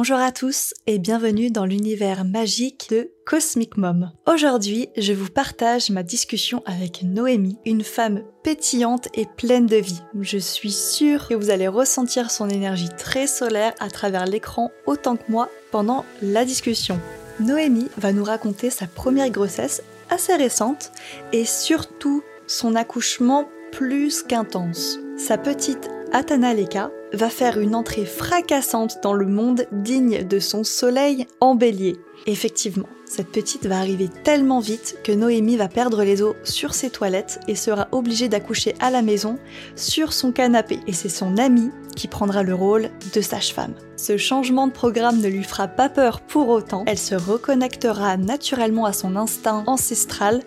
Bonjour 0.00 0.18
à 0.18 0.30
tous 0.30 0.74
et 0.86 1.00
bienvenue 1.00 1.50
dans 1.50 1.64
l'univers 1.64 2.24
magique 2.24 2.86
de 2.88 3.10
Cosmic 3.26 3.76
Mom. 3.76 4.12
Aujourd'hui, 4.28 4.90
je 4.96 5.12
vous 5.12 5.28
partage 5.28 5.90
ma 5.90 6.04
discussion 6.04 6.62
avec 6.66 7.02
Noémie, 7.02 7.58
une 7.66 7.82
femme 7.82 8.22
pétillante 8.44 9.08
et 9.14 9.26
pleine 9.26 9.66
de 9.66 9.74
vie. 9.74 10.00
Je 10.20 10.38
suis 10.38 10.70
sûre 10.70 11.26
que 11.26 11.34
vous 11.34 11.50
allez 11.50 11.66
ressentir 11.66 12.30
son 12.30 12.48
énergie 12.48 12.90
très 12.96 13.26
solaire 13.26 13.74
à 13.80 13.90
travers 13.90 14.26
l'écran 14.26 14.70
autant 14.86 15.16
que 15.16 15.32
moi 15.32 15.48
pendant 15.72 16.04
la 16.22 16.44
discussion. 16.44 17.00
Noémie 17.40 17.88
va 17.96 18.12
nous 18.12 18.22
raconter 18.22 18.70
sa 18.70 18.86
première 18.86 19.30
grossesse 19.30 19.82
assez 20.10 20.36
récente 20.36 20.92
et 21.32 21.44
surtout 21.44 22.22
son 22.46 22.76
accouchement 22.76 23.48
plus 23.72 24.22
qu'intense. 24.22 25.00
Sa 25.16 25.38
petite 25.38 25.90
Atana 26.12 26.54
Leka 26.54 26.92
va 27.12 27.30
faire 27.30 27.58
une 27.58 27.74
entrée 27.74 28.04
fracassante 28.04 28.98
dans 29.02 29.14
le 29.14 29.26
monde 29.26 29.66
digne 29.72 30.26
de 30.26 30.38
son 30.38 30.64
soleil 30.64 31.26
en 31.40 31.54
bélier. 31.54 31.96
Effectivement, 32.26 32.88
cette 33.06 33.28
petite 33.28 33.66
va 33.66 33.78
arriver 33.78 34.08
tellement 34.24 34.60
vite 34.60 34.98
que 35.02 35.12
Noémie 35.12 35.56
va 35.56 35.68
perdre 35.68 36.02
les 36.02 36.20
os 36.20 36.36
sur 36.44 36.74
ses 36.74 36.90
toilettes 36.90 37.40
et 37.48 37.54
sera 37.54 37.88
obligée 37.92 38.28
d'accoucher 38.28 38.74
à 38.80 38.90
la 38.90 39.02
maison 39.02 39.38
sur 39.76 40.12
son 40.12 40.32
canapé. 40.32 40.80
Et 40.86 40.92
c'est 40.92 41.08
son 41.08 41.38
amie 41.38 41.70
qui 41.96 42.06
prendra 42.06 42.42
le 42.42 42.54
rôle 42.54 42.90
de 43.14 43.20
sage-femme. 43.20 43.74
Ce 43.96 44.16
changement 44.16 44.66
de 44.66 44.72
programme 44.72 45.20
ne 45.20 45.28
lui 45.28 45.42
fera 45.42 45.68
pas 45.68 45.88
peur 45.88 46.20
pour 46.20 46.48
autant, 46.48 46.84
elle 46.86 46.98
se 46.98 47.14
reconnectera 47.14 48.16
naturellement 48.16 48.84
à 48.84 48.92
son 48.92 49.16
instinct 49.16 49.64
ancestral 49.66 50.42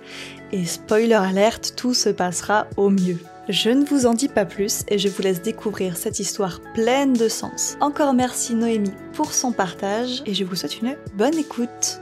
et 0.52 0.66
spoiler 0.66 1.14
alerte, 1.14 1.73
tout 1.75 1.94
se 1.94 2.09
passera 2.09 2.67
au 2.78 2.89
mieux. 2.89 3.17
Je 3.50 3.72
ne 3.72 3.84
vous 3.84 4.05
en 4.05 4.13
dis 4.13 4.27
pas 4.27 4.45
plus 4.45 4.84
et 4.88 5.00
je 5.00 5.09
vous 5.09 5.23
laisse 5.23 5.41
découvrir 5.41 5.98
cette 5.98 6.20
histoire 6.20 6.62
pleine 6.76 7.13
de 7.13 7.27
sens. 7.27 7.76
Encore 7.81 8.14
merci 8.14 8.54
Noémie 8.54 8.94
pour 9.14 9.34
son 9.34 9.52
partage 9.52 10.22
et 10.27 10.36
je 10.36 10.44
vous 10.44 10.55
souhaite 10.55 10.80
une 10.80 10.95
bonne 11.16 11.36
écoute. 11.36 12.00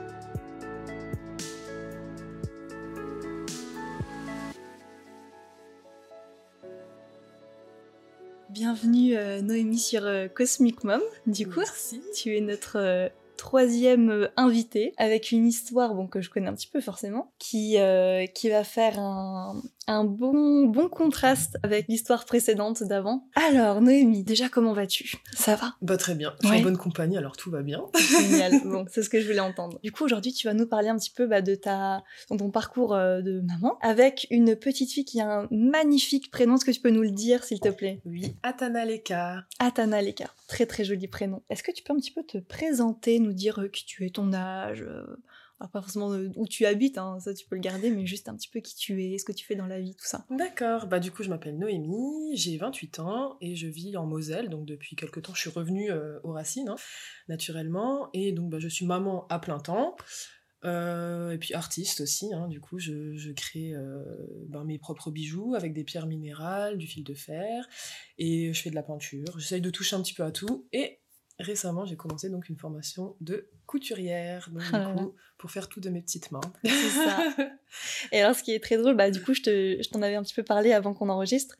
Bienvenue 8.49 9.15
euh, 9.15 9.41
Noémie 9.41 9.79
sur 9.79 10.05
euh, 10.05 10.27
Cosmic 10.27 10.83
Mom. 10.83 11.01
Du 11.25 11.47
coup, 11.47 11.61
tu 12.13 12.35
es 12.35 12.41
notre 12.41 12.77
euh, 12.77 13.07
troisième 13.39 14.27
invité 14.35 14.93
avec 14.97 15.31
une 15.31 15.47
histoire 15.47 15.95
bon, 15.95 16.07
que 16.07 16.19
je 16.19 16.29
connais 16.29 16.49
un 16.49 16.53
petit 16.53 16.67
peu 16.67 16.81
forcément, 16.81 17.31
qui, 17.39 17.77
euh, 17.79 18.25
qui 18.25 18.49
va 18.49 18.65
faire 18.65 18.99
un, 18.99 19.61
un 19.89 20.03
bon, 20.03 20.67
bon 20.67 20.87
contraste 20.87 21.57
avec 21.63 21.87
l'histoire 21.87 22.25
précédente 22.25 22.83
d'avant. 22.83 23.27
Alors, 23.35 23.81
Noémie, 23.81 24.23
déjà, 24.23 24.47
comment 24.47 24.73
vas-tu? 24.73 25.15
Ça 25.33 25.55
va? 25.55 25.75
Bah 25.81 25.97
très 25.97 26.13
bien, 26.13 26.35
je 26.43 26.47
suis 26.47 26.57
en 26.57 26.61
bonne 26.61 26.77
compagnie, 26.77 27.17
alors 27.17 27.35
tout 27.35 27.49
va 27.49 27.63
bien. 27.63 27.81
Génial, 28.21 28.61
bon, 28.65 28.85
c'est 28.89 29.01
ce 29.01 29.09
que 29.09 29.19
je 29.19 29.25
voulais 29.25 29.39
entendre. 29.39 29.79
Du 29.83 29.91
coup, 29.91 30.03
aujourd'hui, 30.03 30.31
tu 30.31 30.47
vas 30.47 30.53
nous 30.53 30.67
parler 30.67 30.89
un 30.89 30.97
petit 30.97 31.11
peu 31.11 31.25
bah, 31.25 31.41
de 31.41 31.55
ta, 31.55 32.03
ton 32.27 32.51
parcours 32.51 32.93
euh, 32.93 33.21
de 33.21 33.41
maman, 33.41 33.79
avec 33.81 34.27
une 34.29 34.55
petite 34.55 34.91
fille 34.91 35.05
qui 35.05 35.21
a 35.21 35.39
un 35.39 35.47
magnifique 35.49 36.29
prénom. 36.29 36.55
Est-ce 36.55 36.65
que 36.65 36.71
tu 36.71 36.81
peux 36.81 36.91
nous 36.91 37.01
le 37.01 37.11
dire, 37.11 37.43
s'il 37.43 37.59
te 37.59 37.69
plaît? 37.69 38.01
Oui, 38.05 38.35
Atana 38.43 38.85
Leka. 38.85 39.45
Atana 39.57 40.01
Leka, 40.01 40.29
très 40.47 40.67
très 40.67 40.83
joli 40.83 41.07
prénom. 41.07 41.41
Est-ce 41.49 41.63
que 41.63 41.71
tu 41.71 41.81
peux 41.81 41.93
un 41.93 41.97
petit 41.97 42.11
peu 42.11 42.23
te 42.23 42.37
présenter, 42.37 43.19
nous 43.19 43.33
dire 43.33 43.69
qui 43.73 43.85
tu 43.85 44.05
es, 44.05 44.11
ton 44.11 44.33
âge 44.33 44.85
pas 45.67 45.81
forcément 45.81 46.09
où 46.35 46.47
tu 46.47 46.65
habites, 46.65 46.97
hein, 46.97 47.19
ça 47.19 47.33
tu 47.33 47.45
peux 47.45 47.55
le 47.55 47.61
garder, 47.61 47.91
mais 47.91 48.05
juste 48.05 48.29
un 48.29 48.35
petit 48.35 48.49
peu 48.49 48.59
qui 48.61 48.75
tu 48.75 49.03
es, 49.03 49.17
ce 49.17 49.25
que 49.25 49.31
tu 49.31 49.45
fais 49.45 49.55
dans 49.55 49.67
la 49.67 49.79
vie, 49.79 49.95
tout 49.95 50.05
ça. 50.05 50.25
D'accord, 50.29 50.87
bah 50.87 50.99
du 50.99 51.11
coup 51.11 51.23
je 51.23 51.29
m'appelle 51.29 51.57
Noémie, 51.57 52.35
j'ai 52.35 52.57
28 52.57 52.99
ans 52.99 53.37
et 53.41 53.55
je 53.55 53.67
vis 53.67 53.97
en 53.97 54.05
Moselle, 54.05 54.49
donc 54.49 54.65
depuis 54.65 54.95
quelques 54.95 55.21
temps 55.21 55.33
je 55.33 55.41
suis 55.41 55.49
revenue 55.49 55.91
aux 56.23 56.31
racines, 56.31 56.69
hein, 56.69 56.75
naturellement, 57.27 58.09
et 58.13 58.31
donc 58.31 58.49
bah, 58.49 58.59
je 58.59 58.67
suis 58.67 58.85
maman 58.85 59.27
à 59.27 59.39
plein 59.39 59.59
temps. 59.59 59.95
et 60.63 61.37
puis 61.39 61.53
artiste 61.53 62.01
aussi, 62.01 62.33
hein, 62.33 62.47
du 62.47 62.61
coup 62.61 62.79
je, 62.79 63.15
je 63.15 63.31
crée 63.31 63.73
ben, 64.47 64.63
mes 64.63 64.79
propres 64.79 65.11
bijoux 65.11 65.55
avec 65.55 65.73
des 65.73 65.83
pierres 65.83 66.07
minérales, 66.07 66.77
du 66.77 66.87
fil 66.87 67.03
de 67.03 67.13
fer, 67.13 67.67
et 68.17 68.53
je 68.53 68.61
fais 68.61 68.69
de 68.69 68.75
la 68.75 68.83
peinture, 68.83 69.37
j'essaye 69.37 69.61
de 69.61 69.69
toucher 69.69 69.95
un 69.95 70.01
petit 70.01 70.13
peu 70.13 70.23
à 70.23 70.31
tout, 70.31 70.67
et 70.71 70.99
récemment, 71.39 71.85
j'ai 71.85 71.95
commencé 71.95 72.29
donc 72.29 72.49
une 72.49 72.57
formation 72.57 73.15
de 73.21 73.47
couturière, 73.65 74.49
donc, 74.51 74.63
du 74.63 75.01
coup, 75.01 75.15
pour 75.37 75.51
faire 75.51 75.69
tout 75.69 75.79
de 75.79 75.89
mes 75.89 76.01
petites 76.01 76.31
mains. 76.31 76.41
C'est 76.63 76.89
ça. 76.89 77.19
Et 78.11 78.21
alors, 78.21 78.35
ce 78.35 78.43
qui 78.43 78.51
est 78.51 78.59
très 78.59 78.77
drôle, 78.77 78.95
bah, 78.95 79.09
du 79.09 79.21
coup, 79.21 79.33
je, 79.33 79.41
te, 79.41 79.81
je 79.81 79.89
t'en 79.89 80.01
avais 80.01 80.15
un 80.15 80.23
petit 80.23 80.33
peu 80.33 80.43
parlé 80.43 80.73
avant 80.73 80.93
qu'on 80.93 81.09
enregistre. 81.09 81.55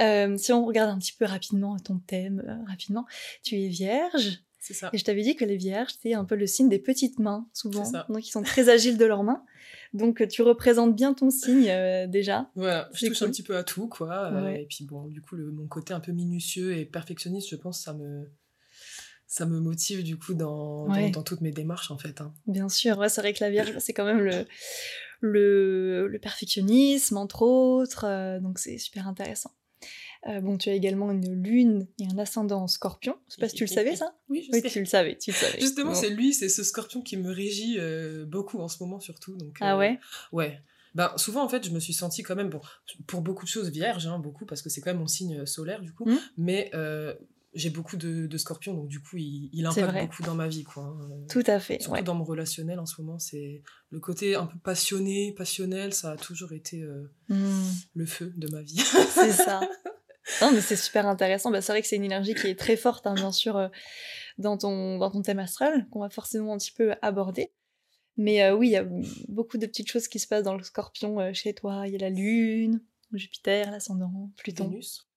Euh, 0.00 0.36
si 0.36 0.52
on 0.52 0.64
regarde 0.64 0.90
un 0.90 0.98
petit 0.98 1.12
peu 1.12 1.24
rapidement 1.24 1.78
ton 1.78 1.98
thème, 1.98 2.42
euh, 2.46 2.56
rapidement, 2.68 3.06
tu 3.42 3.56
es 3.56 3.68
vierge. 3.68 4.42
C'est 4.58 4.74
ça. 4.74 4.90
Et 4.92 4.98
je 4.98 5.04
t'avais 5.04 5.22
dit 5.22 5.36
que 5.36 5.44
les 5.44 5.56
vierges, 5.56 5.92
c'est 6.02 6.12
un 6.12 6.24
peu 6.24 6.34
le 6.34 6.46
signe 6.46 6.68
des 6.68 6.78
petites 6.78 7.18
mains, 7.18 7.48
souvent. 7.52 7.84
Ça. 7.84 8.06
Donc, 8.08 8.26
ils 8.26 8.30
sont 8.30 8.42
très 8.42 8.68
agiles 8.68 8.98
de 8.98 9.04
leurs 9.04 9.22
mains. 9.22 9.44
Donc, 9.92 10.26
tu 10.28 10.42
représentes 10.42 10.94
bien 10.94 11.14
ton 11.14 11.30
signe 11.30 11.68
euh, 11.68 12.06
déjà. 12.06 12.50
Voilà, 12.56 12.88
je 12.94 13.06
touche 13.06 13.22
un 13.22 13.30
petit 13.30 13.42
peu 13.42 13.56
à 13.56 13.64
tout, 13.64 13.88
quoi. 13.88 14.50
et 14.52 14.66
puis, 14.66 14.84
bon, 14.84 15.06
du 15.06 15.20
coup, 15.20 15.36
le, 15.36 15.50
mon 15.50 15.66
côté 15.66 15.94
un 15.94 16.00
peu 16.00 16.12
minutieux 16.12 16.76
et 16.76 16.84
perfectionniste, 16.84 17.48
je 17.48 17.56
pense, 17.56 17.82
ça 17.82 17.94
me 17.94 18.28
ça 19.30 19.46
me 19.46 19.60
motive 19.60 20.02
du 20.02 20.18
coup 20.18 20.34
dans, 20.34 20.88
dans, 20.88 21.22
toutes 21.22 21.40
mes 21.40 21.52
démarches 21.52 21.92
en 21.92 21.98
fait. 21.98 22.20
Hein. 22.20 22.34
Bien 22.48 22.68
sûr, 22.68 22.98
ouais, 22.98 23.08
c'est 23.08 23.20
vrai 23.20 23.32
que 23.32 23.38
la 23.42 23.48
Vierge, 23.48 23.72
c'est 23.78 23.92
quand 23.92 24.04
même 24.04 24.18
le, 24.18 24.44
le, 25.20 26.08
le, 26.08 26.18
perfectionnisme 26.18 27.16
entre 27.16 27.42
autres, 27.42 28.04
euh, 28.06 28.40
donc 28.40 28.58
c'est 28.58 28.76
super 28.76 29.06
intéressant. 29.06 29.52
Euh, 30.26 30.40
bon, 30.40 30.58
tu 30.58 30.68
as 30.68 30.74
également 30.74 31.12
une 31.12 31.32
lune 31.32 31.86
et 32.00 32.06
un 32.06 32.18
ascendant 32.18 32.62
en 32.62 32.66
scorpion. 32.66 33.16
Je 33.28 33.34
sais 33.34 33.40
pas 33.40 33.48
si 33.48 33.54
tu 33.54 33.62
le 33.62 33.68
savais 33.68 33.94
ça? 33.94 34.16
Oui, 34.28 34.42
je 34.42 34.50
oui, 34.52 34.62
sais. 34.62 34.68
tu 34.68 34.80
le 34.80 34.84
savais, 34.84 35.16
tu 35.16 35.30
le 35.30 35.36
savais. 35.36 35.60
Justement, 35.60 35.94
c'est 35.94 36.10
lui, 36.10 36.34
c'est 36.34 36.48
ce 36.48 36.64
scorpion 36.64 37.00
qui 37.00 37.16
me 37.16 37.30
régit 37.30 37.76
euh, 37.78 38.26
beaucoup 38.26 38.58
en 38.58 38.66
ce 38.66 38.82
moment 38.82 38.98
surtout. 38.98 39.36
Donc, 39.36 39.58
ah 39.60 39.78
ouais? 39.78 40.00
Ouais. 40.32 40.60
Ben, 40.96 41.12
souvent, 41.16 41.44
en 41.44 41.48
fait, 41.48 41.64
je 41.64 41.70
me 41.70 41.78
suis 41.78 41.94
sentie 41.94 42.24
quand 42.24 42.34
même, 42.34 42.50
bon, 42.50 42.60
pour 43.06 43.20
beaucoup 43.20 43.44
de 43.44 43.50
choses 43.50 43.70
vierge, 43.70 44.08
hein, 44.08 44.18
beaucoup, 44.18 44.44
parce 44.44 44.60
que 44.60 44.68
c'est 44.68 44.80
quand 44.80 44.90
même 44.90 44.98
mon 44.98 45.06
signe 45.06 45.46
solaire, 45.46 45.82
du 45.82 45.94
coup, 45.94 46.04
mmh. 46.04 46.16
mais 46.36 46.72
j'ai 47.52 47.70
beaucoup 47.70 47.96
de, 47.96 48.26
de, 48.26 48.38
scorpions, 48.38 48.74
donc 48.74 48.88
du 48.88 49.00
coup, 49.00 49.16
il, 49.16 49.50
il 49.52 49.66
impacte 49.66 50.06
beaucoup 50.06 50.22
dans 50.22 50.34
ma 50.34 50.46
vie. 50.46 50.62
Quoi. 50.62 50.84
Hein. 50.84 51.26
Tout 51.28 51.42
à 51.46 51.58
fait. 51.58 51.82
Surtout 51.82 52.02
dans 52.02 52.14
mon 52.14 52.24
relationnel 52.24 52.78
en 52.78 52.86
ce 52.86 53.00
moment, 53.00 53.18
c'est 53.18 53.62
le 53.90 53.98
côté 53.98 54.36
un 54.36 54.46
peu 54.46 54.58
passionné, 54.58 55.34
passionnel, 55.36 55.92
ça 55.92 56.12
a 56.12 56.16
toujours 56.16 56.52
été 56.52 56.82
euh, 56.82 57.12
mmh. 57.28 57.70
le 57.94 58.06
feu 58.06 58.32
de 58.36 58.48
ma 58.52 58.62
vie. 58.62 58.78
c'est 58.78 59.32
ça. 59.32 59.60
Non, 60.42 60.52
mais 60.52 60.60
c'est 60.60 60.76
super 60.76 61.08
intéressant. 61.08 61.50
Bah, 61.50 61.60
c'est 61.60 61.72
vrai 61.72 61.82
que 61.82 61.88
c'est 61.88 61.96
une 61.96 62.04
énergie 62.04 62.34
qui 62.34 62.46
est 62.46 62.58
très 62.58 62.76
forte, 62.76 63.04
hein, 63.04 63.14
bien 63.14 63.32
sûr, 63.32 63.56
euh, 63.56 63.68
dans, 64.38 64.56
ton, 64.56 64.96
dans 64.98 65.10
ton 65.10 65.22
thème 65.22 65.40
astral, 65.40 65.88
qu'on 65.90 66.00
va 66.00 66.08
forcément 66.08 66.54
un 66.54 66.58
petit 66.58 66.70
peu 66.70 66.94
aborder. 67.02 67.52
Mais 68.16 68.44
euh, 68.44 68.54
oui, 68.54 68.68
il 68.68 68.72
y 68.72 68.76
a 68.76 68.86
beaucoup 69.28 69.58
de 69.58 69.66
petites 69.66 69.90
choses 69.90 70.06
qui 70.06 70.20
se 70.20 70.28
passent 70.28 70.44
dans 70.44 70.56
le 70.56 70.62
scorpion 70.62 71.32
chez 71.32 71.52
toi. 71.52 71.82
Il 71.88 71.94
y 71.94 71.96
a 71.96 71.98
la 71.98 72.10
lune, 72.10 72.80
Jupiter, 73.12 73.72
l'ascendant, 73.72 74.30
Pluton. 74.36 74.68
Vénus. 74.68 75.09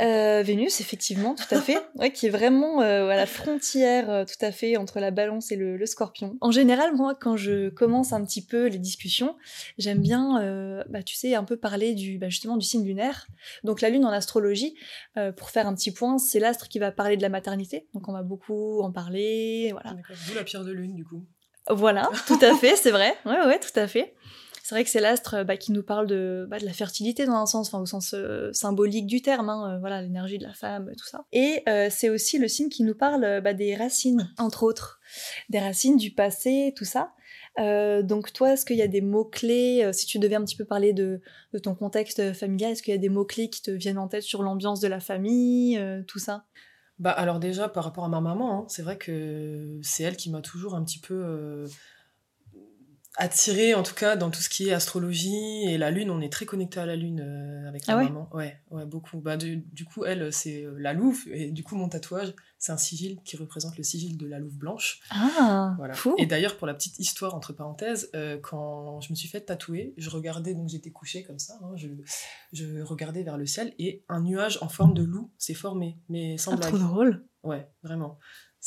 Euh, 0.00 0.42
Vénus, 0.42 0.80
effectivement, 0.80 1.34
tout 1.34 1.52
à 1.52 1.60
fait, 1.60 1.78
ouais, 1.96 2.12
qui 2.12 2.26
est 2.26 2.30
vraiment 2.30 2.82
euh, 2.82 3.08
à 3.08 3.16
la 3.16 3.26
frontière, 3.26 4.08
euh, 4.08 4.24
tout 4.24 4.44
à 4.44 4.52
fait, 4.52 4.76
entre 4.76 5.00
la 5.00 5.10
balance 5.10 5.50
et 5.50 5.56
le, 5.56 5.76
le, 5.76 5.86
scorpion. 5.86 6.36
En 6.40 6.52
général, 6.52 6.94
moi, 6.94 7.16
quand 7.20 7.36
je 7.36 7.68
commence 7.70 8.12
un 8.12 8.24
petit 8.24 8.44
peu 8.44 8.66
les 8.68 8.78
discussions, 8.78 9.36
j'aime 9.76 10.00
bien, 10.00 10.40
euh, 10.40 10.84
bah, 10.88 11.02
tu 11.02 11.16
sais, 11.16 11.34
un 11.34 11.42
peu 11.42 11.56
parler 11.56 11.94
du, 11.94 12.18
bah, 12.18 12.28
justement, 12.28 12.56
du 12.56 12.64
signe 12.64 12.84
lunaire. 12.84 13.26
Donc 13.64 13.80
la 13.80 13.90
lune 13.90 14.04
en 14.04 14.10
astrologie, 14.10 14.76
euh, 15.16 15.32
pour 15.32 15.50
faire 15.50 15.66
un 15.66 15.74
petit 15.74 15.90
point, 15.90 16.18
c'est 16.18 16.38
l'astre 16.38 16.68
qui 16.68 16.78
va 16.78 16.92
parler 16.92 17.16
de 17.16 17.22
la 17.22 17.28
maternité, 17.28 17.88
donc 17.92 18.08
on 18.08 18.12
va 18.12 18.22
beaucoup 18.22 18.80
en 18.82 18.92
parler, 18.92 19.70
voilà. 19.72 19.96
Vous 20.26 20.34
la 20.34 20.44
pierre 20.44 20.64
de 20.64 20.72
lune, 20.72 20.94
du 20.94 21.04
coup. 21.04 21.24
Voilà, 21.70 22.08
tout 22.26 22.38
à 22.40 22.54
fait, 22.54 22.76
c'est 22.76 22.92
vrai, 22.92 23.14
ouais, 23.26 23.46
ouais, 23.46 23.58
tout 23.58 23.78
à 23.78 23.88
fait 23.88 24.14
c'est 24.68 24.74
vrai 24.74 24.84
que 24.84 24.90
c'est 24.90 25.00
l'astre 25.00 25.44
bah, 25.44 25.56
qui 25.56 25.72
nous 25.72 25.82
parle 25.82 26.06
de, 26.06 26.46
bah, 26.50 26.58
de 26.58 26.66
la 26.66 26.74
fertilité 26.74 27.24
dans 27.24 27.36
un 27.36 27.46
sens, 27.46 27.72
au 27.72 27.86
sens 27.86 28.12
euh, 28.12 28.52
symbolique 28.52 29.06
du 29.06 29.22
terme, 29.22 29.48
hein, 29.48 29.76
euh, 29.76 29.78
voilà 29.78 30.02
l'énergie 30.02 30.36
de 30.36 30.44
la 30.44 30.52
femme, 30.52 30.92
tout 30.94 31.06
ça. 31.06 31.24
Et 31.32 31.62
euh, 31.70 31.88
c'est 31.90 32.10
aussi 32.10 32.36
le 32.36 32.48
signe 32.48 32.68
qui 32.68 32.82
nous 32.82 32.94
parle 32.94 33.40
bah, 33.40 33.54
des 33.54 33.74
racines, 33.74 34.30
entre 34.36 34.64
autres, 34.64 35.00
des 35.48 35.58
racines 35.58 35.96
du 35.96 36.10
passé, 36.10 36.74
tout 36.76 36.84
ça. 36.84 37.14
Euh, 37.58 38.02
donc 38.02 38.30
toi, 38.34 38.52
est-ce 38.52 38.66
qu'il 38.66 38.76
y 38.76 38.82
a 38.82 38.88
des 38.88 39.00
mots-clés, 39.00 39.88
si 39.94 40.04
tu 40.04 40.18
devais 40.18 40.34
un 40.34 40.44
petit 40.44 40.56
peu 40.56 40.66
parler 40.66 40.92
de, 40.92 41.22
de 41.54 41.58
ton 41.58 41.74
contexte 41.74 42.34
familial, 42.34 42.72
est-ce 42.72 42.82
qu'il 42.82 42.92
y 42.92 42.98
a 42.98 43.00
des 43.00 43.08
mots-clés 43.08 43.48
qui 43.48 43.62
te 43.62 43.70
viennent 43.70 43.96
en 43.96 44.08
tête 44.08 44.22
sur 44.22 44.42
l'ambiance 44.42 44.80
de 44.80 44.88
la 44.88 45.00
famille, 45.00 45.82
tout 46.06 46.18
ça? 46.18 46.44
Bah 46.98 47.12
alors 47.12 47.38
déjà, 47.38 47.70
par 47.70 47.84
rapport 47.84 48.04
à 48.04 48.08
ma 48.08 48.20
maman, 48.20 48.52
hein, 48.52 48.64
c'est 48.68 48.82
vrai 48.82 48.98
que 48.98 49.78
c'est 49.82 50.02
elle 50.02 50.16
qui 50.16 50.30
m'a 50.30 50.42
toujours 50.42 50.74
un 50.74 50.84
petit 50.84 50.98
peu 50.98 51.64
attiré 53.18 53.74
en 53.74 53.82
tout 53.82 53.94
cas 53.94 54.16
dans 54.16 54.30
tout 54.30 54.40
ce 54.40 54.48
qui 54.48 54.68
est 54.68 54.72
astrologie 54.72 55.64
et 55.64 55.76
la 55.76 55.90
lune. 55.90 56.10
On 56.10 56.20
est 56.20 56.32
très 56.32 56.46
connecté 56.46 56.80
à 56.80 56.86
la 56.86 56.96
lune 56.96 57.20
euh, 57.20 57.68
avec 57.68 57.86
ma 57.86 57.94
ah 57.94 57.96
ouais 57.98 58.04
maman. 58.04 58.30
Ouais 58.32 58.56
ouais 58.70 58.86
beaucoup. 58.86 59.18
Bah 59.20 59.36
du, 59.36 59.56
du 59.72 59.84
coup 59.84 60.04
elle 60.04 60.32
c'est 60.32 60.64
euh, 60.64 60.76
la 60.78 60.94
louve. 60.94 61.24
Et 61.32 61.50
du 61.50 61.62
coup 61.64 61.74
mon 61.74 61.88
tatouage 61.88 62.32
c'est 62.58 62.72
un 62.72 62.76
sigil 62.78 63.18
qui 63.24 63.36
représente 63.36 63.76
le 63.76 63.82
sigil 63.82 64.16
de 64.16 64.26
la 64.26 64.38
louve 64.38 64.56
blanche. 64.56 65.00
Ah 65.10 65.74
voilà. 65.76 65.94
fou. 65.94 66.14
et 66.18 66.26
d'ailleurs 66.26 66.56
pour 66.56 66.66
la 66.66 66.74
petite 66.74 66.98
histoire 66.98 67.34
entre 67.34 67.52
parenthèses 67.52 68.10
euh, 68.14 68.38
quand 68.40 69.00
je 69.00 69.10
me 69.10 69.16
suis 69.16 69.28
fait 69.28 69.40
tatouer 69.40 69.94
je 69.96 70.10
regardais 70.10 70.54
donc 70.54 70.68
j'étais 70.68 70.90
couchée 70.90 71.24
comme 71.24 71.38
ça 71.38 71.58
hein, 71.62 71.72
je, 71.76 71.88
je 72.52 72.80
regardais 72.82 73.22
vers 73.22 73.36
le 73.36 73.46
ciel 73.46 73.74
et 73.78 74.04
un 74.08 74.20
nuage 74.20 74.58
en 74.62 74.68
forme 74.68 74.94
de 74.94 75.02
loup 75.02 75.30
s'est 75.38 75.54
formé 75.54 75.98
mais 76.08 76.38
sans 76.38 76.52
ah, 76.52 76.56
blague. 76.56 76.74
trop 76.74 76.78
drôle. 76.78 77.24
Ouais 77.42 77.68
vraiment 77.82 78.18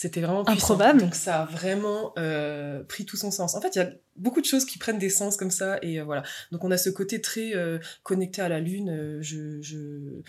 C'était 0.02 0.22
vraiment 0.22 0.44
puissant. 0.44 0.74
Improbable. 0.74 1.00
Donc 1.02 1.14
ça 1.14 1.44
a 1.44 1.46
vraiment 1.46 2.12
euh, 2.18 2.84
pris 2.84 3.06
tout 3.06 3.18
son 3.18 3.30
sens. 3.30 3.54
En 3.54 3.62
fait, 3.62 3.76
il 3.76 3.78
y 3.78 3.82
a 3.84 3.92
beaucoup 4.16 4.42
de 4.42 4.48
choses 4.48 4.66
qui 4.66 4.80
prennent 4.80 4.98
des 4.98 5.12
sens 5.12 5.38
comme 5.38 5.52
ça 5.52 5.78
et 5.84 6.00
euh, 6.00 6.04
voilà. 6.04 6.24
Donc 6.52 6.64
on 6.64 6.72
a 6.72 6.78
ce 6.78 6.90
côté 6.90 7.22
très 7.22 7.56
euh, 7.56 7.78
connecté 8.02 8.42
à 8.42 8.50
la 8.50 8.60
lune. 8.60 9.20
je, 9.22 9.62
je... 9.62 10.22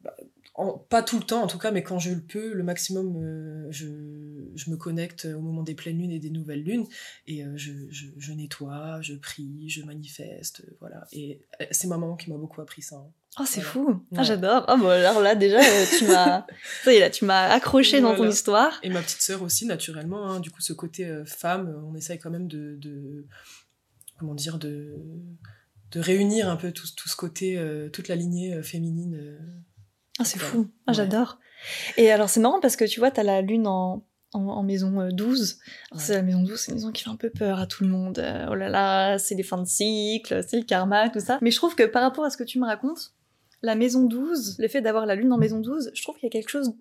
bah, 0.00 0.16
en- 0.54 0.76
pas 0.78 1.04
tout 1.04 1.18
le 1.18 1.24
temps 1.24 1.42
en 1.44 1.46
tout 1.46 1.58
cas, 1.58 1.70
mais 1.70 1.84
quand 1.84 2.00
je 2.00 2.10
le 2.10 2.20
peux, 2.20 2.52
le 2.52 2.64
maximum, 2.64 3.14
euh, 3.22 3.68
je, 3.70 3.86
je 4.56 4.70
me 4.72 4.76
connecte 4.76 5.26
au 5.26 5.40
moment 5.40 5.62
des 5.62 5.76
pleines 5.76 5.98
lunes 5.98 6.10
et 6.10 6.18
des 6.18 6.30
nouvelles 6.30 6.64
lunes 6.64 6.86
et 7.28 7.44
euh, 7.44 7.52
je, 7.56 7.70
je, 7.90 8.06
je 8.16 8.32
nettoie, 8.32 8.98
je 9.00 9.14
prie, 9.14 9.68
je 9.70 9.84
manifeste, 9.84 10.62
euh, 10.66 10.76
voilà. 10.80 11.06
Et 11.12 11.40
c'est 11.70 11.86
ma 11.86 11.98
maman 11.98 12.16
qui 12.16 12.30
m'a 12.30 12.36
beaucoup 12.36 12.60
appris 12.60 12.82
ça. 12.82 12.96
hein. 12.96 13.12
Oh, 13.40 13.44
c'est 13.46 13.60
Voilà. 13.60 13.70
fou. 13.90 14.02
Ah, 14.16 14.22
j'adore. 14.24 14.64
Oh, 14.68 14.76
bon, 14.78 14.88
alors 14.88 15.20
là, 15.20 15.34
déjà, 15.36 15.58
euh, 15.60 15.84
tu 15.98 16.06
m'as, 16.06 16.44
là, 16.86 17.10
tu 17.10 17.24
m'as 17.24 17.48
accroché 17.50 18.00
dans 18.00 18.16
ton 18.16 18.28
histoire. 18.28 18.80
Et 18.82 18.90
ma 18.90 19.00
petite 19.00 19.20
sœur 19.20 19.42
aussi, 19.42 19.64
naturellement. 19.66 20.28
hein. 20.28 20.40
Du 20.40 20.50
coup, 20.50 20.60
ce 20.60 20.72
côté 20.72 21.06
euh, 21.06 21.24
femme, 21.24 21.82
on 21.88 21.94
essaye 21.94 22.18
quand 22.18 22.30
même 22.30 22.48
de, 22.48 22.76
de- 22.80 23.26
comment 24.18 24.34
dire, 24.34 24.58
de, 24.58 24.96
de 25.92 26.00
réunir 26.00 26.48
un 26.50 26.56
peu 26.56 26.72
tout, 26.72 26.86
tout 26.96 27.08
ce 27.08 27.14
côté, 27.16 27.56
euh, 27.58 27.88
toute 27.90 28.08
la 28.08 28.16
lignée 28.16 28.54
euh, 28.54 28.62
féminine. 28.62 29.38
Ah, 30.18 30.24
c'est 30.24 30.40
fou. 30.40 30.68
Ah, 30.86 30.90
Ouais. 30.90 30.94
j'adore. 30.94 31.38
Et 31.96 32.10
alors, 32.10 32.28
c'est 32.28 32.40
marrant 32.40 32.60
parce 32.60 32.74
que 32.76 32.84
tu 32.86 32.98
vois, 32.98 33.12
t'as 33.12 33.22
la 33.22 33.40
lune 33.40 33.68
en, 33.68 34.04
en, 34.32 34.40
en 34.48 34.62
maison 34.64 35.00
euh, 35.00 35.10
12. 35.12 35.58
Alors, 35.92 36.00
Ouais. 36.00 36.04
C'est 36.04 36.14
la 36.14 36.22
maison 36.22 36.42
12, 36.42 36.58
c'est 36.58 36.72
une 36.72 36.78
maison 36.78 36.90
qui 36.90 37.04
fait 37.04 37.10
un 37.10 37.16
peu 37.16 37.30
peur 37.30 37.60
à 37.60 37.66
tout 37.68 37.84
le 37.84 37.90
monde. 37.90 38.18
Oh 38.50 38.54
là 38.56 38.68
là, 38.68 39.18
c'est 39.18 39.36
les 39.36 39.44
fins 39.44 39.58
de 39.62 39.66
cycle, 39.68 40.42
c'est 40.48 40.56
le 40.56 40.64
karma, 40.64 41.08
tout 41.08 41.20
ça. 41.20 41.38
Mais 41.40 41.52
je 41.52 41.56
trouve 41.56 41.76
que 41.76 41.84
par 41.84 42.02
rapport 42.02 42.24
à 42.24 42.30
ce 42.30 42.36
que 42.36 42.42
tu 42.44 42.58
me 42.58 42.66
racontes, 42.66 43.12
la 43.62 43.74
maison 43.74 44.04
12, 44.04 44.56
le 44.58 44.68
fait 44.68 44.80
d'avoir 44.80 45.06
la 45.06 45.14
lune 45.14 45.32
en 45.32 45.38
maison 45.38 45.60
12, 45.60 45.90
je 45.94 46.02
trouve 46.02 46.14
qu'il 46.16 46.24
y 46.24 46.28
a 46.28 46.30
quelque 46.30 46.50
chose, 46.50 46.72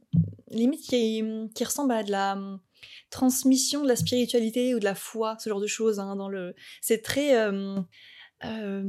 limite, 0.51 0.81
qui, 0.81 1.23
qui 1.55 1.63
ressemble 1.63 1.91
à 1.93 2.03
de 2.03 2.11
la 2.11 2.33
hum, 2.33 2.59
transmission 3.09 3.83
de 3.83 3.87
la 3.87 3.95
spiritualité 3.95 4.75
ou 4.75 4.79
de 4.79 4.85
la 4.85 4.95
foi, 4.95 5.37
ce 5.39 5.49
genre 5.49 5.61
de 5.61 5.67
choses. 5.67 5.99
hein, 5.99 6.15
dans 6.15 6.29
le... 6.29 6.53
C'est 6.81 7.01
très. 7.01 7.37
euh, 7.37 7.79
euh, 8.45 8.83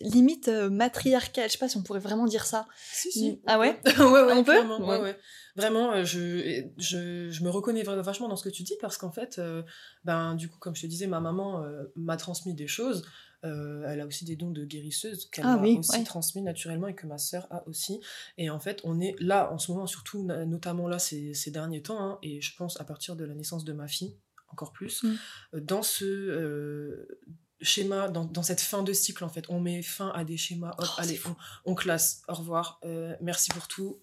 limite 0.00 0.48
euh, 0.48 0.70
matriarcal, 0.70 1.46
je 1.48 1.52
sais 1.52 1.58
pas 1.58 1.68
si 1.68 1.76
on 1.76 1.82
pourrait 1.82 2.00
vraiment 2.00 2.24
dire 2.24 2.46
ça. 2.46 2.66
Si, 2.90 3.12
si. 3.12 3.40
Ah 3.46 3.58
ouais? 3.58 3.78
Ouais, 3.98 4.04
ouais, 4.22 4.32
On 4.32 4.42
peut? 4.44 4.52
clairement, 4.52 4.78
ouais, 4.80 4.96
Ouais. 4.96 5.00
ouais. 5.02 5.18
Vraiment, 5.56 5.92
euh, 5.92 6.04
je, 6.06 6.64
je, 6.78 7.28
je 7.30 7.44
me 7.44 7.50
reconnais 7.50 7.82
vachement 7.82 8.28
dans 8.28 8.36
ce 8.36 8.44
que 8.44 8.48
tu 8.48 8.62
dis 8.62 8.76
parce 8.80 8.96
qu'en 8.96 9.12
fait, 9.12 9.38
euh, 9.38 9.62
ben, 10.04 10.34
du 10.36 10.48
coup, 10.48 10.58
comme 10.58 10.74
je 10.74 10.80
te 10.80 10.86
disais, 10.86 11.06
ma 11.06 11.20
maman 11.20 11.62
euh, 11.62 11.82
m'a 11.96 12.16
transmis 12.16 12.54
des 12.54 12.66
choses. 12.66 13.04
Euh, 13.44 13.84
elle 13.86 14.00
a 14.00 14.06
aussi 14.06 14.24
des 14.24 14.36
dons 14.36 14.50
de 14.50 14.64
guérisseuse 14.64 15.28
qu'elle 15.30 15.44
Ah 15.46 15.58
oui, 15.60 15.76
aussi 15.78 15.98
ouais. 15.98 16.04
transmis 16.04 16.42
naturellement 16.42 16.88
et 16.88 16.94
que 16.94 17.06
ma 17.06 17.18
sœur 17.18 17.46
a 17.50 17.66
aussi. 17.68 18.00
Et 18.38 18.48
en 18.50 18.58
fait, 18.58 18.80
on 18.84 19.00
est 19.00 19.14
là 19.20 19.52
en 19.52 19.58
ce 19.58 19.70
moment, 19.70 19.86
surtout 19.86 20.22
notamment 20.24 20.88
là 20.88 20.98
ces, 20.98 21.34
ces 21.34 21.50
derniers 21.50 21.82
temps, 21.82 22.00
hein, 22.02 22.18
et 22.22 22.40
je 22.40 22.56
pense 22.56 22.80
à 22.80 22.84
partir 22.84 23.16
de 23.16 23.24
la 23.24 23.34
naissance 23.34 23.64
de 23.64 23.72
ma 23.72 23.86
fille, 23.86 24.16
encore 24.48 24.72
plus, 24.72 25.02
Mm. 25.02 25.14
euh, 25.54 25.60
dans 25.60 25.82
ce 25.82 26.04
euh, 26.04 27.20
schéma, 27.60 28.08
dans, 28.08 28.24
dans 28.24 28.42
cette 28.42 28.60
fin 28.60 28.82
de 28.82 28.92
cycle 28.92 29.24
en 29.24 29.28
fait. 29.28 29.44
On 29.48 29.60
met 29.60 29.82
fin 29.82 30.08
à 30.10 30.24
des 30.24 30.36
schémas, 30.36 30.74
hop, 30.78 30.86
Oh, 30.88 31.00
allez, 31.00 31.20
on, 31.26 31.36
on 31.72 31.74
classe, 31.74 32.22
au 32.28 32.34
revoir, 32.34 32.80
euh, 32.84 33.14
merci 33.20 33.50
pour 33.50 33.68
tout, 33.68 34.00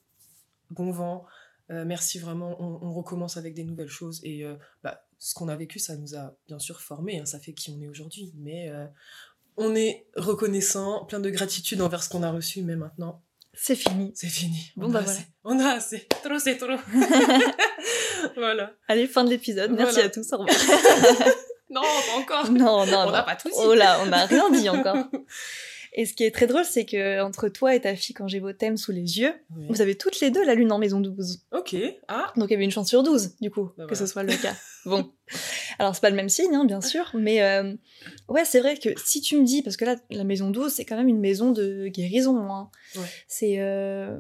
bon 0.70 0.92
vent, 0.92 1.26
euh, 1.70 1.86
merci 1.86 2.20
vraiment, 2.20 2.62
on, 2.62 2.86
on 2.88 2.94
recommence 2.94 3.38
avec 3.38 3.54
des 3.54 3.64
nouvelles 3.64 3.88
choses. 3.90 4.20
Et 4.24 4.44
euh, 4.46 4.56
bah, 4.84 5.06
ce 5.20 5.36
qu'on 5.36 5.48
a 5.50 5.56
vécu, 5.56 5.78
ça 5.80 5.96
nous 5.96 6.16
a 6.16 6.36
bien 6.48 6.58
sûr 6.60 6.82
formés, 6.82 7.20
hein, 7.20 7.26
ça 7.26 7.40
fait 7.40 7.54
qui 7.54 7.70
on 7.70 7.80
est 7.80 7.88
aujourd'hui. 7.88 8.34
Mais 8.38 8.72
on 9.57 9.75
est 9.75 10.06
reconnaissant, 10.15 11.06
plein 11.06 11.19
de 11.19 11.30
gratitude 11.30 11.81
envers 11.81 12.03
ce 12.03 12.09
qu'on 12.09 12.24
a 12.24 12.31
reçu, 12.31 12.62
mais 12.62 12.75
maintenant, 12.75 13.21
C'est 13.53 13.75
fini. 13.75 14.12
c'est 14.15 14.27
fini. 14.27 14.71
Bon, 14.75 14.88
on, 14.88 14.89
bah 14.89 15.00
a 15.00 15.01
voilà. 15.03 15.18
assez. 15.19 15.27
on 15.44 15.59
a 15.59 15.69
assez. 15.74 16.07
Trop, 16.24 16.39
c'est 16.39 16.57
trop. 16.57 16.77
voilà. 18.36 18.71
Allez, 18.88 19.07
fin 19.07 19.24
de 19.24 19.30
l'épisode. 19.30 19.71
Merci 19.71 19.94
Voilà. 19.95 20.07
à 20.07 20.12
tous. 20.12 20.33
Au 20.33 20.38
revoir. 20.38 20.56
Non, 21.74 21.80
pas 21.83 22.19
encore. 22.19 22.51
non, 22.51 22.86
non, 22.86 23.06
on 23.07 23.12
n'a 23.12 23.24
pas 23.24 23.38
tout 23.38 23.48
dit. 23.48 23.53
Oh 23.57 23.74
là, 23.74 24.00
on 24.03 24.07
n'a 24.07 24.25
rien 24.25 24.50
dit 24.51 24.68
encore. 24.68 24.98
Et 25.94 26.06
ce 26.06 26.13
qui 26.13 26.25
est 26.25 26.31
très 26.31 26.45
drôle, 26.45 26.65
c'est 26.65 26.86
que 26.86 27.21
entre 27.21 27.47
toi 27.47 27.74
et 27.74 27.80
ta 27.80 27.95
fille, 27.95 28.13
quand 28.13 28.27
j'ai 28.27 28.42
vos 28.42 28.51
thèmes 28.51 28.75
sous 28.75 28.92
les 28.92 29.19
yeux, 29.19 29.33
Oui. 29.56 29.68
vous 29.69 29.81
avez 29.81 29.95
toutes 29.95 30.19
les 30.19 30.31
deux 30.31 30.44
la 30.44 30.54
lune 30.54 30.69
en 30.74 30.80
maison 30.80 31.00
12. 31.00 31.45
Ok. 31.54 31.77
Ah. 32.09 32.33
Donc 32.36 32.50
il 32.50 32.51
y 32.51 32.56
avait 32.56 32.65
une 32.65 32.71
chance 32.71 32.89
sur 32.89 33.04
12, 33.04 33.36
du 33.39 33.50
coup, 33.51 33.71
Bah 33.77 33.86
que 33.86 33.95
ce 33.95 34.06
soit 34.06 34.24
le 34.24 34.36
cas. 34.36 34.54
Bon. 34.86 35.12
Alors 35.80 35.95
c'est 35.95 36.01
pas 36.01 36.10
le 36.10 36.16
même 36.16 36.30
signe, 36.30 36.56
hein, 36.56 36.66
bien 36.66 36.81
sûr, 36.81 37.12
mais 37.13 37.42
euh, 37.42 37.74
ouais, 38.28 38.45
c'est 38.45 38.60
vrai 38.60 38.78
que 38.78 38.89
si 39.04 39.22
tu 39.22 39.38
me 39.39 39.45
dis, 39.45 39.62
parce 39.62 39.78
que 39.78 39.86
là, 39.86 39.95
la 40.10 40.24
maison 40.24 40.50
12, 40.50 40.72
c'est 40.72 40.86
quand 40.86 40.98
même 40.98 41.07
une 41.07 41.19
maison 41.19 41.51
de 41.51 41.88
guérison. 41.88 42.38
Hein. 42.38 42.69
Ouais. 42.95 43.06
C'est 43.28 43.60
euh, 43.60 44.18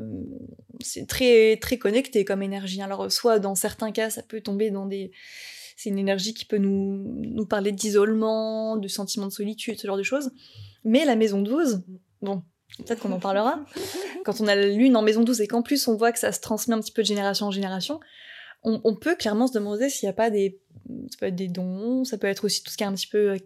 c'est 0.83 1.07
très, 1.07 1.57
très 1.57 1.77
connecté 1.77 2.25
comme 2.25 2.43
énergie. 2.43 2.81
Alors 2.81 3.11
soit 3.11 3.39
dans 3.39 3.55
certains 3.55 3.91
cas, 3.91 4.09
ça 4.09 4.23
peut 4.23 4.41
tomber 4.41 4.71
dans 4.71 4.85
des... 4.85 5.11
C'est 5.77 5.89
une 5.89 5.99
énergie 5.99 6.33
qui 6.33 6.45
peut 6.45 6.57
nous, 6.57 7.03
nous 7.23 7.45
parler 7.45 7.71
d'isolement, 7.71 8.77
de 8.77 8.87
sentiment 8.87 9.25
de 9.25 9.31
solitude, 9.31 9.79
ce 9.79 9.87
genre 9.87 9.97
de 9.97 10.03
choses. 10.03 10.31
Mais 10.83 11.05
la 11.05 11.15
maison 11.15 11.41
12, 11.41 11.83
bon, 12.21 12.43
peut-être 12.77 12.99
qu'on 12.99 13.11
en 13.11 13.19
parlera, 13.19 13.65
quand 14.25 14.41
on 14.41 14.47
a 14.47 14.55
la 14.55 14.67
lune 14.67 14.95
en 14.95 15.01
maison 15.01 15.23
12 15.23 15.41
et 15.41 15.47
qu'en 15.47 15.63
plus 15.63 15.87
on 15.87 15.95
voit 15.95 16.11
que 16.11 16.19
ça 16.19 16.31
se 16.31 16.39
transmet 16.39 16.75
un 16.75 16.79
petit 16.79 16.91
peu 16.91 17.01
de 17.01 17.07
génération 17.07 17.47
en 17.47 17.51
génération, 17.51 17.99
on, 18.63 18.79
on 18.83 18.95
peut 18.95 19.15
clairement 19.15 19.47
se 19.47 19.53
demander 19.53 19.89
s'il 19.89 20.07
n'y 20.07 20.11
a 20.11 20.13
pas 20.13 20.29
des... 20.29 20.59
Ça 21.09 21.17
peut 21.19 21.25
être 21.27 21.35
des 21.35 21.47
dons, 21.47 22.03
ça 22.03 22.17
peut 22.17 22.27
être 22.27 22.45
aussi 22.45 22.63
tout 22.63 22.71
ce 22.71 22.77
qui 22.77 22.83
est 22.83 22.87
un 22.87 22.93
petit 22.93 23.07
peu 23.07 23.31
euh, 23.31 23.37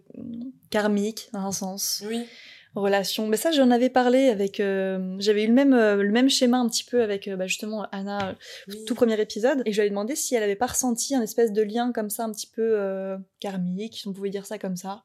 karmique, 0.70 1.28
dans 1.32 1.40
un 1.40 1.52
sens 1.52 2.02
Oui. 2.08 2.24
relation. 2.74 3.28
Mais 3.28 3.36
ça, 3.36 3.52
j'en 3.52 3.70
avais 3.70 3.88
parlé 3.90 4.28
avec. 4.28 4.58
euh, 4.58 5.16
J'avais 5.20 5.44
eu 5.44 5.46
le 5.46 5.52
même, 5.52 5.72
euh, 5.74 6.02
le 6.02 6.10
même 6.10 6.28
schéma 6.28 6.58
un 6.58 6.68
petit 6.68 6.84
peu 6.84 7.02
avec 7.02 7.28
euh, 7.28 7.36
bah, 7.36 7.46
justement 7.46 7.86
Anna, 7.92 8.34
Oui. 8.68 8.84
tout 8.86 8.94
premier 8.94 9.20
épisode. 9.20 9.62
Et 9.64 9.70
je 9.72 9.76
lui 9.76 9.80
avais 9.82 9.90
demandé 9.90 10.16
si 10.16 10.34
elle 10.34 10.42
avait 10.42 10.56
pas 10.56 10.66
ressenti 10.66 11.14
un 11.14 11.22
espèce 11.22 11.52
de 11.52 11.62
lien 11.62 11.92
comme 11.92 12.10
ça, 12.10 12.24
un 12.24 12.32
petit 12.32 12.48
peu 12.48 13.16
karmique, 13.40 13.96
si 13.98 14.08
on 14.08 14.12
pouvait 14.12 14.30
dire 14.30 14.46
ça 14.46 14.58
comme 14.58 14.76
ça. 14.76 15.04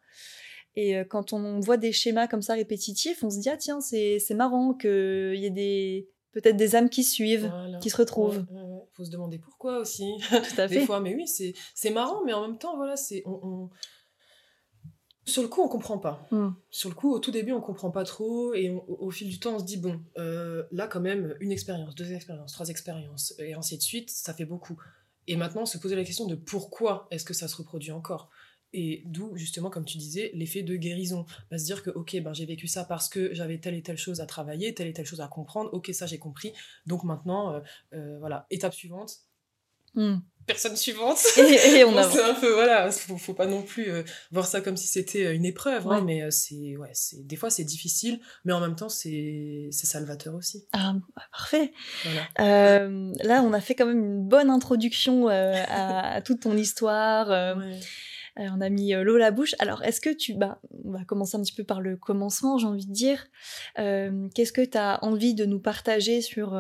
Et 0.76 0.96
quand 1.10 1.34
on 1.34 1.60
voit 1.60 1.78
des 1.78 1.92
schémas 1.92 2.28
comme 2.28 2.42
ça 2.42 2.54
répétitifs, 2.54 3.24
on 3.24 3.30
se 3.30 3.40
dit 3.40 3.50
ah 3.50 3.58
tiens, 3.58 3.82
c'est 3.82 4.20
c'est 4.20 4.36
marrant 4.36 4.74
qu'il 4.74 5.36
y 5.36 5.46
ait 5.46 5.50
des 5.50 6.08
peut-être 6.32 6.58
des 6.58 6.76
âmes 6.76 6.90
qui 6.90 7.04
suivent, 7.04 7.48
Voilà. 7.50 7.80
qui 7.80 7.90
se 7.90 7.98
retrouvent. 7.98 8.46
Ouais, 8.50 8.62
ouais, 8.62 8.62
ouais. 8.62 8.82
Faut 8.94 9.04
se 9.06 9.10
demander 9.12 9.38
pourquoi 9.40 9.80
aussi. 9.80 10.12
Tout 10.30 10.62
à 10.62 10.68
des 10.68 10.80
fait. 10.80 10.86
fois, 10.86 11.00
mais 11.00 11.16
oui, 11.16 11.28
c'est 11.28 11.54
c'est 11.76 11.90
marrant, 11.92 12.24
mais 12.26 12.34
en 12.34 12.42
même 12.48 12.58
temps, 12.58 12.76
voilà, 12.76 12.96
c'est 12.96 13.24
on, 13.26 13.40
on- 13.44 13.70
sur 15.26 15.44
le 15.44 15.48
coup, 15.48 15.62
on 15.62 15.68
comprend 15.68 16.00
pas. 16.00 16.28
Mm. 16.32 16.50
Sur 16.72 16.90
le 16.90 16.96
coup, 16.96 17.14
au 17.14 17.20
tout 17.20 17.32
début, 17.32 17.52
on 17.52 17.62
comprend 17.62 17.92
pas 17.92 18.04
trop, 18.04 18.54
et 18.54 18.70
on- 18.72 18.84
au, 18.90 19.08
au 19.08 19.12
fil 19.12 19.30
du 19.30 19.40
temps, 19.40 19.56
on 19.56 19.60
se 19.60 19.66
dit 19.66 19.78
bon, 19.78 20.02
euh, 20.18 20.64
là, 20.72 20.88
quand 20.88 21.00
même, 21.00 21.36
une 21.40 21.52
expérience, 21.52 21.94
deux 21.96 22.12
expériences, 22.12 22.54
trois 22.54 22.70
expériences, 22.70 23.34
et 23.40 23.54
ainsi 23.54 23.78
de 23.78 23.84
suite, 23.84 24.10
ça 24.10 24.34
fait 24.34 24.46
beaucoup. 24.46 24.78
Et 25.28 25.36
maintenant, 25.36 25.66
se 25.68 25.78
poser 25.78 25.96
la 25.96 26.04
question 26.04 26.26
de 26.26 26.36
pourquoi 26.36 27.08
est-ce 27.12 27.24
que 27.24 27.34
ça 27.36 27.48
se 27.48 27.56
reproduit 27.56 27.92
encore? 27.92 28.30
Et 28.74 29.04
d'où, 29.06 29.36
justement, 29.36 29.70
comme 29.70 29.86
tu 29.86 29.98
disais, 29.98 30.32
l'effet 30.34 30.64
de 30.64 30.76
guérison. 30.76 31.26
Bah, 31.50 31.58
se 31.58 31.66
dire 31.66 31.84
que, 31.84 31.90
ok, 31.90 32.16
ben, 32.22 32.34
j'ai 32.34 32.46
vécu 32.46 32.68
ça 32.68 32.84
parce 32.86 33.10
que 33.10 33.34
j'avais 33.34 33.58
telle 33.60 33.76
et 33.76 33.82
telle 33.84 33.98
chose 33.98 34.22
à 34.22 34.26
travailler, 34.26 34.74
telle 34.74 34.88
et 34.88 34.94
telle 34.94 35.06
chose 35.06 35.22
à 35.22 35.28
comprendre, 35.28 35.70
ok, 35.74 35.90
ça 35.94 36.06
j'ai 36.06 36.18
compris, 36.20 36.54
donc 36.86 37.04
maintenant, 37.04 37.54
euh, 37.54 37.60
euh, 37.94 38.18
voilà, 38.20 38.46
étape 38.50 38.74
suivante, 38.74 39.18
Mm. 39.94 40.20
personne 40.48 40.78
suivante. 40.78 41.18
Et, 41.36 41.80
et 41.80 41.84
on 41.84 41.90
avance. 41.98 42.14
c'est 42.14 42.24
un 42.24 42.34
peu 42.34 42.54
voilà, 42.54 42.90
faut, 42.92 43.18
faut 43.18 43.34
pas 43.34 43.46
non 43.46 43.62
plus 43.62 43.92
euh, 43.92 44.04
voir 44.32 44.46
ça 44.46 44.62
comme 44.62 44.78
si 44.78 44.88
c'était 44.88 45.36
une 45.36 45.44
épreuve, 45.44 45.86
hein, 45.86 45.98
Ouais. 45.98 46.02
mais 46.02 46.32
c'est 46.32 46.78
ouais, 46.78 46.92
c'est 46.94 47.28
des 47.28 47.36
fois 47.36 47.50
c'est 47.50 47.66
difficile, 47.66 48.22
mais 48.46 48.54
en 48.54 48.62
même 48.62 48.78
temps 48.78 48.88
c'est 48.88 49.68
c'est 49.72 49.88
salvateur 49.88 50.34
aussi. 50.34 50.66
Ah, 50.72 50.94
bah, 51.14 51.24
parfait. 51.34 51.74
Voilà. 52.06 52.88
Là, 53.22 53.44
on 53.44 53.52
a 53.52 53.60
fait 53.60 53.76
quand 53.76 53.86
même 53.86 54.00
une 54.00 54.24
bonne 54.26 54.50
introduction 54.50 55.28
à, 55.28 55.34
à 56.14 56.22
toute 56.22 56.40
ton 56.44 56.56
histoire. 56.56 57.58
Ouais. 57.58 57.78
Euh, 58.40 58.48
on 58.56 58.62
a 58.62 58.70
mis 58.70 58.94
euh, 58.94 59.04
l'eau 59.04 59.16
à 59.16 59.20
la 59.20 59.32
bouche. 59.32 59.56
Alors, 59.60 59.84
est-ce 59.84 60.00
que 60.02 60.10
tu... 60.14 60.34
Bah, 60.34 60.60
on 60.86 60.92
va 60.92 61.04
commencer 61.06 61.36
un 61.38 61.42
petit 61.42 61.54
peu 61.54 61.64
par 61.64 61.82
le 61.82 61.98
commencement, 61.98 62.58
j'ai 62.58 62.68
envie 62.68 62.86
de 62.86 62.92
dire. 62.94 63.26
Euh, 63.80 64.28
Qu'est-ce 64.34 64.54
que 64.54 64.64
tu 64.64 64.78
as 64.78 65.04
envie 65.04 65.34
de 65.34 65.46
nous 65.46 65.60
partager 65.60 66.22
sur 66.22 66.52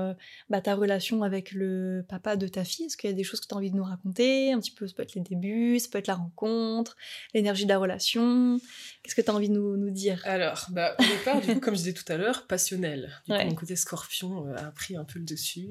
bah, 0.49 0.61
ta 0.61 0.75
relation 0.75 1.23
avec 1.23 1.51
le 1.53 2.05
papa 2.07 2.35
de 2.35 2.47
ta 2.47 2.63
fille? 2.63 2.85
Est-ce 2.85 2.97
qu'il 2.97 3.09
y 3.09 3.13
a 3.13 3.15
des 3.15 3.23
choses 3.23 3.39
que 3.39 3.47
tu 3.47 3.53
as 3.53 3.57
envie 3.57 3.71
de 3.71 3.75
nous 3.77 3.83
raconter? 3.83 4.51
Un 4.53 4.59
petit 4.59 4.71
peu, 4.71 4.87
ça 4.87 4.93
peut 4.95 5.03
être 5.03 5.15
les 5.15 5.21
débuts, 5.21 5.79
ça 5.79 5.87
peut 5.91 5.97
être 5.97 6.07
la 6.07 6.15
rencontre, 6.15 6.95
l'énergie 7.33 7.63
de 7.63 7.69
la 7.69 7.77
relation. 7.77 8.59
Qu'est-ce 9.03 9.15
que 9.15 9.21
tu 9.21 9.31
as 9.31 9.33
envie 9.33 9.49
de 9.49 9.53
nous, 9.53 9.77
nous 9.77 9.89
dire? 9.91 10.21
Alors, 10.25 10.67
bah, 10.71 10.95
au 10.99 11.03
départ, 11.03 11.41
du 11.41 11.53
coup, 11.53 11.59
comme 11.61 11.73
je 11.75 11.79
disais 11.79 11.93
tout 11.93 12.11
à 12.11 12.17
l'heure, 12.17 12.45
passionnel. 12.47 13.11
Du 13.25 13.31
Ouais. 13.33 13.43
coup, 13.43 13.49
mon 13.51 13.55
côté 13.55 13.75
scorpion 13.75 14.45
a 14.57 14.71
pris 14.71 14.95
un 14.97 15.05
peu 15.05 15.19
le 15.19 15.25
dessus. 15.25 15.69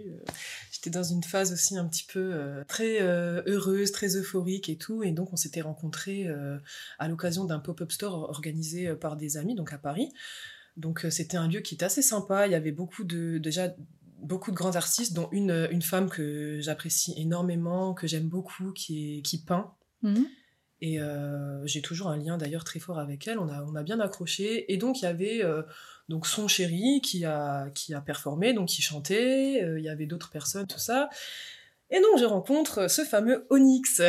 J'étais 0.72 0.90
dans 0.90 1.02
une 1.04 1.22
phase 1.22 1.52
aussi 1.52 1.76
un 1.76 1.86
petit 1.86 2.06
peu 2.10 2.32
très 2.68 3.00
heureuse, 3.00 3.92
très 3.92 4.16
euphorique 4.16 4.68
et 4.68 4.76
tout. 4.76 5.02
Et 5.02 5.12
donc, 5.12 5.32
on 5.32 5.36
s'était 5.36 5.60
rencontrés 5.60 5.89
euh, 6.08 6.58
à 6.98 7.08
l'occasion 7.08 7.44
d'un 7.44 7.58
pop-up 7.58 7.90
store 7.92 8.28
organisé 8.28 8.88
euh, 8.88 8.96
par 8.96 9.16
des 9.16 9.36
amis, 9.36 9.54
donc 9.54 9.72
à 9.72 9.78
Paris. 9.78 10.12
Donc, 10.76 11.04
euh, 11.04 11.10
c'était 11.10 11.36
un 11.36 11.48
lieu 11.48 11.60
qui 11.60 11.74
était 11.74 11.84
assez 11.84 12.02
sympa. 12.02 12.46
Il 12.46 12.52
y 12.52 12.54
avait 12.54 12.72
beaucoup 12.72 13.04
de, 13.04 13.38
déjà, 13.38 13.74
beaucoup 14.22 14.50
de 14.50 14.56
grands 14.56 14.76
artistes, 14.76 15.14
dont 15.14 15.28
une, 15.32 15.68
une 15.70 15.82
femme 15.82 16.08
que 16.08 16.60
j'apprécie 16.60 17.14
énormément, 17.16 17.94
que 17.94 18.06
j'aime 18.06 18.28
beaucoup, 18.28 18.72
qui, 18.72 19.18
est, 19.18 19.22
qui 19.22 19.42
peint. 19.42 19.74
Mhm. 20.02 20.26
Et 20.82 21.00
euh, 21.00 21.64
j'ai 21.66 21.82
toujours 21.82 22.08
un 22.08 22.16
lien 22.16 22.38
d'ailleurs 22.38 22.64
très 22.64 22.80
fort 22.80 22.98
avec 22.98 23.28
elle. 23.28 23.38
On 23.38 23.48
a, 23.48 23.62
on 23.64 23.74
a 23.74 23.82
bien 23.82 24.00
accroché. 24.00 24.72
Et 24.72 24.76
donc 24.76 25.00
il 25.00 25.04
y 25.04 25.08
avait 25.08 25.44
euh, 25.44 25.62
donc 26.08 26.26
son 26.26 26.48
chéri 26.48 27.00
qui 27.02 27.24
a, 27.24 27.68
qui 27.70 27.92
a 27.92 28.00
performé, 28.00 28.54
donc 28.54 28.68
qui 28.68 28.82
chantait. 28.82 29.62
Euh, 29.62 29.78
Il 29.78 29.84
y 29.84 29.88
avait 29.88 30.06
d'autres 30.06 30.30
personnes, 30.30 30.66
tout 30.66 30.78
ça. 30.78 31.10
Et 31.92 32.00
donc 32.00 32.18
je 32.18 32.24
rencontre 32.24 32.88
ce 32.88 33.02
fameux 33.02 33.46
Onyx, 33.50 34.00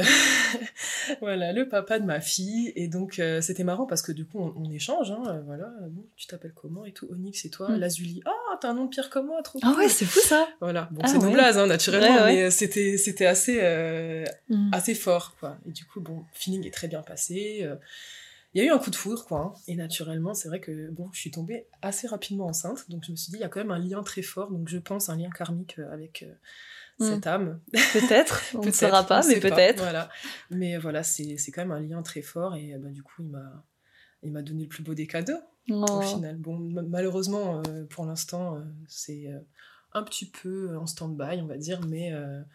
voilà, 1.19 1.51
le 1.51 1.67
papa 1.67 1.97
de 1.97 2.05
ma 2.05 2.21
fille. 2.21 2.71
Et 2.75 2.87
donc 2.87 3.17
euh, 3.17 3.41
c'était 3.41 3.63
marrant 3.63 3.87
parce 3.87 4.03
que 4.03 4.11
du 4.11 4.25
coup 4.25 4.39
on, 4.39 4.69
échange, 4.69 5.09
hein, 5.09 5.23
euh, 5.27 5.41
voilà, 5.45 5.73
bon, 5.89 6.05
tu 6.15 6.27
t'appelles 6.27 6.53
comment 6.53 6.85
et 6.85 6.91
tout, 6.91 7.07
Onyx 7.11 7.43
et 7.45 7.49
toi, 7.49 7.69
mm. 7.69 7.79
Lazuli. 7.79 8.21
Ah, 8.25 8.57
t'as 8.61 8.69
un 8.69 8.75
nom 8.75 8.85
de 8.85 8.89
pire 8.89 9.09
comme 9.09 9.27
moi, 9.27 9.41
trop 9.41 9.59
Ah 9.63 9.73
ouais, 9.75 9.89
c'est 9.89 10.05
fou 10.05 10.19
ça. 10.19 10.47
Voilà, 10.59 10.89
bon, 10.91 11.01
ah 11.03 11.07
c'est 11.07 11.17
nos 11.17 11.35
hein, 11.35 11.65
naturellement, 11.65 12.25
mais 12.25 12.51
c'était 12.51 12.97
c'était 12.97 13.25
assez 13.25 13.59
mm. 14.49 14.69
assez 14.73 14.93
fort, 14.93 15.35
quoi. 15.39 15.57
Et 15.67 15.71
du 15.71 15.85
coup, 15.85 16.01
bon, 16.01 16.23
feeling 16.33 16.67
est 16.67 16.73
très 16.73 16.87
bien 16.87 17.01
passé. 17.01 17.67
il 18.53 18.61
y 18.61 18.63
a 18.63 18.67
eu 18.67 18.71
un 18.71 18.77
coup 18.77 18.91
de 18.91 18.95
foudre, 18.95 19.25
quoi. 19.25 19.39
Hein. 19.39 19.53
et 19.67 19.75
naturellement, 19.75 20.35
c'est 20.35 20.49
vrai 20.49 20.59
que 20.59 20.91
bon, 20.91 21.09
je 21.13 21.19
suis 21.19 21.31
tombée 21.31 21.65
assez 21.81 22.05
rapidement 22.05 22.45
enceinte, 22.45 22.87
donc 22.89 23.03
je 23.05 23.11
me 23.11 23.15
suis 23.15 23.31
dit, 23.31 23.37
il 23.37 23.41
y 23.41 23.43
a 23.43 23.49
quand 23.49 23.59
même 23.59 23.71
un 23.71 23.79
lien 23.79 24.03
très 24.03 24.21
fort, 24.21 24.51
donc 24.51 24.69
je 24.69 24.77
pense 24.77 25.09
un 25.09 25.15
lien 25.15 25.31
karmique 25.31 25.79
avec 25.91 26.25
cette 27.01 27.25
mm. 27.25 27.29
âme. 27.29 27.59
Peut-être, 27.71 28.41
on 28.55 28.65
ne 28.65 28.71
saura 28.71 29.05
pas, 29.05 29.21
mais 29.27 29.39
peut-être. 29.39 29.79
Voilà. 29.79 30.09
Mais 30.49 30.77
voilà, 30.77 31.03
c'est 31.03 31.37
quand 31.53 31.61
même 31.61 31.71
un 31.71 31.79
lien 31.79 32.01
très 32.01 32.21
fort 32.21 32.55
et 32.55 32.75
bah, 32.77 32.89
du 32.89 33.03
coup, 33.03 33.23
il 34.23 34.31
m'a 34.31 34.41
donné 34.41 34.63
le 34.63 34.69
plus 34.69 34.83
beau 34.83 34.93
des 34.93 35.07
cadeaux 35.07 35.41
au 35.69 36.01
final. 36.01 36.37
Bon, 36.37 36.57
malheureusement, 36.57 37.61
euh, 37.67 37.85
pour 37.85 38.05
l'instant, 38.05 38.55
euh, 38.55 38.61
c'est 38.87 39.27
euh, 39.27 39.39
un 39.93 40.03
petit 40.03 40.29
peu 40.29 40.75
en 40.77 40.85
stand-by, 40.85 41.41
on 41.41 41.47
va 41.47 41.57
dire, 41.57 41.81
mais, 41.87 42.11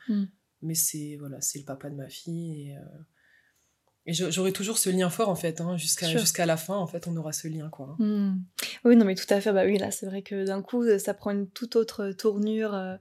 mm. 0.09 0.25
mais 0.63 0.75
c'est 0.75 1.17
voilà, 1.19 1.41
c'est 1.41 1.59
le 1.59 1.65
papa 1.65 1.91
de 1.91 1.97
ma 1.97 2.09
fille 2.09 2.71
et, 2.71 2.77
et 4.09 4.13
j'aurai 4.13 4.53
toujours 4.53 4.79
ce 4.79 4.89
lien 4.89 5.11
fort 5.11 5.29
en 5.29 5.35
fait, 5.35 5.61
hein, 5.61 5.77
jusqu'à 5.77 6.07
jusqu'à 6.07 6.47
la 6.47 6.57
fin 6.57 6.77
en 6.77 6.87
fait, 6.87 7.09
on 7.09 7.17
aura 7.17 7.33
ce 7.33 7.49
lien 7.49 7.69
quoi. 7.69 7.97
Mm. 7.99 8.41
Oui, 8.85 8.97
non 8.97 9.05
mais 9.05 9.17
tout 9.17 9.27
à 9.29 9.41
fait, 9.41 9.53
bah 9.53 9.65
oui 9.67 9.79
là, 9.79 9.91
c'est 9.91 10.07
vrai 10.07 10.23
que 10.23 10.47
d'un 10.47 10.63
coup, 10.63 10.85
ça 10.99 11.13
prend 11.13 11.33
une 11.33 11.51
toute 11.51 11.77
autre 11.77 12.13
tournure 12.13 12.73
euh, 12.75 12.97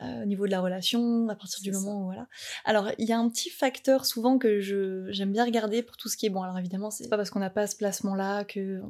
au 0.00 0.24
niveau 0.24 0.46
de 0.46 0.50
la 0.50 0.60
relation, 0.60 1.28
à 1.28 1.36
partir 1.36 1.60
du 1.62 1.70
moment 1.70 2.02
où 2.02 2.04
voilà. 2.04 2.26
Alors 2.64 2.90
il 2.98 3.08
y 3.08 3.12
a 3.12 3.18
un 3.18 3.28
petit 3.28 3.50
facteur 3.50 4.04
souvent 4.04 4.38
que 4.38 4.60
je 4.60 5.06
j'aime 5.10 5.32
bien 5.32 5.44
regarder 5.44 5.82
pour 5.82 5.96
tout 5.96 6.08
ce 6.08 6.16
qui 6.16 6.26
est 6.26 6.30
bon. 6.30 6.42
Alors 6.42 6.58
évidemment 6.58 6.90
c'est 6.90 7.08
pas 7.08 7.16
parce 7.16 7.30
qu'on 7.30 7.40
n'a 7.40 7.50
pas 7.50 7.66
ce 7.66 7.76
placement 7.76 8.14
là 8.14 8.44
que, 8.44 8.80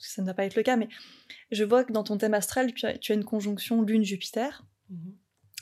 ça 0.00 0.22
ne 0.22 0.26
va 0.26 0.34
pas 0.34 0.44
être 0.44 0.56
le 0.56 0.62
cas, 0.62 0.76
mais 0.76 0.88
je 1.50 1.64
vois 1.64 1.84
que 1.84 1.92
dans 1.92 2.04
ton 2.04 2.16
thème 2.16 2.34
astral 2.34 2.72
tu 2.72 2.86
as, 2.86 3.14
une 3.14 3.24
conjonction 3.24 3.82
Lune 3.82 4.04
Jupiter. 4.04 4.64
Mhm. 4.88 5.14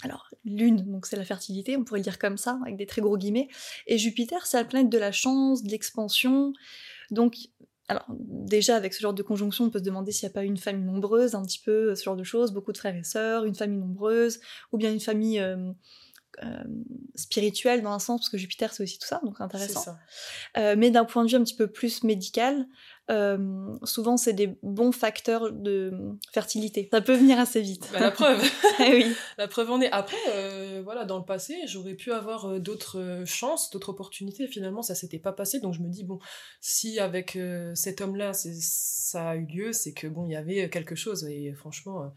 Alors, 0.04 0.28
Lune, 0.44 0.84
donc 0.86 1.06
c'est 1.06 1.16
la 1.16 1.24
fertilité, 1.24 1.76
on 1.76 1.82
pourrait 1.82 1.98
le 1.98 2.04
dire 2.04 2.18
comme 2.18 2.36
ça, 2.36 2.58
avec 2.62 2.76
des 2.76 2.86
très 2.86 3.00
gros 3.00 3.16
guillemets. 3.16 3.48
Et 3.88 3.98
Jupiter, 3.98 4.46
c'est 4.46 4.56
la 4.56 4.64
planète 4.64 4.90
de 4.90 4.98
la 4.98 5.10
chance, 5.10 5.64
de 5.64 5.70
l'expansion. 5.70 6.52
Donc, 7.10 7.36
alors 7.88 8.04
déjà 8.08 8.76
avec 8.76 8.92
ce 8.92 9.00
genre 9.00 9.14
de 9.14 9.22
conjonction, 9.22 9.64
on 9.64 9.70
peut 9.70 9.78
se 9.78 9.84
demander 9.84 10.12
s'il 10.12 10.26
n'y 10.26 10.32
a 10.32 10.34
pas 10.34 10.44
une 10.44 10.58
famille 10.58 10.84
nombreuse, 10.84 11.34
un 11.34 11.42
petit 11.42 11.58
peu 11.58 11.94
ce 11.94 12.04
genre 12.04 12.16
de 12.16 12.24
choses, 12.24 12.52
beaucoup 12.52 12.72
de 12.72 12.78
frères 12.78 12.94
et 12.94 13.04
sœurs, 13.04 13.44
une 13.44 13.54
famille 13.54 13.78
nombreuse, 13.78 14.40
ou 14.72 14.78
bien 14.78 14.92
une 14.92 15.00
famille 15.00 15.40
euh, 15.40 15.72
euh, 16.44 16.64
spirituelle 17.14 17.82
dans 17.82 17.92
un 17.92 17.98
sens, 17.98 18.20
parce 18.20 18.28
que 18.28 18.36
Jupiter 18.36 18.72
c'est 18.74 18.82
aussi 18.82 18.98
tout 18.98 19.06
ça, 19.06 19.20
donc 19.24 19.40
intéressant. 19.40 19.80
Ça. 19.80 19.98
Euh, 20.58 20.74
mais 20.76 20.90
d'un 20.90 21.06
point 21.06 21.24
de 21.24 21.30
vue 21.30 21.36
un 21.36 21.42
petit 21.42 21.56
peu 21.56 21.66
plus 21.66 22.04
médical, 22.04 22.66
euh, 23.10 23.76
souvent 23.84 24.16
c'est 24.16 24.32
des 24.32 24.58
bons 24.62 24.92
facteurs 24.92 25.52
de 25.52 25.92
fertilité. 26.32 26.88
Ça 26.92 27.00
peut 27.00 27.14
venir 27.14 27.38
assez 27.38 27.60
vite. 27.60 27.88
Bah, 27.92 28.00
la 28.00 28.10
preuve. 28.10 28.42
Eh 28.80 28.94
oui. 28.94 29.12
La 29.38 29.48
preuve 29.48 29.70
en 29.70 29.80
est. 29.80 29.90
Après, 29.90 30.16
euh, 30.30 30.82
voilà, 30.84 31.04
dans 31.04 31.18
le 31.18 31.24
passé, 31.24 31.56
j'aurais 31.66 31.94
pu 31.94 32.12
avoir 32.12 32.46
euh, 32.46 32.58
d'autres 32.58 33.22
chances, 33.26 33.70
d'autres 33.70 33.88
opportunités. 33.88 34.46
Finalement, 34.46 34.82
ça 34.82 34.94
s'était 34.94 35.18
pas 35.18 35.32
passé. 35.32 35.58
Donc 35.60 35.74
je 35.74 35.80
me 35.80 35.88
dis 35.88 36.04
bon, 36.04 36.18
si 36.60 36.98
avec 37.00 37.38
cet 37.74 38.00
homme-là, 38.00 38.32
ça 38.34 39.30
a 39.30 39.36
eu 39.36 39.46
lieu, 39.46 39.72
c'est 39.72 39.92
que 39.92 40.06
bon, 40.06 40.26
il 40.26 40.32
y 40.32 40.36
avait 40.36 40.68
quelque 40.70 40.94
chose. 40.94 41.24
Et 41.24 41.52
franchement 41.54 42.12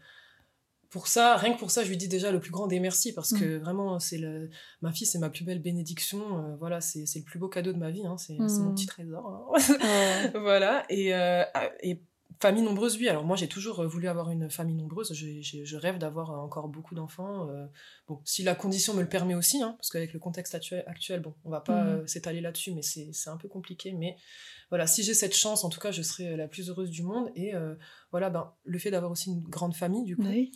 pour 0.92 1.08
ça, 1.08 1.36
rien 1.36 1.54
que 1.54 1.58
pour 1.58 1.70
ça, 1.70 1.84
je 1.84 1.88
lui 1.88 1.96
dis 1.96 2.06
déjà 2.06 2.30
le 2.30 2.38
plus 2.38 2.50
grand 2.50 2.66
des 2.66 2.78
merci 2.78 3.14
parce 3.14 3.32
que 3.32 3.56
mm. 3.56 3.62
vraiment, 3.62 3.98
c'est 3.98 4.18
le... 4.18 4.50
ma 4.82 4.92
fille, 4.92 5.06
c'est 5.06 5.18
ma 5.18 5.30
plus 5.30 5.42
belle 5.42 5.60
bénédiction. 5.60 6.20
Euh, 6.20 6.56
voilà, 6.56 6.82
c'est 6.82 7.06
le 7.16 7.24
plus 7.24 7.38
beau 7.38 7.48
cadeau 7.48 7.72
de 7.72 7.78
ma 7.78 7.90
vie. 7.90 8.06
Hein, 8.06 8.18
c'est 8.18 8.34
mon 8.34 8.44
mm. 8.44 8.74
petit 8.74 8.86
trésor. 8.86 9.26
Hein. 9.26 10.30
voilà. 10.34 10.84
Et, 10.90 11.14
euh, 11.14 11.44
et, 11.82 12.02
famille 12.42 12.62
nombreuse, 12.62 12.98
oui. 12.98 13.08
Alors 13.08 13.24
moi, 13.24 13.36
j'ai 13.36 13.48
toujours 13.48 13.82
voulu 13.88 14.06
avoir 14.06 14.30
une 14.30 14.50
famille 14.50 14.76
nombreuse. 14.76 15.14
Je, 15.14 15.40
je, 15.40 15.76
rêve 15.76 15.96
d'avoir 15.96 16.30
encore 16.32 16.68
beaucoup 16.68 16.94
d'enfants. 16.94 17.48
Euh, 17.48 17.64
bon, 18.06 18.20
si 18.26 18.42
la 18.42 18.54
condition 18.54 18.92
me 18.92 19.00
le 19.00 19.08
permet 19.08 19.34
aussi, 19.34 19.62
hein, 19.62 19.74
parce 19.78 19.88
qu'avec 19.88 20.12
le 20.12 20.18
contexte 20.18 20.54
actuel, 20.54 20.84
actuel, 20.86 21.20
bon, 21.20 21.32
on 21.46 21.50
va 21.50 21.62
pas 21.62 21.84
mm. 21.84 22.06
s'étaler 22.06 22.42
là-dessus, 22.42 22.72
mais 22.72 22.82
c'est 22.82 23.30
un 23.30 23.38
peu 23.38 23.48
compliqué. 23.48 23.92
Mais 23.92 24.16
voilà, 24.68 24.86
si 24.86 25.02
j'ai 25.02 25.14
cette 25.14 25.34
chance, 25.34 25.64
en 25.64 25.70
tout 25.70 25.80
cas, 25.80 25.90
je 25.90 26.02
serai 26.02 26.36
la 26.36 26.48
plus 26.48 26.68
heureuse 26.68 26.90
du 26.90 27.02
monde. 27.02 27.30
Et 27.34 27.54
voilà, 28.10 28.28
ben, 28.28 28.52
le 28.64 28.78
fait 28.78 28.90
d'avoir 28.90 29.10
aussi 29.10 29.30
une 29.30 29.40
grande 29.40 29.74
famille, 29.74 30.04
du 30.04 30.16
coup. 30.16 30.26
Oui 30.26 30.52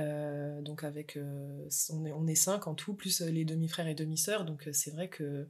euh, 0.00 0.60
donc 0.62 0.84
avec, 0.84 1.16
euh, 1.16 1.68
on, 1.90 2.04
est, 2.04 2.12
on 2.12 2.26
est 2.26 2.34
cinq 2.34 2.66
en 2.66 2.74
tout, 2.74 2.94
plus 2.94 3.20
euh, 3.20 3.30
les 3.30 3.44
demi-frères 3.44 3.86
et 3.86 3.94
demi-sœurs. 3.94 4.44
Donc 4.44 4.68
c'est 4.72 4.90
vrai 4.90 5.08
que 5.08 5.48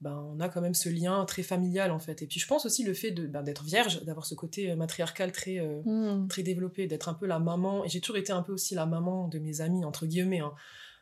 ben, 0.00 0.18
on 0.34 0.40
a 0.40 0.48
quand 0.48 0.60
même 0.60 0.74
ce 0.74 0.88
lien 0.88 1.24
très 1.24 1.42
familial 1.42 1.90
en 1.90 1.98
fait. 1.98 2.22
Et 2.22 2.26
puis 2.26 2.40
je 2.40 2.46
pense 2.46 2.66
aussi 2.66 2.84
le 2.84 2.94
fait 2.94 3.10
de, 3.10 3.26
ben, 3.26 3.42
d'être 3.42 3.64
vierge, 3.64 4.04
d'avoir 4.04 4.26
ce 4.26 4.34
côté 4.34 4.74
matriarcal 4.74 5.32
très, 5.32 5.60
mmh. 5.60 6.26
très 6.28 6.42
développé, 6.42 6.86
d'être 6.86 7.08
un 7.08 7.14
peu 7.14 7.26
la 7.26 7.38
maman. 7.38 7.84
Et 7.84 7.88
j'ai 7.88 8.00
toujours 8.00 8.16
été 8.16 8.32
un 8.32 8.42
peu 8.42 8.52
aussi 8.52 8.74
la 8.74 8.86
maman 8.86 9.28
de 9.28 9.38
mes 9.38 9.60
amis, 9.60 9.84
entre 9.84 10.06
guillemets. 10.06 10.40
Hein. 10.40 10.54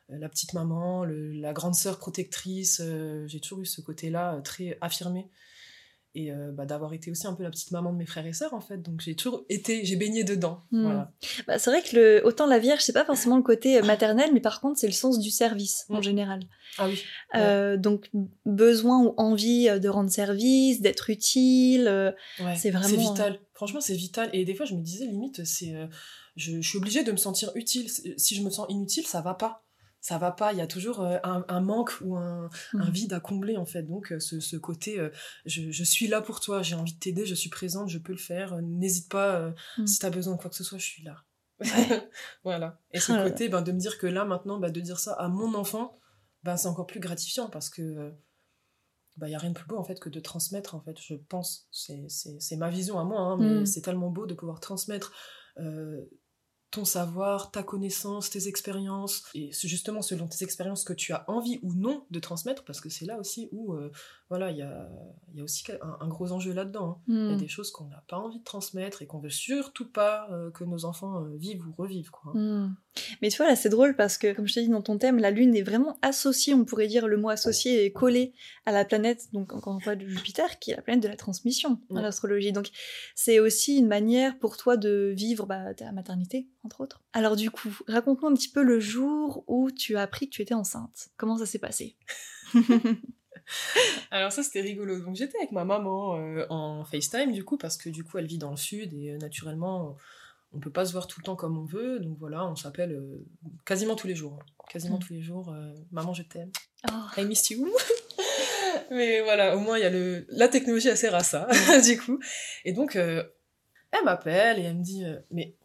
La 0.08 0.28
petite 0.28 0.54
maman, 0.54 1.04
la 1.04 1.52
grande 1.52 1.76
sœur 1.76 1.98
protectrice. 1.98 2.82
j'ai 3.26 3.40
toujours 3.40 3.60
eu 3.60 3.66
ce 3.66 3.80
côté-là 3.80 4.40
très 4.42 4.76
affirmé 4.80 5.30
et 6.14 6.32
euh, 6.32 6.50
bah, 6.52 6.66
d'avoir 6.66 6.92
été 6.92 7.10
aussi 7.10 7.26
un 7.26 7.34
peu 7.34 7.42
la 7.42 7.50
petite 7.50 7.70
maman 7.70 7.92
de 7.92 7.98
mes 7.98 8.06
frères 8.06 8.26
et 8.26 8.32
sœurs 8.32 8.52
en 8.54 8.60
fait. 8.60 8.78
Donc 8.78 9.00
j'ai 9.00 9.14
toujours 9.14 9.44
été 9.48 9.84
j'ai 9.84 9.96
baigné 9.96 10.24
dedans. 10.24 10.64
Hmm. 10.72 10.82
voilà. 10.82 11.12
bah, 11.46 11.58
c'est 11.58 11.70
vrai 11.70 11.82
que 11.82 11.96
le, 11.96 12.26
autant 12.26 12.46
la 12.46 12.58
vierge 12.58 12.80
c'est 12.80 12.92
pas 12.92 13.04
forcément 13.04 13.36
le 13.36 13.42
côté 13.42 13.78
euh, 13.78 13.82
maternel 13.82 14.30
mais 14.32 14.40
par 14.40 14.60
contre 14.60 14.78
c'est 14.78 14.88
le 14.88 14.92
sens 14.92 15.18
du 15.20 15.30
service 15.30 15.86
en 15.88 15.98
hmm. 15.98 16.02
général. 16.02 16.40
Ah 16.78 16.88
oui. 16.88 17.02
Euh, 17.36 17.76
donc 17.76 18.10
besoin 18.44 19.04
ou 19.04 19.14
envie 19.18 19.68
de 19.68 19.88
rendre 19.88 20.10
service 20.10 20.80
d'être 20.80 21.10
utile 21.10 22.14
c'est 22.56 22.70
vraiment 22.70 22.88
c'est 22.88 22.96
vital 22.96 23.40
franchement 23.54 23.80
c'est 23.80 23.94
vital. 23.94 24.30
Et 24.32 24.44
des 24.44 24.54
fois 24.54 24.66
je 24.66 24.74
me 24.74 24.82
disais 24.82 25.06
limite 25.06 25.44
c'est 25.44 25.74
je, 26.36 26.60
je, 26.60 26.68
suis 26.68 26.78
obligée 26.78 27.04
de 27.04 27.12
me 27.12 27.16
sentir 27.16 27.50
utile. 27.54 27.88
Si 27.88 28.34
je 28.34 28.42
me 28.42 28.50
sens 28.50 28.66
inutile 28.68 29.06
ça 29.06 29.20
va 29.20 29.34
pas 29.34 29.64
ça 30.00 30.16
va 30.16 30.30
pas, 30.32 30.52
il 30.52 30.58
y 30.58 30.62
a 30.62 30.66
toujours 30.66 31.02
euh, 31.02 31.18
un, 31.22 31.60
manque 31.60 31.92
ou 32.00 32.16
un, 32.16 32.48
mmh. 32.72 32.90
vide 32.90 33.12
à 33.12 33.20
combler 33.20 33.56
en 33.56 33.66
fait. 33.66 33.82
Donc 33.82 34.12
euh, 34.12 34.18
ce, 34.18 34.56
côté, 34.56 34.98
euh, 34.98 35.10
je, 35.44 35.84
suis 35.84 36.06
là 36.06 36.22
pour 36.22 36.40
toi, 36.40 36.62
j'ai 36.62 36.74
envie 36.74 36.94
de 36.94 36.98
t'aider, 36.98 37.26
je 37.26 37.34
suis 37.34 37.50
présente, 37.50 37.88
je 37.88 37.98
peux 37.98 38.12
le 38.12 38.18
faire, 38.18 38.60
n'hésite 38.62 39.10
pas, 39.10 39.54
mmh. 39.78 39.86
si 39.86 39.98
tu 39.98 40.06
as 40.06 40.10
besoin 40.10 40.36
de 40.36 40.40
quoi 40.40 40.50
que 40.50 40.56
ce 40.56 40.64
soit, 40.64 40.78
je 40.78 40.86
suis 40.86 41.02
là. 41.02 41.24
voilà. 42.44 42.80
Et 42.92 43.00
ce 43.00 43.12
côté, 43.12 43.50
ben, 43.50 43.60
de 43.60 43.72
me 43.72 43.78
dire 43.78 43.98
que 43.98 44.06
là 44.06 44.24
maintenant, 44.24 44.58
ben, 44.58 44.72
de 44.72 44.80
dire 44.80 44.98
ça 44.98 45.12
à 45.12 45.28
mon 45.28 45.54
enfant, 45.54 45.98
ben, 46.44 46.56
c'est 46.56 46.68
encore 46.68 46.86
plus 46.86 47.00
gratifiant 47.00 47.50
parce 47.50 47.68
que 47.68 48.14
il 49.16 49.20
ben, 49.20 49.28
y 49.28 49.34
a 49.34 49.38
rien 49.38 49.50
de 49.50 49.54
plus 49.54 49.66
beau 49.66 49.76
en 49.76 49.84
fait 49.84 50.00
que 50.00 50.08
de 50.08 50.20
transmettre 50.20 50.74
en 50.74 50.80
fait, 50.80 50.96
je 50.98 51.14
pense. 51.14 51.68
C'est 51.70 52.56
ma 52.56 52.70
vision 52.70 52.98
à 52.98 53.04
moi, 53.04 53.20
hein, 53.20 53.36
mais 53.38 53.60
mmh. 53.60 53.66
c'est 53.66 53.82
tellement 53.82 54.08
beau 54.08 54.24
de 54.24 54.32
pouvoir 54.32 54.60
transmettre 54.60 55.12
ton 56.70 56.84
savoir, 56.84 57.50
ta 57.50 57.62
connaissance, 57.62 58.30
tes 58.30 58.48
expériences, 58.48 59.24
et 59.34 59.50
justement 59.52 60.02
selon 60.02 60.28
tes 60.28 60.44
expériences 60.44 60.84
que 60.84 60.92
tu 60.92 61.12
as 61.12 61.24
envie 61.28 61.58
ou 61.62 61.74
non 61.74 62.04
de 62.10 62.20
transmettre, 62.20 62.64
parce 62.64 62.80
que 62.80 62.88
c'est 62.88 63.06
là 63.06 63.18
aussi 63.18 63.48
où, 63.52 63.74
euh, 63.74 63.90
voilà, 64.30 64.52
il 64.52 64.58
y 64.58 64.62
a, 64.62 64.88
y 65.34 65.40
a, 65.40 65.42
aussi 65.42 65.64
un, 66.00 66.06
gros 66.06 66.30
enjeu 66.30 66.52
là-dedans. 66.52 66.90
Hein. 66.90 67.02
Il 67.08 67.14
y 67.14 67.18
a 67.18 67.34
hmm. 67.34 67.36
des 67.36 67.48
choses 67.48 67.72
qu'on 67.72 67.86
n'a 67.86 68.04
pas 68.06 68.16
envie 68.16 68.38
de 68.38 68.44
transmettre 68.44 69.02
et 69.02 69.06
qu'on 69.06 69.18
veut 69.18 69.28
surtout 69.28 69.90
pas 69.90 70.28
euh, 70.30 70.52
que 70.52 70.62
nos 70.62 70.84
enfants 70.84 71.24
euh, 71.24 71.36
vivent 71.36 71.66
ou 71.66 71.72
revivent, 71.72 72.12
quoi. 72.12 72.32
Hmm. 72.32 72.76
Mais 73.22 73.28
tu 73.28 73.38
vois, 73.38 73.48
là, 73.48 73.56
c'est 73.56 73.68
drôle 73.68 73.96
parce 73.96 74.18
que, 74.18 74.32
comme 74.32 74.46
je 74.46 74.54
t'ai 74.54 74.62
dit 74.62 74.68
dans 74.68 74.82
ton 74.82 74.98
thème, 74.98 75.18
la 75.18 75.32
Lune 75.32 75.56
est 75.56 75.62
vraiment 75.62 75.98
associée, 76.02 76.54
on 76.54 76.64
pourrait 76.64 76.86
dire 76.86 77.08
le 77.08 77.16
mot 77.16 77.28
associé 77.28 77.84
est 77.84 77.90
collé 77.90 78.32
à 78.66 78.72
la 78.72 78.84
planète, 78.84 79.32
donc 79.32 79.52
encore 79.52 79.74
une 79.74 79.80
fois 79.80 79.96
de 79.96 80.06
Jupiter, 80.06 80.60
qui 80.60 80.70
est 80.70 80.76
la 80.76 80.82
planète 80.82 81.02
de 81.02 81.08
la 81.08 81.16
transmission 81.16 81.80
dans 81.90 82.00
l'astrologie. 82.00 82.52
Donc, 82.52 82.70
c'est 83.16 83.40
aussi 83.40 83.78
une 83.78 83.88
manière 83.88 84.38
pour 84.38 84.56
toi 84.56 84.76
de 84.76 85.12
vivre 85.16 85.44
bah, 85.44 85.74
ta 85.74 85.90
maternité, 85.90 86.46
entre 86.62 86.82
autres. 86.82 87.02
Alors, 87.14 87.34
du 87.34 87.50
coup, 87.50 87.76
raconte-moi 87.88 88.30
un 88.30 88.34
petit 88.34 88.50
peu 88.50 88.62
le 88.62 88.78
jour 88.78 89.42
où 89.48 89.72
tu 89.72 89.96
as 89.96 90.02
appris 90.02 90.28
que 90.28 90.36
tu 90.36 90.42
étais 90.42 90.54
enceinte. 90.54 91.08
Comment 91.16 91.36
ça 91.36 91.46
s'est 91.46 91.58
passé? 91.58 91.96
Alors 94.10 94.32
ça 94.32 94.42
c'était 94.42 94.60
rigolo. 94.60 95.00
Donc 95.00 95.16
j'étais 95.16 95.38
avec 95.38 95.52
ma 95.52 95.64
maman 95.64 96.16
euh, 96.16 96.46
en 96.50 96.84
FaceTime 96.84 97.32
du 97.32 97.44
coup 97.44 97.56
parce 97.56 97.76
que 97.76 97.88
du 97.88 98.04
coup 98.04 98.18
elle 98.18 98.26
vit 98.26 98.38
dans 98.38 98.50
le 98.50 98.56
sud 98.56 98.92
et 98.94 99.12
euh, 99.12 99.18
naturellement 99.18 99.96
on 100.52 100.58
peut 100.58 100.70
pas 100.70 100.84
se 100.84 100.92
voir 100.92 101.06
tout 101.06 101.20
le 101.20 101.24
temps 101.24 101.36
comme 101.36 101.56
on 101.58 101.64
veut, 101.64 102.00
donc 102.00 102.18
voilà, 102.18 102.44
on 102.44 102.56
s'appelle 102.56 102.92
euh, 102.92 103.24
quasiment 103.64 103.94
tous 103.94 104.08
les 104.08 104.16
jours. 104.16 104.38
Hein. 104.40 104.44
Quasiment 104.68 104.96
mm. 104.96 105.00
tous 105.00 105.12
les 105.12 105.22
jours. 105.22 105.54
Maman, 105.92 106.12
je 106.12 106.22
t'aime. 106.24 106.50
Oh. 106.90 107.20
I 107.20 107.24
miss 107.24 107.50
you. 107.50 107.72
Mais 108.90 109.20
voilà, 109.20 109.56
au 109.56 109.60
moins, 109.60 109.78
il 109.78 109.82
y 109.82 109.86
a 109.86 109.90
le... 109.90 110.26
la 110.28 110.48
technologie 110.48 110.88
assez 110.88 111.02
sert 111.02 111.14
à 111.14 111.22
ça, 111.22 111.46
du 111.84 111.96
coup. 112.00 112.18
Et 112.64 112.72
donc, 112.72 112.96
elle 112.96 114.04
m'appelle 114.04 114.58
et 114.58 114.62
elle 114.62 114.78
me 114.78 114.82
dit 114.82 115.04
Mais 115.30 115.56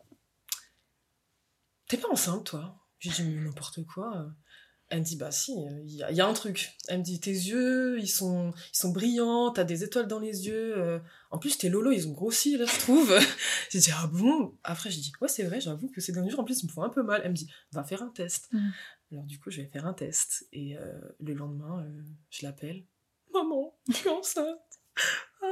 t'es 1.88 1.98
pas 1.98 2.10
enceinte, 2.10 2.46
toi? 2.46 2.76
J'ai 3.00 3.10
dit 3.10 3.24
Mais 3.24 3.42
n'importe 3.42 3.84
quoi. 3.86 4.28
Elle 4.90 5.00
me 5.00 5.04
dit 5.04 5.16
bah 5.16 5.32
si, 5.32 5.52
il 5.86 5.96
y, 5.96 6.22
a 6.22 6.28
un 6.28 6.34
truc. 6.34 6.78
Elle 6.88 7.00
me 7.00 7.04
dit 7.04 7.20
tes 7.20 7.32
yeux, 7.32 7.98
ils 8.00 8.08
sont, 8.08 8.54
ils 8.72 8.78
sont 8.78 8.92
brillants, 8.92 9.52
t'as 9.52 9.64
des 9.64 9.84
étoiles 9.84 10.08
dans 10.08 10.20
les 10.20 10.46
yeux. 10.46 10.78
Euh. 10.78 11.00
En 11.32 11.40
plus 11.40 11.58
tes 11.58 11.70
lolos, 11.70 11.92
ils 11.92 12.08
ont 12.08 12.12
grossi 12.12 12.56
là, 12.56 12.66
je 12.66 12.80
trouve. 12.80 13.18
j'ai 13.72 13.80
dit 13.80 13.90
ah 13.96 14.08
bon? 14.14 14.56
Après 14.64 14.92
j'ai 14.92 15.02
dit 15.02 15.12
ouais 15.22 15.28
c'est 15.28 15.44
vrai, 15.44 15.60
j'avoue 15.60 15.90
que 15.90 16.02
ces 16.02 16.12
derniers 16.12 16.30
jours 16.30 16.42
en 16.42 16.44
plus 16.44 16.62
ils 16.62 16.68
me 16.68 16.72
font 16.72 16.84
un 16.84 16.90
peu 16.90 17.02
mal. 17.02 17.22
Elle 17.24 17.32
me 17.32 17.36
dit 17.36 17.50
va 17.72 17.84
faire 17.84 18.04
un 18.04 18.10
test. 18.10 18.48
Mm. 18.52 18.70
Alors 19.12 19.26
du 19.26 19.40
coup, 19.40 19.50
je 19.50 19.62
vais 19.62 19.68
faire 19.68 19.88
un 19.88 19.94
test. 19.94 20.46
Et 20.54 20.78
euh, 20.78 20.94
le 21.20 21.34
lendemain, 21.34 21.84
euh, 21.84 22.04
je 22.30 22.46
l'appelle. 22.46 22.84
Maman, 23.34 23.76
je 23.90 23.94
suis 23.94 24.10
enceinte. 24.10 24.60
Ah. 25.42 25.48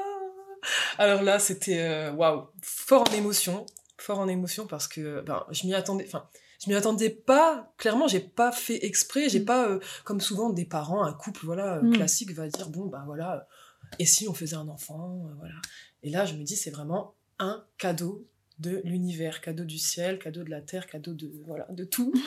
Alors 0.99 1.23
là, 1.23 1.39
c'était 1.39 2.09
waouh, 2.11 2.49
fort 2.61 3.03
en 3.09 3.13
émotion, 3.13 3.65
fort 3.97 4.19
en 4.19 4.27
émotion 4.27 4.67
parce 4.67 4.87
que 4.87 5.21
ben, 5.21 5.43
je 5.49 5.65
m'y 5.65 5.73
attendais. 5.73 6.05
Enfin, 6.05 6.29
je 6.63 6.69
m'y 6.69 6.75
attendais 6.75 7.09
pas. 7.09 7.73
Clairement, 7.77 8.07
j'ai 8.07 8.19
pas 8.19 8.51
fait 8.51 8.85
exprès. 8.85 9.29
J'ai 9.29 9.39
Mm. 9.41 9.45
pas, 9.45 9.67
euh, 9.69 9.79
comme 10.05 10.21
souvent 10.21 10.49
des 10.51 10.65
parents, 10.65 11.03
un 11.03 11.13
couple, 11.13 11.45
voilà, 11.45 11.81
Mm. 11.81 11.93
classique 11.93 12.31
va 12.33 12.47
dire 12.47 12.69
bon 12.69 12.85
bah 12.87 13.03
voilà. 13.05 13.35
euh, 13.35 13.87
Et 13.99 14.05
si 14.05 14.27
on 14.27 14.33
faisait 14.33 14.55
un 14.55 14.67
enfant, 14.69 15.27
euh, 15.29 15.33
voilà. 15.37 15.55
Et 16.01 16.09
là, 16.09 16.25
je 16.25 16.33
me 16.35 16.43
dis 16.43 16.55
c'est 16.55 16.71
vraiment 16.71 17.15
un 17.39 17.63
cadeau 17.77 18.27
de 18.59 18.81
l'univers, 18.85 19.41
cadeau 19.41 19.65
du 19.65 19.77
ciel, 19.77 20.19
cadeau 20.19 20.43
de 20.43 20.49
la 20.49 20.61
terre, 20.61 20.87
cadeau 20.87 21.13
de 21.13 21.31
voilà 21.45 21.67
de 21.69 21.83
tout. 21.83 22.11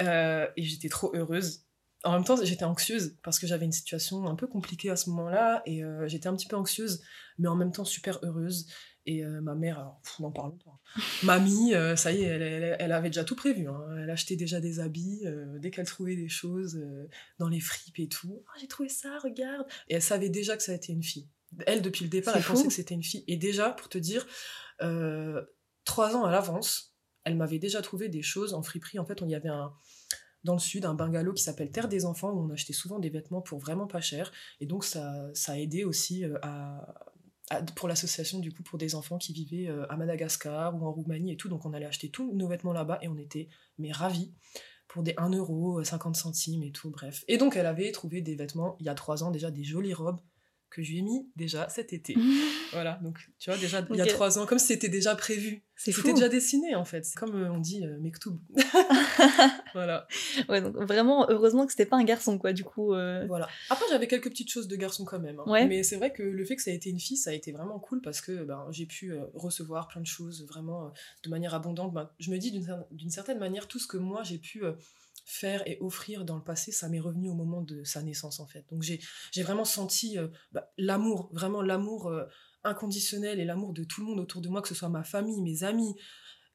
Euh, 0.00 0.46
et 0.56 0.62
j'étais 0.62 0.88
trop 0.88 1.10
heureuse. 1.14 1.64
En 2.04 2.12
même 2.12 2.24
temps, 2.24 2.36
j'étais 2.42 2.64
anxieuse 2.64 3.18
parce 3.22 3.38
que 3.38 3.46
j'avais 3.46 3.66
une 3.66 3.72
situation 3.72 4.26
un 4.26 4.34
peu 4.34 4.46
compliquée 4.46 4.88
à 4.88 4.96
ce 4.96 5.10
moment-là 5.10 5.62
et 5.66 5.84
euh, 5.84 6.08
j'étais 6.08 6.26
un 6.26 6.34
petit 6.34 6.46
peu 6.48 6.56
anxieuse, 6.56 7.02
mais 7.38 7.48
en 7.48 7.54
même 7.56 7.70
temps 7.70 7.84
super 7.84 8.18
heureuse. 8.22 8.66
Et 9.12 9.24
euh, 9.24 9.40
ma 9.40 9.54
mère, 9.54 9.78
alors, 9.80 10.00
n'en 10.20 10.30
parlons 10.30 10.58
pas. 10.64 10.78
Mamie, 11.24 11.74
euh, 11.74 11.96
ça 11.96 12.12
y 12.12 12.22
est, 12.22 12.26
elle, 12.26 12.42
elle- 12.42 12.76
elle 12.78 12.92
avait 12.92 13.08
déjà 13.08 13.24
tout 13.24 13.34
prévu. 13.34 13.66
hein. 13.66 13.80
Elle 13.98 14.10
achetait 14.10 14.36
déjà 14.36 14.60
des 14.60 14.78
habits 14.78 15.22
euh, 15.24 15.58
dès 15.58 15.70
qu'elle 15.70 15.86
trouvait 15.86 16.14
des 16.16 16.28
choses 16.28 16.80
dans 17.38 17.48
les 17.48 17.60
fripes 17.60 17.98
et 17.98 18.08
tout. 18.08 18.44
Ah, 18.48 18.58
j'ai 18.60 18.68
trouvé 18.68 18.88
ça, 18.88 19.18
regarde. 19.18 19.66
Et 19.88 19.94
elle 19.94 20.02
savait 20.02 20.28
déjà 20.28 20.56
que 20.56 20.62
ça 20.62 20.74
était 20.74 20.92
une 20.92 21.02
fille. 21.02 21.28
Elle, 21.66 21.82
depuis 21.82 22.04
le 22.04 22.10
départ, 22.10 22.36
elle 22.36 22.42
pensait 22.44 22.62
fou. 22.62 22.68
que 22.68 22.74
c'était 22.74 22.94
une 22.94 23.02
fille. 23.02 23.24
Et 23.26 23.36
déjà, 23.36 23.70
pour 23.70 23.88
te 23.88 23.98
dire, 23.98 24.26
trois 25.84 26.14
ans 26.16 26.24
à 26.24 26.30
l'avance, 26.30 26.94
elle 27.24 27.36
m'avait 27.36 27.58
déjà 27.58 27.82
trouvé 27.82 28.08
des 28.08 28.22
choses 28.22 28.54
en 28.54 28.62
friperie. 28.62 28.98
En 28.98 29.04
fait, 29.04 29.22
on 29.22 29.28
y 29.28 29.34
avait 29.34 29.48
un 29.48 29.72
dans 30.42 30.54
le 30.54 30.58
sud 30.60 30.86
un 30.86 30.94
bungalow 30.94 31.34
qui 31.34 31.42
s'appelle 31.42 31.70
Terre 31.70 31.86
des 31.88 32.06
Enfants 32.06 32.30
où 32.30 32.40
on 32.40 32.48
achetait 32.48 32.72
souvent 32.72 32.98
des 32.98 33.10
vêtements 33.10 33.42
pour 33.42 33.58
vraiment 33.58 33.86
pas 33.86 34.00
cher 34.00 34.32
et 34.60 34.64
donc 34.64 34.84
ça, 34.84 35.28
ça 35.34 35.52
a 35.52 35.56
aidé 35.58 35.84
aussi 35.84 36.24
à- 36.40 37.09
pour 37.76 37.88
l'association 37.88 38.38
du 38.38 38.52
coup 38.52 38.62
pour 38.62 38.78
des 38.78 38.94
enfants 38.94 39.18
qui 39.18 39.32
vivaient 39.32 39.68
euh, 39.68 39.90
à 39.90 39.96
Madagascar 39.96 40.74
ou 40.74 40.86
en 40.86 40.92
Roumanie 40.92 41.32
et 41.32 41.36
tout. 41.36 41.48
Donc 41.48 41.66
on 41.66 41.72
allait 41.72 41.86
acheter 41.86 42.10
tous 42.10 42.32
nos 42.34 42.48
vêtements 42.48 42.72
là-bas 42.72 42.98
et 43.02 43.08
on 43.08 43.16
était 43.16 43.48
mais 43.78 43.92
ravis 43.92 44.32
pour 44.88 45.02
des 45.02 45.14
1 45.16 45.30
euro 45.30 45.82
50 45.82 46.16
centimes 46.16 46.62
et 46.62 46.72
tout 46.72 46.90
bref. 46.90 47.24
Et 47.28 47.38
donc 47.38 47.56
elle 47.56 47.66
avait 47.66 47.92
trouvé 47.92 48.22
des 48.22 48.34
vêtements 48.34 48.76
il 48.80 48.86
y 48.86 48.88
a 48.88 48.94
trois 48.94 49.22
ans 49.24 49.30
déjà 49.30 49.50
des 49.50 49.64
jolies 49.64 49.94
robes 49.94 50.20
que 50.68 50.82
je 50.82 50.92
lui 50.92 50.98
ai 50.98 51.02
mis 51.02 51.30
déjà 51.36 51.68
cet 51.68 51.92
été 51.92 52.16
voilà 52.72 52.98
donc 53.02 53.18
tu 53.38 53.50
vois 53.50 53.58
déjà 53.58 53.84
il 53.90 53.96
y 53.96 54.00
a 54.00 54.04
trois 54.06 54.38
ans 54.38 54.46
comme 54.46 54.58
c'était 54.58 54.88
déjà 54.88 55.14
prévu 55.16 55.62
c'était 55.76 56.12
déjà 56.14 56.28
dessiné 56.28 56.74
en 56.74 56.84
fait 56.84 57.04
c'est 57.04 57.16
comme 57.16 57.34
euh, 57.34 57.50
on 57.50 57.58
dit 57.58 57.84
euh, 57.84 57.98
mektoub 58.00 58.38
voilà 59.74 60.06
Ouais, 60.48 60.60
donc 60.62 60.76
vraiment, 60.76 61.26
heureusement 61.30 61.64
que 61.66 61.72
c'était 61.72 61.86
pas 61.86 61.96
un 61.96 62.04
garçon, 62.04 62.38
quoi, 62.38 62.52
du 62.52 62.64
coup. 62.64 62.94
euh, 62.94 63.24
Voilà. 63.26 63.48
Après, 63.68 63.84
j'avais 63.90 64.06
quelques 64.08 64.28
petites 64.30 64.50
choses 64.50 64.68
de 64.68 64.76
garçon 64.76 65.04
quand 65.04 65.18
même. 65.18 65.38
hein. 65.40 65.44
Ouais. 65.50 65.66
Mais 65.66 65.82
c'est 65.82 65.96
vrai 65.96 66.12
que 66.12 66.22
le 66.22 66.44
fait 66.44 66.56
que 66.56 66.62
ça 66.62 66.70
ait 66.70 66.74
été 66.74 66.90
une 66.90 66.98
fille, 67.00 67.16
ça 67.16 67.30
a 67.30 67.32
été 67.32 67.52
vraiment 67.52 67.78
cool 67.78 68.00
parce 68.00 68.20
que 68.20 68.44
ben, 68.44 68.66
j'ai 68.70 68.86
pu 68.86 69.12
euh, 69.12 69.24
recevoir 69.34 69.88
plein 69.88 70.00
de 70.00 70.06
choses 70.06 70.46
vraiment 70.46 70.92
de 71.22 71.30
manière 71.30 71.54
abondante. 71.54 71.92
Ben, 71.92 72.10
je 72.18 72.30
me 72.30 72.38
dis 72.38 72.50
d'une 72.50 72.64
cer- 72.64 72.86
d'une 72.90 73.10
certaine 73.10 73.38
manière, 73.38 73.68
tout 73.68 73.78
ce 73.78 73.86
que 73.86 73.96
moi 73.96 74.22
j'ai 74.22 74.38
pu 74.38 74.62
faire 75.24 75.62
et 75.66 75.78
offrir 75.80 76.24
dans 76.24 76.36
le 76.36 76.42
passé, 76.42 76.72
ça 76.72 76.88
m'est 76.88 77.00
revenu 77.00 77.28
au 77.28 77.34
moment 77.34 77.60
de 77.62 77.84
sa 77.84 78.02
naissance 78.02 78.40
en 78.40 78.46
fait. 78.46 78.64
Donc 78.70 78.82
j'ai 78.82 79.00
j'ai 79.32 79.42
vraiment 79.42 79.64
senti 79.64 80.18
euh, 80.18 80.28
bah, 80.52 80.72
l'amour, 80.78 81.30
vraiment 81.32 81.62
l'amour 81.62 82.08
euh, 82.08 82.24
inconditionnel 82.64 83.40
et 83.40 83.44
l'amour 83.44 83.72
de 83.72 83.84
tout 83.84 84.00
le 84.00 84.06
monde 84.08 84.20
autour 84.20 84.40
de 84.40 84.48
moi, 84.48 84.62
que 84.62 84.68
ce 84.68 84.74
soit 84.74 84.88
ma 84.88 85.02
famille, 85.04 85.40
mes 85.42 85.62
amis. 85.64 85.94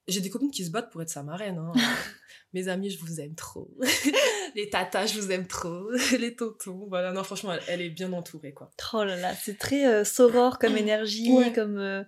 J'ai 0.08 0.22
des 0.22 0.30
copines 0.30 0.52
qui 0.52 0.64
se 0.64 0.70
battent 0.70 0.92
pour 0.92 1.02
être 1.02 1.10
sa 1.10 1.24
marraine. 1.24 1.58
hein. 1.58 1.72
Mes 2.54 2.68
amis, 2.68 2.90
je 2.92 3.00
vous 3.00 3.20
aime 3.20 3.34
trop. 3.36 3.76
Les 4.56 4.70
tatas, 4.70 5.08
je 5.08 5.20
vous 5.20 5.32
aime 5.32 5.48
trop. 5.48 5.90
Les 6.20 6.36
tontons, 6.36 6.86
voilà. 6.88 7.12
Non, 7.12 7.24
franchement, 7.24 7.54
elle, 7.54 7.62
elle 7.68 7.82
est 7.82 7.90
bien 7.90 8.14
entourée, 8.14 8.54
quoi. 8.54 8.70
Oh 8.94 9.04
là 9.04 9.16
là, 9.18 9.34
c'est 9.36 9.58
très 9.58 9.86
euh, 9.88 10.04
soror 10.06 10.60
comme 10.60 10.78
énergie, 10.78 11.32
Ouais. 11.32 11.52
comme. 11.52 11.78
euh, 11.80 12.04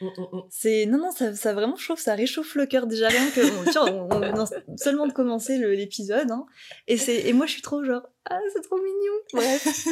Mm, 0.00 0.06
mm, 0.06 0.22
mm. 0.32 0.42
C'est 0.50 0.86
non 0.86 0.98
non 0.98 1.12
ça, 1.12 1.36
ça 1.36 1.54
vraiment 1.54 1.76
que 1.76 2.02
ça 2.02 2.16
réchauffe 2.16 2.56
le 2.56 2.66
cœur 2.66 2.88
déjà 2.88 3.06
rien 3.08 3.30
que 3.30 3.40
on, 3.42 3.64
vois, 3.70 3.84
on- 3.92 4.08
on 4.10 4.20
vient 4.32 4.44
seulement 4.76 5.06
de 5.06 5.12
commencer 5.12 5.56
l'épisode 5.56 6.32
hein, 6.32 6.46
et 6.88 6.96
c'est 6.96 7.28
et 7.28 7.32
moi 7.32 7.46
je 7.46 7.52
suis 7.52 7.62
trop 7.62 7.84
genre 7.84 8.02
ah 8.28 8.40
c'est 8.52 8.62
trop 8.62 8.76
mignon 8.76 9.12
bref 9.34 9.86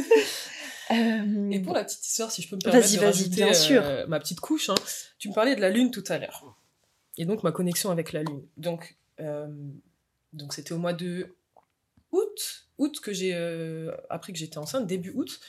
Euh, 0.93 1.51
Et 1.51 1.61
pour 1.61 1.75
la 1.75 1.85
petite 1.85 2.07
histoire, 2.07 2.31
si 2.31 2.43
je 2.43 2.49
peux 2.49 2.57
me 2.57 2.61
permettre 2.61 2.87
Vas-y, 2.87 2.97
de 2.97 3.01
vas-y, 3.01 3.07
rajouter 3.07 3.37
bien 3.37 3.49
euh, 3.49 3.53
sûr. 3.55 3.83
ma 4.09 4.21
petite 4.21 4.41
couche, 4.41 4.69
hein. 4.71 4.75
tu 5.19 5.29
me 5.29 5.35
parlais 5.35 5.57
de 5.57 5.61
la 5.61 5.71
lune 5.71 5.91
tout 5.91 6.05
à 6.09 6.19
l'heure. 6.19 6.57
Et 7.19 7.25
donc 7.25 7.43
ma 7.43 7.53
connexion 7.53 7.91
avec 7.91 8.13
la 8.13 8.23
lune. 8.23 8.43
Donc 8.57 8.97
euh, 9.21 9.47
donc 10.33 10.53
c'était 10.55 10.73
au 10.73 10.79
mois 10.79 10.93
de 10.93 11.35
août, 12.11 12.67
août 12.79 13.01
que 13.01 13.13
j'ai 13.13 13.33
euh, 13.35 13.91
appris 14.11 14.33
que 14.33 14.39
j'étais 14.39 14.59
enceinte, 14.59 14.87
début 14.87 15.13
août. 15.15 15.41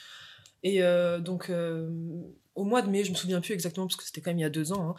Et 0.62 0.82
euh, 0.82 1.18
donc 1.20 1.50
euh, 1.50 1.90
au 2.54 2.64
mois 2.64 2.82
de 2.82 2.88
mai, 2.88 3.04
je 3.04 3.10
me 3.10 3.16
souviens 3.16 3.40
plus 3.40 3.52
exactement 3.54 3.86
parce 3.86 3.96
que 3.96 4.04
c'était 4.04 4.20
quand 4.20 4.30
même 4.30 4.38
il 4.38 4.42
y 4.42 4.46
a 4.46 4.50
deux 4.50 4.72
ans, 4.72 4.90
hein, 4.90 4.94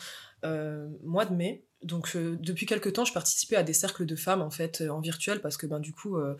euh, 0.46 0.88
mois 1.04 1.26
de 1.26 1.34
mai. 1.36 1.64
Donc 1.86 2.16
euh, 2.16 2.36
depuis 2.42 2.66
quelques 2.66 2.94
temps, 2.94 3.06
je 3.06 3.14
participais 3.14 3.56
à 3.56 3.64
des 3.64 3.74
cercles 3.74 4.06
de 4.06 4.16
femmes 4.16 4.42
en 4.42 4.50
fait 4.50 4.82
euh, 4.82 4.90
en 4.90 5.00
virtuel 5.00 5.40
parce 5.40 5.56
que 5.56 5.68
ben 5.68 5.80
du 5.80 5.94
coup 5.94 6.18
euh, 6.18 6.36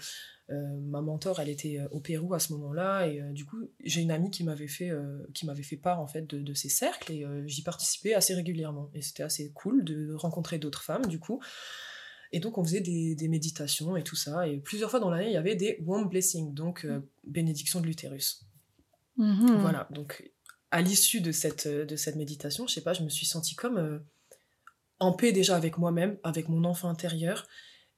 euh, 0.50 0.80
ma 0.82 1.02
mentor, 1.02 1.40
elle 1.40 1.50
était 1.50 1.80
au 1.92 2.00
Pérou 2.00 2.34
à 2.34 2.40
ce 2.40 2.52
moment-là, 2.54 3.08
et 3.08 3.20
du 3.32 3.46
coup, 3.46 3.58
j'ai 3.84 4.02
une 4.02 4.12
amie 4.12 4.30
qui 4.30 4.44
m'avait 4.44 4.68
fait, 4.68 4.92
qui 5.34 5.48
m'avait 5.48 5.64
fait 5.64 5.76
part 5.76 6.00
en 6.00 6.06
fait 6.06 6.22
de, 6.30 6.40
de 6.40 6.54
ces 6.54 6.70
cercles, 6.70 7.12
et 7.14 7.26
j'y 7.48 7.64
participais 7.64 8.14
assez 8.14 8.36
régulièrement. 8.36 8.92
Et 8.94 9.02
c'était 9.02 9.24
assez 9.24 9.52
cool 9.56 9.84
de 9.84 10.14
rencontrer 10.14 10.60
d'autres 10.60 10.84
femmes, 10.84 11.08
du 11.08 11.18
coup. 11.18 11.42
Et 12.32 12.40
donc, 12.40 12.60
on 12.60 12.64
faisait 12.64 12.82
des, 12.82 13.16
des 13.16 13.28
méditations 13.28 13.98
et 13.98 14.04
tout 14.04 14.16
ça, 14.16 14.48
et 14.48 14.58
plusieurs 14.58 14.92
fois 14.92 15.00
dans 15.00 15.10
l'année, 15.10 15.30
il 15.30 15.34
y 15.34 15.38
avait 15.38 15.56
des 15.56 15.80
womb 15.84 16.08
blessings, 16.08 16.54
donc 16.54 16.86
bénédiction 17.24 17.82
de 17.82 17.88
l'utérus. 17.88 18.46
mhm. 19.18 19.62
Voilà, 19.62 19.88
donc 19.90 20.30
à 20.70 20.84
l'issue 20.84 21.22
de 21.22 21.32
cette, 21.32 21.68
de 21.68 21.96
cette 21.96 22.18
méditation, 22.18 22.68
je 22.68 22.74
sais 22.76 22.82
pas, 22.82 22.94
je 22.94 23.02
me 23.02 23.10
suis 23.10 23.26
sentie 23.26 23.56
comme 23.56 24.00
en 25.00 25.14
paix 25.14 25.32
déjà 25.32 25.56
avec 25.56 25.78
moi-même, 25.78 26.18
avec 26.24 26.50
mon 26.50 26.64
enfant 26.64 26.90
intérieur, 26.90 27.48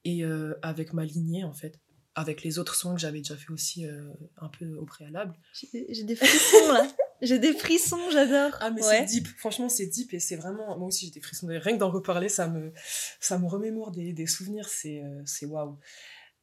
et 0.03 0.23
euh, 0.23 0.53
avec 0.61 0.93
ma 0.93 1.03
lignée 1.05 1.43
en 1.43 1.53
fait 1.53 1.79
avec 2.15 2.41
les 2.41 2.57
autres 2.57 2.73
soins 2.73 2.95
que 2.95 2.99
j'avais 2.99 3.19
déjà 3.19 3.35
fait 3.35 3.51
aussi 3.51 3.85
euh, 3.85 4.09
un 4.37 4.47
peu 4.47 4.73
au 4.73 4.85
préalable. 4.85 5.35
J'ai 5.53 6.03
des 6.03 6.15
frissons 6.15 6.71
là. 6.73 6.87
J'ai 7.21 7.37
des 7.37 7.53
frissons, 7.53 8.09
j'adore. 8.11 8.57
Ah 8.59 8.71
mais 8.71 8.83
Ouais. 8.83 8.97
c'est 8.99 9.05
deep, 9.05 9.27
franchement 9.37 9.69
c'est 9.69 9.85
deep 9.85 10.13
et 10.15 10.19
c'est 10.19 10.35
vraiment, 10.35 10.77
moi 10.79 10.87
aussi 10.87 11.05
j'ai 11.05 11.11
des 11.11 11.21
frissons, 11.21 11.45
rien 11.47 11.59
que 11.73 11.77
d'en 11.77 11.91
reparler 11.91 12.27
ça 12.29 12.47
me, 12.47 12.71
ça 13.19 13.37
me 13.37 13.45
remémore 13.47 13.91
des, 13.91 14.13
des 14.13 14.25
souvenirs, 14.25 14.67
c'est 14.67 15.03
euh, 15.03 15.23
waouh. 15.47 15.77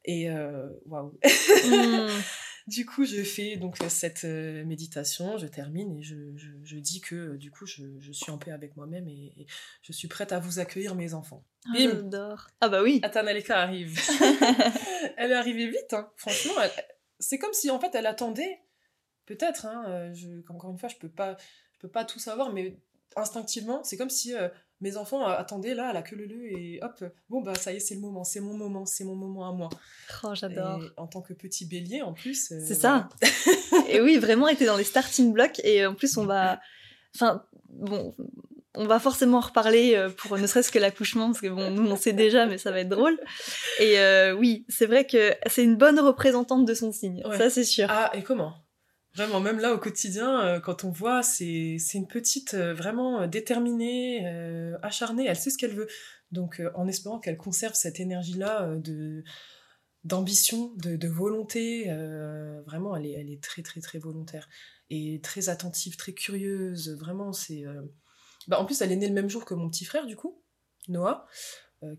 Et 0.05 0.29
euh, 0.29 0.69
waouh. 0.85 1.17
Mm. 1.65 2.07
Du 2.67 2.85
coup 2.85 3.05
je 3.05 3.21
fais 3.23 3.57
donc 3.57 3.79
euh, 3.81 3.89
cette 3.89 4.23
euh, 4.25 4.65
méditation, 4.65 5.37
je 5.37 5.45
termine 5.45 5.91
et 5.99 6.01
je, 6.01 6.15
je, 6.35 6.49
je 6.63 6.77
dis 6.77 6.99
que 6.99 7.15
euh, 7.15 7.37
du 7.37 7.51
coup 7.51 7.67
je, 7.67 7.83
je 7.99 8.11
suis 8.11 8.31
en 8.31 8.39
paix 8.39 8.49
avec 8.51 8.75
moi-même 8.75 9.07
et, 9.07 9.33
et 9.37 9.45
je 9.83 9.91
suis 9.91 10.07
prête 10.07 10.31
à 10.31 10.39
vous 10.39 10.57
accueillir 10.57 10.95
mes 10.95 11.13
enfants. 11.13 11.43
Ah, 11.67 11.73
Bim. 11.73 11.89
j'adore. 11.91 12.47
Ah 12.61 12.69
bah 12.69 12.81
oui. 12.81 12.99
Atanaleka 13.03 13.59
arrive. 13.61 13.99
elle 15.17 15.31
est 15.31 15.35
arrivée 15.35 15.67
vite, 15.67 15.93
hein. 15.93 16.11
franchement. 16.15 16.53
elle- 16.63 16.71
C'est 17.19 17.37
comme 17.37 17.53
si 17.53 17.69
en 17.69 17.79
fait 17.79 17.93
elle 17.93 18.07
attendait, 18.07 18.59
peut-être. 19.27 19.65
Hein, 19.67 20.11
je- 20.13 20.41
encore 20.51 20.71
une 20.71 20.79
fois, 20.79 20.89
je 20.89 20.95
peux 20.97 21.09
pas, 21.09 21.37
je 21.73 21.79
peux 21.79 21.89
pas 21.89 22.03
tout 22.03 22.19
savoir, 22.19 22.51
mais 22.51 22.77
instinctivement, 23.15 23.83
c'est 23.83 23.95
comme 23.97 24.09
si 24.09 24.33
euh, 24.35 24.49
mes 24.81 24.97
enfants 24.97 25.27
euh, 25.27 25.33
attendaient 25.37 25.73
là 25.73 25.87
à 25.89 25.93
la 25.93 26.01
queue 26.01 26.15
leu 26.15 26.45
et 26.51 26.79
hop, 26.83 27.03
bon 27.29 27.41
bah 27.41 27.55
ça 27.55 27.71
y 27.71 27.77
est, 27.77 27.79
c'est 27.79 27.95
le 27.95 28.01
moment, 28.01 28.23
c'est 28.23 28.41
mon 28.41 28.53
moment, 28.55 28.85
c'est 28.85 29.03
mon 29.05 29.15
moment 29.15 29.47
à 29.47 29.53
moi. 29.53 29.69
Oh, 30.23 30.33
j'adore. 30.33 30.81
En 30.97 31.07
tant 31.07 31.21
que 31.21 31.33
petit 31.33 31.65
bélier 31.65 32.01
en 32.01 32.13
plus. 32.13 32.51
euh, 32.51 32.59
C'est 32.65 32.79
voilà. 32.81 33.09
ça. 33.21 33.77
et 33.89 34.01
oui, 34.01 34.17
vraiment, 34.17 34.47
était 34.47 34.65
dans 34.65 34.77
les 34.77 34.83
starting 34.83 35.31
blocks. 35.33 35.59
Et 35.63 35.85
en 35.85 35.95
plus, 35.95 36.17
on 36.17 36.25
va. 36.25 36.59
Enfin, 37.15 37.43
bon, 37.69 38.13
on 38.77 38.85
va 38.85 38.99
forcément 38.99 39.37
en 39.37 39.41
reparler 39.41 39.95
euh, 39.95 40.09
pour 40.09 40.37
ne 40.37 40.45
serait-ce 40.45 40.71
que 40.71 40.79
l'accouchement, 40.79 41.27
parce 41.27 41.39
que 41.39 41.47
bon, 41.47 41.71
nous, 41.71 41.89
on 41.89 41.95
sait 41.95 42.11
déjà, 42.13 42.45
mais 42.45 42.57
ça 42.57 42.71
va 42.71 42.81
être 42.81 42.89
drôle. 42.89 43.17
Et 43.79 43.99
euh, 43.99 44.33
oui, 44.33 44.65
c'est 44.67 44.85
vrai 44.85 45.07
que 45.07 45.33
c'est 45.47 45.63
une 45.63 45.77
bonne 45.77 45.99
représentante 45.99 46.65
de 46.65 46.73
son 46.73 46.91
signe. 46.91 47.23
Ouais. 47.25 47.37
Ça, 47.37 47.49
c'est 47.49 47.63
sûr. 47.63 47.87
Ah, 47.89 48.11
et 48.13 48.21
comment? 48.23 48.53
Vraiment, 49.15 49.39
même 49.39 49.59
là 49.59 49.73
au 49.73 49.77
quotidien, 49.77 50.45
euh, 50.45 50.59
quand 50.59 50.83
on 50.83 50.91
voit, 50.91 51.23
c'est 51.23 51.77
une 51.93 52.07
petite 52.07 52.53
euh, 52.53 52.73
vraiment 52.73 53.21
euh, 53.21 53.27
déterminée, 53.27 54.27
acharnée, 54.81 55.25
elle 55.25 55.37
sait 55.37 55.49
ce 55.49 55.57
qu'elle 55.57 55.73
veut. 55.73 55.87
Donc, 56.31 56.61
en 56.75 56.85
espérant 56.87 57.19
qu'elle 57.19 57.37
conserve 57.37 57.75
cette 57.75 57.99
énergie-là 57.99 58.75
de 58.75 59.23
d'ambition, 60.03 60.71
de, 60.75 60.97
de 60.97 61.07
volonté, 61.07 61.85
vraiment, 62.65 62.95
elle 62.95 63.07
est, 63.07 63.13
elle 63.13 63.29
est 63.31 63.41
très, 63.41 63.63
très, 63.63 63.81
très 63.81 63.97
volontaire. 63.97 64.47
Et 64.91 65.19
très 65.23 65.49
attentive, 65.49 65.95
très 65.95 66.13
curieuse, 66.13 66.95
vraiment, 66.99 67.31
c'est... 67.33 67.63
Bah, 68.47 68.59
en 68.59 68.65
plus, 68.65 68.81
elle 68.81 68.91
est 68.91 68.97
née 68.97 69.07
le 69.07 69.15
même 69.15 69.29
jour 69.29 69.45
que 69.45 69.55
mon 69.55 69.69
petit 69.69 69.85
frère, 69.85 70.05
du 70.05 70.15
coup, 70.15 70.43
Noah, 70.89 71.25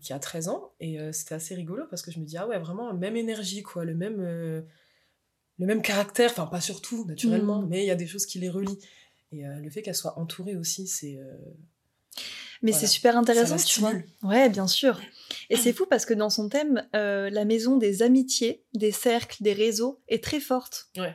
qui 0.01 0.13
a 0.13 0.19
13 0.19 0.47
ans, 0.49 0.73
et 0.79 0.99
c'était 1.11 1.35
assez 1.35 1.55
rigolo 1.55 1.85
parce 1.89 2.01
que 2.01 2.11
je 2.11 2.19
me 2.19 2.25
dis, 2.25 2.37
ah 2.37 2.47
ouais, 2.47 2.59
vraiment, 2.59 2.93
même 2.93 3.17
énergie, 3.17 3.63
quoi, 3.63 3.83
le 3.83 3.95
même... 3.95 4.65
le 5.59 5.65
même 5.65 5.81
caractère, 5.81 6.31
enfin 6.31 6.45
pas 6.47 6.61
surtout 6.61 7.05
naturellement, 7.05 7.61
Mhm. 7.61 7.69
mais 7.69 7.83
il 7.83 7.87
y 7.87 7.91
a 7.91 7.95
des 7.95 8.07
choses 8.07 8.25
qui 8.25 8.39
les 8.39 8.49
relient. 8.49 8.79
Et 9.31 9.45
euh, 9.45 9.55
le 9.59 9.69
fait 9.69 9.81
qu'elle 9.81 9.95
soit 9.95 10.17
entourée 10.19 10.55
aussi, 10.55 10.87
c'est... 10.87 11.17
euh, 11.17 11.33
Mais 12.63 12.71
Voilà. 12.71 12.87
c'est 12.87 12.87
super 12.91 13.17
intéressant, 13.17 13.55
tu 13.57 13.79
vois. 13.81 13.93
Ouais, 14.23 14.49
bien 14.49 14.67
sûr. 14.67 14.99
Et 15.49 15.57
c'est 15.57 15.73
fou 15.73 15.85
parce 15.87 16.05
que 16.05 16.13
dans 16.15 16.29
son 16.29 16.49
thème, 16.49 16.87
euh, 16.95 17.29
la 17.29 17.45
maison 17.45 17.77
des 17.77 18.01
amitiés, 18.01 18.63
des 18.73 18.91
cercles, 18.91 19.37
des 19.43 19.53
réseaux 19.53 19.99
est 20.07 20.23
très 20.23 20.39
forte. 20.39 20.89
Ouais. 20.97 21.13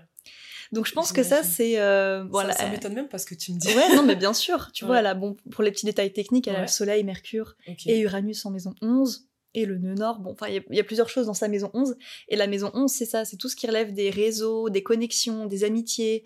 Donc 0.70 0.87
je 0.87 0.92
pense 0.92 1.12
que 1.12 1.22
ça, 1.22 1.42
c'est... 1.42 1.78
euh, 1.81 2.24
voilà. 2.31 2.52
Ça, 2.55 2.64
ça 2.64 2.70
m'étonne 2.70 2.94
même 2.94 3.09
parce 3.09 3.24
que 3.24 3.35
tu 3.35 3.52
me 3.52 3.59
dis. 3.59 3.68
Ouais, 3.68 3.94
non, 3.96 4.02
mais 4.05 4.14
bien 4.24 4.33
sûr. 4.35 4.70
Tu 4.72 4.85
vois, 4.85 5.00
Ouais. 5.02 5.07
a, 5.07 5.14
bon, 5.14 5.37
pour 5.50 5.62
les 5.64 5.70
petits 5.72 5.85
détails 5.87 6.12
techniques, 6.12 6.46
elle 6.48 6.55
a 6.55 6.59
Ouais. 6.61 6.64
le 6.66 6.70
Soleil, 6.70 7.02
Mercure 7.05 7.57
et 7.87 7.98
Uranus 8.00 8.46
en 8.46 8.50
maison 8.50 8.74
11 8.81 9.26
et 9.55 9.67
le 9.67 9.79
nœud 9.79 9.95
nord. 9.95 10.21
Bon, 10.21 10.33
enfin, 10.33 10.47
il 10.49 10.55
y 10.55 10.59
a- 10.59 10.62
il 10.71 10.77
y, 10.77 10.81
a 10.81 10.85
plusieurs 10.85 11.09
choses 11.09 11.27
dans 11.27 11.35
sa 11.35 11.49
maison 11.49 11.71
11. 11.75 11.97
Et 12.29 12.37
la 12.37 12.47
maison 12.47 12.71
11, 12.75 12.91
c'est 12.91 13.05
ça, 13.07 13.25
c'est 13.25 13.37
tout 13.37 13.49
ce 13.49 13.57
qui 13.57 13.67
relève 13.67 13.93
des 13.93 14.11
réseaux, 14.11 14.71
des 14.71 14.83
connexions, 14.83 15.47
des 15.47 15.65
amitiés. 15.65 16.25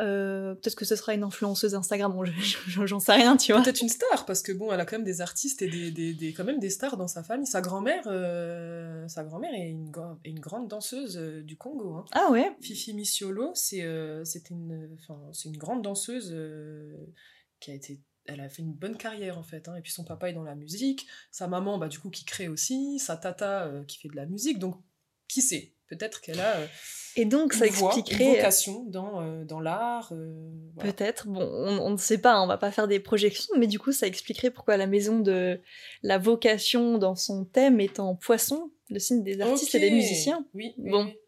Euh, 0.00 0.56
Peut-être 0.56 0.74
que 0.74 0.84
ce 0.84 0.96
sera 0.96 1.14
une 1.14 1.22
influenceuse 1.22 1.76
Instagram, 1.76 2.12
bon, 2.12 2.24
je- 2.24 2.32
je- 2.66 2.84
j'en 2.86 2.98
sais 2.98 3.12
rien, 3.12 3.36
tu 3.36 3.52
vois. 3.52 3.62
Peut-être 3.62 3.80
une 3.80 3.88
star, 3.88 4.26
parce 4.26 4.42
que 4.42 4.50
bon, 4.50 4.72
elle 4.72 4.80
a 4.80 4.84
quand 4.86 4.96
même 4.96 5.04
des 5.04 5.20
artistes 5.20 5.62
et 5.62 5.68
des, 5.68 5.92
des, 5.92 6.14
des- 6.14 6.32
quand 6.32 6.42
même 6.42 6.58
des 6.58 6.70
stars 6.70 6.96
dans 6.96 7.06
sa 7.06 7.22
famille. 7.22 7.46
Sa 7.46 7.60
grand-mère, 7.60 8.02
euh, 8.06 9.06
sa 9.06 9.22
grand-mère 9.22 9.54
est 9.54 9.68
une, 9.70 9.90
gra- 9.92 10.18
est 10.24 10.30
une 10.30 10.40
grande 10.40 10.66
danseuse 10.68 11.16
euh, 11.16 11.42
du 11.42 11.56
Congo. 11.56 11.94
hein. 11.94 12.04
Ah 12.12 12.28
ouais 12.32 12.50
Fifi 12.60 12.92
Missiolo, 12.92 13.52
c'est 13.54 13.78
une, 14.50 14.96
grande 15.58 15.82
danseuse 15.82 16.34
qui 17.60 17.70
a 17.70 17.74
été, 17.74 18.00
elle 18.26 18.40
a 18.40 18.48
fait 18.48 18.62
une 18.62 18.72
bonne 18.72 18.96
carrière 18.96 19.38
en 19.38 19.42
fait. 19.42 19.68
hein. 19.68 19.76
Et 19.76 19.80
puis 19.82 19.92
son 19.92 20.04
papa 20.04 20.30
est 20.30 20.32
dans 20.32 20.42
la 20.44 20.54
musique, 20.54 21.06
sa 21.30 21.46
maman, 21.46 21.78
bah 21.78 21.88
du 21.88 21.98
coup, 21.98 22.10
qui 22.10 22.24
crée 22.24 22.48
aussi, 22.48 22.98
sa 22.98 23.16
tata 23.16 23.64
euh, 23.66 23.84
qui 23.84 23.98
fait 23.98 24.08
de 24.08 24.16
la 24.16 24.26
musique. 24.26 24.58
Donc, 24.58 24.76
qui 25.28 25.42
sait 25.42 25.70
Peut-être 25.86 26.22
qu'elle 26.22 26.40
a 26.40 26.56
euh, 26.56 26.66
Et 27.14 27.26
donc, 27.26 27.52
ça 27.52 27.66
une 27.66 27.72
voix, 27.74 27.92
une 27.92 27.98
expliquerait... 28.00 28.36
vocation 28.36 28.84
dans, 28.84 29.20
euh, 29.20 29.44
dans 29.44 29.60
l'art. 29.60 30.08
euh, 30.12 30.50
voilà. 30.74 30.92
Peut-être, 30.92 31.28
bon, 31.28 31.42
on, 31.42 31.78
on 31.78 31.90
ne 31.90 31.96
sait 31.98 32.16
pas, 32.18 32.40
on 32.40 32.46
va 32.46 32.56
pas 32.56 32.70
faire 32.70 32.88
des 32.88 33.00
projections, 33.00 33.54
mais 33.58 33.66
du 33.66 33.78
coup, 33.78 33.92
ça 33.92 34.06
expliquerait 34.06 34.50
pourquoi 34.50 34.78
la 34.78 34.86
maison 34.86 35.20
de 35.20 35.60
la 36.02 36.16
vocation 36.18 36.96
dans 36.96 37.14
son 37.16 37.44
thème 37.44 37.80
est 37.80 38.00
en 38.00 38.14
poisson, 38.16 38.72
le 38.88 38.98
signe 38.98 39.22
des 39.22 39.40
artistes 39.42 39.74
et 39.74 39.78
des 39.80 39.90
musiciens. 39.90 40.46
Oui, 40.54 40.74
oui, 40.78 40.90
Bon. 40.90 41.04
oui. 41.04 41.18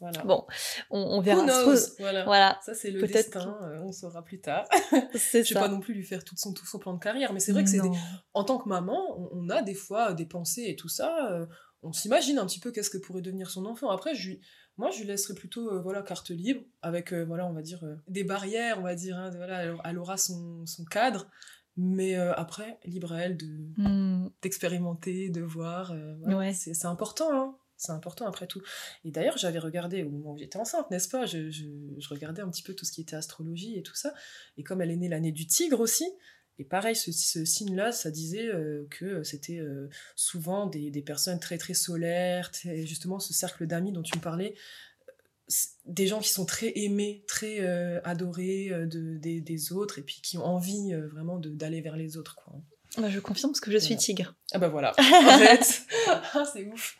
Voilà. 0.00 0.22
Bon, 0.24 0.44
on, 0.90 1.20
verra. 1.20 1.42
knows? 1.44 1.76
Se- 1.76 1.96
Voilà. 1.98 2.24
Voilà, 2.24 2.58
Ça, 2.64 2.74
c'est 2.74 2.90
le 2.90 3.00
Peut-être 3.00 3.12
destin, 3.14 3.58
euh, 3.62 3.80
on 3.84 3.92
saura 3.92 4.22
plus 4.22 4.40
tard. 4.40 4.64
Je 5.12 5.18
ça. 5.18 5.40
vais 5.42 5.54
pas 5.54 5.68
non 5.68 5.80
plus 5.80 5.94
lui 5.94 6.04
faire 6.04 6.22
tout 6.24 6.36
son, 6.36 6.52
tout 6.52 6.66
son 6.66 6.78
plan 6.78 6.94
de 6.94 7.00
carrière, 7.00 7.32
mais 7.32 7.40
c'est 7.40 7.52
vrai 7.52 7.64
que 7.64 7.70
c'est 7.70 7.80
des- 7.80 7.90
en 8.34 8.44
tant 8.44 8.58
que 8.58 8.68
maman, 8.68 9.18
on, 9.18 9.28
on 9.32 9.48
a 9.50 9.62
des 9.62 9.74
fois 9.74 10.12
des 10.12 10.26
pensées 10.26 10.66
et 10.68 10.76
tout 10.76 10.88
ça. 10.88 11.30
euh, 11.32 11.46
on 11.82 11.92
s'imagine 11.92 12.38
un 12.38 12.46
petit 12.46 12.58
peu 12.60 12.72
qu'est-ce 12.72 12.90
que 12.90 12.98
pourrait 12.98 13.22
devenir 13.22 13.50
son 13.50 13.64
enfant. 13.66 13.88
Après, 13.90 14.14
je 14.14 14.30
lui, 14.30 14.40
moi, 14.78 14.90
je 14.90 14.98
lui 15.00 15.06
laisserais 15.06 15.34
plutôt 15.34 15.70
euh, 15.72 15.80
voilà 15.80 16.02
carte 16.02 16.30
libre, 16.30 16.62
avec 16.82 17.12
euh, 17.12 17.24
voilà, 17.24 17.46
on 17.46 17.52
va 17.52 17.62
dire 17.62 17.82
euh, 17.84 17.94
des 18.08 18.24
barrières, 18.24 18.78
on 18.80 18.82
va 18.82 18.94
dire. 18.96 19.16
hein, 19.16 19.30
de- 19.30 19.36
voilà, 19.36 19.62
elle, 19.84 19.98
aura 19.98 20.16
son, 20.16 20.66
son 20.66 20.84
cadre, 20.84 21.28
mais 21.76 22.16
euh, 22.16 22.32
après, 22.34 22.78
libre 22.84 23.12
à 23.12 23.20
elle 23.22 23.36
de 23.36 23.46
Hmm, 23.76 24.28
d'expérimenter, 24.42 25.30
de 25.30 25.40
voir. 25.42 25.92
euh, 25.92 26.14
voilà. 26.20 26.36
Ouais. 26.38 26.52
C'est 26.52 26.74
c'est 26.74 26.86
important, 26.88 27.28
hein. 27.32 27.56
C'est 27.78 27.92
important 27.92 28.26
après 28.26 28.46
tout. 28.46 28.60
Et 29.04 29.10
d'ailleurs, 29.10 29.38
j'avais 29.38 29.60
regardé 29.60 30.02
au 30.02 30.10
moment 30.10 30.32
où 30.32 30.38
j'étais 30.38 30.58
enceinte, 30.58 30.90
n'est-ce 30.90 31.08
pas? 31.08 31.24
Je, 31.26 31.48
je- 31.48 31.64
regardais 32.10 32.42
un 32.42 32.50
petit 32.50 32.62
peu 32.62 32.74
tout 32.74 32.84
ce 32.84 32.92
qui 32.92 33.00
était 33.02 33.16
astrologie 33.16 33.78
et 33.78 33.82
tout 33.82 33.94
ça. 33.94 34.12
Et 34.56 34.64
comme 34.64 34.82
elle 34.82 34.90
est 34.90 34.96
née 34.96 35.08
l'année 35.08 35.32
du 35.32 35.46
tigre 35.46 35.78
aussi, 35.80 36.04
et 36.58 36.64
pareil, 36.64 36.96
ce, 36.96 37.12
ce 37.12 37.44
signe-là, 37.44 37.92
ça 37.92 38.10
disait 38.10 38.48
euh, 38.48 38.86
que 38.90 39.22
c'était 39.22 39.60
euh, 39.60 39.88
souvent 40.16 40.66
des, 40.66 40.90
des 40.90 41.02
personnes 41.02 41.38
très 41.38 41.56
très 41.56 41.74
solaires, 41.74 42.50
justement 42.84 43.20
ce 43.20 43.32
cercle 43.32 43.66
d'amis 43.66 43.92
dont 43.92 44.02
tu 44.02 44.16
me 44.18 44.22
parlais, 44.22 44.54
des 45.86 46.06
gens 46.08 46.18
qui 46.20 46.30
sont 46.30 46.44
très 46.46 46.72
aimés, 46.76 47.24
très 47.28 47.60
euh, 47.60 48.00
adorés 48.02 48.70
de, 48.86 49.16
des, 49.18 49.40
des 49.40 49.72
autres, 49.72 49.98
et 50.00 50.02
puis 50.02 50.20
qui 50.20 50.36
ont 50.36 50.44
envie 50.44 50.92
vraiment 50.94 51.38
d'aller 51.38 51.80
vers 51.80 51.96
les 51.96 52.16
autres. 52.16 52.40
Bah, 53.00 53.08
je 53.10 53.20
confirme 53.20 53.52
parce 53.52 53.60
que 53.60 53.70
je 53.70 53.78
suis 53.78 53.94
Voilà. 53.94 54.00
tigre. 54.00 54.34
Ah 54.52 54.58
bah 54.58 54.68
voilà, 54.68 54.92
arrête 54.98 55.82
Ah, 56.08 56.44
c'est 56.52 56.66
ouf 56.66 56.96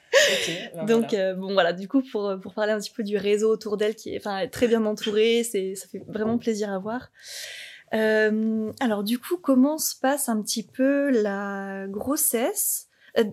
bah 0.75 0.85
Donc 0.85 1.09
voilà. 1.11 1.25
euh, 1.31 1.35
bon 1.35 1.53
voilà, 1.53 1.73
du 1.73 1.89
coup 1.89 2.03
pour, 2.13 2.35
pour 2.43 2.55
parler 2.55 2.73
un 2.73 2.79
petit 2.79 2.93
peu 2.93 3.03
du 3.03 3.17
réseau 3.17 3.51
autour 3.53 3.77
d'elle 3.77 3.95
qui 3.95 4.15
est, 4.15 4.19
enfin, 4.19 4.47
très 4.49 4.67
bien 4.69 4.85
entourée, 4.87 5.45
c'est 5.45 5.75
ça 5.75 5.87
fait 5.89 6.03
vraiment 6.09 6.39
plaisir 6.39 6.71
à 6.73 6.79
voir. 6.79 7.09
Euh, 7.95 8.71
alors 8.81 9.03
du 9.03 9.19
coup 9.19 9.39
comment 9.39 9.79
se 9.79 9.95
passe 9.99 10.29
un 10.29 10.43
petit 10.43 10.63
peu 10.63 11.11
la 11.23 11.87
grossesse 11.89 12.88
Euh, 13.17 13.25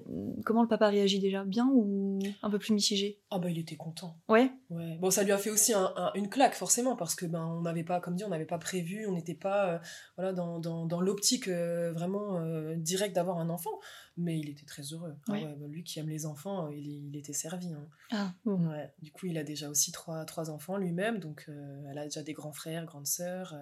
Comment 0.45 0.61
le 0.61 0.67
papa 0.67 0.87
réagit 0.87 1.19
déjà? 1.19 1.43
Bien 1.43 1.67
ou 1.73 2.19
un 2.43 2.49
peu 2.49 2.59
plus 2.59 2.73
mitigé? 2.73 3.19
Ah 3.29 3.39
bah 3.39 3.49
il 3.49 3.57
était 3.57 3.75
content. 3.75 4.17
Ouais. 4.29 4.51
Ouais. 4.69 4.97
Bon, 5.01 5.09
ça 5.11 5.23
lui 5.23 5.31
a 5.31 5.37
fait 5.37 5.49
aussi 5.49 5.73
un- 5.73 5.91
un- 5.97 6.11
une 6.15 6.29
claque, 6.29 6.53
forcément, 6.55 6.95
parce 6.95 7.15
que 7.15 7.25
ben 7.25 7.45
on 7.45 7.61
n'avait 7.61 7.83
pas, 7.83 7.99
comme 7.99 8.15
dit, 8.15 8.23
on 8.23 8.29
n'avait 8.29 8.45
pas 8.45 8.57
prévu, 8.57 9.05
on 9.07 9.11
n'était 9.13 9.33
pas 9.35 9.73
euh, 9.73 9.79
voilà, 10.17 10.31
dans, 10.33 10.59
dans, 10.59 10.85
dans 10.85 11.01
l'optique 11.01 11.47
euh, 11.47 11.91
vraiment 11.93 12.39
directe 12.77 13.15
d'avoir 13.15 13.39
un 13.39 13.49
enfant. 13.49 13.71
Mais 14.17 14.39
il 14.39 14.49
était 14.49 14.65
très 14.65 14.83
heureux. 14.83 15.13
Ah 15.27 15.33
Ouais. 15.33 15.43
bah, 15.59 15.67
lui 15.67 15.83
qui 15.83 15.99
aime 15.99 16.07
les 16.09 16.25
enfants, 16.25 16.69
il, 16.69 17.07
il 17.09 17.17
était 17.17 17.33
servi. 17.33 17.73
hein. 17.73 17.87
Ah 18.11 18.31
bon. 18.45 18.69
Ouais. 18.69 18.93
Du 19.01 19.11
coup, 19.11 19.25
il 19.25 19.37
a 19.37 19.43
déjà 19.43 19.69
aussi 19.69 19.91
trois, 19.91 20.23
trois 20.25 20.49
enfants 20.49 20.77
lui-même, 20.77 21.19
donc 21.19 21.49
elle 21.89 21.97
a 21.97 22.03
déjà 22.05 22.23
des 22.23 22.33
grands 22.33 22.53
frères, 22.53 22.85
grandes 22.85 23.07
sœurs. 23.07 23.55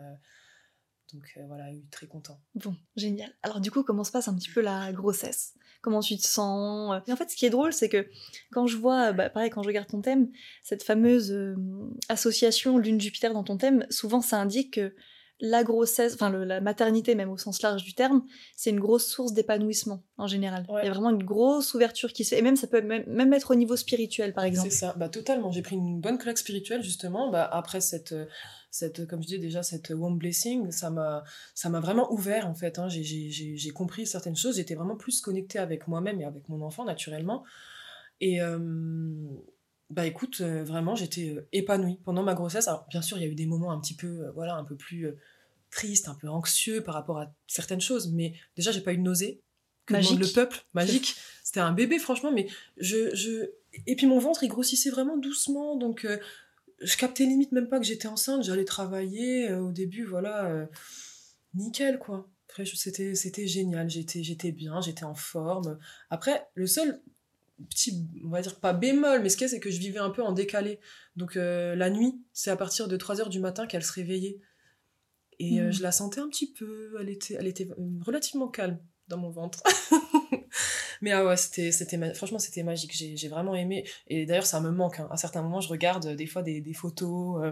Donc 1.13 1.33
euh, 1.37 1.41
voilà, 1.47 1.65
très 1.91 2.07
content. 2.07 2.39
Bon, 2.55 2.75
génial. 2.95 3.31
Alors 3.43 3.61
du 3.61 3.71
coup, 3.71 3.83
comment 3.83 4.03
se 4.03 4.11
passe 4.11 4.27
un 4.27 4.35
petit 4.35 4.49
peu 4.49 4.61
la 4.61 4.91
grossesse? 4.91 5.53
Comment 5.81 5.99
tu 5.99 6.17
te 6.17 6.25
sens? 6.25 7.01
Et 7.07 7.11
en 7.11 7.15
fait, 7.15 7.29
ce 7.29 7.35
qui 7.35 7.45
est 7.45 7.49
drôle, 7.49 7.73
c'est 7.73 7.89
que 7.89 8.07
quand 8.51 8.67
je 8.67 8.77
vois, 8.77 9.11
bah, 9.11 9.29
pareil, 9.29 9.49
quand 9.49 9.63
je 9.63 9.67
regarde 9.67 9.87
ton 9.87 10.01
thème, 10.01 10.29
cette 10.63 10.83
fameuse 10.83 11.31
euh, 11.31 11.55
association 12.09 12.77
Lune-Jupiter 12.77 13.33
dans 13.33 13.43
ton 13.43 13.57
thème, 13.57 13.85
souvent 13.89 14.21
ça 14.21 14.39
indique 14.39 14.75
que 14.75 14.95
la 15.39 15.63
grossesse, 15.65 16.13
enfin 16.13 16.29
la 16.29 16.61
maternité 16.61 17.15
même 17.15 17.29
au 17.29 17.37
sens 17.37 17.61
large 17.61 17.83
du 17.83 17.93
terme, 17.93 18.23
c'est 18.55 18.69
une 18.69 18.79
grosse 18.79 19.07
source 19.07 19.33
d'épanouissement 19.33 20.01
en 20.17 20.25
général. 20.25 20.65
Ouais. 20.69 20.81
Il 20.83 20.85
y 20.85 20.89
a 20.89 20.93
vraiment 20.93 21.09
une 21.09 21.23
grosse 21.23 21.73
ouverture 21.73 22.13
qui 22.13 22.23
se 22.23 22.29
fait, 22.29 22.39
et 22.39 22.41
même 22.41 22.55
ça 22.55 22.67
peut 22.67 22.81
même, 22.81 23.03
même 23.07 23.33
être 23.33 23.51
au 23.51 23.55
niveau 23.55 23.75
spirituel 23.75 24.33
par 24.33 24.45
exemple. 24.45 24.69
C'est 24.69 24.77
ça, 24.77 24.93
bah 24.95 25.09
totalement. 25.09 25.51
J'ai 25.51 25.61
pris 25.61 25.75
une 25.75 25.99
bonne 25.99 26.17
claque 26.17 26.37
spirituelle 26.37 26.81
justement. 26.81 27.29
Bah, 27.29 27.43
après 27.51 27.81
cette, 27.81 28.13
euh, 28.13 28.25
cette, 28.73 29.05
comme 29.05 29.21
je 29.21 29.27
dis 29.27 29.37
déjà, 29.39 29.61
cette 29.61 29.91
womb 29.91 30.17
blessing, 30.17 30.71
ça 30.71 30.89
m'a, 30.89 31.23
ça 31.53 31.69
m'a 31.69 31.79
vraiment 31.79 32.11
ouvert 32.11 32.47
en 32.47 32.55
fait. 32.55 32.79
hein. 32.79 32.87
J'ai, 32.89 33.69
compris 33.69 34.07
certaines 34.07 34.35
choses. 34.35 34.55
J'étais 34.55 34.73
vraiment 34.73 34.95
plus 34.95 35.21
connectée 35.21 35.59
avec 35.59 35.87
moi-même 35.87 36.19
et 36.19 36.25
avec 36.25 36.49
mon 36.49 36.59
enfant 36.63 36.83
naturellement. 36.83 37.43
Et 38.19 38.41
euh, 38.41 38.57
bah 39.91 40.07
écoute, 40.07 40.41
euh, 40.41 40.63
vraiment, 40.63 40.95
j'étais 40.95 41.35
euh, 41.35 41.47
épanouie 41.51 41.99
pendant 42.03 42.23
ma 42.23 42.33
grossesse. 42.33 42.67
Alors 42.67 42.87
bien 42.89 43.03
sûr, 43.03 43.19
il 43.19 43.21
y 43.21 43.25
a 43.25 43.29
eu 43.29 43.35
des 43.35 43.45
moments 43.45 43.71
un 43.71 43.79
petit 43.79 43.95
peu, 43.95 44.27
voilà, 44.33 44.55
un 44.55 44.63
peu 44.63 44.75
plus 44.75 45.07
tristes, 45.69 46.07
un 46.07 46.15
peu 46.15 46.27
anxieux 46.27 46.81
par 46.81 46.95
rapport 46.95 47.19
à 47.19 47.31
certaines 47.45 47.81
choses. 47.81 48.11
Mais 48.11 48.33
déjà, 48.55 48.71
j'ai 48.71 48.81
pas 48.81 48.93
eu 48.93 48.97
de 48.97 49.03
nausée. 49.03 49.39
Que 49.85 49.93
Magique. 49.93 50.19
le 50.19 50.27
peuple, 50.33 50.65
magique. 50.73 51.15
C'était 51.43 51.59
un 51.59 51.73
bébé, 51.73 51.99
franchement, 51.99 52.31
mais 52.31 52.47
je, 52.77 53.13
je... 53.13 53.51
Et 53.85 53.95
puis 53.95 54.07
mon 54.07 54.17
ventre, 54.17 54.43
il 54.43 54.47
grossissait 54.47 54.89
vraiment 54.89 55.17
doucement, 55.17 55.75
donc 55.75 56.05
euh, 56.05 56.17
je 56.81 56.97
captais 56.97 57.25
limite 57.25 57.51
même 57.51 57.67
pas 57.69 57.79
que 57.79 57.85
j'étais 57.85 58.07
enceinte, 58.07 58.43
j'allais 58.43 58.65
travailler 58.65 59.49
euh, 59.49 59.61
au 59.61 59.71
début, 59.71 60.05
voilà, 60.05 60.45
euh, 60.45 60.65
nickel, 61.53 61.99
quoi. 61.99 62.29
Après, 62.49 62.65
c'était, 62.65 63.15
c'était 63.15 63.47
génial, 63.47 63.89
j'étais, 63.89 64.21
j'étais 64.23 64.51
bien, 64.51 64.79
j'étais 64.81 65.05
en 65.05 65.15
forme. 65.15 65.79
Après, 66.09 66.45
le 66.53 66.67
seul 66.67 67.01
petit, 67.69 68.05
on 68.23 68.29
va 68.29 68.41
dire 68.41 68.59
pas 68.59 68.73
bémol, 68.73 69.21
mais 69.21 69.29
ce 69.29 69.37
qu'il 69.37 69.45
y 69.45 69.49
a, 69.49 69.49
c'est 69.49 69.59
que 69.59 69.71
je 69.71 69.79
vivais 69.79 69.99
un 69.99 70.09
peu 70.11 70.21
en 70.21 70.33
décalé. 70.33 70.79
Donc 71.15 71.35
euh, 71.35 71.75
la 71.75 71.89
nuit, 71.89 72.21
c'est 72.31 72.51
à 72.51 72.55
partir 72.57 72.87
de 72.87 72.97
3h 72.97 73.29
du 73.29 73.39
matin 73.39 73.65
qu'elle 73.65 73.83
se 73.83 73.93
réveillait. 73.93 74.39
Et 75.39 75.61
Mhm. 75.61 75.71
je 75.71 75.81
la 75.81 75.91
sentais 75.91 76.19
un 76.19 76.29
petit 76.29 76.51
peu, 76.51 76.95
elle 76.99 77.09
était, 77.09 77.35
elle 77.39 77.47
était 77.47 77.67
relativement 78.01 78.47
calme 78.47 78.79
dans 79.07 79.17
mon 79.17 79.31
ventre. 79.31 79.63
Mais 81.01 81.11
ah 81.11 81.25
ouais, 81.25 81.37
c'était, 81.37 81.71
c'était, 81.71 82.13
franchement, 82.13 82.39
c'était 82.39 82.63
magique. 82.63 82.91
J'ai, 82.95 83.15
j'ai 83.17 83.27
vraiment 83.27 83.55
aimé. 83.55 83.87
Et 84.07 84.25
d'ailleurs, 84.25 84.45
ça 84.45 84.59
me 84.61 84.71
manque. 84.71 84.99
hein. 84.99 85.07
À 85.11 85.17
certains 85.17 85.41
moments, 85.41 85.61
je 85.61 85.69
regarde 85.69 86.05
euh, 86.05 86.15
des 86.15 86.27
fois 86.27 86.41
des, 86.43 86.61
des 86.61 86.73
photos 86.73 87.43
euh, 87.43 87.51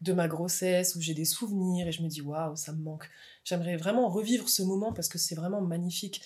de 0.00 0.12
ma 0.12 0.28
grossesse 0.28 0.94
où 0.94 1.00
j'ai 1.00 1.14
des 1.14 1.24
souvenirs 1.24 1.86
et 1.88 1.92
je 1.92 2.02
me 2.02 2.08
dis, 2.08 2.20
waouh, 2.22 2.56
ça 2.56 2.72
me 2.72 2.82
manque. 2.82 3.08
J'aimerais 3.44 3.76
vraiment 3.76 4.08
revivre 4.08 4.48
ce 4.48 4.62
moment 4.62 4.92
parce 4.92 5.08
que 5.08 5.18
c'est 5.18 5.34
vraiment 5.34 5.60
magnifique. 5.60 6.22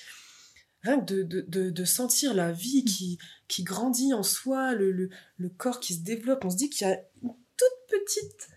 Rien 0.82 0.98
que 1.00 1.04
de, 1.04 1.22
de, 1.22 1.40
de, 1.46 1.70
de 1.70 1.84
sentir 1.84 2.34
la 2.34 2.50
vie 2.52 2.84
qui, 2.84 3.18
qui 3.48 3.62
grandit 3.62 4.14
en 4.14 4.22
soi, 4.24 4.74
le, 4.74 4.90
le, 4.90 5.10
le 5.36 5.48
corps 5.48 5.78
qui 5.80 5.94
se 5.94 6.00
développe. 6.00 6.44
On 6.44 6.50
se 6.50 6.56
dit 6.56 6.70
qu'il 6.70 6.86
y 6.86 6.90
a 6.90 7.00
une 7.22 7.30
toute 7.56 7.88
petite 7.88 8.48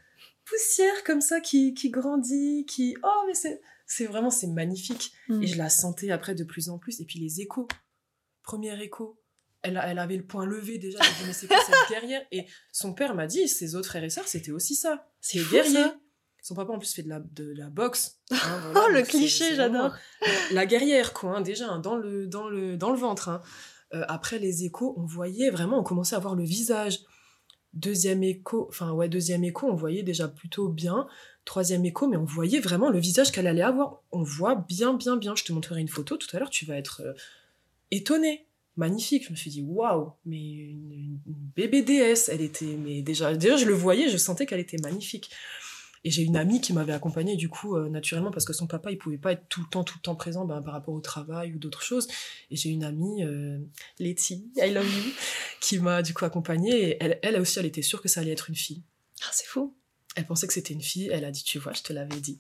poussière 0.44 1.04
comme 1.06 1.22
ça 1.22 1.40
qui, 1.40 1.74
qui 1.74 1.90
grandit, 1.90 2.66
qui... 2.68 2.96
Oh, 3.04 3.24
mais 3.28 3.34
c'est, 3.36 3.62
c'est 3.86 4.06
vraiment, 4.06 4.30
c'est 4.32 4.48
magnifique. 4.48 5.14
Mm. 5.30 5.44
Et 5.44 5.48
je 5.48 5.58
la 5.58 5.70
sentais 5.70 6.12
après 6.12 6.36
de 6.36 6.44
plus 6.44 6.70
en 6.70 6.78
plus. 6.78 7.00
Et 7.02 7.06
puis 7.06 7.20
les 7.20 7.42
échos. 7.42 7.68
Premier 8.44 8.82
écho. 8.84 9.22
Elle, 9.62 9.82
elle 9.84 9.98
avait 9.98 10.18
le 10.18 10.26
point 10.26 10.46
levé 10.46 10.78
déjà. 10.78 11.00
Je 11.02 11.10
me 11.10 11.18
dis, 11.20 11.24
mais 11.28 11.34
c'est 11.34 11.48
quoi 11.48 11.58
cette 11.66 11.76
guerrière? 11.90 12.22
Et 12.32 12.46
son 12.72 12.94
père 12.94 13.16
m'a 13.16 13.26
dit, 13.26 13.48
ses 13.48 13.76
autres 13.76 13.88
frères 13.88 14.04
et 14.04 14.10
sœurs, 14.10 14.28
c'était 14.28 14.52
aussi 14.52 14.76
ça. 14.76 15.08
C'est 15.22 15.40
guerrier. 15.50 15.74
ça. 15.74 15.98
Son 16.44 16.54
papa 16.54 16.74
en 16.74 16.78
plus 16.78 16.94
fait 16.94 17.02
de 17.02 17.10
la, 17.10 17.20
de 17.20 17.52
la 17.58 17.70
boxe. 17.72 18.20
hein, 18.30 18.74
Oh, 18.76 18.88
le 18.92 19.02
cliché, 19.02 19.56
j'adore. 19.56 19.90
vraiment 19.90 19.96
La 20.52 20.68
guerrière, 20.68 21.12
quoi, 21.14 21.38
hein, 21.38 21.42
déjà, 21.42 21.68
hein, 21.68 21.80
dans, 21.80 21.96
le, 21.96 22.28
dans, 22.28 22.48
le, 22.48 22.78
dans 22.78 22.92
le 22.92 23.00
ventre. 23.00 23.42
Euh, 23.96 24.04
après 24.08 24.38
les 24.38 24.64
échos, 24.64 24.94
on 24.98 25.06
voyait 25.06 25.50
vraiment, 25.50 25.80
on 25.80 25.84
commençait 25.84 26.16
à 26.16 26.20
voir 26.20 26.36
le 26.36 26.44
visage. 26.44 27.00
Deuxième 27.76 28.24
écho, 28.24 28.68
enfin 28.70 28.92
ouais, 28.92 29.10
deuxième 29.10 29.44
écho, 29.44 29.68
on 29.68 29.76
voyait 29.76 30.04
déjà 30.04 30.28
plutôt 30.28 30.70
bien. 30.70 31.08
Troisième 31.44 31.86
écho, 31.86 32.08
mais 32.08 32.18
on 32.18 32.24
voyait 32.24 32.60
vraiment 32.60 32.90
le 32.90 33.00
visage 33.00 33.32
qu'elle 33.32 33.48
allait 33.48 33.62
avoir. 33.62 34.02
On 34.12 34.24
voit 34.24 34.56
bien, 34.56 34.94
bien, 34.94 35.18
bien. 35.18 35.36
Je 35.36 35.44
te 35.44 35.52
montrerai 35.52 35.82
une 35.82 35.90
photo 35.90 36.16
tout 36.18 36.28
à 36.34 36.40
l'heure, 36.40 36.50
tu 36.50 36.66
vas 36.66 36.78
être 36.78 37.02
euh, 37.06 37.14
étonné. 37.92 38.46
magnifique. 38.78 39.26
Je 39.26 39.32
me 39.32 39.36
suis 39.36 39.52
dit, 39.52 39.62
waouh, 39.62 40.14
mais 40.26 40.42
une, 40.42 40.92
une, 40.94 41.20
bébé 41.56 41.82
déesse, 41.82 42.30
elle 42.30 42.42
était, 42.42 42.78
mais 42.78 43.02
déjà, 43.02 43.36
déjà, 43.36 43.58
je 43.58 43.66
le 43.66 43.74
voyais, 43.74 44.10
je 44.10 44.18
sentais 44.18 44.46
qu'elle 44.46 44.60
était 44.60 44.78
magnifique. 44.82 45.30
Et 46.06 46.12
j'ai 46.12 46.22
une 46.22 46.38
amie 46.38 46.62
qui 46.62 46.72
m'avait 46.72 46.94
accompagnée, 46.94 47.36
du 47.36 47.50
coup, 47.50 47.76
euh, 47.76 47.90
naturellement, 47.90 48.30
parce 48.30 48.46
que 48.46 48.54
son 48.54 48.68
papa, 48.68 48.92
il 48.92 49.00
pouvait 49.00 49.18
pas 49.18 49.32
être 49.32 49.50
tout 49.50 49.62
le 49.62 49.68
temps, 49.68 49.84
tout 49.84 49.98
le 49.98 50.04
temps 50.04 50.14
présent 50.14 50.46
ben, 50.46 50.62
par 50.62 50.74
rapport 50.74 50.94
au 50.94 51.00
travail 51.00 51.52
ou 51.56 51.58
d'autres 51.58 51.82
choses. 51.82 52.08
Et 52.52 52.56
j'ai 52.56 52.70
une 52.70 52.84
amie, 52.84 53.24
euh, 53.24 53.58
Letty, 53.98 54.52
I 54.56 54.72
love 54.72 54.86
you, 54.86 55.12
qui 55.62 55.80
m'a, 55.80 56.04
du 56.04 56.14
coup, 56.14 56.24
accompagnée. 56.24 56.90
Et 56.90 56.98
elle, 57.00 57.20
elle 57.24 57.42
aussi, 57.42 57.58
elle 57.58 57.66
était 57.66 57.82
sûre 57.82 58.04
que 58.04 58.08
ça 58.08 58.22
allait 58.22 58.34
être 58.34 58.52
une 58.52 58.56
fille. 58.56 58.84
Ah, 59.24 59.32
c'est 59.34 59.48
fou. 59.48 59.76
Elle 60.16 60.28
pensait 60.28 60.46
que 60.46 60.54
c'était 60.54 60.76
une 60.76 60.82
fille. 60.84 61.10
Elle 61.12 61.26
a 61.26 61.32
dit, 61.32 61.44
tu 61.44 61.58
vois, 61.58 61.74
je 61.74 61.82
te 61.82 61.92
l'avais 61.92 62.20
dit. 62.20 62.40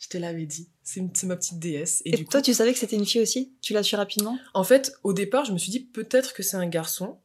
Je 0.00 0.08
te 0.08 0.16
l'avais 0.16 0.46
dit. 0.46 0.70
C'est 0.82 1.24
ma 1.24 1.36
petite 1.36 1.58
déesse. 1.58 2.00
Et, 2.06 2.12
du 2.12 2.24
toi, 2.24 2.40
tu 2.40 2.54
savais 2.54 2.72
que 2.72 2.78
c'était 2.78 2.96
une 2.96 3.04
fille 3.04 3.20
aussi? 3.20 3.52
Tu 3.60 3.74
l'as 3.74 3.82
su 3.82 3.94
rapidement? 3.94 4.38
En 4.54 4.64
fait, 4.64 4.94
au 5.02 5.12
départ, 5.12 5.44
je 5.44 5.52
me 5.52 5.58
suis 5.58 5.70
dit 5.70 5.80
peut-être 5.80 6.32
que 6.32 6.42
c'est 6.42 6.56
un 6.56 6.66
garçon. 6.66 7.18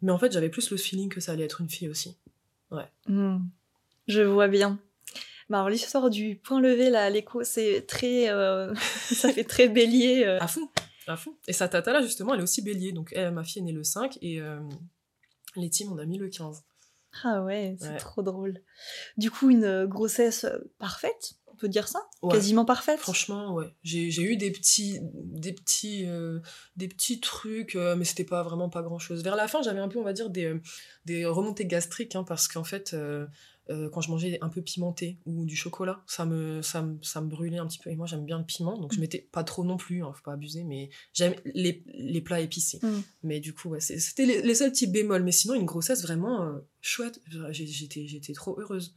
Mais 0.00 0.10
en 0.10 0.18
fait, 0.18 0.32
j'avais 0.32 0.48
plus 0.48 0.68
le 0.72 0.76
feeling 0.76 1.08
que 1.08 1.20
ça 1.20 1.30
allait 1.30 1.44
être 1.44 1.60
une 1.60 1.70
fille 1.70 1.88
aussi. 1.88 2.16
Ouais. 2.72 2.90
Hmm. 3.06 3.38
Je 4.08 4.22
vois 4.22 4.48
bien. 4.48 4.78
Bah 5.48 5.58
alors 5.58 5.68
l'histoire 5.68 6.08
du 6.08 6.36
point 6.36 6.60
levé 6.60 6.90
là, 6.90 7.10
l'écho, 7.10 7.44
c'est 7.44 7.84
très, 7.86 8.30
euh, 8.30 8.74
ça 9.12 9.32
fait 9.32 9.44
très 9.44 9.68
bélier. 9.68 10.24
Euh. 10.24 10.38
À 10.40 10.48
fond, 10.48 10.68
à 11.06 11.16
fond. 11.16 11.36
Et 11.46 11.52
sa 11.52 11.68
tata 11.68 11.92
là 11.92 12.00
justement, 12.02 12.34
elle 12.34 12.40
est 12.40 12.44
aussi 12.44 12.62
bélier. 12.62 12.92
Donc 12.92 13.12
elle, 13.14 13.32
ma 13.32 13.44
fille 13.44 13.60
est 13.60 13.64
née 13.66 13.72
le 13.72 13.84
5 13.84 14.18
et 14.22 14.40
euh, 14.40 14.60
les 15.56 15.68
teams 15.68 15.92
on 15.92 15.98
a 15.98 16.06
mis 16.06 16.18
le 16.18 16.28
15. 16.28 16.64
Ah 17.24 17.42
ouais, 17.42 17.76
c'est 17.78 17.98
trop 17.98 18.22
drôle. 18.22 18.62
Du 19.18 19.30
coup, 19.30 19.50
une 19.50 19.84
grossesse 19.84 20.46
parfaite, 20.78 21.34
on 21.46 21.54
peut 21.54 21.68
dire 21.68 21.86
ça? 21.86 22.00
Quasiment 22.30 22.64
parfaite? 22.64 23.00
Franchement, 23.00 23.52
ouais. 23.52 23.66
J'ai 23.82 24.22
eu 24.22 24.38
des 24.38 24.50
petits, 24.50 24.98
des 25.02 25.52
petits, 25.52 26.06
des 26.76 26.88
petits 26.88 27.20
trucs, 27.20 27.74
mais 27.74 28.06
c'était 28.06 28.24
pas 28.24 28.42
vraiment 28.42 28.70
pas 28.70 28.80
grand 28.80 28.98
chose. 28.98 29.22
Vers 29.22 29.36
la 29.36 29.46
fin, 29.46 29.60
j'avais 29.60 29.80
un 29.80 29.88
peu, 29.88 29.98
on 29.98 30.02
va 30.04 30.14
dire, 30.14 30.30
des, 30.30 30.58
des 31.04 31.26
remontées 31.26 31.66
gastriques, 31.66 32.16
hein, 32.16 32.24
parce 32.24 32.48
qu'en 32.48 32.64
fait, 32.64 32.94
euh, 32.94 33.26
quand 33.68 34.00
je 34.00 34.10
mangeais 34.10 34.38
un 34.40 34.48
peu 34.48 34.60
pimenté 34.60 35.18
ou 35.24 35.44
du 35.44 35.56
chocolat, 35.56 36.02
ça 36.06 36.26
me, 36.26 36.62
ça 36.62 36.82
me, 36.82 36.98
ça 37.02 37.20
me 37.20 37.28
brûlait 37.28 37.58
un 37.58 37.66
petit 37.66 37.78
peu. 37.78 37.90
Et 37.90 37.96
moi, 37.96 38.06
j'aime 38.06 38.24
bien 38.24 38.38
le 38.38 38.44
piment, 38.44 38.76
donc 38.78 38.92
je 38.92 38.98
mm. 38.98 39.00
mettais 39.00 39.28
pas 39.32 39.44
trop 39.44 39.64
non 39.64 39.76
plus, 39.76 40.02
hein, 40.02 40.12
faut 40.14 40.22
pas 40.22 40.32
abuser, 40.32 40.64
mais 40.64 40.90
j'aime 41.12 41.34
les, 41.44 41.82
les, 41.86 42.20
plats 42.20 42.40
épicés. 42.40 42.80
Mm. 42.82 43.00
Mais 43.22 43.40
du 43.40 43.54
coup, 43.54 43.70
ouais, 43.70 43.80
c'était 43.80 44.26
les, 44.26 44.54
seuls 44.54 44.72
petits 44.72 44.86
bémols. 44.86 45.22
Mais 45.22 45.32
sinon, 45.32 45.54
une 45.54 45.64
grossesse 45.64 46.02
vraiment 46.02 46.42
euh, 46.42 46.58
chouette. 46.80 47.20
J'étais, 47.50 48.06
j'étais 48.06 48.32
trop 48.32 48.58
heureuse. 48.60 48.94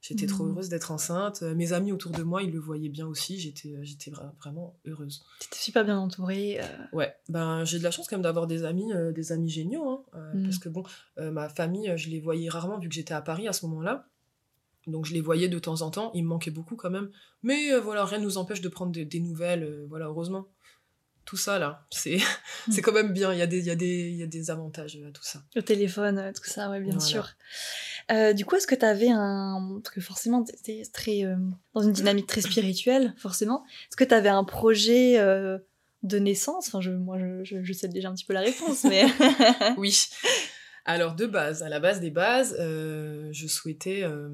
J'étais 0.00 0.26
trop 0.26 0.44
mm. 0.44 0.50
heureuse 0.50 0.68
d'être 0.68 0.92
enceinte. 0.92 1.42
Euh, 1.42 1.54
mes 1.54 1.72
amis 1.72 1.92
autour 1.92 2.12
de 2.12 2.22
moi, 2.22 2.42
ils 2.42 2.52
le 2.52 2.60
voyaient 2.60 2.88
bien 2.88 3.06
aussi. 3.06 3.38
J'étais, 3.38 3.74
j'étais 3.82 4.12
vraiment 4.40 4.78
heureuse. 4.86 5.24
T'étais 5.40 5.58
super 5.58 5.84
bien 5.84 5.98
entourée. 5.98 6.60
Ouais, 6.92 7.14
ben 7.28 7.64
j'ai 7.64 7.78
de 7.78 7.84
la 7.84 7.90
chance 7.90 8.08
quand 8.08 8.16
même 8.16 8.22
d'avoir 8.22 8.46
des 8.46 8.64
amis, 8.64 8.92
des 9.14 9.32
amis 9.32 9.50
géniaux. 9.50 10.06
Hein, 10.12 10.32
parce 10.44 10.58
que 10.58 10.68
bon, 10.68 10.84
ma 11.16 11.48
famille, 11.48 11.92
je 11.96 12.10
les 12.10 12.20
voyais 12.20 12.48
rarement 12.48 12.78
vu 12.78 12.88
que 12.88 12.94
j'étais 12.94 13.14
à 13.14 13.22
Paris 13.22 13.48
à 13.48 13.52
ce 13.52 13.66
moment-là. 13.66 14.08
Donc 14.88 15.04
je 15.04 15.12
les 15.12 15.20
voyais 15.20 15.48
de 15.48 15.58
temps 15.58 15.82
en 15.82 15.90
temps, 15.90 16.10
il 16.14 16.24
me 16.24 16.28
manquait 16.28 16.50
beaucoup 16.50 16.76
quand 16.76 16.90
même. 16.90 17.10
Mais 17.42 17.72
euh, 17.72 17.80
voilà, 17.80 18.04
rien 18.04 18.18
ne 18.18 18.24
nous 18.24 18.38
empêche 18.38 18.60
de 18.60 18.68
prendre 18.68 18.92
des, 18.92 19.20
nouvelles, 19.20 19.62
euh, 19.62 19.86
voilà, 19.88 20.06
heureusement. 20.06 20.48
Tout 21.24 21.36
ça 21.36 21.58
là, 21.58 21.86
c'est 21.90 22.16
mm. 22.68 22.72
c'est 22.72 22.80
quand 22.80 22.92
même 22.92 23.12
bien, 23.12 23.32
il 23.34 23.38
y, 23.38 23.42
a 23.42 23.46
des, 23.46 23.66
y, 23.66 23.70
a 23.70 23.74
des, 23.74 24.10
y 24.10 24.22
a 24.22 24.26
des 24.26 24.50
avantages 24.50 24.98
à 25.06 25.12
tout 25.12 25.22
ça. 25.22 25.42
Le 25.54 25.62
téléphone, 25.62 26.32
tout 26.34 26.48
ça, 26.48 26.70
ouais, 26.70 26.80
bien 26.80 26.98
sûr. 26.98 27.28
Euh, 28.10 28.32
du 28.32 28.44
coup, 28.44 28.56
est-ce 28.56 28.66
que 28.66 28.74
tu 28.74 28.84
avais 28.84 29.10
un. 29.10 29.80
Parce 29.82 29.94
que 29.94 30.00
forcément, 30.00 30.44
tu 30.44 30.82
très. 30.92 31.24
dans 31.74 31.82
une 31.82 31.92
dynamique 31.92 32.26
très 32.26 32.40
spirituelle, 32.40 33.14
forcément. 33.18 33.64
Est-ce 33.90 33.96
que 33.96 34.04
tu 34.04 34.14
avais 34.14 34.30
un 34.30 34.44
projet 34.44 35.18
de 36.02 36.18
naissance? 36.18 36.68
Enfin, 36.68 36.80
je, 36.80 36.90
moi, 36.90 37.18
je, 37.42 37.72
sais 37.72 37.88
déjà 37.88 38.08
un 38.08 38.14
petit 38.14 38.24
peu 38.24 38.32
la 38.32 38.40
réponse, 38.40 38.84
mais. 38.84 39.04
oui. 39.76 40.08
Alors 40.88 41.14
de 41.14 41.26
base, 41.26 41.62
à 41.62 41.68
la 41.68 41.80
base 41.80 42.00
des 42.00 42.08
bases, 42.08 42.56
euh, 42.58 43.28
je 43.30 43.46
souhaitais 43.46 44.04
euh, 44.04 44.30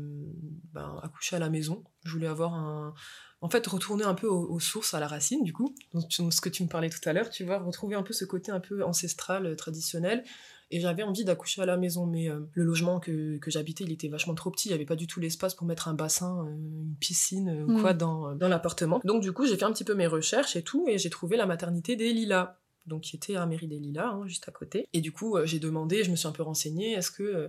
ben, 0.73 1.01
accoucher 1.03 1.35
à 1.35 1.41
la 1.41 1.51
maison. 1.51 1.83
Je 2.05 2.13
voulais 2.13 2.29
avoir 2.29 2.55
un... 2.55 2.95
En 3.41 3.51
fait, 3.51 3.67
retourner 3.67 4.05
un 4.05 4.15
peu 4.15 4.29
aux, 4.29 4.61
sources, 4.61 4.95
à 4.95 5.01
la 5.01 5.09
racine, 5.09 5.43
du 5.43 5.53
coup. 5.53 5.75
Ce 6.09 6.41
que 6.41 6.49
tu 6.49 6.63
me 6.63 6.69
parlais 6.69 6.91
tout 6.91 7.07
à 7.07 7.13
l'heure, 7.13 7.29
tu 7.29 7.45
vois, 7.45 7.59
retrouver 7.59 7.97
un 7.97 8.05
peu 8.05 8.13
ce 8.13 8.25
côté 8.25 8.53
un 8.53 8.61
peu 8.61 8.85
ancestral, 8.85 9.47
euh, 9.47 9.57
traditionnel. 9.57 10.23
Et 10.71 10.81
j'avais 10.81 11.03
envie 11.03 11.25
d'accoucher 11.25 11.63
à 11.63 11.67
la 11.67 11.77
maison, 11.77 12.07
mais 12.07 12.29
le 12.53 12.65
logement 12.65 12.99
que, 13.01 13.39
j'habitais, 13.47 13.85
il 13.85 13.93
était 13.93 14.09
vachement 14.09 14.35
trop 14.35 14.51
petit. 14.51 14.69
Il 14.69 14.73
n'y 14.73 14.77
avait 14.77 14.87
pas 14.87 14.97
du 14.97 15.07
tout 15.07 15.21
l'espace 15.21 15.55
pour 15.55 15.67
mettre 15.67 15.89
un 15.89 15.95
bassin, 15.95 16.47
une 16.49 16.95
piscine 16.99 17.65
ou 17.69 17.81
quoi 17.81 17.95
mm. 17.95 17.99
dans, 17.99 18.35
dans 18.35 18.49
l'appartement. 18.49 19.01
Donc 19.05 19.23
du 19.23 19.33
coup, 19.33 19.47
j'ai 19.47 19.57
fait 19.57 19.65
un 19.65 19.73
petit 19.73 19.85
peu 19.85 19.95
mes 19.95 20.07
recherches 20.07 20.57
et 20.57 20.63
tout, 20.63 20.87
et 20.89 20.99
j'ai 20.99 21.11
trouvé 21.11 21.37
la 21.37 21.47
maternité 21.47 21.97
des 21.97 22.13
Lilas 22.13 22.57
donc 22.87 23.03
qui 23.03 23.17
était 23.17 23.37
à 23.37 23.47
Mairie 23.47 23.69
des 23.69 23.79
Lilas, 23.79 24.11
hein, 24.11 24.27
juste 24.27 24.49
à 24.49 24.53
côté. 24.53 24.89
Et 24.93 25.01
du 25.01 25.13
coup, 25.13 25.37
euh, 25.37 25.47
j'ai 25.47 25.59
demandé, 25.59 26.05
je 26.05 26.11
me 26.11 26.17
suis 26.17 26.29
un 26.29 26.33
peu 26.33 26.43
renseignée, 26.43 26.93
est-ce 26.93 27.11
que 27.11 27.23
euh, 27.23 27.49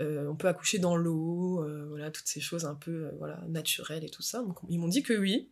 euh, 0.00 0.28
on 0.28 0.36
peut 0.36 0.48
accoucher 0.48 0.78
dans 0.78 0.96
l'eau, 0.96 1.64
voilà, 1.88 2.10
toutes 2.10 2.26
ces 2.26 2.40
choses 2.40 2.64
un 2.64 2.74
peu 2.74 3.10
voilà, 3.18 3.40
naturelles 3.48 4.04
et 4.04 4.10
tout 4.10 4.22
ça. 4.22 4.42
Donc 4.42 4.58
ils 4.68 4.78
m'ont 4.78 4.88
dit 4.88 5.02
que 5.02 5.14
oui. 5.14 5.50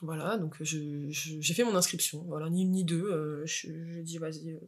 Voilà, 0.00 0.38
donc 0.38 0.56
j'ai 0.62 1.54
fait 1.54 1.64
mon 1.64 1.74
inscription, 1.74 2.22
voilà, 2.28 2.48
ni 2.48 2.62
une 2.62 2.70
ni 2.70 2.84
deux. 2.84 3.42
j'ai 3.44 4.02
dit, 4.02 4.18
vas-y, 4.18 4.58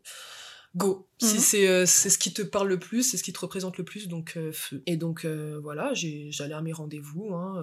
go. 0.74 1.06
Si 1.18 1.34
mhm. 1.34 1.40
c'est 1.40 1.68
euh, 1.68 1.84
c'est 1.86 2.08
ce 2.08 2.16
qui 2.16 2.32
te 2.32 2.40
parle 2.40 2.68
le 2.68 2.78
plus, 2.78 3.02
c'est 3.02 3.18
ce 3.18 3.22
qui 3.22 3.32
te 3.32 3.40
représente 3.40 3.76
le 3.76 3.84
plus, 3.84 4.08
donc 4.08 4.34
euh, 4.36 4.52
feu. 4.52 4.82
Et 4.86 4.96
donc 4.96 5.24
euh, 5.24 5.58
voilà, 5.62 5.92
j'allais 5.92 6.54
à 6.54 6.62
mes 6.62 6.72
rendez-vous, 6.72 7.34
hein, 7.34 7.62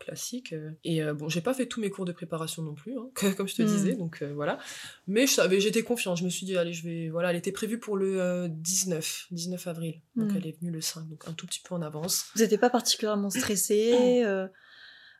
classiques. 0.00 0.54
Et 0.84 1.02
bon, 1.12 1.28
j'ai 1.28 1.40
pas 1.40 1.54
fait 1.54 1.66
tous 1.66 1.80
mes 1.80 1.90
cours 1.90 2.04
de 2.04 2.12
préparation 2.12 2.62
non 2.62 2.74
plus, 2.74 2.96
hein, 2.98 3.08
comme 3.36 3.46
je 3.46 3.54
te 3.54 3.62
mhm. 3.62 3.68
disais, 3.68 3.94
donc 3.94 4.22
voilà. 4.34 4.58
Mais 5.06 5.26
je 5.26 5.34
savais, 5.34 5.60
j'étais 5.60 5.82
confiante, 5.82 6.16
je 6.16 6.24
me 6.24 6.30
suis 6.30 6.46
dit, 6.46 6.56
allez, 6.56 6.72
je 6.72 6.84
vais. 6.84 7.08
Voilà, 7.08 7.30
elle 7.30 7.36
était 7.36 7.52
prévue 7.52 7.78
pour 7.78 7.96
le 7.96 8.48
19, 8.48 9.28
19 9.30 9.66
avril, 9.66 10.00
donc 10.16 10.30
mhm. 10.30 10.36
elle 10.38 10.46
est 10.48 10.58
venue 10.58 10.72
le 10.72 10.80
5, 10.80 11.08
donc 11.08 11.24
un 11.28 11.32
tout 11.32 11.46
petit 11.46 11.60
peu 11.60 11.74
en 11.74 11.82
avance. 11.82 12.26
Vous 12.34 12.42
n'étiez 12.42 12.58
pas 12.58 12.70
particulièrement 12.70 13.30
stressée 13.30 14.24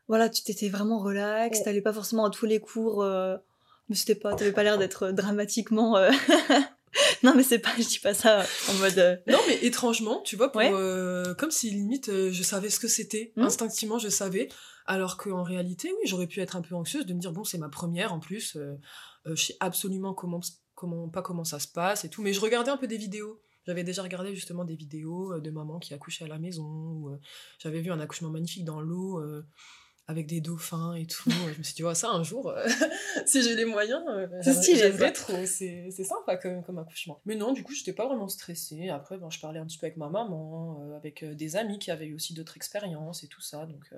Voilà, 0.09 0.29
tu 0.29 0.42
t'étais 0.42 0.68
vraiment 0.68 0.98
relax, 0.98 1.59
oh. 1.61 1.64
t'allais 1.64 1.81
pas 1.81 1.92
forcément 1.92 2.25
à 2.25 2.31
tous 2.31 2.44
les 2.44 2.59
cours. 2.59 3.05
mais 3.88 3.94
c'était 3.94 4.16
pas, 4.16 4.35
t'avais 4.35 4.53
pas 4.53 4.64
l'air 4.64 4.77
d'être 4.77 5.12
dramatiquement 5.12 5.96
non, 7.22 7.35
mais 7.35 7.42
c'est 7.42 7.59
pas, 7.59 7.70
je 7.78 7.87
dis 7.87 7.98
pas 7.98 8.14
ça 8.14 8.44
en 8.68 8.74
mode. 8.74 8.98
Euh, 8.98 9.16
non, 9.26 9.38
mais 9.48 9.59
étrangement, 9.62 10.20
tu 10.22 10.37
vois, 10.37 10.52
pour, 10.52 10.61
euh, 10.61 11.35
comme 11.35 11.50
si 11.50 11.70
limite 11.70 12.09
euh, 12.09 12.31
je 12.33 12.42
savais 12.42 12.70
ce 12.70 12.81
que 12.81 12.88
c'était. 12.88 13.33
Hmm. 13.37 13.42
Instinctivement, 13.42 13.98
je 13.98 14.09
savais. 14.09 14.48
Alors 14.87 15.16
qu'en 15.16 15.42
réalité, 15.42 15.90
oui, 15.90 16.07
j'aurais 16.07 16.26
pu 16.26 16.40
être 16.40 16.57
un 16.57 16.62
peu 16.62 16.74
anxieuse 16.74 17.07
de 17.07 17.14
me 17.14 17.20
dire, 17.20 17.33
bon, 17.33 17.44
c'est 17.44 17.59
ma 17.59 17.68
première 17.68 18.12
en 18.12 18.18
plus. 18.18 18.59
je 19.24 19.35
sais 19.35 19.57
absolument 19.61 20.12
comment, 20.12 20.40
comment, 20.74 21.09
pas 21.09 21.22
comment 21.22 21.44
ça 21.44 21.61
se 21.61 21.68
passe 21.68 22.05
et 22.05 22.09
tout. 22.11 22.20
Mais 22.20 22.33
je 22.33 22.40
regardais 22.40 22.70
un 22.70 22.76
peu 22.76 22.88
des 22.88 22.98
vidéos. 22.98 23.40
J'avais 23.64 23.85
déjà 23.85 24.02
regardé 24.02 24.35
justement 24.35 24.64
des 24.64 24.74
vidéos 24.74 25.38
de 25.38 25.50
maman 25.50 25.78
qui 25.78 25.94
accouchait 25.94 26.24
à 26.24 26.28
la 26.28 26.40
maison. 26.40 27.16
J'avais 27.61 27.81
vu 27.81 27.92
un 27.92 28.00
accouchement 28.00 28.31
magnifique 28.31 28.64
dans 28.64 28.81
l'eau 28.81 29.22
avec 30.08 30.26
des 30.26 30.40
dauphins 30.40 30.94
et 30.94 31.06
tout. 31.06 31.30
je 31.30 31.58
me 31.58 31.62
suis 31.62 31.74
dit, 31.74 31.82
ça 31.94 32.10
un 32.10 32.22
jour, 32.22 32.48
euh, 32.48 32.66
si 33.26 33.42
j'ai 33.42 33.54
les 33.54 33.64
moyens, 33.64 34.02
euh, 34.08 34.26
j'aimerais 34.42 35.12
trop. 35.12 35.46
C'est 35.46 35.90
sympa 35.90 36.36
comme, 36.36 36.62
comme, 36.62 36.78
accouchement. 36.78 37.20
Mais 37.24 37.36
non, 37.36 37.52
du 37.52 37.62
coup, 37.62 37.72
j'étais 37.72 37.92
pas 37.92 38.06
vraiment 38.06 38.28
stressée. 38.28 38.88
Après, 38.88 39.16
ben, 39.18 39.30
je 39.30 39.40
parlais 39.40 39.60
un 39.60 39.66
petit 39.66 39.78
peu 39.78 39.86
avec 39.86 39.96
ma 39.96 40.08
maman, 40.08 40.80
euh, 40.82 40.96
avec 40.96 41.24
des 41.24 41.56
amis 41.56 41.78
qui 41.78 41.90
avaient 41.90 42.06
eu 42.06 42.14
aussi 42.14 42.34
d'autres 42.34 42.56
expériences 42.56 43.22
et 43.24 43.28
tout 43.28 43.40
ça. 43.40 43.66
Donc, 43.66 43.94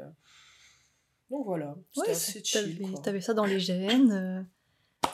donc 1.30 1.46
voilà, 1.46 1.74
c'était 1.92 2.10
assez 2.10 2.44
chill. 2.44 2.94
T'avais 3.02 3.20
ça 3.20 3.34
dans 3.34 3.46
les 3.46 3.60
gènes 3.60 4.46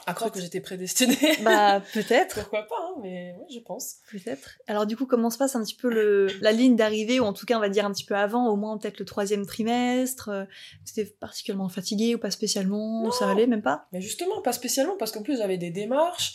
à 0.06 0.14
croire 0.14 0.32
que 0.32 0.40
j'étais 0.40 0.60
prédestinée. 0.60 1.16
Bah, 1.44 1.80
peut-être. 1.92 2.40
Pourquoi 2.40 2.66
pas, 2.66 2.74
hein, 2.78 3.00
mais 3.02 3.34
oui, 3.38 3.54
je 3.54 3.60
pense. 3.60 3.96
Peut-être. 4.10 4.58
Alors, 4.66 4.86
du 4.86 4.96
coup, 4.96 5.06
comment 5.06 5.30
se 5.30 5.38
passe 5.38 5.56
un 5.56 5.62
petit 5.62 5.74
peu 5.74 5.88
le, 5.88 6.26
la 6.40 6.52
ligne 6.52 6.76
d'arrivée, 6.76 7.20
ou 7.20 7.24
en 7.24 7.32
tout 7.32 7.46
cas, 7.46 7.56
on 7.56 7.60
va 7.60 7.68
dire 7.68 7.86
un 7.86 7.92
petit 7.92 8.04
peu 8.04 8.14
avant, 8.14 8.48
au 8.48 8.56
moins 8.56 8.76
peut-être 8.78 8.98
le 8.98 9.04
troisième 9.04 9.46
trimestre 9.46 10.28
euh, 10.28 10.44
Tu 10.84 11.00
étais 11.00 11.10
particulièrement 11.18 11.68
fatiguée 11.68 12.14
ou 12.14 12.18
pas 12.18 12.30
spécialement 12.30 13.04
non. 13.04 13.10
Ça 13.10 13.30
allait 13.30 13.46
même 13.46 13.62
pas? 13.62 13.86
Mais 13.92 14.00
justement, 14.00 14.40
pas 14.42 14.52
spécialement, 14.52 14.96
parce 14.98 15.12
qu'en 15.12 15.22
plus, 15.22 15.38
j'avais 15.38 15.58
des 15.58 15.70
démarches 15.70 16.34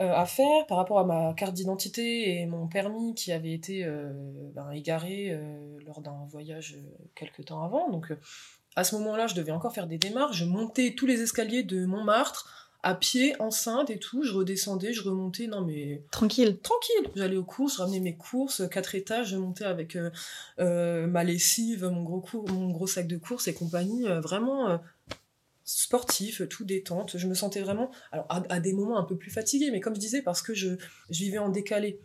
euh, 0.00 0.12
à 0.12 0.26
faire 0.26 0.66
par 0.66 0.78
rapport 0.78 0.98
à 0.98 1.04
ma 1.04 1.34
carte 1.34 1.54
d'identité 1.54 2.40
et 2.40 2.46
mon 2.46 2.66
permis 2.68 3.14
qui 3.14 3.32
avait 3.32 3.52
été 3.52 3.84
euh, 3.84 4.12
ben, 4.54 4.70
égaré 4.70 5.38
lors 5.86 6.00
d'un 6.00 6.26
voyage 6.28 6.76
quelques 7.14 7.46
temps 7.46 7.62
avant. 7.62 7.90
Donc, 7.90 8.12
à 8.76 8.84
ce 8.84 8.96
moment-là, 8.96 9.26
je 9.26 9.34
devais 9.34 9.52
encore 9.52 9.72
faire 9.72 9.86
des 9.86 9.98
démarches. 9.98 10.36
Je 10.36 10.44
montais 10.44 10.94
tous 10.96 11.06
les 11.06 11.22
escaliers 11.22 11.62
de 11.62 11.86
Montmartre 11.86 12.63
à 12.84 12.94
pied, 12.94 13.34
enceinte 13.40 13.88
et 13.90 13.98
tout. 13.98 14.22
Je 14.22 14.32
redescendais, 14.32 14.92
je 14.92 15.02
remontais, 15.02 15.46
non 15.46 15.62
mais. 15.62 16.02
Tranquille. 16.10 16.58
Tranquille. 16.62 17.10
J'allais 17.16 17.36
aux 17.36 17.44
courses, 17.44 17.76
je 17.76 17.82
ramenais 17.82 18.00
mes 18.00 18.14
courses, 18.14 18.62
quatre 18.70 18.94
étages, 18.94 19.30
je 19.30 19.36
montais 19.36 19.64
avec 19.64 19.96
euh, 19.96 20.10
euh, 20.60 21.06
ma 21.06 21.24
lessive, 21.24 21.86
mon 21.86 22.02
gros, 22.02 22.22
mon 22.48 22.70
gros 22.70 22.86
sac 22.86 23.08
de 23.08 23.16
courses 23.16 23.48
et 23.48 23.54
compagnie. 23.54 24.06
Euh, 24.06 24.20
vraiment 24.20 24.78
sportif, 25.64 26.46
tout 26.48 26.64
détente. 26.64 27.16
Je 27.16 27.26
me 27.26 27.32
sentais 27.32 27.62
vraiment. 27.62 27.90
Alors, 28.12 28.26
à, 28.28 28.60
des 28.60 28.74
moments 28.74 28.98
un 28.98 29.04
peu 29.04 29.16
plus 29.16 29.30
fatiguée, 29.30 29.70
mais 29.70 29.80
comme 29.80 29.94
je 29.94 30.00
disais, 30.00 30.20
parce 30.20 30.42
que 30.42 30.52
je, 30.52 30.76
je 31.08 31.18
vivais 31.18 31.38
en 31.38 31.48
décalé. 31.48 31.98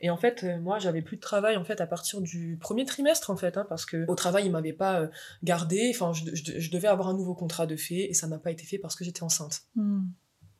Et 0.00 0.08
en 0.08 0.16
fait, 0.16 0.44
moi, 0.62 0.78
j'avais 0.78 1.02
plus 1.02 1.16
de 1.16 1.20
travail 1.20 1.56
en 1.56 1.64
fait 1.64 1.80
à 1.80 1.86
partir 1.86 2.22
du 2.22 2.58
premier 2.60 2.84
trimestre 2.86 3.30
en 3.30 3.36
fait, 3.36 3.56
hein, 3.56 3.66
parce 3.68 3.84
que 3.84 4.06
au 4.08 4.14
travail, 4.14 4.46
ils 4.46 4.50
m'avaient 4.50 4.72
pas 4.72 5.10
gardé. 5.44 5.92
Enfin, 5.94 6.12
je, 6.14 6.34
je, 6.34 6.70
devais 6.70 6.88
avoir 6.88 7.08
un 7.08 7.14
nouveau 7.14 7.34
contrat 7.34 7.66
de 7.66 7.76
fait 7.76 8.10
et 8.10 8.14
ça 8.14 8.26
n'a 8.26 8.38
pas 8.38 8.50
été 8.50 8.64
fait 8.64 8.78
parce 8.78 8.96
que 8.96 9.04
j'étais 9.04 9.22
enceinte. 9.22 9.60
Hmm. 9.76 10.06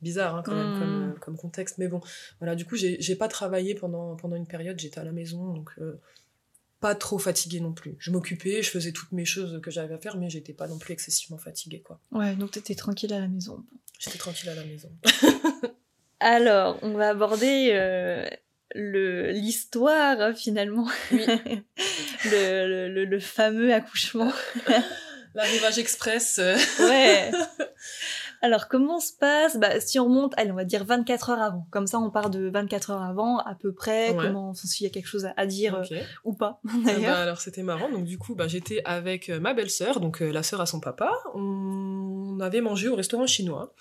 Bizarre 0.02 0.34
hein, 0.36 0.42
quand 0.44 0.54
même 0.54 0.78
comme, 0.78 0.98
Mm. 1.08 1.10
euh, 1.10 1.18
comme 1.20 1.36
contexte. 1.36 1.78
Mais 1.78 1.88
bon, 1.88 2.00
voilà, 2.40 2.54
du 2.54 2.64
coup, 2.64 2.76
j'ai 2.76 3.16
pas 3.16 3.28
travaillé 3.28 3.74
pendant, 3.74 4.16
pendant 4.16 4.36
une 4.36 4.46
période, 4.46 4.78
j'étais 4.78 4.98
à 5.00 5.04
la 5.04 5.12
maison, 5.12 5.52
donc 5.54 5.70
euh, 5.78 6.00
pas 6.80 6.94
trop 6.94 7.18
fatiguée 7.18 7.60
non 7.60 7.72
plus. 7.72 7.94
Je 7.98 8.10
m'occupais, 8.10 8.62
je 8.62 8.70
faisais 8.70 8.90
toutes 8.92 9.12
mes 9.12 9.24
choses 9.24 9.60
que 9.62 9.70
j'avais 9.70 9.94
à 9.94 9.98
faire, 9.98 10.16
mais 10.16 10.28
j'étais 10.30 10.52
pas 10.52 10.66
non 10.66 10.78
plus 10.78 10.92
excessivement 10.92 11.38
fatiguée, 11.38 11.80
quoi. 11.80 12.00
Ouais, 12.10 12.34
donc 12.34 12.50
t'étais 12.50 12.74
tranquille 12.74 13.12
à 13.14 13.20
la 13.20 13.28
maison. 13.28 13.64
J'étais 14.00 14.18
tranquille 14.18 14.48
à 14.50 14.54
la 14.56 14.64
maison. 14.64 14.90
Alors, 16.20 16.78
on 16.82 16.92
va 16.94 17.10
aborder 17.10 17.70
euh, 17.72 18.28
le 18.74 19.30
l'histoire 19.30 20.36
finalement. 20.36 20.88
Oui. 21.12 21.24
le, 22.26 22.66
le- 22.68 22.88
le- 22.88 23.04
le 23.04 23.20
fameux 23.20 23.72
accouchement. 23.74 24.32
L'arrivage 25.34 25.78
express. 25.78 26.40
Ouais. 26.78 27.30
Alors, 28.42 28.66
comment 28.68 28.98
se 29.00 29.12
passe? 29.18 29.56
Bah, 29.56 29.80
Si 29.80 29.98
on 30.00 30.04
remonte, 30.04 30.34
allez, 30.36 30.50
on 30.50 30.56
va 30.56 30.64
dire 30.64 30.84
24 30.84 31.30
heures 31.30 31.40
avant. 31.40 31.66
Comme 31.70 31.86
ça, 31.86 31.98
on 32.00 32.10
part 32.10 32.28
de 32.28 32.50
24 32.50 32.90
heures 32.90 33.02
avant, 33.02 33.38
à 33.38 33.54
peu 33.54 33.72
près. 33.72 34.10
Ouais. 34.10 34.16
Comment, 34.26 34.52
s'il 34.52 34.84
y 34.84 34.90
a 34.90 34.92
quelque 34.92 35.06
chose 35.06 35.24
à, 35.26 35.32
à 35.36 35.46
dire 35.46 35.76
euh, 35.76 35.96
ou 36.24 36.34
pas, 36.34 36.60
Ah 36.68 36.72
d'ailleurs. 36.84 37.14
bah, 37.14 37.20
alors 37.22 37.40
c'était 37.40 37.62
marrant, 37.62 37.88
donc 37.88 38.04
du 38.04 38.18
coup 38.18 38.34
bah, 38.34 38.48
j'étais 38.48 38.82
avec 38.84 39.28
euh, 39.28 39.38
ma 39.40 39.54
belle-sœur, 39.54 40.00
donc 40.00 40.20
euh, 40.22 40.30
la 40.32 40.42
sœur 40.42 40.60
à 40.60 40.66
son 40.66 40.80
papa, 40.80 41.12
on 41.34 42.38
avait 42.40 42.60
mangé 42.60 42.88
au 42.88 42.96
restaurant 42.96 43.26
chinois, 43.26 43.72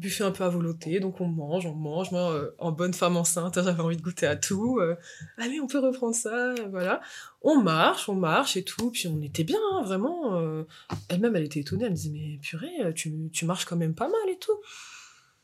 buffet 0.00 0.24
un 0.24 0.30
peu 0.30 0.44
à 0.44 0.48
volonté, 0.48 0.98
donc 0.98 1.20
on 1.20 1.28
mange, 1.28 1.66
on 1.66 1.74
mange, 1.74 2.10
moi 2.10 2.32
euh, 2.32 2.50
en 2.58 2.72
bonne 2.72 2.94
femme 2.94 3.16
enceinte 3.16 3.54
j'avais 3.62 3.80
envie 3.80 3.96
de 3.96 4.02
goûter 4.02 4.26
à 4.26 4.34
tout, 4.34 4.78
euh, 4.80 4.96
allez 5.36 5.60
on 5.60 5.66
peut 5.66 5.78
reprendre 5.78 6.14
ça, 6.14 6.54
voilà, 6.70 7.00
on 7.42 7.60
marche, 7.60 8.08
on 8.08 8.14
marche 8.14 8.56
et 8.56 8.64
tout, 8.64 8.90
puis 8.90 9.08
on 9.08 9.20
était 9.22 9.44
bien, 9.44 9.60
hein, 9.72 9.82
vraiment, 9.82 10.36
euh, 10.40 10.64
elle-même 11.08 11.36
elle 11.36 11.44
était 11.44 11.60
étonnée, 11.60 11.84
elle 11.84 11.90
me 11.90 11.96
disait 11.96 12.10
mais 12.10 12.38
purée, 12.38 12.94
tu, 12.94 13.30
tu 13.32 13.44
marches 13.44 13.66
quand 13.66 13.76
même 13.76 13.94
pas 13.94 14.08
mal 14.08 14.28
et 14.28 14.38
tout, 14.38 14.58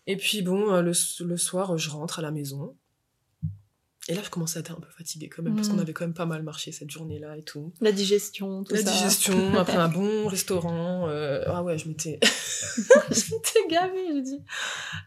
et 0.07 0.16
puis 0.16 0.42
bon, 0.42 0.81
le, 0.81 0.92
le 1.25 1.37
soir 1.37 1.77
je 1.77 1.90
rentre 1.90 2.19
à 2.19 2.23
la 2.23 2.31
maison, 2.31 2.77
et 4.09 4.14
là, 4.14 4.23
je 4.25 4.31
commençais 4.31 4.59
à 4.59 4.61
être 4.61 4.71
un 4.73 4.81
peu 4.81 4.88
fatiguée 4.97 5.29
quand 5.29 5.42
même, 5.42 5.55
parce 5.57 5.69
Mm. 5.69 5.73
qu'on 5.73 5.79
avait 5.79 5.92
quand 5.92 6.05
même 6.05 6.14
pas 6.14 6.27
mal 6.27 6.42
marché 6.42 6.71
cette 6.73 6.90
journée-là 6.90 7.37
et 7.37 7.42
tout. 7.42 7.73
La 7.81 7.90
digestion, 7.92 8.62
tout 8.64 8.75
La 8.75 8.83
ça. 8.83 8.90
digestion, 8.92 9.55
après 9.59 9.77
un 9.77 9.88
bon 9.88 10.27
restaurant. 10.29 11.09
euh, 11.09 11.42
ah 11.47 11.62
ouais, 11.62 11.77
je 11.79 11.88
m'étais. 11.88 12.21
je 12.23 13.35
m'étais 13.35 13.66
gavée, 13.69 14.07
j'ai 14.14 14.23
dit. 14.23 14.40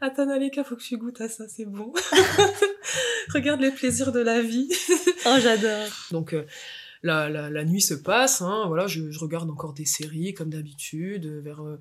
Attends, 0.01 0.25
Naleka, 0.25 0.63
faut 0.63 0.75
que 0.75 0.81
tu 0.83 0.97
goûtes 0.97 1.21
à 1.21 1.29
ça, 1.29 1.45
c'est 1.47 1.65
bon. 1.65 1.93
Regarde 3.33 3.61
les 3.61 3.71
plaisirs 3.71 4.11
de 4.11 4.19
la 4.19 4.41
vie. 4.41 4.69
Oh, 5.25 5.35
j'adore. 5.41 5.87
Donc, 6.11 6.33
euh, 6.33 6.45
la, 7.03 7.29
la, 7.29 7.49
la 7.49 7.63
nuit 7.63 7.81
se 7.81 7.93
passe, 7.93 8.41
hein, 8.41 8.65
voilà, 8.67 8.87
je, 8.87 9.11
je 9.11 9.19
regarde 9.19 9.49
encore 9.49 9.73
des 9.73 9.85
séries 9.85 10.33
comme 10.33 10.49
d'habitude, 10.49 11.25
euh, 11.25 11.39
vers, 11.41 11.61
euh, 11.63 11.79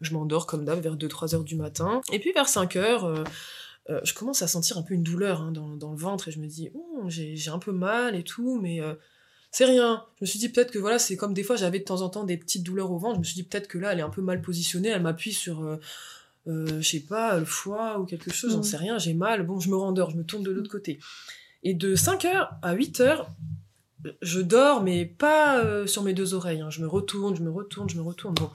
je 0.00 0.12
m'endors 0.12 0.46
comme 0.46 0.64
d'hab 0.64 0.80
vers 0.80 0.96
2-3 0.96 1.34
heures 1.34 1.44
du 1.44 1.56
matin. 1.56 2.00
Et 2.12 2.18
puis 2.18 2.32
vers 2.32 2.48
5 2.48 2.76
heures, 2.76 3.04
euh, 3.04 3.22
euh, 3.90 4.00
je 4.04 4.14
commence 4.14 4.42
à 4.42 4.48
sentir 4.48 4.78
un 4.78 4.82
peu 4.82 4.94
une 4.94 5.02
douleur 5.02 5.40
hein, 5.42 5.52
dans, 5.52 5.68
dans 5.76 5.90
le 5.92 5.96
ventre 5.98 6.28
et 6.28 6.32
je 6.32 6.38
me 6.40 6.46
dis, 6.46 6.70
j'ai 7.08 7.50
un 7.50 7.58
peu 7.58 7.72
mal 7.72 8.14
et 8.16 8.22
tout, 8.24 8.58
mais 8.60 8.80
euh, 8.80 8.94
c'est 9.52 9.64
rien. 9.64 10.04
Je 10.18 10.24
me 10.24 10.26
suis 10.26 10.38
dit 10.38 10.48
peut-être 10.48 10.72
que 10.72 10.78
voilà, 10.78 10.98
c'est 10.98 11.16
comme 11.16 11.32
des 11.34 11.42
fois 11.44 11.56
j'avais 11.56 11.78
de 11.78 11.84
temps 11.84 12.02
en 12.02 12.08
temps 12.08 12.24
des 12.24 12.36
petites 12.36 12.62
douleurs 12.64 12.90
au 12.90 12.98
ventre, 12.98 13.14
je 13.14 13.20
me 13.20 13.24
suis 13.24 13.34
dit 13.34 13.44
peut-être 13.44 13.68
que 13.68 13.78
là 13.78 13.92
elle 13.92 13.98
est 14.00 14.02
un 14.02 14.10
peu 14.10 14.22
mal 14.22 14.42
positionnée, 14.42 14.88
elle 14.88 15.02
m'appuie 15.02 15.32
sur. 15.32 15.62
euh, 15.62 15.76
je 16.48 16.80
sais 16.80 17.00
pas, 17.00 17.38
le 17.38 17.44
foie 17.44 17.98
ou 17.98 18.04
quelque 18.04 18.32
chose, 18.32 18.52
j'en 18.52 18.58
Mhm. 18.58 18.62
sais 18.62 18.76
rien, 18.76 18.98
j'ai 18.98 19.14
mal, 19.14 19.44
bon, 19.44 19.58
je 19.58 19.68
me 19.68 19.76
rendors, 19.76 20.10
je 20.10 20.16
me 20.16 20.22
tourne 20.24 20.44
de 20.44 20.52
l'autre 20.52 20.70
côté. 20.70 21.00
Et 21.64 21.74
de 21.74 21.96
5h 21.96 22.50
à 22.62 22.74
8h, 22.76 23.26
je 24.22 24.40
dors, 24.40 24.82
mais 24.82 25.04
pas 25.06 25.58
euh, 25.58 25.86
sur 25.86 26.02
mes 26.02 26.14
deux 26.14 26.34
oreilles. 26.34 26.60
hein. 26.60 26.70
Je 26.70 26.80
me 26.80 26.86
retourne, 26.86 27.36
je 27.36 27.42
me 27.42 27.50
retourne, 27.50 27.88
je 27.88 27.96
me 27.96 28.02
retourne. 28.02 28.34
Bon. 28.34 28.50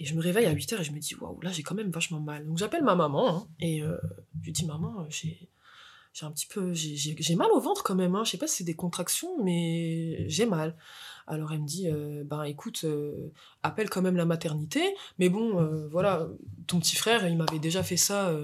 Et 0.00 0.04
je 0.04 0.14
me 0.14 0.20
réveille 0.20 0.46
à 0.46 0.54
8h 0.54 0.80
et 0.80 0.84
je 0.84 0.92
me 0.92 0.98
dis, 0.98 1.14
waouh, 1.14 1.40
là 1.42 1.50
j'ai 1.52 1.62
quand 1.62 1.74
même 1.74 1.90
vachement 1.90 2.20
mal. 2.20 2.46
Donc 2.46 2.58
j'appelle 2.58 2.82
ma 2.82 2.94
maman 2.94 3.36
hein, 3.36 3.46
et 3.60 3.82
euh, 3.82 3.96
je 4.40 4.46
lui 4.46 4.52
dis, 4.52 4.66
maman, 4.66 5.06
j'ai. 5.08 5.48
J'ai 6.14 6.26
un 6.26 6.30
petit 6.30 6.46
peu, 6.46 6.74
j'ai 6.74 7.36
mal 7.36 7.50
au 7.52 7.58
ventre 7.58 7.82
quand 7.82 7.94
même. 7.94 8.14
Hein. 8.14 8.22
Je 8.24 8.32
sais 8.32 8.36
pas 8.36 8.46
si 8.46 8.56
c'est 8.58 8.64
des 8.64 8.74
contractions, 8.74 9.42
mais 9.42 10.28
j'ai 10.28 10.44
mal. 10.44 10.76
Alors 11.26 11.52
elle 11.52 11.60
me 11.60 11.66
dit, 11.66 11.88
euh, 11.88 12.24
ben 12.24 12.42
écoute, 12.44 12.82
euh, 12.84 13.30
appelle 13.62 13.88
quand 13.88 14.02
même 14.02 14.16
la 14.16 14.24
maternité. 14.24 14.82
Mais 15.18 15.28
bon, 15.28 15.60
euh, 15.60 15.86
voilà, 15.88 16.28
ton 16.66 16.78
petit 16.80 16.96
frère, 16.96 17.26
il 17.26 17.36
m'avait 17.36 17.58
déjà 17.58 17.82
fait 17.82 17.96
ça 17.96 18.34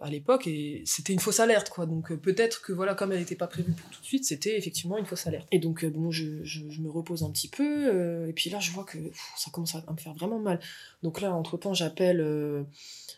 à 0.00 0.10
l'époque 0.10 0.46
et 0.46 0.82
c'était 0.84 1.12
une 1.12 1.20
fausse 1.20 1.40
alerte, 1.40 1.70
quoi. 1.70 1.86
Donc 1.86 2.14
peut-être 2.16 2.62
que 2.62 2.72
voilà, 2.72 2.94
comme 2.94 3.12
elle 3.12 3.20
n'était 3.20 3.36
pas 3.36 3.46
prévue 3.46 3.72
pour 3.72 3.90
tout 3.90 4.00
de 4.00 4.06
suite, 4.06 4.24
c'était 4.24 4.56
effectivement 4.56 4.98
une 4.98 5.06
fausse 5.06 5.26
alerte. 5.26 5.46
Et 5.50 5.58
donc 5.58 5.84
bon, 5.84 6.10
je, 6.10 6.42
je, 6.44 6.80
me 6.80 6.90
repose 6.90 7.22
un 7.22 7.30
petit 7.30 7.48
peu 7.48 8.28
et 8.28 8.32
puis 8.32 8.50
là, 8.50 8.60
je 8.60 8.70
vois 8.72 8.84
que 8.84 8.98
ça 9.36 9.50
commence 9.50 9.74
à 9.74 9.92
me 9.92 9.98
faire 9.98 10.14
vraiment 10.14 10.38
mal. 10.38 10.60
Donc 11.02 11.20
là, 11.20 11.34
entre 11.34 11.56
temps, 11.56 11.74
j'appelle, 11.74 12.66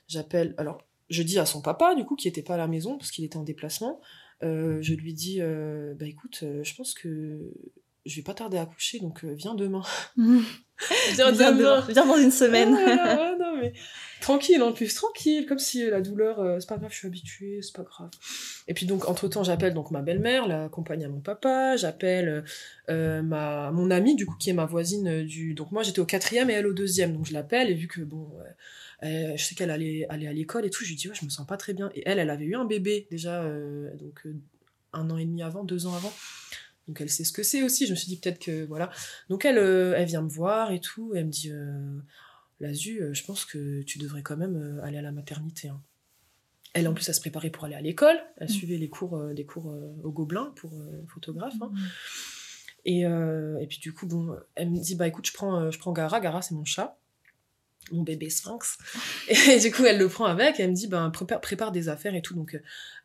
j'appelle. 0.09 0.55
Alors, 0.59 0.83
je 1.09 1.23
dis 1.23 1.39
à 1.39 1.47
son 1.47 1.61
papa, 1.61 1.95
du 1.95 2.05
coup, 2.05 2.17
qui 2.17 2.29
était 2.29 2.43
pas 2.43 2.55
à 2.55 2.59
la 2.59 2.67
maison 2.67 2.99
parce 2.99 3.11
qu'il 3.11 3.25
était 3.25 3.37
en 3.37 3.43
déplacement. 3.43 4.01
je 4.43 4.95
lui 4.95 5.15
dis, 5.15 5.41
euh, 5.41 5.95
bah 5.95 6.07
écoute, 6.07 6.45
je 6.63 6.75
pense 6.75 6.95
que 6.95 7.53
je 8.07 8.17
vais 8.17 8.23
pas 8.23 8.35
tarder 8.35 8.59
à 8.59 8.67
coucher, 8.67 8.99
donc 9.01 9.25
euh, 9.25 9.35
viens 9.35 9.55
demain. 9.55 9.83
Viens, 11.15 11.33
demain. 11.33 11.85
Viens 11.89 12.07
dans 12.07 12.19
une 12.19 12.31
semaine. 12.31 12.75
Ouais, 12.75 12.85
ouais, 12.85 12.95
ouais, 12.95 13.39
non, 13.39 13.57
mais 13.57 13.73
tranquille 14.21 14.63
en 14.63 14.73
plus, 14.73 14.95
tranquille, 14.95 15.47
comme 15.47 15.59
si 15.59 15.85
euh, 15.85 15.91
la 15.91 16.01
douleur, 16.01 16.41
euh, 16.41 16.59
c'est 16.61 16.69
pas 16.69 16.77
grave, 16.77 16.91
je 16.93 16.99
suis 16.99 17.07
habituée, 17.07 17.61
c'est 17.63 17.75
pas 17.75 17.83
grave. 17.83 18.11
Et 18.69 18.75
puis 18.75 18.87
donc, 18.87 19.09
entre-temps, 19.09 19.43
j'appelle 19.43 19.73
donc 19.73 19.91
ma 19.91 20.03
belle-mère, 20.03 20.47
la 20.47 20.69
compagne 20.69 21.05
à 21.05 21.09
mon 21.09 21.21
papa, 21.21 21.77
j'appelle 21.77 22.45
euh, 22.91 23.23
ma, 23.23 23.71
mon 23.71 23.91
amie, 23.91 24.17
du 24.17 24.27
coup, 24.27 24.37
qui 24.37 24.51
est 24.51 24.55
ma 24.55 24.67
voisine 24.67 25.25
du... 25.25 25.55
Donc 25.55 25.73
moi, 25.73 25.83
j'étais 25.83 26.01
au 26.01 26.07
quatrième 26.07 26.51
et 26.51 26.55
elle 26.55 26.67
au 26.67 26.73
deuxième, 26.73 27.15
donc 27.15 27.27
je 27.27 27.33
l'appelle, 27.33 27.71
et 27.71 27.75
vu 27.75 27.89
que, 27.89 28.03
bon, 28.03 28.31
je 29.03 29.37
sais 29.43 29.55
qu'elle 29.55 29.71
allait 29.71 30.07
aller 30.09 30.27
à 30.27 30.33
l'école 30.33 30.67
et 30.67 30.71
tout, 30.71 30.85
je 30.85 30.91
lui 30.91 30.97
dis, 30.97 31.09
ouais, 31.09 31.15
je 31.15 31.25
me 31.25 31.31
sens 31.31 31.47
pas 31.47 31.57
très 31.57 31.73
bien. 31.73 31.91
Et 31.95 32.03
elle, 32.07 32.19
elle 32.19 32.31
avait 32.31 32.45
eu 32.45 32.55
un 32.55 32.65
bébé, 32.65 33.07
déjà, 33.11 33.49
donc 33.99 34.27
un 34.93 35.11
an 35.11 35.17
et 35.17 35.25
demi 35.25 35.43
avant, 35.43 35.65
deux 35.65 35.87
ans 35.87 35.95
avant. 35.95 36.13
Donc 36.89 37.01
elle 37.01 37.11
sait 37.11 37.25
ce 37.25 37.33
que 37.33 37.43
c'est 37.43 37.63
aussi. 37.63 37.87
Je 37.87 37.93
me 37.93 37.97
suis 37.97 38.09
dit 38.09 38.17
peut-être 38.19 38.39
que 38.39 38.65
voilà. 38.67 38.91
Donc 39.29 39.45
elle, 39.45 39.59
euh, 39.59 39.95
elle 39.97 40.07
vient 40.07 40.23
me 40.23 40.29
voir 40.29 40.71
et 40.73 40.81
tout. 40.81 41.15
Et 41.15 41.19
elle 41.19 41.27
me 41.27 41.31
dit, 41.31 41.51
euh, 41.51 41.99
Lazu, 42.61 43.01
euh, 43.03 43.13
je 43.15 43.25
pense 43.25 43.45
que 43.45 43.83
tu 43.83 43.99
devrais 43.99 44.23
quand 44.23 44.37
même 44.37 44.81
aller 44.85 44.99
à 44.99 45.03
la 45.03 45.13
maternité. 45.13 45.69
hein. 45.69 45.81
Elle 46.75 46.87
en 46.89 46.95
plus, 46.95 47.09
elle 47.09 47.15
se 47.15 47.21
préparait 47.21 47.51
pour 47.51 47.65
aller 47.65 47.75
à 47.75 47.81
l'école. 47.81 48.17
Elle 48.37 48.49
Mm. 48.49 48.51
suivait 48.51 48.77
les 48.77 48.89
cours, 48.89 49.19
des 49.35 49.45
cours 49.47 49.75
au 50.05 50.11
Gobelin 50.13 50.53
pour 50.57 50.73
photographe. 51.09 51.55
hein. 51.61 51.73
Et, 52.85 53.05
euh, 53.05 53.59
et 53.59 53.67
puis 53.67 53.79
du 53.79 53.93
coup, 53.93 54.07
bon, 54.07 54.37
elle 54.55 54.71
me 54.71 54.79
dit, 54.79 54.95
bah 54.95 55.09
écoute, 55.09 55.27
je 55.27 55.33
prends, 55.33 55.71
je 55.71 55.79
prends 55.79 55.93
Gara. 55.93 56.21
Gara, 56.21 56.41
c'est 56.43 56.55
mon 56.55 56.65
chat. 56.65 56.99
Mon 57.93 58.03
bébé 58.03 58.31
sphinx. 58.31 58.79
Et 59.51 59.59
du 59.61 59.71
coup, 59.73 59.85
elle 59.85 59.99
le 59.99 60.09
prend 60.09 60.25
avec. 60.27 60.59
Elle 60.61 60.71
me 60.71 60.75
dit, 60.75 60.87
ben, 60.89 61.09
prépare, 61.11 61.41
prépare 61.41 61.73
des 61.73 61.89
affaires 61.89 62.15
et 62.17 62.23
tout. 62.23 62.35
Donc, 62.35 62.61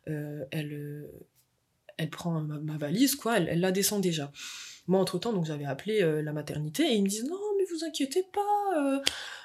euh, 0.08 0.44
elle, 0.50 1.06
elle 1.98 2.10
prend 2.10 2.40
ma, 2.40 2.58
ma 2.58 2.76
valise, 2.78 3.14
quoi. 3.14 3.36
Elle, 3.38 3.48
elle 3.48 3.60
la 3.60 3.72
descend 3.72 4.02
déjà. 4.02 4.30
Moi, 4.88 5.00
entre-temps, 5.00 5.32
donc 5.32 5.44
j'avais 5.46 5.64
appelé 5.64 6.02
euh, 6.02 6.22
la 6.22 6.32
maternité 6.32 6.82
et 6.84 6.94
ils 6.94 7.02
me 7.02 7.08
disent, 7.08 7.24
non, 7.24 7.38
mais 7.58 7.64
vous 7.72 7.84
inquiétez 7.84 8.24
pas. 8.32 8.78
euh, 8.80 9.00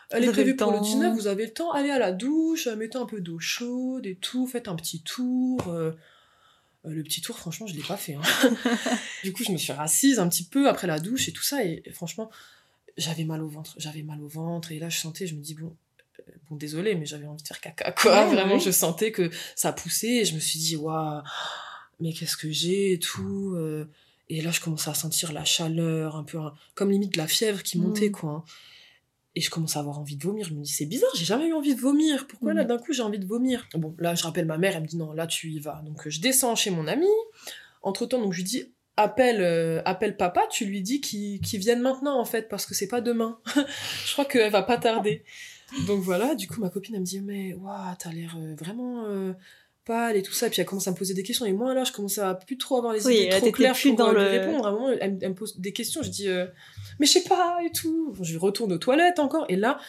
elle 0.10 0.24
Vous 0.24 0.30
est 0.30 0.34
prévue 0.34 0.52
le 0.52 0.56
pour 0.56 0.72
le 0.72 0.78
temps. 0.78 0.84
19, 0.84 1.14
vous 1.14 1.28
avez 1.28 1.46
le 1.46 1.54
temps. 1.54 1.72
Allez 1.72 1.90
à 1.90 2.00
la 2.00 2.12
douche, 2.12 2.68
euh, 2.68 2.76
mettez 2.76 2.98
un 2.98 3.06
peu 3.06 3.20
d'eau 3.22 3.40
chaude 3.40 4.06
et 4.08 4.16
tout. 4.16 4.48
Faites 4.48 4.68
un 4.68 4.76
petit 4.76 5.02
tour. 5.04 5.68
euh, 5.68 5.92
le 6.86 7.04
petit 7.04 7.20
tour, 7.22 7.38
franchement, 7.38 7.68
je 7.68 7.76
l'ai 7.76 7.84
pas 7.84 7.98
fait. 7.98 8.14
hein. 8.16 8.22
du 9.24 9.34
coup, 9.34 9.44
je 9.44 9.52
me 9.52 9.58
suis 9.58 9.74
rassise 9.74 10.20
un 10.20 10.30
petit 10.30 10.46
peu 10.46 10.70
après 10.70 10.88
la 10.88 11.00
douche 11.00 11.28
et 11.28 11.34
tout 11.34 11.44
ça. 11.44 11.64
Et, 11.66 11.82
et 11.86 11.92
franchement, 11.92 12.30
j'avais 12.98 13.26
mal 13.26 13.44
au 13.44 13.48
ventre. 13.50 13.76
J'avais 13.78 14.04
mal 14.04 14.22
au 14.24 14.28
ventre. 14.28 14.72
Et 14.72 14.80
là, 14.80 14.88
je 14.90 14.98
sentais, 14.98 15.28
je 15.28 15.36
me 15.36 15.42
dis, 15.42 15.54
bon, 15.54 15.76
bon 16.50 16.56
désolé, 16.56 16.96
mais 16.96 17.06
j'avais 17.06 17.28
envie 17.28 17.44
de 17.44 17.48
faire 17.48 17.60
caca, 17.60 17.92
quoi. 17.92 18.26
Ouais, 18.28 18.34
Vraiment, 18.34 18.58
je 18.58 18.72
sentais 18.72 19.12
que 19.12 19.30
ça 19.56 19.74
poussait. 19.74 20.08
Et 20.22 20.26
je 20.26 20.34
me 20.36 20.40
suis 20.40 20.60
dit, 20.60 20.78
waouh, 20.78 21.22
mais 22.00 22.14
qu'est-ce 22.14 22.38
que 22.38 22.52
j'ai 22.52 22.94
et 22.94 23.00
tout. 23.00 23.54
euh. 23.56 23.86
et 24.30 24.42
là, 24.42 24.52
je 24.52 24.60
commençais 24.60 24.90
à 24.90 24.94
sentir 24.94 25.32
la 25.34 25.46
chaleur, 25.46 26.16
un 26.18 26.24
peu, 26.24 26.38
comme 26.76 26.92
limite 26.92 27.14
de 27.14 27.18
la 27.18 27.28
fièvre 27.28 27.64
qui 27.64 27.78
montait, 27.80 28.10
Mm. 28.10 28.12
quoi. 28.12 28.30
hein. 28.32 28.44
Et 29.36 29.42
je 29.42 29.50
commence 29.52 29.78
à 29.78 29.82
avoir 29.82 30.00
envie 30.00 30.16
de 30.18 30.24
vomir. 30.24 30.48
Je 30.48 30.54
me 30.56 30.64
dis, 30.64 30.72
c'est 30.72 30.86
bizarre, 30.88 31.12
j'ai 31.16 31.24
jamais 31.26 31.48
eu 31.48 31.54
envie 31.54 31.76
de 31.76 31.80
vomir. 31.80 32.26
Pourquoi 32.28 32.54
là, 32.54 32.64
Mm. 32.64 32.68
d'un 32.68 32.78
coup, 32.80 32.92
j'ai 32.92 33.04
envie 33.04 33.20
de 33.20 33.26
vomir? 33.26 33.68
Bon, 33.76 33.96
là, 34.00 34.16
je 34.16 34.24
rappelle 34.24 34.46
ma 34.46 34.58
mère, 34.58 34.76
elle 34.76 34.82
me 34.82 34.88
dit, 34.88 34.98
non, 34.98 35.14
là, 35.14 35.28
tu 35.28 35.50
y 35.52 35.60
vas. 35.60 35.82
Donc, 35.86 36.08
je 36.10 36.20
descends 36.20 36.56
chez 36.56 36.72
mon 36.72 36.88
ami. 36.88 37.06
Entre-temps, 37.84 38.20
donc, 38.20 38.34
je 38.34 38.38
lui 38.40 38.44
dis, 38.44 38.74
appelle, 38.98 39.42
euh, 39.42 39.82
appelle 39.86 40.18
papa, 40.18 40.42
tu 40.50 40.66
lui 40.66 40.82
dis 40.82 41.02
qu'il 41.02 41.40
qu'il 41.40 41.60
vienne 41.60 41.82
maintenant, 41.82 42.20
en 42.20 42.26
fait, 42.26 42.50
parce 42.50 42.66
que 42.66 42.74
c'est 42.74 42.88
pas 42.88 43.00
demain. 43.02 43.40
je 44.08 44.12
crois 44.14 44.26
qu'elle 44.26 44.52
va 44.52 44.64
pas 44.64 44.78
tarder. 44.78 45.24
Donc, 45.86 46.02
voilà, 46.02 46.34
du 46.34 46.48
coup, 46.48 46.60
ma 46.60 46.70
copine, 46.72 46.96
elle 46.96 47.02
me 47.02 47.06
dit, 47.06 47.22
mais, 47.22 47.54
waouh, 47.54 47.96
t'as 48.00 48.12
l'air 48.12 48.36
euh, 48.40 48.56
vraiment 48.56 49.06
euh, 49.06 49.34
pâle 49.88 50.16
et 50.18 50.22
tout 50.22 50.34
ça. 50.34 50.50
Puis, 50.50 50.60
elle 50.62 50.68
commence 50.68 50.88
à 50.88 50.92
me 50.92 50.96
poser 50.96 51.14
des 51.14 51.24
questions. 51.24 51.46
Et 51.46 51.54
moi, 51.54 51.74
là, 51.74 51.84
je 51.86 51.92
commence 51.92 52.18
à 52.20 52.36
plus 52.36 52.58
trop 52.58 52.78
avoir 52.78 52.94
les 52.94 53.06
Oui, 53.08 53.16
idées 53.24 53.30
trop 53.38 53.52
claires 53.52 53.76
pour 53.82 53.96
dans 53.96 54.10
euh, 54.10 54.14
lui 54.14 54.22
le- 54.24 54.30
répondre. 54.46 54.66
À 54.68 54.70
un 54.70 54.74
moment, 54.74 54.90
elle, 54.90 55.14
me- 55.16 55.20
elle 55.24 55.30
me 55.30 55.36
pose 55.36 55.58
des 55.58 55.72
questions. 55.74 56.04
Je 56.04 56.10
dis, 56.10 56.28
euh, 56.28 56.46
mais 57.00 57.06
je 57.08 57.14
sais 57.14 57.24
pas, 57.24 57.58
et 57.66 57.72
tout. 57.72 58.14
Je 58.22 58.38
retourne 58.38 58.72
aux 58.74 58.78
toilettes 58.78 59.20
encore. 59.20 59.46
Et 59.50 59.56
là, 59.56 59.80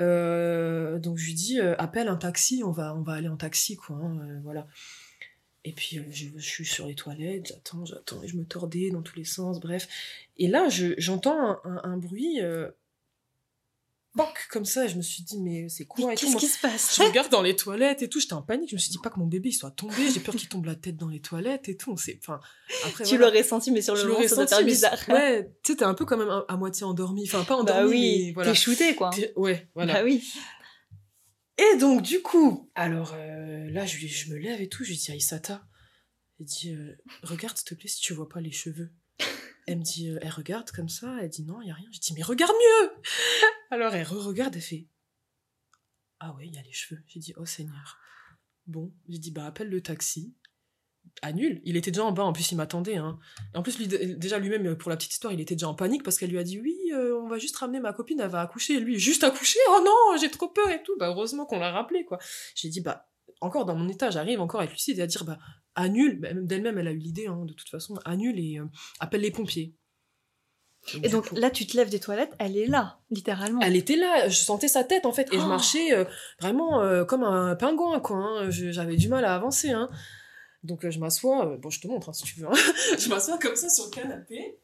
euh, 0.00 0.98
donc 0.98 1.18
je 1.18 1.26
lui 1.26 1.34
dis, 1.34 1.58
euh, 1.60 1.74
appelle 1.78 2.08
un 2.08 2.16
taxi, 2.16 2.62
on 2.64 2.70
va, 2.70 2.94
on 2.94 3.02
va 3.02 3.14
aller 3.14 3.28
en 3.28 3.36
taxi, 3.36 3.76
quoi. 3.76 3.96
hein, 3.96 4.40
voilà. 4.44 4.66
Et 5.64 5.72
puis 5.72 6.00
je, 6.10 6.26
je 6.36 6.40
suis 6.48 6.64
sur 6.64 6.86
les 6.86 6.94
toilettes, 6.94 7.48
j'attends, 7.48 7.84
j'attends, 7.84 8.22
et 8.22 8.28
je 8.28 8.36
me 8.36 8.44
tordais 8.44 8.90
dans 8.90 9.02
tous 9.02 9.16
les 9.16 9.24
sens, 9.24 9.58
bref. 9.60 9.88
Et 10.38 10.46
là, 10.48 10.68
je- 10.68 10.94
j'entends 10.98 11.36
un, 11.38 11.60
un- 11.64 11.80
un 11.84 11.96
bruit, 11.96 12.38
poc 14.18 14.48
comme 14.50 14.64
ça 14.64 14.84
et 14.84 14.88
je 14.88 14.96
me 14.96 15.02
suis 15.02 15.22
dit 15.22 15.40
mais 15.40 15.68
c'est 15.68 15.86
quoi 15.86 16.14
Qu'est-ce 16.14 16.36
qui 16.36 16.46
se 16.46 16.58
passe 16.60 16.96
je 16.96 17.02
regarde 17.02 17.30
dans 17.30 17.40
les 17.42 17.56
toilettes 17.56 18.02
et 18.02 18.08
tout 18.08 18.20
j'étais 18.20 18.34
en 18.34 18.42
panique 18.42 18.68
je 18.70 18.74
me 18.74 18.78
suis 18.80 18.90
dit 18.90 18.98
pas 19.02 19.08
que 19.10 19.18
mon 19.18 19.26
bébé 19.26 19.48
il 19.48 19.52
soit 19.52 19.70
tombé 19.70 19.94
j'ai 20.12 20.20
peur 20.20 20.34
qu'il 20.34 20.48
tombe 20.48 20.64
la 20.66 20.74
tête 20.74 20.96
dans 20.96 21.08
les 21.08 21.20
toilettes 21.20 21.68
et 21.68 21.76
tout 21.76 21.92
enfin 21.92 22.40
après 22.84 23.04
Tu 23.04 23.16
voilà. 23.16 23.26
l'aurais 23.32 23.42
senti, 23.42 23.70
mais 23.70 23.80
sur 23.82 23.94
le 23.94 24.04
moment, 24.04 24.26
ça 24.28 24.36
doit 24.36 24.46
faire 24.46 24.64
bizarre. 24.64 24.98
ouais 25.08 25.50
tu 25.62 25.72
sais 25.72 25.78
t'es 25.78 25.84
un 25.84 25.94
peu 25.94 26.04
quand 26.04 26.16
même 26.18 26.28
à, 26.30 26.44
à 26.48 26.56
moitié 26.56 26.84
endormi 26.84 27.24
enfin 27.26 27.44
pas 27.44 27.56
endormi 27.56 27.80
bah 27.82 27.86
oui, 27.88 28.24
mais 28.26 28.32
voilà 28.32 28.50
t'es 28.52 28.56
shooté, 28.58 28.94
quoi. 28.94 29.10
Ouais 29.36 29.68
voilà 29.74 29.94
Bah 29.94 30.00
oui. 30.04 30.22
Et 31.60 31.76
donc, 31.78 32.02
du 32.02 32.22
coup, 32.22 32.70
alors 32.76 33.14
euh, 33.16 33.68
là, 33.70 33.84
je, 33.84 33.98
je 34.06 34.30
me 34.30 34.36
lève 34.38 34.60
et 34.60 34.68
tout, 34.68 34.84
je 34.84 34.90
lui 34.90 34.96
dis 34.96 35.10
à 35.10 35.16
Isata, 35.16 35.66
elle 36.38 36.46
dit, 36.46 36.70
euh, 36.72 36.96
regarde 37.24 37.56
s'il 37.56 37.66
te 37.66 37.74
plaît 37.74 37.88
si 37.88 38.00
tu 38.00 38.12
vois 38.14 38.28
pas 38.28 38.40
les 38.40 38.52
cheveux. 38.52 38.92
Elle 39.66 39.78
me 39.78 39.82
dit, 39.82 40.08
euh, 40.08 40.18
elle 40.22 40.30
regarde 40.30 40.70
comme 40.70 40.88
ça, 40.88 41.16
elle 41.20 41.28
dit 41.28 41.42
non, 41.42 41.60
il 41.60 41.66
y 41.66 41.70
a 41.72 41.74
rien. 41.74 41.88
Je 41.92 41.98
dis, 41.98 42.14
mais 42.14 42.22
regarde 42.22 42.52
mieux 42.52 42.90
Alors 43.70 43.94
elle 43.94 44.06
re-regarde, 44.06 44.56
elle 44.56 44.62
fait, 44.62 44.86
ah 46.20 46.34
ouais, 46.34 46.46
il 46.46 46.54
y 46.54 46.58
a 46.58 46.62
les 46.62 46.72
cheveux. 46.72 47.00
J'ai 47.06 47.20
dit, 47.20 47.34
oh 47.36 47.46
Seigneur. 47.46 47.98
Bon, 48.66 48.92
j'ai 49.08 49.18
dit, 49.18 49.30
bah 49.30 49.46
appelle 49.46 49.68
le 49.68 49.80
taxi. 49.80 50.34
Annule. 51.22 51.62
Il 51.64 51.76
était 51.76 51.90
déjà 51.90 52.04
en 52.04 52.12
bas, 52.12 52.24
en 52.24 52.32
plus 52.32 52.52
il 52.52 52.56
m'attendait. 52.56 52.96
Hein. 52.96 53.18
En 53.54 53.62
plus, 53.62 53.78
lui, 53.78 53.88
déjà 53.88 54.38
lui-même, 54.38 54.76
pour 54.76 54.90
la 54.90 54.96
petite 54.96 55.12
histoire, 55.12 55.32
il 55.32 55.40
était 55.40 55.54
déjà 55.54 55.68
en 55.68 55.74
panique 55.74 56.02
parce 56.02 56.18
qu'elle 56.18 56.30
lui 56.30 56.38
a 56.38 56.44
dit, 56.44 56.60
oui, 56.60 56.76
euh, 56.92 57.18
on 57.18 57.28
va 57.28 57.38
juste 57.38 57.56
ramener 57.56 57.80
ma 57.80 57.92
copine, 57.92 58.20
elle 58.20 58.28
va 58.28 58.42
accoucher. 58.42 58.74
Et 58.74 58.80
lui, 58.80 58.98
juste 58.98 59.24
accoucher? 59.24 59.58
Oh 59.70 59.80
non, 59.84 60.18
j'ai 60.20 60.30
trop 60.30 60.48
peur 60.48 60.68
et 60.70 60.82
tout. 60.82 60.96
Bah 60.98 61.08
heureusement 61.08 61.46
qu'on 61.46 61.58
l'a 61.58 61.70
rappelé, 61.70 62.04
quoi. 62.04 62.18
J'ai 62.54 62.68
dit, 62.68 62.80
bah, 62.80 63.08
encore 63.40 63.64
dans 63.64 63.74
mon 63.74 63.88
état, 63.88 64.10
j'arrive 64.10 64.40
encore 64.40 64.60
à 64.60 64.64
être 64.64 64.72
lucide 64.72 64.98
et 64.98 65.02
à 65.02 65.06
dire, 65.06 65.24
bah, 65.24 65.38
annule. 65.74 66.18
Même 66.20 66.46
d'elle-même, 66.46 66.78
elle 66.78 66.88
a 66.88 66.92
eu 66.92 66.98
l'idée, 66.98 67.26
hein, 67.26 67.44
de 67.46 67.54
toute 67.54 67.70
façon, 67.70 67.98
annule 68.04 68.38
et 68.38 68.58
euh, 68.58 68.66
appelle 69.00 69.22
les 69.22 69.30
pompiers. 69.30 69.74
Et 70.96 71.00
du 71.00 71.08
donc 71.10 71.28
coup- 71.28 71.34
là, 71.36 71.50
tu 71.50 71.66
te 71.66 71.76
lèves 71.76 71.90
des 71.90 72.00
toilettes, 72.00 72.32
elle 72.38 72.56
est 72.56 72.66
là, 72.66 72.98
littéralement. 73.10 73.60
elle 73.62 73.76
était 73.76 73.96
là, 73.96 74.28
je 74.28 74.36
sentais 74.36 74.68
sa 74.68 74.84
tête 74.84 75.06
en 75.06 75.12
fait, 75.12 75.32
et 75.32 75.36
je 75.38 75.44
Oh. 75.44 75.48
marchais 75.48 75.92
euh, 75.94 76.04
vraiment 76.40 76.80
euh, 76.82 77.04
comme 77.04 77.22
un 77.24 77.54
pingouin, 77.56 78.00
quoi. 78.00 78.16
hein. 78.16 78.50
J'avais 78.50 78.96
du 78.96 79.08
mal 79.08 79.24
à 79.24 79.34
avancer. 79.34 79.70
Hein. 79.70 79.88
Donc 80.64 80.84
euh, 80.84 80.90
je 80.90 80.98
m'assois, 80.98 81.56
bon, 81.60 81.70
je 81.70 81.80
te 81.80 81.86
montre 81.88 82.08
hein, 82.08 82.12
si 82.12 82.24
tu 82.24 82.40
veux. 82.40 82.48
je 82.98 83.08
m'assois 83.08 83.38
comme 83.38 83.54
ça 83.56 83.68
sur 83.68 83.84
le 83.86 83.90
canapé. 83.90 84.56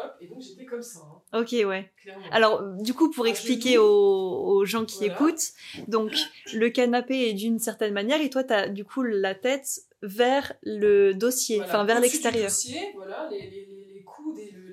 Hop, 0.00 0.14
et 0.20 0.28
donc 0.28 0.40
j'étais 0.40 0.64
comme 0.64 0.82
ça, 0.82 1.00
Ok, 1.34 1.48
ouais. 1.66 1.90
clairement. 2.00 2.22
Alors, 2.30 2.62
du 2.80 2.94
coup, 2.94 3.10
pour 3.10 3.24
À 3.24 3.28
expliquer 3.28 3.78
aux, 3.78 3.84
aux 3.84 4.64
gens 4.64 4.84
qui 4.84 4.98
Voilà. 4.98 5.14
écoutent, 5.14 5.42
donc 5.88 6.12
le 6.54 6.70
canapé 6.70 7.28
est 7.28 7.32
d'une 7.32 7.58
certaine 7.58 7.92
manière 7.92 8.20
et 8.20 8.30
toi, 8.30 8.44
t'as 8.44 8.68
du 8.68 8.84
coup 8.84 9.02
la 9.02 9.34
tête 9.34 9.80
vers 10.02 10.52
le 10.62 11.14
dossier, 11.14 11.56
Voilà, 11.56 11.72
enfin 11.72 11.84
vers 11.84 11.98
l'extérieur. 12.00 12.44
dossier, 12.48 12.78
voilà, 12.94 13.28
les, 13.32 13.40
les, 13.50 13.66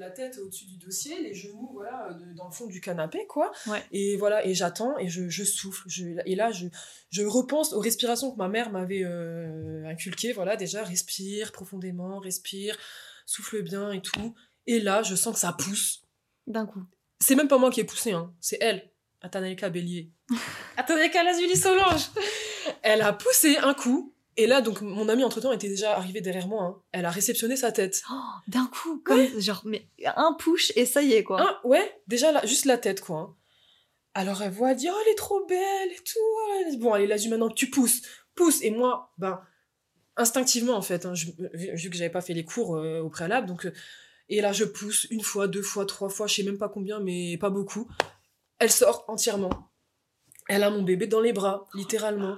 la 0.06 0.12
tête 0.12 0.38
au-dessus 0.38 0.66
du 0.66 0.78
dossier, 0.78 1.20
les 1.22 1.34
genoux, 1.34 1.70
voilà, 1.74 2.14
de- 2.14 2.34
dans 2.36 2.46
le 2.46 2.52
fond 2.52 2.68
du 2.68 2.80
canapé, 2.80 3.26
quoi. 3.28 3.52
Ouais. 3.68 3.84
Et 3.92 4.18
voilà, 4.18 4.46
et 4.46 4.54
j'attends 4.54 4.98
et 5.00 5.08
je, 5.08 5.30
je 5.30 5.44
souffle. 5.44 5.84
Je, 5.88 6.06
et 6.26 6.36
là, 6.36 6.52
je, 6.52 6.68
je 7.10 7.24
repense 7.24 7.74
aux 7.74 7.80
respirations 7.80 8.32
que 8.32 8.38
ma 8.38 8.48
mère 8.48 8.72
m'avait 8.72 9.04
euh, 9.04 9.86
inculquées. 9.88 10.32
Voilà, 10.34 10.56
déjà, 10.56 10.84
respire 10.84 11.52
profondément, 11.52 12.20
respire, 12.20 12.78
souffle 13.26 13.62
bien 13.64 13.92
et 13.92 14.02
tout. 14.02 14.36
Et 14.68 14.80
là, 14.80 15.02
je 15.04 15.16
sens 15.16 15.34
que 15.34 15.40
ça 15.40 15.54
pousse. 15.54 16.04
D'un 16.48 16.66
coup. 16.68 16.84
C'est 17.20 17.36
même 17.36 17.48
pas 17.48 17.58
moi 17.58 17.72
qui 17.72 17.80
ai 17.80 17.84
poussé, 17.86 18.12
hein. 18.12 18.32
c'est 18.40 18.58
elle, 18.62 18.92
Atanelka 19.22 19.70
Bélier. 19.70 20.12
Atanelka 20.78 21.24
Lazuli 21.24 21.56
Solange 21.56 22.10
Elle 22.84 23.02
a 23.02 23.14
poussé 23.14 23.58
un 23.58 23.74
coup. 23.74 24.14
Et 24.38 24.48
là, 24.48 24.60
donc, 24.62 24.82
mon 24.82 25.08
amie, 25.08 25.24
entre-temps, 25.24 25.52
était 25.54 25.70
déjà 25.70 25.96
arrivée 25.96 26.20
derrière 26.22 26.48
moi. 26.48 26.64
hein. 26.64 26.82
Elle 26.92 27.06
a 27.06 27.10
réceptionné 27.10 27.56
sa 27.56 27.72
tête. 27.72 28.04
Oh, 28.12 28.16
D'un 28.50 28.66
coup, 28.68 29.00
comme 29.06 29.40
genre, 29.40 29.62
mais 29.66 29.88
un 30.16 30.34
push 30.38 30.74
et 30.76 30.86
ça 30.86 31.02
y 31.02 31.14
est, 31.14 31.24
quoi. 31.24 31.42
Hein, 31.42 31.58
ouais, 31.64 32.02
déjà, 32.08 32.32
là, 32.34 32.46
juste 32.46 32.66
la 32.66 32.78
tête, 32.78 33.00
quoi. 33.02 33.18
hein. 33.18 33.36
Alors, 34.14 34.42
elle 34.42 34.52
voit, 34.52 34.72
elle 34.72 34.78
dit, 34.78 34.90
oh, 34.92 34.96
elle 35.06 35.12
est 35.12 35.16
trop 35.18 35.46
belle 35.46 35.90
et 35.92 35.96
tout. 36.04 36.20
Elle 36.66 36.72
dit, 36.72 36.78
Bon, 36.78 36.92
allez, 36.94 37.08
là, 37.08 37.16
maintenant, 37.30 37.50
tu 37.50 37.70
pousses. 37.70 38.02
Pousse. 38.36 38.62
Et 38.62 38.72
moi, 38.72 39.14
ben, 39.18 39.40
instinctivement, 40.18 40.74
en 40.76 40.82
fait, 40.82 41.06
hein, 41.06 41.14
je- 41.14 41.32
vu 41.74 41.90
que 41.90 41.96
j'avais 41.96 42.10
pas 42.10 42.22
fait 42.22 42.34
les 42.34 42.46
cours 42.46 42.76
euh, 42.78 43.00
au 43.02 43.10
préalable, 43.10 43.48
donc... 43.48 43.66
euh, 43.66 43.74
et 44.28 44.42
là, 44.42 44.52
je 44.54 44.64
pousse 44.66 45.06
une 45.12 45.22
fois, 45.22 45.48
deux 45.48 45.62
fois, 45.62 45.86
trois 45.86 46.10
fois, 46.10 46.26
je 46.28 46.34
sais 46.36 46.44
même 46.44 46.58
pas 46.58 46.68
combien, 46.68 47.00
mais 47.00 47.38
pas 47.38 47.52
beaucoup. 47.52 47.88
Elle 48.58 48.72
sort 48.72 49.06
entièrement. 49.08 49.70
Elle 50.50 50.64
a 50.64 50.72
mon 50.72 50.82
bébé 50.82 51.06
dans 51.08 51.22
les 51.22 51.32
bras, 51.32 51.68
littéralement. 51.76 52.36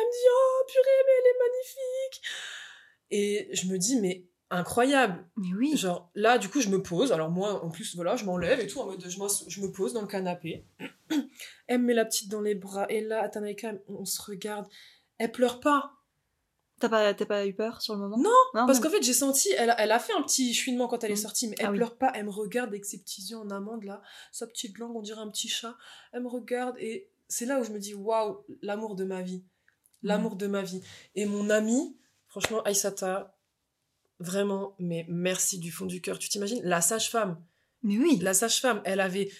Elle 0.00 0.06
me 0.06 0.12
dit, 0.12 0.28
oh, 0.32 0.64
purée, 0.66 1.04
mais 1.06 1.12
elle 1.18 1.30
est 1.30 1.38
magnifique. 1.48 2.22
Et 3.10 3.48
je 3.56 3.66
me 3.72 3.76
dis, 3.78 4.00
mais 4.00 4.24
incroyable. 4.50 5.24
Mais 5.36 5.54
oui. 5.56 5.76
Genre, 5.76 6.10
là, 6.14 6.38
du 6.38 6.48
coup, 6.48 6.60
je 6.60 6.68
me 6.68 6.82
pose. 6.82 7.12
Alors, 7.12 7.30
moi, 7.30 7.64
en 7.64 7.70
plus, 7.70 7.94
voilà, 7.96 8.16
je 8.16 8.24
m'enlève 8.24 8.60
et 8.60 8.66
tout, 8.66 8.80
en 8.80 8.86
mode, 8.86 9.02
je, 9.04 9.10
je 9.48 9.60
me 9.60 9.70
pose 9.72 9.92
dans 9.92 10.00
le 10.02 10.06
canapé. 10.08 10.64
Elle 11.66 11.80
me 11.80 11.86
met 11.86 11.94
la 11.94 12.04
petite 12.04 12.28
dans 12.30 12.40
les 12.40 12.54
bras. 12.54 12.86
Et 12.88 13.00
là, 13.00 13.22
Atanaika, 13.22 13.74
on 13.88 14.04
se 14.04 14.20
regarde. 14.22 14.66
Elle 15.18 15.32
pleure 15.32 15.60
pas. 15.60 15.92
T'as 16.80 16.88
pas, 16.88 17.12
t'as 17.12 17.26
pas 17.26 17.46
eu 17.46 17.52
peur 17.52 17.82
sur 17.82 17.92
le 17.94 18.00
moment? 18.00 18.16
Non, 18.16 18.30
non 18.54 18.66
Parce 18.66 18.80
qu'en 18.80 18.88
fait, 18.88 19.02
j'ai 19.02 19.12
senti, 19.12 19.50
elle, 19.58 19.68
a- 19.68 19.78
elle 19.82 19.92
a 19.92 19.98
fait 19.98 20.14
un 20.14 20.22
petit 20.22 20.54
chouinement 20.54 20.88
quand 20.88 21.04
elle 21.04 21.10
est 21.10 21.14
Mm. 21.14 21.16
sortie, 21.18 21.48
mais 21.48 21.56
elle 21.58 21.66
Ah 21.66 21.70
oui. 21.72 21.76
pleure 21.76 21.98
pas. 21.98 22.10
Elle 22.14 22.24
me 22.24 22.30
regarde 22.30 22.70
avec 22.70 22.86
ses 22.86 22.98
petits 23.02 23.20
yeux 23.22 23.36
en 23.36 23.50
amande, 23.50 23.84
là. 23.84 24.00
Sa 24.32 24.46
petite 24.46 24.78
langue, 24.78 24.96
on 24.96 25.02
dirait 25.02 25.20
un 25.20 25.28
petit 25.28 25.48
chat. 25.48 25.76
Elle 26.14 26.22
me 26.22 26.28
regarde 26.28 26.76
et 26.78 27.10
c'est 27.28 27.44
là 27.44 27.60
où 27.60 27.64
je 27.64 27.70
me 27.70 27.78
dis, 27.78 27.92
waouh, 27.92 28.44
l'amour 28.62 28.96
de 28.96 29.04
ma 29.04 29.20
vie. 29.20 29.44
L'amour 30.02 30.36
de 30.36 30.46
ma 30.46 30.62
vie. 30.62 30.82
Et 31.14 31.26
mon 31.26 31.50
amie, 31.50 31.96
franchement, 32.26 32.62
Aïsata, 32.62 33.36
vraiment, 34.18 34.74
mais 34.78 35.04
merci 35.08 35.58
du 35.58 35.70
fond 35.70 35.86
du 35.86 36.00
cœur. 36.00 36.18
Tu 36.18 36.28
t'imagines, 36.28 36.60
la 36.62 36.80
sage-femme, 36.80 37.42
Mais 37.82 37.98
oui. 37.98 38.18
la 38.22 38.34
sage-femme, 38.34 38.80
elle 38.84 39.00
avait. 39.00 39.30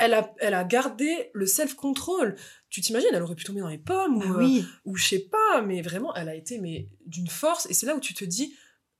Elle 0.00 0.14
a, 0.14 0.32
elle 0.38 0.54
a 0.54 0.62
gardé 0.62 1.30
le 1.34 1.44
self-control. 1.44 2.36
Tu 2.70 2.80
t'imagines, 2.80 3.08
elle 3.12 3.22
aurait 3.22 3.34
pu 3.34 3.42
tomber 3.42 3.60
dans 3.62 3.68
les 3.68 3.78
pommes 3.78 4.20
Bah 4.20 4.26
ou, 4.26 4.34
euh, 4.34 4.38
oui. 4.38 4.64
ou 4.84 4.94
je 4.96 5.04
sais 5.08 5.18
pas, 5.28 5.60
mais 5.62 5.82
vraiment, 5.82 6.14
elle 6.14 6.28
a 6.28 6.36
été 6.36 6.58
mais 6.60 6.88
d'une 7.06 7.26
force. 7.26 7.66
Et 7.68 7.74
c'est 7.74 7.84
là 7.86 7.96
où 7.96 8.00
tu 8.00 8.14
te 8.14 8.24
dis, 8.24 8.54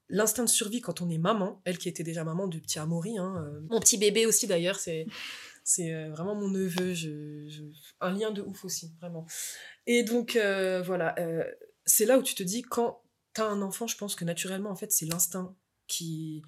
l'instinct 0.09 0.43
de 0.43 0.49
survie 0.49 0.81
quand 0.81 0.99
on 1.01 1.09
est 1.09 1.17
maman, 1.17 1.61
elle 1.63 1.77
qui 1.77 1.87
était 1.87 2.03
déjà 2.03 2.25
maman 2.25 2.47
de 2.47 2.59
petit 2.59 2.79
Amaury, 2.79 3.17
hein, 3.17 3.33
euh, 3.45 3.61
mon 3.69 3.79
petit 3.79 3.97
bébé 3.97 4.25
aussi 4.25 4.45
d'ailleurs, 4.45 4.77
c'est 4.77 5.05
c'est 5.69 5.93
euh, 5.93 6.09
vraiment 6.09 6.33
mon 6.33 6.47
neveu, 6.47 6.95
un 8.01 8.11
lien 8.11 8.31
de 8.31 8.41
ouf 8.41 8.65
aussi, 8.65 8.91
vraiment. 8.99 9.27
Et 9.85 10.01
donc 10.01 10.35
euh, 10.35 10.81
voilà, 10.81 11.13
euh, 11.19 11.43
c'est 11.85 12.05
là 12.05 12.17
où 12.17 12.23
tu 12.23 12.33
te 12.33 12.41
dis 12.41 12.63
quand 12.63 13.03
t'as 13.33 13.45
un 13.45 13.61
enfant, 13.61 13.85
je 13.85 13.95
pense 13.95 14.15
que 14.15 14.25
naturellement 14.25 14.71
en 14.71 14.75
fait 14.75 14.91
c'est 14.91 15.05
l'instinct 15.05 15.55
qui 15.85 16.41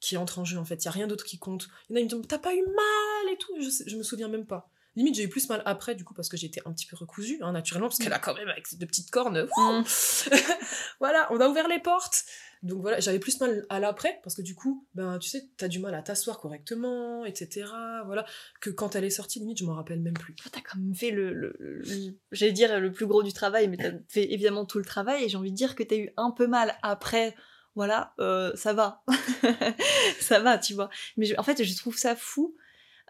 qui 0.00 0.18
entre 0.18 0.40
en 0.40 0.44
jeu 0.44 0.58
en 0.58 0.66
fait. 0.66 0.84
Il 0.84 0.84
y 0.84 0.88
a 0.88 0.90
rien 0.90 1.06
d'autre 1.06 1.24
qui 1.24 1.38
compte. 1.38 1.68
Il 1.88 1.92
y 1.92 2.02
en 2.02 2.04
a 2.04 2.06
qui 2.06 2.14
me 2.14 2.20
disent 2.20 2.28
t'as 2.28 2.38
pas 2.38 2.54
eu 2.54 2.60
mal 2.60 3.32
et 3.32 3.38
tout, 3.38 3.54
je, 3.58 3.70
je 3.86 3.96
me 3.96 4.02
souviens 4.02 4.28
même 4.28 4.46
pas. 4.46 4.70
Limite, 4.96 5.14
j'ai 5.14 5.22
eu 5.24 5.28
plus 5.28 5.48
mal 5.48 5.62
après, 5.66 5.94
du 5.94 6.04
coup, 6.04 6.14
parce 6.14 6.28
que 6.28 6.36
j'étais 6.36 6.60
un 6.66 6.72
petit 6.72 6.86
peu 6.86 6.96
recousue, 6.96 7.38
hein, 7.42 7.52
naturellement, 7.52 7.88
parce 7.88 7.98
qu'elle 7.98 8.12
a 8.14 8.18
quand 8.18 8.34
même, 8.34 8.48
avec 8.48 8.66
ses 8.66 8.76
deux 8.76 8.86
petites 8.86 9.10
cornes, 9.10 9.46
Mm. 9.56 9.82
voilà, 11.00 11.28
on 11.30 11.40
a 11.40 11.48
ouvert 11.48 11.68
les 11.68 11.78
portes. 11.80 12.24
Donc 12.62 12.80
voilà, 12.80 12.98
j'avais 13.00 13.18
plus 13.18 13.38
mal 13.38 13.64
à 13.68 13.78
l'après, 13.78 14.18
parce 14.22 14.34
que 14.34 14.42
du 14.42 14.54
coup, 14.54 14.86
ben, 14.94 15.18
tu 15.18 15.28
sais, 15.28 15.48
t'as 15.58 15.68
du 15.68 15.78
mal 15.78 15.94
à 15.94 16.02
t'asseoir 16.02 16.38
correctement, 16.40 17.24
etc. 17.26 17.66
Voilà, 18.06 18.24
que 18.60 18.70
quand 18.70 18.96
elle 18.96 19.04
est 19.04 19.10
sortie, 19.10 19.38
limite, 19.38 19.58
je 19.58 19.64
m'en 19.66 19.74
rappelle 19.74 20.00
même 20.00 20.14
plus. 20.14 20.34
Toi, 20.34 20.50
T'as 20.52 20.60
quand 20.62 20.78
même 20.78 20.94
fait 20.94 21.10
le, 21.10 21.32
le- 21.34 21.54
le- 21.60 21.84
j'allais 22.32 22.52
dire 22.52 22.80
le 22.80 22.90
plus 22.90 23.06
gros 23.06 23.22
du 23.22 23.32
travail, 23.32 23.68
mais 23.68 23.76
t'as 23.76 23.90
fait 24.08 24.32
évidemment 24.32 24.64
tout 24.64 24.78
le 24.78 24.84
travail. 24.84 25.24
Et 25.24 25.28
j'ai 25.28 25.36
envie 25.36 25.52
de 25.52 25.56
dire 25.56 25.74
que 25.76 25.82
t'as 25.82 25.96
eu 25.96 26.10
un 26.16 26.30
peu 26.30 26.46
mal 26.46 26.74
après. 26.82 27.34
Voilà, 27.74 28.14
euh, 28.20 28.52
ça 28.56 28.72
va, 28.72 29.04
ça 30.20 30.40
va, 30.40 30.56
tu 30.58 30.72
vois. 30.74 30.88
Mais 31.18 31.26
je- 31.26 31.34
en 31.36 31.42
fait, 31.42 31.62
je 31.62 31.76
trouve 31.76 31.96
ça 31.96 32.16
fou. 32.16 32.56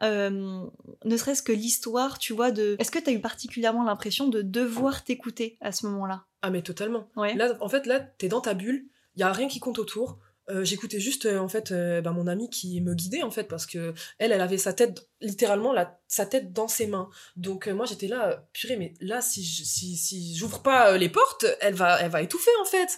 Euh, 0.02 0.64
ne 1.04 1.16
serait-ce 1.16 1.42
que 1.42 1.52
l'histoire, 1.52 2.18
tu 2.18 2.32
vois, 2.32 2.50
de. 2.50 2.76
Est-ce 2.78 2.90
que 2.90 2.98
t'as 2.98 3.12
eu 3.12 3.20
particulièrement 3.20 3.84
l'impression 3.84 4.28
de 4.28 4.42
devoir 4.42 5.04
t'écouter 5.04 5.56
à 5.60 5.72
ce 5.72 5.86
moment-là? 5.86 6.24
Ah, 6.42 6.50
mais 6.50 6.62
totalement. 6.62 7.08
Ouais. 7.16 7.34
Là, 7.34 7.56
en 7.60 7.68
fait, 7.68 7.86
là, 7.86 8.00
t'es 8.00 8.28
dans 8.28 8.40
ta 8.40 8.54
bulle, 8.54 8.86
il 9.16 9.20
y 9.20 9.22
a 9.22 9.32
rien 9.32 9.48
qui 9.48 9.58
compte 9.60 9.78
autour. 9.78 10.18
Euh, 10.48 10.62
J'écoutais 10.62 11.00
juste, 11.00 11.26
euh, 11.26 11.38
en 11.40 11.48
fait, 11.48 11.72
euh, 11.72 12.00
ben, 12.00 12.12
mon 12.12 12.28
amie 12.28 12.48
qui 12.48 12.80
me 12.80 12.94
guidait, 12.94 13.24
en 13.24 13.32
fait, 13.32 13.44
parce 13.44 13.66
que 13.66 13.94
elle, 14.18 14.30
elle 14.30 14.40
avait 14.40 14.58
sa 14.58 14.72
tête, 14.72 15.08
littéralement, 15.20 15.72
la, 15.72 15.98
sa 16.06 16.24
tête 16.24 16.52
dans 16.52 16.68
ses 16.68 16.86
mains. 16.86 17.08
Donc, 17.34 17.66
moi, 17.66 17.84
j'étais 17.84 18.06
là, 18.06 18.46
purée, 18.52 18.76
mais 18.76 18.94
là, 19.00 19.20
si 19.20 19.42
je- 19.44 19.64
si, 19.64 19.96
si 19.96 20.36
j'ouvre 20.36 20.62
pas 20.62 20.96
les 20.98 21.08
portes, 21.08 21.46
elle 21.60 21.74
va, 21.74 22.00
elle 22.00 22.10
va 22.12 22.22
étouffer, 22.22 22.52
en 22.60 22.64
fait. 22.64 22.96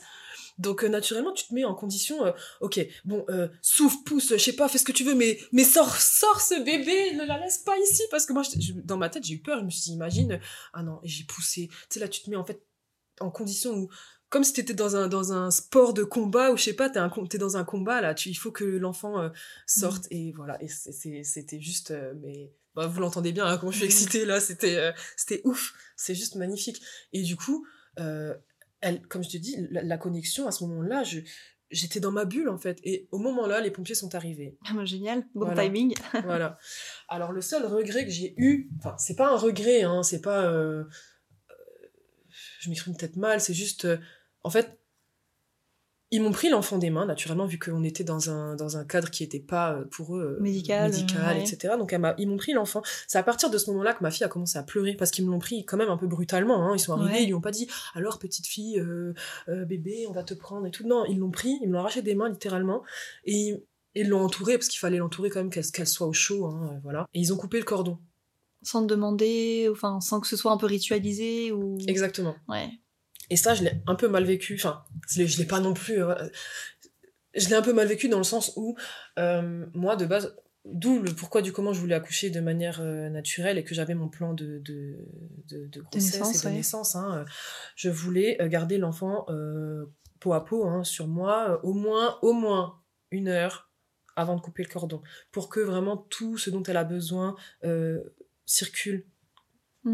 Donc, 0.58 0.82
euh, 0.84 0.88
naturellement, 0.88 1.32
tu 1.32 1.46
te 1.46 1.54
mets 1.54 1.64
en 1.64 1.74
condition, 1.74 2.24
euh, 2.26 2.32
ok, 2.60 2.80
bon, 3.04 3.24
euh, 3.28 3.48
souffle, 3.62 3.98
pousse, 4.04 4.30
je 4.30 4.36
sais 4.38 4.52
pas, 4.54 4.68
fais 4.68 4.78
ce 4.78 4.84
que 4.84 4.92
tu 4.92 5.04
veux, 5.04 5.14
mais, 5.14 5.38
mais 5.52 5.64
sors, 5.64 5.94
sors 5.96 6.40
ce 6.40 6.62
bébé, 6.64 7.14
ne 7.14 7.24
la 7.24 7.38
laisse 7.38 7.58
pas 7.58 7.78
ici, 7.78 8.02
parce 8.10 8.26
que 8.26 8.32
moi, 8.32 8.42
je- 8.42 8.72
dans 8.72 8.96
ma 8.96 9.08
tête, 9.08 9.24
j'ai 9.24 9.34
eu 9.34 9.42
peur, 9.42 9.60
je 9.60 9.64
me 9.64 9.70
suis 9.70 9.82
dit, 9.82 9.92
imagine, 9.92 10.40
ah 10.72 10.82
non, 10.82 11.00
j'ai 11.04 11.24
poussé. 11.24 11.68
Tu 11.68 11.76
sais, 11.90 12.00
là, 12.00 12.08
tu 12.08 12.22
te 12.22 12.28
mets, 12.30 12.36
en 12.36 12.44
fait, 12.44 12.62
en 13.20 13.30
condition 13.30 13.72
où 13.74 13.88
comme 14.30 14.44
si 14.44 14.52
t'étais 14.52 14.74
dans 14.74 14.94
un 14.94 15.08
dans 15.08 15.32
un 15.32 15.50
sport 15.50 15.92
de 15.94 16.04
combat 16.04 16.52
ou 16.52 16.56
je 16.56 16.62
sais 16.64 16.72
pas 16.74 16.88
t'es 16.90 16.98
un 17.00 17.10
t'es 17.28 17.38
dans 17.38 17.56
un 17.56 17.64
combat 17.64 18.00
là 18.00 18.14
tu 18.14 18.28
il 18.28 18.34
faut 18.34 18.52
que 18.52 18.62
l'enfant 18.64 19.30
sorte 19.66 20.06
et 20.12 20.32
voilà 20.36 20.62
et 20.62 20.68
c'était 20.68 21.58
juste 21.60 21.92
mais 22.22 22.52
bah, 22.76 22.86
vous 22.86 23.00
l'entendez 23.00 23.32
bien 23.32 23.46
hein, 23.46 23.58
comment 23.58 23.72
je 23.72 23.78
suis 23.78 23.86
Mhm. 23.86 23.90
excitée 23.90 24.24
là 24.24 24.38
c'était 24.38 24.92
c'était 25.16 25.40
ouf 25.44 25.72
c'est 25.96 26.14
juste 26.14 26.36
magnifique 26.36 26.80
et 27.12 27.22
du 27.22 27.34
coup 27.34 27.66
euh, 27.98 28.34
elle 28.80 29.02
comme 29.08 29.22
je 29.24 29.30
te 29.30 29.36
dis 29.36 29.56
la, 29.70 29.82
la 29.82 29.98
connexion 29.98 30.46
à 30.46 30.52
ce 30.52 30.64
moment-là 30.64 31.02
je 31.04 31.20
j'étais 31.70 32.00
dans 32.00 32.10
ma 32.12 32.24
bulle 32.24 32.48
en 32.48 32.56
fait 32.56 32.78
et 32.82 33.08
au 33.12 33.18
moment 33.18 33.46
là 33.46 33.60
les 33.60 33.70
pompiers 33.70 33.94
sont 33.94 34.14
arrivés 34.14 34.56
Ah, 34.64 34.84
Génial, 34.86 35.24
bon 35.34 35.46
Voilà. 35.46 35.64
timing. 35.64 35.94
voilà. 36.24 36.56
Alors 37.08 37.30
le 37.32 37.42
seul 37.42 37.66
regret 37.66 38.04
que 38.06 38.10
j'ai 38.10 38.32
eu, 38.38 38.70
enfin 38.78 38.94
c'est 38.98 39.16
pas 39.16 39.28
un 39.32 39.36
regret, 39.36 39.82
hein, 39.82 40.02
c'est 40.02 40.22
pas, 40.22 40.44
euh, 40.46 40.84
euh, 41.50 41.54
je 42.60 42.70
m'exprime 42.70 42.96
peut-être 42.96 43.16
mal, 43.16 43.40
c'est 43.42 43.52
juste, 43.54 43.84
euh, 43.84 43.98
en 44.44 44.50
fait, 44.50 44.77
ils 46.10 46.22
m'ont 46.22 46.32
pris 46.32 46.48
l'enfant 46.48 46.78
des 46.78 46.88
mains, 46.90 47.04
naturellement, 47.04 47.44
vu 47.44 47.58
qu'on 47.58 47.82
était 47.84 48.04
dans 48.04 48.30
un, 48.30 48.56
dans 48.56 48.76
un 48.78 48.84
cadre 48.84 49.10
qui 49.10 49.22
n'était 49.22 49.40
pas 49.40 49.74
euh, 49.74 49.84
pour 49.90 50.16
eux 50.16 50.36
euh, 50.38 50.42
Médical, 50.42 50.90
médical 50.90 51.36
ouais. 51.36 51.42
etc. 51.42 51.74
Donc 51.78 51.94
ils 52.18 52.26
m'ont 52.28 52.36
pris 52.38 52.52
l'enfant. 52.54 52.82
C'est 53.06 53.18
à 53.18 53.22
partir 53.22 53.50
de 53.50 53.58
ce 53.58 53.70
moment-là 53.70 53.92
que 53.92 54.02
ma 54.02 54.10
fille 54.10 54.24
a 54.24 54.28
commencé 54.28 54.58
à 54.58 54.62
pleurer, 54.62 54.94
parce 54.94 55.10
qu'ils 55.10 55.26
me 55.26 55.30
l'ont 55.30 55.38
pris 55.38 55.64
quand 55.66 55.76
même 55.76 55.90
un 55.90 55.96
peu 55.98 56.06
brutalement. 56.06 56.66
Hein. 56.66 56.72
Ils 56.74 56.80
sont 56.80 56.92
arrivés, 56.94 57.12
Ouais. 57.12 57.22
ils 57.24 57.26
lui 57.26 57.34
ont 57.34 57.40
pas 57.42 57.50
dit 57.50 57.68
«Alors, 57.94 58.18
petite 58.18 58.46
fille, 58.46 58.78
euh, 58.80 59.12
euh, 59.48 59.64
bébé, 59.66 60.06
on 60.08 60.12
va 60.12 60.22
te 60.22 60.32
prendre 60.34 60.66
et 60.66 60.70
tout». 60.70 60.86
Non, 60.88 61.04
ils 61.06 61.18
l'ont 61.18 61.30
pris, 61.30 61.58
ils 61.62 61.68
me 61.68 61.74
l'ont 61.74 61.80
arraché 61.80 62.00
des 62.02 62.14
mains, 62.14 62.28
littéralement. 62.30 62.82
Et 63.24 63.54
ils- 63.94 64.08
l'ont 64.08 64.22
entourée, 64.24 64.56
parce 64.56 64.68
qu'il 64.68 64.78
fallait 64.78 64.98
l'entourer 64.98 65.28
quand 65.28 65.40
même, 65.40 65.50
qu'elle 65.50 65.86
soit 65.88 66.06
au 66.06 66.12
chaud. 66.12 66.46
Hein, 66.46 66.80
voilà. 66.84 67.06
Et 67.14 67.20
ils 67.20 67.32
ont 67.32 67.36
coupé 67.36 67.58
le 67.58 67.64
cordon. 67.64 67.98
Sans 68.62 68.82
te 68.82 68.86
demander, 68.86 69.68
enfin, 69.70 70.00
sans 70.00 70.20
que 70.20 70.26
ce 70.26 70.36
soit 70.36 70.52
un 70.52 70.56
peu 70.56 70.66
ritualisé 70.66 71.52
ou. 71.52 71.78
Exactement. 71.86 72.34
Ouais. 72.48 72.70
Et 73.30 73.36
ça, 73.36 73.54
je 73.54 73.62
l'ai 73.64 73.72
un 73.86 73.94
peu 73.94 74.08
mal 74.08 74.24
vécu. 74.24 74.54
Enfin, 74.54 74.84
je 75.08 75.22
l'ai- 75.22 75.44
pas 75.44 75.60
non 75.60 75.74
plus. 75.74 76.00
euh, 76.00 76.04
voilà. 76.06 76.28
Je 77.34 77.48
l'ai 77.48 77.54
un 77.54 77.62
peu 77.62 77.72
mal 77.72 77.86
vécu 77.86 78.08
dans 78.08 78.18
le 78.18 78.24
sens 78.24 78.52
où, 78.56 78.76
euh, 79.18 79.66
moi, 79.74 79.96
de 79.96 80.06
base, 80.06 80.34
d'où 80.64 81.00
le 81.02 81.12
pourquoi 81.12 81.40
du 81.42 81.52
comment 81.52 81.72
je 81.72 81.80
voulais 81.80 81.94
accoucher 81.94 82.30
de 82.30 82.40
manière 82.40 82.80
euh, 82.80 83.08
naturelle 83.10 83.58
et 83.58 83.64
que 83.64 83.74
j'avais 83.74 83.94
mon 83.94 84.08
plan 84.08 84.34
de, 84.34 84.58
de, 84.58 84.96
de, 85.46 85.66
de 85.66 85.80
grossesse 85.82 86.14
naissance, 86.14 86.36
et 86.36 86.40
de 86.40 86.46
ouais. 86.50 86.56
naissance. 86.56 86.96
hein, 86.96 87.24
je 87.76 87.90
voulais 87.90 88.38
garder 88.48 88.78
l'enfant 88.78 89.26
euh, 89.28 89.84
peau 90.20 90.32
à 90.32 90.44
peau 90.44 90.66
hein, 90.66 90.84
sur 90.84 91.06
moi, 91.06 91.60
au 91.64 91.74
moins, 91.74 92.18
au 92.22 92.32
moins 92.32 92.82
une 93.10 93.28
heure 93.28 93.70
avant 94.16 94.34
de 94.34 94.40
couper 94.40 94.64
le 94.64 94.68
cordon, 94.68 95.00
pour 95.30 95.48
que 95.48 95.60
vraiment 95.60 95.96
tout 95.96 96.38
ce 96.38 96.50
dont 96.50 96.62
elle 96.64 96.76
a 96.76 96.84
besoin 96.84 97.36
circule 98.46 99.06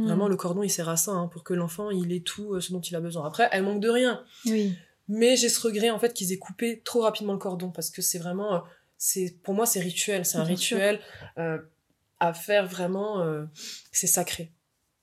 Vraiment, 0.03 0.29
le 0.29 0.37
cordon, 0.37 0.63
il 0.63 0.71
sert 0.71 0.89
à 0.89 0.97
ça, 0.97 1.13
hein, 1.13 1.29
pour 1.29 1.45
que 1.45 1.55
l'enfant, 1.55 1.91
il 1.91 2.13
ait 2.13 2.21
tout 2.21 2.55
euh, 2.55 2.61
ce 2.61 2.73
dont 2.73 2.81
il 2.81 2.97
a 2.97 3.01
besoin. 3.01 3.27
Après, 3.27 3.49
elle 3.53 3.63
manque 3.63 3.81
de 3.81 3.89
rien. 3.89 4.23
Oui. 4.47 4.75
Mais 5.09 5.37
j'ai 5.37 5.49
ce 5.49 5.61
regret, 5.61 5.91
en 5.91 5.99
fait, 5.99 6.13
qu'ils 6.15 6.33
aient 6.33 6.39
coupé 6.39 6.81
trop 6.85 7.01
rapidement 7.03 7.33
le 7.35 7.39
cordon, 7.39 7.71
parce 7.71 7.91
que 7.91 8.03
c'est 8.03 8.19
vraiment... 8.19 8.55
euh, 8.55 8.59
c'est 8.99 9.37
Pour 9.43 9.55
moi, 9.55 9.67
c'est 9.67 9.81
rituel. 9.81 10.25
C'est 10.25 10.39
un 10.39 10.43
Bien 10.45 10.49
rituel 10.55 11.01
euh, 11.39 11.59
à 12.21 12.33
faire 12.35 12.67
vraiment... 12.67 13.25
c'est 13.93 14.07
sacré. 14.07 14.53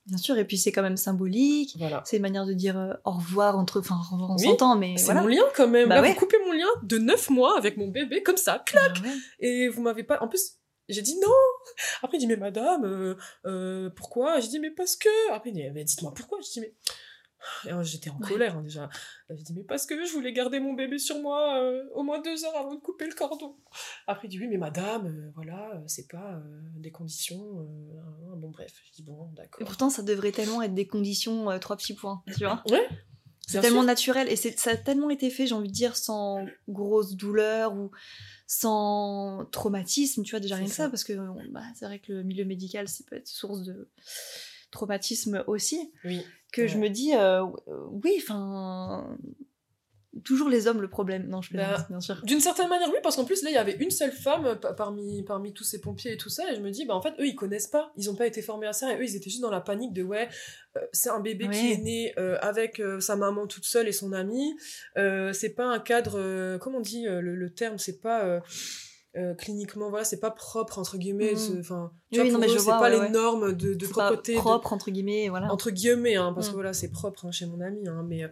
Bien 0.08 0.18
sûr, 0.18 0.36
et 0.40 0.46
puis 0.46 0.58
c'est 0.58 0.72
quand 0.72 0.82
même 0.82 0.98
symbolique. 0.98 1.76
Voilà. 1.78 2.02
C'est 2.06 2.16
une 2.18 2.24
manière 2.24 2.48
de 2.48 2.54
dire 2.54 2.76
euh, 2.78 2.94
au 3.06 3.12
revoir 3.12 3.56
entre. 3.58 3.80
Enfin, 3.82 4.00
au 4.12 4.14
revoir, 4.14 4.32
on 4.32 4.36
Oui, 4.36 4.46
s'entend, 4.46 4.76
mais 4.76 4.98
C'est 4.98 5.06
voilà. 5.06 5.22
mon 5.22 5.28
lien, 5.28 5.44
quand 5.56 5.68
même. 5.68 5.88
Bah 5.90 5.96
Là, 5.96 6.02
ouais. 6.02 6.14
vous 6.14 6.20
coupez 6.20 6.38
mon 6.44 6.54
lien 6.54 6.66
de 6.82 6.98
9 6.98 7.30
mois 7.30 7.56
avec 7.56 7.78
mon 7.78 7.88
bébé, 7.88 8.24
comme 8.24 8.36
ça, 8.36 8.64
clac 8.66 8.94
Ah 8.98 9.02
ouais. 9.04 9.14
Et 9.40 9.70
vous 9.70 9.84
m'avez 9.84 10.02
pas... 10.04 10.18
En 10.24 10.28
plus, 10.28 10.54
j'ai 10.92 11.02
dit 11.02 11.18
non 11.20 11.30
Après, 12.04 12.18
il 12.18 12.20
dit, 12.20 12.28
mais 12.28 12.38
madame, 12.38 12.84
euh, 12.86 13.16
euh, 13.46 13.90
pourquoi? 13.92 14.40
J'ai 14.40 14.50
dit, 14.50 14.60
mais 14.60 14.72
parce 14.72 14.96
que... 14.96 15.32
Après, 15.34 15.50
il 15.50 15.54
dit, 15.54 15.70
mais 15.72 15.84
dites-moi 15.84 16.14
pourquoi? 16.14 16.40
Je 16.42 16.52
dis, 16.52 16.60
mais... 16.62 16.74
Et 17.66 17.70
alors, 17.70 17.82
J'étais 17.82 18.12
en 18.12 18.20
Ouais. 18.20 18.28
colère 18.28 18.56
hein, 18.58 18.62
déjà. 18.62 18.88
J'ai 19.32 19.42
dit, 19.44 19.54
mais 19.56 19.64
parce 19.64 19.88
que 19.88 20.06
je 20.06 20.12
voulais 20.14 20.32
garder 20.32 20.60
mon 20.60 20.74
bébé 20.74 21.00
sur 21.00 21.20
moi 21.20 21.60
euh, 21.60 21.84
au 21.96 22.04
moins 22.04 22.22
deux 22.22 22.46
heures 22.46 22.56
avant 22.56 22.76
de 22.76 22.80
couper 22.80 23.08
le 23.08 23.16
cordon. 23.16 23.56
Après, 24.06 24.28
il 24.28 24.30
dit, 24.30 24.40
oui, 24.40 24.48
mais 24.48 24.58
madame, 24.58 25.08
euh, 25.08 25.32
voilà, 25.34 25.72
euh, 25.74 25.80
c'est 25.88 26.08
pas 26.08 26.40
des 26.76 26.92
conditions. 26.92 27.60
euh, 27.62 28.36
bon, 28.36 28.50
bref. 28.52 28.72
Je 28.86 28.92
dis, 28.92 29.04
bon, 29.04 29.30
Et 29.32 29.36
d'accord. 29.38 29.66
pourtant, 29.66 29.90
ça 29.90 30.04
devrait 30.04 30.32
tellement 30.32 30.62
être 30.62 30.76
des 30.76 30.86
conditions, 30.86 31.58
trois 31.60 31.78
petits 31.78 31.96
points, 31.96 32.22
tu 32.38 32.44
vois. 32.46 32.62
Ouais, 32.70 32.88
C'est 33.52 33.62
tellement 33.62 33.82
sûr. 33.82 33.88
naturel 33.88 34.30
et 34.30 34.36
c'est- 34.36 34.58
ça 34.60 34.72
a 34.72 34.76
tellement 34.78 35.10
été 35.10 35.30
fait, 35.30 35.48
j'ai 35.48 35.56
envie 35.56 35.68
de 35.70 35.74
dire, 35.74 35.96
sans 35.96 36.46
grosse 36.70 37.16
douleur 37.16 37.74
ou 37.76 37.92
sans 38.48 39.46
traumatisme, 39.52 40.24
tu 40.24 40.32
vois, 40.32 40.40
déjà 40.40 40.56
C'est 40.56 40.62
rien 40.62 40.70
que 40.70 40.76
ça. 40.76 40.90
parce 40.90 41.04
que 41.04 41.14
on- 41.14 41.52
bah, 41.52 41.62
c'est 41.76 41.86
vrai 41.86 42.00
que 42.00 42.12
le 42.14 42.24
milieu 42.24 42.46
médical, 42.46 42.88
ça 42.88 43.04
peut 43.10 43.16
être 43.16 43.28
source 43.28 43.64
de 43.64 43.90
traumatisme 44.72 45.44
aussi, 45.48 45.92
Oui. 46.06 46.22
que 46.54 46.68
je 46.68 46.78
me 46.78 46.90
dis, 46.90 47.14
euh, 47.16 47.44
euh, 47.68 47.86
oui, 48.04 48.14
enfin, 48.22 49.18
toujours 50.26 50.50
les 50.50 50.68
hommes 50.68 50.82
le 50.82 50.90
problème. 50.90 51.28
Non, 51.28 51.42
je 51.42 51.56
Bah, 51.56 51.86
bien 51.90 52.00
sûr. 52.02 52.20
D'une 52.24 52.40
certaine 52.42 52.68
manière, 52.68 52.90
oui, 52.90 52.98
parce 53.02 53.16
qu'en 53.16 53.24
plus, 53.26 53.44
là, 53.44 53.50
il 53.50 53.54
y 53.54 53.58
avait 53.58 53.76
une 53.78 53.92
seule 53.92 54.12
femme 54.12 54.46
euh, 54.46 54.56
pa- 54.56 54.74
parmi, 54.74 55.24
parmi 55.24 55.54
tous 55.54 55.64
ces 55.64 55.80
pompiers 55.80 56.14
et 56.14 56.18
tout 56.18 56.30
ça, 56.30 56.52
et 56.52 56.56
je 56.56 56.60
me 56.62 56.70
dis, 56.70 56.86
bah, 56.86 56.96
en 56.96 57.02
fait, 57.02 57.14
eux, 57.20 57.26
ils 57.28 57.36
connaissent 57.36 57.68
pas, 57.68 57.92
ils 57.98 58.10
ont 58.10 58.16
pas 58.16 58.28
été 58.28 58.42
formés 58.42 58.68
à 58.68 58.74
ça, 58.74 58.92
et 58.94 58.98
eux, 58.98 59.04
ils 59.04 59.16
étaient 59.16 59.30
juste 59.30 59.42
dans 59.42 59.50
la 59.50 59.62
panique 59.62 59.94
de, 59.94 60.04
ouais, 60.04 60.28
euh, 60.78 60.82
c'est 60.92 61.10
un 61.10 61.20
bébé 61.22 61.46
qui 61.54 61.72
est 61.72 61.78
né 61.78 62.14
euh, 62.18 62.38
avec 62.42 62.80
euh, 62.80 63.00
sa 63.00 63.16
maman 63.16 63.48
toute 63.48 63.66
seule 63.66 63.88
et 63.88 63.92
son 63.94 64.12
amie, 64.14 64.54
euh, 64.98 65.32
c'est 65.34 65.54
pas 65.54 65.66
un 65.66 65.80
cadre, 65.80 66.58
comment 66.60 66.80
on 66.80 66.82
dit 66.82 67.06
le, 67.06 67.22
le 67.36 67.50
terme, 67.54 67.78
c'est 67.78 68.00
pas. 68.02 68.42
Euh, 69.18 69.34
cliniquement 69.36 69.90
voilà 69.90 70.06
c'est 70.06 70.20
pas 70.22 70.32
propre 70.32 70.80
entre 70.80 70.98
guillemets 70.98 71.36
ce- 71.36 71.60
enfin 71.60 71.92
Oui, 71.94 72.00
tu 72.12 72.20
vois 72.22 72.26
non, 72.26 72.32
pour 72.32 72.40
mais 72.40 72.48
eux, 72.48 72.50
je 72.54 72.58
c'est 72.60 72.64
vois, 72.64 72.78
pas 72.80 72.84
ouais, 72.84 72.92
les 72.92 72.98
ouais. 73.00 73.10
normes 73.10 73.52
de, 73.54 73.74
de 73.74 73.88
propreté 73.88 74.36
de- 74.36 74.40
propre, 74.40 74.72
entre 74.72 74.90
guillemets, 74.90 75.28
voilà. 75.28 75.52
entre 75.52 75.70
guillemets 75.70 76.16
hein, 76.16 76.32
parce 76.34 76.48
Mm. 76.48 76.50
que 76.52 76.56
voilà 76.56 76.74
c'est 76.74 76.92
propre 76.92 77.26
hein, 77.26 77.32
chez 77.32 77.46
mon 77.46 77.60
ami 77.60 77.88
hein, 77.90 78.06
mais 78.08 78.24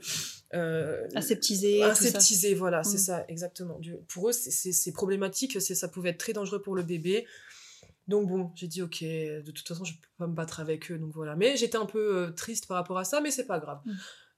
euh, 0.54 1.06
Aseptisé, 1.16 1.84
aseptisé 1.84 2.54
voilà 2.56 2.84
c'est 2.84 2.96
Mm. 2.98 3.02
ça 3.02 3.26
exactement 3.28 3.78
Du- 3.80 3.98
pour 4.08 4.30
eux 4.30 4.32
c'est- 4.32 4.92
problématique 4.94 5.60
c'est 5.62 5.76
ça 5.76 5.88
pouvait 5.90 6.10
être 6.12 6.18
très 6.20 6.34
dangereux 6.34 6.62
pour 6.62 6.76
le 6.76 6.84
bébé 6.84 7.26
donc 8.08 8.28
bon 8.30 8.52
j'ai 8.56 8.68
dit 8.68 8.82
ok 8.82 9.02
de 9.04 9.52
toute 9.52 9.68
façon 9.68 9.84
je 9.84 9.94
peux 9.94 10.08
pas 10.18 10.28
me 10.28 10.34
battre 10.34 10.60
avec 10.62 10.92
eux 10.92 10.98
donc 10.98 11.12
voilà 11.14 11.36
mais 11.36 11.58
j'étais 11.58 11.78
un 11.78 11.86
peu 11.86 12.18
euh, 12.18 12.32
triste 12.32 12.68
par 12.68 12.78
rapport 12.78 12.98
à 12.98 13.04
ça 13.04 13.20
mais 13.22 13.32
c'est 13.32 13.46
pas 13.48 13.60
grave 13.60 13.80
Mm. 13.86 13.92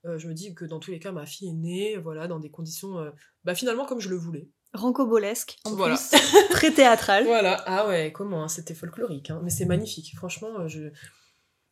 Euh, 0.08 0.18
je 0.18 0.28
me 0.28 0.34
dis 0.34 0.56
que 0.56 0.66
dans 0.66 0.80
tous 0.80 0.90
les 0.90 0.98
cas 0.98 1.12
ma 1.12 1.28
fille 1.28 1.50
est 1.50 1.54
née 1.54 1.98
voilà 1.98 2.28
dans 2.28 2.40
des 2.40 2.50
conditions 2.50 2.98
euh, 2.98 3.12
bah 3.44 3.54
finalement 3.54 3.86
comme 3.86 4.00
je 4.00 4.10
le 4.10 4.16
voulais 4.16 4.50
Rancobolesque, 4.74 5.58
en 5.66 5.72
Voilà. 5.76 5.96
plus, 5.96 6.18
très 6.52 6.72
théâtral. 6.72 7.26
voilà 7.26 7.62
ah 7.66 7.88
ouais 7.88 8.12
comment 8.14 8.44
hein, 8.44 8.48
c'était 8.48 8.74
folklorique 8.74 9.30
hein. 9.30 9.42
mais 9.44 9.50
c'est 9.50 9.66
magnifique 9.66 10.16
franchement 10.16 10.60
euh, 10.62 10.68
je 10.68 10.92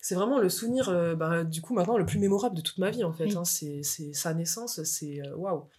c'est 0.01 0.15
vraiment 0.15 0.39
le 0.39 0.49
souvenir 0.49 0.89
euh, 0.89 1.15
bah, 1.15 1.43
du 1.43 1.61
coup 1.61 1.73
maintenant 1.73 1.97
le 1.97 2.05
plus 2.05 2.19
mémorable 2.19 2.55
de 2.55 2.61
toute 2.61 2.77
ma 2.77 2.89
vie 2.89 3.03
en 3.03 3.13
fait 3.13 3.25
Oui. 3.25 3.35
hein. 3.37 3.45
c'est 3.45 3.81
sa 4.13 4.33
naissance 4.33 4.83
c'est 4.83 5.21
euh, 5.25 5.35
waouh 5.35 5.69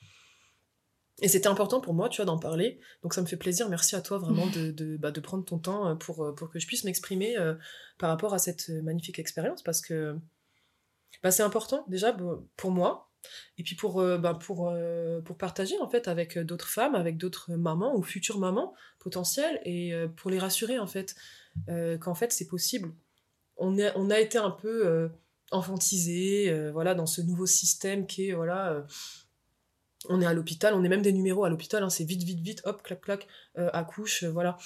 et 1.22 1.28
c'était 1.28 1.48
important 1.48 1.82
pour 1.82 1.92
moi 1.92 2.08
tu 2.08 2.16
vois 2.16 2.24
d'en 2.24 2.38
parler 2.38 2.80
donc 3.02 3.12
ça 3.12 3.20
me 3.20 3.26
fait 3.26 3.36
plaisir 3.36 3.68
merci 3.68 3.96
à 3.96 4.00
toi 4.00 4.16
vraiment 4.16 4.46
de, 4.54 4.70
de, 4.70 4.96
bah, 4.96 5.10
de 5.10 5.20
prendre 5.20 5.44
ton 5.44 5.58
temps 5.58 5.94
pour, 5.98 6.34
pour 6.34 6.48
que 6.50 6.58
je 6.58 6.66
puisse 6.66 6.84
m'exprimer 6.84 7.36
euh, 7.36 7.54
par 7.98 8.08
rapport 8.08 8.32
à 8.32 8.38
cette 8.38 8.70
magnifique 8.82 9.18
expérience 9.18 9.62
parce 9.62 9.82
que 9.82 10.16
bah, 11.22 11.30
c'est 11.30 11.42
important 11.42 11.84
déjà 11.88 12.16
pour 12.56 12.70
moi 12.70 13.09
et 13.58 13.62
puis 13.62 13.76
pour, 13.76 14.00
euh, 14.00 14.18
bah, 14.18 14.34
pour, 14.34 14.68
euh, 14.68 15.20
pour 15.20 15.36
partager 15.36 15.78
en 15.80 15.88
fait 15.88 16.08
avec 16.08 16.36
euh, 16.36 16.44
d'autres 16.44 16.68
femmes, 16.68 16.94
avec 16.94 17.16
d'autres 17.16 17.52
mamans 17.52 17.94
ou 17.96 18.02
futures 18.02 18.38
mamans 18.38 18.74
potentielles 18.98 19.60
et 19.64 19.92
euh, 19.92 20.08
pour 20.08 20.30
les 20.30 20.38
rassurer 20.38 20.78
en 20.78 20.86
fait 20.86 21.14
qu'en 22.00 22.14
fait 22.14 22.32
c'est 22.32 22.46
possible. 22.46 22.92
On, 23.56 23.76
est, 23.76 23.92
on 23.96 24.08
a 24.08 24.20
été 24.20 24.38
un 24.38 24.50
peu 24.50 25.10
enfantisé 25.50 26.70
voilà, 26.70 26.94
dans 26.94 27.06
ce 27.06 27.20
nouveau 27.20 27.44
système 27.44 28.06
qui 28.06 28.28
est 28.28 28.32
voilà, 28.32 28.86
on 30.08 30.22
est 30.22 30.26
à 30.26 30.32
l'hôpital, 30.32 30.74
on 30.74 30.84
est 30.84 30.88
même 30.88 31.02
des 31.02 31.12
numéros 31.12 31.44
à 31.44 31.50
l'hôpital, 31.50 31.82
hein, 31.82 31.90
c'est 31.90 32.04
vite, 32.04 32.22
vite, 32.22 32.40
vite, 32.40 32.62
hop, 32.64 32.82
clac, 32.82 33.00
clac, 33.00 33.26
accouche, 33.56 34.22
voilà. 34.24 34.58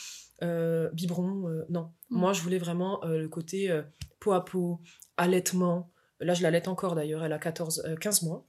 Biberon, 0.92 1.64
non. 1.70 1.90
Mm. 2.10 2.18
Moi, 2.18 2.32
je 2.34 2.42
voulais 2.42 2.58
vraiment 2.58 3.02
le 3.04 3.28
côté 3.28 3.82
peau 4.20 4.32
à 4.32 4.44
peau, 4.44 4.80
allaitement. 5.16 5.90
Là, 6.20 6.34
je 6.34 6.42
l'allaite 6.42 6.68
encore 6.68 6.94
d'ailleurs, 6.94 7.24
elle 7.24 7.32
a 7.32 7.38
14, 7.38 7.84
euh, 7.86 7.96
15 7.96 8.22
mois. 8.22 8.46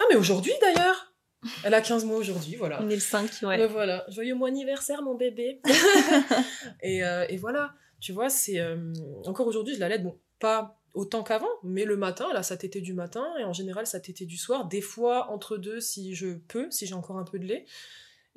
Ah, 0.00 0.04
mais 0.10 0.16
aujourd'hui 0.16 0.52
d'ailleurs 0.60 1.14
Elle 1.62 1.74
a 1.74 1.80
15 1.80 2.04
mois 2.04 2.16
aujourd'hui, 2.16 2.56
voilà. 2.56 2.82
On 2.82 2.88
est 2.90 2.94
le 2.94 3.00
5, 3.00 3.30
ouais. 3.42 3.58
Le 3.58 3.66
voilà. 3.66 4.04
Joyeux 4.08 4.34
mon 4.34 4.46
anniversaire, 4.46 5.02
mon 5.02 5.14
bébé. 5.14 5.60
et, 6.82 7.04
euh, 7.04 7.26
et 7.28 7.36
voilà, 7.36 7.74
tu 8.00 8.12
vois, 8.12 8.28
c'est. 8.28 8.60
euh, 8.60 8.92
encore 9.24 9.46
aujourd'hui, 9.46 9.74
je 9.74 9.80
l'allaite, 9.80 10.02
bon, 10.02 10.18
pas 10.40 10.80
autant 10.94 11.22
qu'avant, 11.22 11.48
mais 11.62 11.84
le 11.84 11.96
matin, 11.96 12.26
elle 12.30 12.36
a 12.36 12.42
sa 12.42 12.56
tétée 12.56 12.80
du 12.80 12.92
matin, 12.94 13.26
et 13.40 13.44
en 13.44 13.52
général, 13.52 13.86
sa 13.86 14.00
tétée 14.00 14.26
du 14.26 14.36
soir. 14.36 14.66
Des 14.68 14.80
fois, 14.80 15.30
entre 15.30 15.56
deux, 15.56 15.80
si 15.80 16.14
je 16.14 16.34
peux, 16.34 16.70
si 16.70 16.86
j'ai 16.86 16.94
encore 16.94 17.18
un 17.18 17.24
peu 17.24 17.38
de 17.38 17.44
lait. 17.46 17.64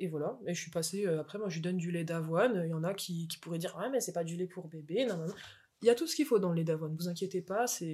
Et 0.00 0.06
voilà, 0.06 0.38
et 0.46 0.54
je 0.54 0.60
suis 0.60 0.70
passée. 0.70 1.06
euh, 1.06 1.20
après, 1.20 1.38
moi, 1.38 1.48
je 1.48 1.54
lui 1.56 1.62
donne 1.62 1.76
du 1.76 1.90
lait 1.90 2.04
d'avoine. 2.04 2.62
Il 2.64 2.70
y 2.70 2.74
en 2.74 2.84
a 2.84 2.94
qui, 2.94 3.26
qui 3.26 3.38
pourraient 3.38 3.58
dire 3.58 3.76
Ah, 3.80 3.88
mais 3.90 4.00
c'est 4.00 4.12
pas 4.12 4.22
du 4.24 4.36
lait 4.36 4.46
pour 4.46 4.68
bébé. 4.68 5.06
Non, 5.06 5.16
non, 5.16 5.26
non. 5.26 5.34
Il 5.82 5.86
y 5.86 5.90
a 5.90 5.94
tout 5.94 6.08
ce 6.08 6.16
qu'il 6.16 6.26
faut 6.26 6.40
dans 6.40 6.48
le 6.48 6.56
lait 6.56 6.64
d'avoine, 6.64 6.96
vous 6.98 7.06
inquiétez 7.08 7.40
pas, 7.40 7.68
c'est 7.68 7.84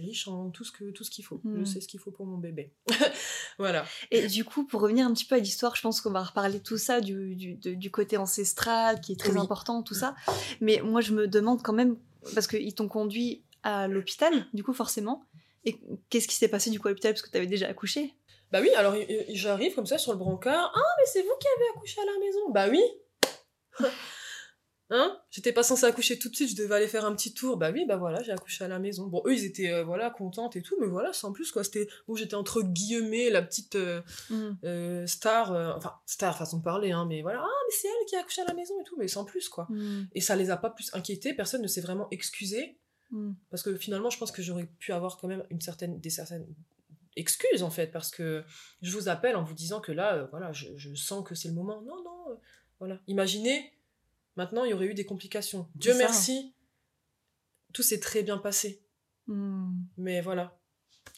riche 0.00 0.28
en 0.28 0.50
tout 0.50 0.62
ce 0.62 0.70
que 0.70 0.90
tout 0.92 1.02
ce 1.02 1.10
qu'il 1.10 1.24
faut. 1.24 1.40
Je 1.44 1.48
Mm. 1.60 1.66
sais 1.66 1.80
ce 1.80 1.88
qu'il 1.88 1.98
faut 1.98 2.12
pour 2.12 2.24
mon 2.24 2.38
bébé. 2.38 2.72
voilà. 3.58 3.84
Et 4.12 4.28
du 4.28 4.44
coup, 4.44 4.64
pour 4.64 4.80
revenir 4.80 5.06
un 5.06 5.12
petit 5.12 5.24
peu 5.24 5.34
à 5.34 5.38
l'histoire, 5.38 5.74
je 5.74 5.82
pense 5.82 6.00
qu'on 6.00 6.12
va 6.12 6.22
reparler 6.22 6.60
tout 6.60 6.78
ça, 6.78 7.00
du, 7.00 7.34
du, 7.34 7.90
côté 7.90 8.16
ancestral 8.16 9.00
qui 9.00 9.12
est 9.12 9.16
très 9.16 9.32
Oui. 9.32 9.38
important, 9.38 9.82
tout 9.82 9.94
ça. 9.94 10.14
Mais 10.60 10.80
moi, 10.84 11.00
je 11.00 11.12
me 11.12 11.26
demande 11.26 11.62
quand 11.62 11.72
même, 11.72 11.96
parce 12.34 12.46
qu'ils 12.46 12.74
t'ont 12.74 12.86
conduit 12.88 13.42
à 13.64 13.88
l'hôpital, 13.88 14.46
du 14.54 14.62
coup, 14.62 14.72
forcément. 14.72 15.24
Et 15.64 15.80
qu'est-ce 16.10 16.28
qui 16.28 16.36
s'est 16.36 16.48
passé 16.48 16.70
du 16.70 16.78
coup 16.78 16.86
à 16.88 16.90
l'hôpital? 16.92 17.12
Parce 17.12 17.22
que 17.22 17.30
tu 17.30 17.36
avais 17.36 17.46
déjà 17.48 17.66
accouché? 17.68 18.14
Bah 18.52 18.60
oui, 18.60 18.70
alors 18.76 18.94
j'arrive 19.30 19.74
comme 19.74 19.86
ça 19.86 19.98
sur 19.98 20.12
le 20.12 20.18
brancard. 20.18 20.70
Ah, 20.74 20.80
mais 20.98 21.06
c'est 21.06 21.22
vous 21.22 21.34
qui 21.40 21.46
avez 21.56 21.68
accouché 21.76 22.00
à 22.00 22.04
la 22.04 22.18
maison 22.20 22.50
Bah 22.50 22.68
oui 22.70 22.82
Hein? 24.94 25.18
J'étais 25.30 25.52
pas 25.52 25.62
censée 25.62 25.86
accoucher 25.86 26.18
tout 26.18 26.28
de 26.28 26.34
suite, 26.36 26.50
je 26.50 26.54
devais 26.56 26.74
aller 26.74 26.86
faire 26.86 27.06
un 27.06 27.14
petit 27.16 27.32
tour. 27.32 27.56
Bah 27.56 27.70
oui, 27.72 27.86
bah 27.88 27.96
voilà, 27.96 28.22
j'ai 28.22 28.30
accouché 28.32 28.62
à 28.62 28.68
la 28.68 28.78
maison. 28.78 29.06
Bon, 29.06 29.22
eux, 29.26 29.32
ils 29.32 29.46
étaient 29.46 29.72
euh, 29.72 29.84
voilà 29.84 30.10
contentes 30.10 30.54
et 30.54 30.60
tout, 30.60 30.76
mais 30.80 30.86
voilà, 30.86 31.14
sans 31.14 31.32
plus 31.32 31.50
quoi. 31.50 31.64
C'était 31.64 31.88
bon, 32.06 32.14
j'étais 32.14 32.34
entre 32.34 32.60
guillemets 32.62 33.30
la 33.30 33.40
petite 33.40 33.74
euh, 33.76 34.02
Mm. 34.28 34.50
euh, 34.64 35.06
star, 35.06 35.52
euh, 35.52 35.72
enfin 35.76 35.94
star 36.04 36.36
façon 36.36 36.58
de 36.58 36.62
parler, 36.62 36.92
hein, 36.92 37.06
mais 37.08 37.22
voilà, 37.22 37.40
ah 37.42 37.48
mais 37.68 37.74
c'est 37.74 37.88
elle 37.88 38.06
qui 38.06 38.16
a 38.16 38.20
accouché 38.20 38.42
à 38.42 38.44
la 38.46 38.54
maison 38.54 38.78
et 38.80 38.84
tout, 38.84 38.96
mais 38.98 39.08
sans 39.08 39.24
plus 39.24 39.48
quoi. 39.48 39.66
Mm. 39.70 40.08
Et 40.14 40.20
ça 40.20 40.36
les 40.36 40.50
a 40.50 40.58
pas 40.58 40.68
plus 40.70 40.90
inquiétés, 40.94 41.32
personne 41.32 41.62
ne 41.62 41.68
s'est 41.68 41.80
vraiment 41.80 42.08
excusé, 42.10 42.76
Mm. 43.10 43.32
parce 43.50 43.62
que 43.62 43.74
finalement, 43.76 44.10
je 44.10 44.18
pense 44.18 44.30
que 44.32 44.42
j'aurais 44.42 44.66
pu 44.78 44.92
avoir 44.92 45.16
quand 45.16 45.28
même 45.28 45.44
une 45.50 45.60
certaine, 45.60 45.98
des 46.00 46.10
certaines 46.10 46.46
excuses 47.16 47.62
en 47.62 47.70
fait, 47.70 47.88
parce 47.88 48.10
que 48.10 48.42
je 48.80 48.90
vous 48.96 49.08
appelle 49.08 49.36
en 49.36 49.42
vous 49.42 49.54
disant 49.54 49.80
que 49.80 49.92
là, 49.92 50.14
euh, 50.16 50.26
voilà, 50.30 50.52
je, 50.52 50.68
je 50.76 50.94
sens 50.94 51.22
que 51.26 51.34
c'est 51.34 51.48
le 51.48 51.54
moment. 51.54 51.82
Non, 51.82 52.02
non, 52.02 52.30
euh, 52.30 52.34
voilà. 52.78 52.98
Imaginez, 53.06 53.70
maintenant, 54.36 54.64
il 54.64 54.70
y 54.70 54.74
aurait 54.74 54.86
eu 54.86 54.94
des 54.94 55.06
complications. 55.06 55.68
Dieu 55.74 55.92
merci, 55.98 56.54
tout 57.72 57.82
s'est 57.82 58.00
très 58.00 58.22
bien 58.22 58.38
passé. 58.38 58.84
Mm. 59.26 59.72
Mais 59.96 60.20
voilà. 60.20 60.58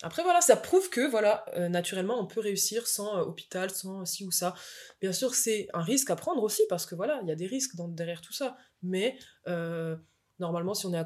Après, 0.03 0.23
voilà, 0.23 0.41
ça 0.41 0.57
prouve 0.57 0.89
que, 0.91 1.09
voilà, 1.09 1.45
euh, 1.57 1.69
naturellement, 1.69 2.19
on 2.19 2.27
peut 2.27 2.41
réussir 2.41 2.87
sans 2.87 3.19
euh, 3.19 3.23
hôpital, 3.23 3.71
sans 3.71 4.05
ci 4.05 4.25
ou 4.25 4.31
ça. 4.31 4.55
Bien 5.01 5.12
sûr, 5.12 5.35
c'est 5.35 5.69
un 5.75 5.83
risque 5.83 6.11
à 6.11 6.17
prendre 6.17 6.43
aussi, 6.43 6.62
parce 6.69 6.87
que, 6.87 6.95
voilà, 6.95 7.21
il 7.23 7.29
y 7.29 7.33
a 7.33 7.37
des 7.37 7.47
risques 7.47 7.77
dans- 7.77 7.89
derrière 7.89 8.21
tout 8.21 8.33
ça. 8.33 8.57
Mais, 8.83 9.19
euh, 9.47 9.97
normalement, 10.39 10.75
si 10.75 10.87
on 10.87 10.95
est 10.95 11.05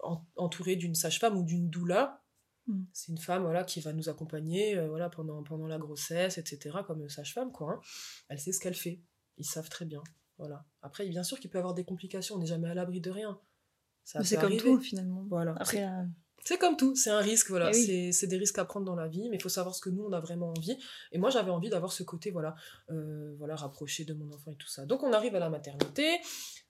en- 0.00 0.26
entouré 0.36 0.76
d'une 0.76 0.94
sage-femme 0.94 1.36
ou 1.36 1.44
d'une 1.44 1.68
doula, 1.70 2.22
Mm. 2.66 2.84
c'est 2.92 3.12
une 3.12 3.18
femme, 3.18 3.42
voilà, 3.42 3.64
qui 3.64 3.80
va 3.80 3.92
nous 3.92 4.08
accompagner, 4.08 4.78
voilà, 4.88 5.08
pendant, 5.10 5.42
pendant 5.42 5.66
la 5.66 5.78
grossesse, 5.78 6.38
etc., 6.38 6.78
comme 6.86 7.08
sage-femme, 7.08 7.52
quoi. 7.52 7.72
hein. 7.72 7.80
Elle 8.28 8.38
sait 8.38 8.52
ce 8.52 8.60
qu'elle 8.60 8.74
fait. 8.74 9.00
Ils 9.38 9.44
savent 9.44 9.68
très 9.68 9.84
bien. 9.84 10.02
Voilà. 10.38 10.64
Après, 10.82 11.06
bien 11.06 11.22
sûr 11.22 11.38
qu'il 11.38 11.50
peut 11.50 11.58
y 11.58 11.60
avoir 11.60 11.74
des 11.74 11.84
complications. 11.84 12.34
On 12.36 12.38
n'est 12.38 12.46
jamais 12.46 12.68
à 12.68 12.74
l'abri 12.74 13.00
de 13.00 13.10
rien. 13.10 13.38
C'est 14.04 14.40
comme 14.40 14.56
tout 14.56 14.80
finalement. 14.80 15.24
Voilà. 15.28 15.54
Après, 15.58 15.84
euh, 15.84 16.02
C'est 16.44 16.58
comme 16.58 16.76
tout, 16.76 16.96
c'est 16.96 17.10
un 17.10 17.20
risque, 17.20 17.50
voilà. 17.50 17.70
Eh 17.72 17.76
oui. 17.76 17.86
C'est- 17.86 18.10
C'est 18.12 18.26
des 18.26 18.36
risques 18.36 18.58
à 18.58 18.64
prendre 18.64 18.84
dans 18.84 18.96
la 18.96 19.06
vie, 19.06 19.28
mais 19.30 19.36
il 19.36 19.40
faut 19.40 19.48
savoir 19.48 19.76
ce 19.76 19.80
que 19.80 19.90
nous, 19.90 20.02
on 20.02 20.12
a 20.12 20.18
vraiment 20.18 20.48
envie. 20.50 20.76
Et 21.12 21.18
moi, 21.18 21.30
j'avais 21.30 21.52
envie 21.52 21.70
d'avoir 21.70 21.92
ce 21.92 22.02
côté, 22.02 22.32
voilà, 22.32 22.56
euh, 22.90 23.32
voilà, 23.38 23.54
rapproché 23.54 24.04
de 24.04 24.12
mon 24.12 24.28
enfant 24.32 24.50
et 24.50 24.56
tout 24.56 24.66
ça. 24.66 24.84
Donc, 24.84 25.04
on 25.04 25.12
arrive 25.12 25.36
à 25.36 25.38
la 25.38 25.50
maternité, 25.50 26.18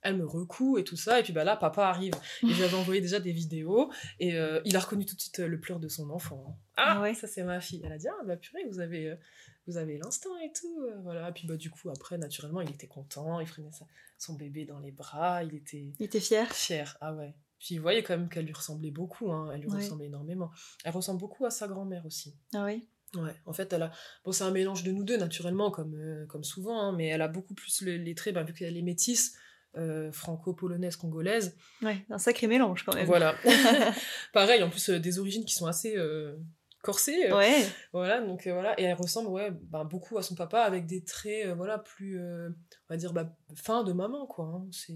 elle 0.03 0.19
me 0.19 0.27
recoue 0.27 0.77
et 0.77 0.85
tout 0.85 0.97
ça, 0.99 1.21
et 1.21 1.23
puis 1.23 1.33
bah 1.33 1.43
là, 1.45 1.57
papa 1.57 1.87
arrive. 1.87 2.13
Et 2.43 2.51
j'avais 2.53 2.75
envoyé 2.77 3.01
déjà 3.01 3.19
des 3.19 3.33
vidéos, 3.33 3.91
et 4.21 4.37
euh, 4.37 4.61
il 4.67 4.77
a 4.77 4.81
reconnu 4.81 5.07
tout 5.07 5.17
de 5.17 5.21
suite 5.23 5.39
le 5.39 5.59
pleur 5.59 5.81
de 5.81 5.89
son 5.89 6.11
enfant. 6.11 6.59
Ah, 6.77 6.97
Ah 6.99 7.01
ouais. 7.01 7.15
ça 7.15 7.27
c'est 7.27 7.43
ma 7.43 7.59
fille. 7.63 7.81
Elle 7.83 7.93
a 7.93 7.99
dit, 7.99 8.09
ah 8.09 8.25
bah 8.27 8.37
purée, 8.37 8.65
vous 8.71 8.79
avez, 8.81 9.17
vous 9.67 9.77
avez 9.77 9.99
l'instinct 9.99 10.39
et 10.45 10.53
tout. 10.53 10.83
euh, 10.83 11.01
voilà. 11.03 11.29
Et 11.29 11.33
puis 11.33 11.47
bah 11.47 11.57
du 11.57 11.71
coup, 11.71 11.91
après, 11.91 12.19
naturellement, 12.19 12.61
il 12.61 12.71
était 12.71 12.87
content, 12.89 13.41
il 13.41 13.47
prenait 13.47 13.73
sa- 13.73 13.87
son 14.19 14.35
bébé 14.35 14.65
dans 14.65 14.79
les 14.81 14.93
bras, 14.93 15.43
il 15.45 15.55
était 15.55 15.93
il 15.99 16.05
était 16.05 16.21
fier. 16.21 16.51
fière, 16.53 16.97
ah 17.01 17.15
ouais. 17.15 17.35
Puis 17.59 17.77
vous 17.77 17.83
voyez 17.83 18.03
quand 18.03 18.17
même 18.17 18.29
qu'elle 18.29 18.45
lui 18.47 18.53
ressemblait 18.53 18.91
beaucoup, 18.91 19.31
hein. 19.33 19.51
elle 19.55 19.61
lui 19.61 19.69
Ouais. 19.69 19.77
ressemblait 19.77 20.07
énormément. 20.07 20.51
Elle 20.85 20.93
ressemble 20.93 21.21
beaucoup 21.21 21.45
à 21.47 21.51
sa 21.51 21.69
grand-mère 21.69 22.05
aussi. 22.07 22.35
Ah 22.55 22.65
oui. 22.65 22.89
Ouais, 23.15 23.35
en 23.47 23.53
fait, 23.53 23.73
elle 23.73 23.83
a. 23.83 23.93
Bon, 24.25 24.33
c'est 24.33 24.43
un 24.45 24.51
mélange 24.51 24.83
de 24.85 24.91
nous 24.91 25.05
deux, 25.05 25.17
naturellement, 25.19 25.71
comme, 25.71 25.95
euh, 25.95 26.25
comme 26.27 26.43
souvent, 26.45 26.81
hein, 26.81 26.93
mais 26.93 27.09
elle 27.09 27.21
a 27.23 27.29
beaucoup 27.29 27.53
plus 27.55 27.83
le- 27.83 27.97
les 27.99 28.15
traits, 28.15 28.35
bah, 28.35 28.43
vu 28.43 28.55
qu'elle 28.55 28.77
est 28.77 28.83
métisse, 28.83 29.37
euh, 29.77 30.11
franco-polonaise, 30.13 30.97
congolaise. 30.97 31.55
Ouais, 31.83 32.05
un 32.11 32.19
sacré 32.19 32.47
mélange 32.47 32.85
quand 32.85 32.95
même. 32.95 33.07
Voilà. 33.07 33.35
Pareil, 34.33 34.63
en 34.63 34.71
plus, 34.71 34.89
euh, 34.91 34.99
des 34.99 35.19
origines 35.19 35.45
qui 35.45 35.55
sont 35.55 35.67
assez 35.67 35.97
euh, 35.97 36.37
corsées. 36.83 37.31
euh, 37.31 37.37
Ouais. 37.37 37.65
Voilà, 37.93 38.21
donc 38.21 38.47
euh, 38.47 38.53
voilà. 38.53 38.79
Et 38.79 38.85
elle 38.85 38.95
ressemble, 38.95 39.29
ouais, 39.31 39.51
bah, 39.51 39.85
beaucoup 39.85 40.19
à 40.19 40.23
son 40.23 40.35
papa, 40.35 40.61
avec 40.63 40.87
des 40.87 41.03
traits, 41.05 41.47
euh, 41.47 41.55
voilà, 41.55 41.79
plus, 41.79 42.21
on 42.21 42.53
va 42.91 42.97
dire, 42.97 43.13
bah, 43.13 43.35
fins 43.55 43.85
de 43.85 43.93
maman, 43.93 44.27
quoi. 44.27 44.45
hein. 44.47 44.67
C'est. 44.71 44.93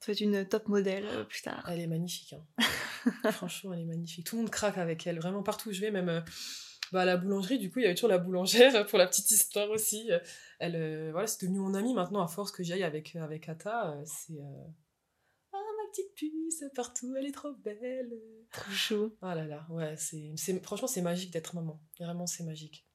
Ça 0.00 0.06
va 0.08 0.12
être 0.12 0.20
une 0.20 0.44
top 0.46 0.68
modèle 0.68 1.04
plus 1.28 1.42
tard. 1.42 1.66
Elle 1.70 1.80
est 1.80 1.86
magnifique. 1.86 2.34
hein. 2.34 2.62
Franchement, 3.32 3.72
elle 3.74 3.80
est 3.80 3.84
magnifique. 3.84 4.26
Tout 4.26 4.36
le 4.36 4.42
monde 4.42 4.50
craque 4.50 4.78
avec 4.78 5.06
elle. 5.06 5.18
Vraiment, 5.18 5.42
partout 5.42 5.68
où 5.68 5.72
je 5.72 5.80
vais, 5.80 5.90
même 5.90 6.24
bah, 6.92 7.02
à 7.02 7.04
la 7.04 7.16
boulangerie, 7.18 7.58
du 7.58 7.70
coup, 7.70 7.80
il 7.80 7.82
y 7.82 7.84
avait 7.86 7.94
toujours 7.94 8.08
la 8.10 8.18
boulangère, 8.18 8.86
pour 8.88 8.98
la 8.98 9.06
petite 9.06 9.30
histoire 9.30 9.68
aussi. 9.70 10.10
Elle, 10.58 10.76
euh, 10.76 11.08
voilà, 11.12 11.26
c'est 11.26 11.42
devenu 11.42 11.58
mon 11.60 11.74
amie 11.74 11.94
maintenant, 11.94 12.22
à 12.22 12.28
force 12.28 12.50
que 12.52 12.62
j'aille 12.62 12.82
avec, 12.84 13.14
euh, 13.16 13.22
avec 13.22 13.48
Ata. 13.48 13.90
euh, 13.92 14.02
c'est. 14.06 14.32
euh, 14.40 14.64
petite 15.90 16.14
puce, 16.14 16.64
partout, 16.74 17.14
elle 17.16 17.26
est 17.26 17.32
trop 17.32 17.52
belle. 17.52 18.12
Trop 18.52 18.70
chou. 18.70 19.12
Ah 19.22 19.34
là 19.34 19.46
là, 19.46 19.66
ouais, 19.70 19.94
c'est, 19.96 20.32
franchement, 20.62 20.88
c'est 20.88 21.02
magique 21.02 21.30
d'être 21.32 21.54
maman. 21.54 21.80
Vraiment, 22.00 22.26
c'est 22.26 22.44
magique. 22.44 22.86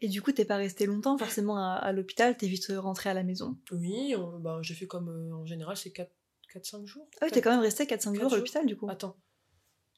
Et 0.00 0.08
du 0.08 0.22
coup, 0.22 0.32
t'es 0.32 0.44
pas 0.44 0.56
resté 0.56 0.86
longtemps 0.86 1.18
forcément 1.18 1.58
à, 1.58 1.74
à 1.74 1.92
l'hôpital, 1.92 2.36
t'es 2.36 2.46
vite 2.46 2.72
rentré 2.76 3.10
à 3.10 3.14
la 3.14 3.22
maison. 3.22 3.58
Oui, 3.72 4.14
on- 4.16 4.38
bah, 4.38 4.58
j'ai 4.62 4.74
fait 4.74 4.86
comme 4.86 5.08
euh, 5.10 5.34
en 5.34 5.44
général, 5.44 5.76
c'est 5.76 5.90
4-5 5.92 6.86
jours. 6.86 7.08
Ah 7.20 7.26
oui, 7.26 7.30
t'es 7.32 7.42
quand 7.42 7.50
même 7.50 7.60
resté 7.60 7.84
4-5 7.84 7.88
Quatre 7.88 8.20
jours 8.20 8.32
à 8.32 8.36
l'hôpital 8.36 8.64
du 8.66 8.76
coup. 8.76 8.88
Attends, 8.88 9.12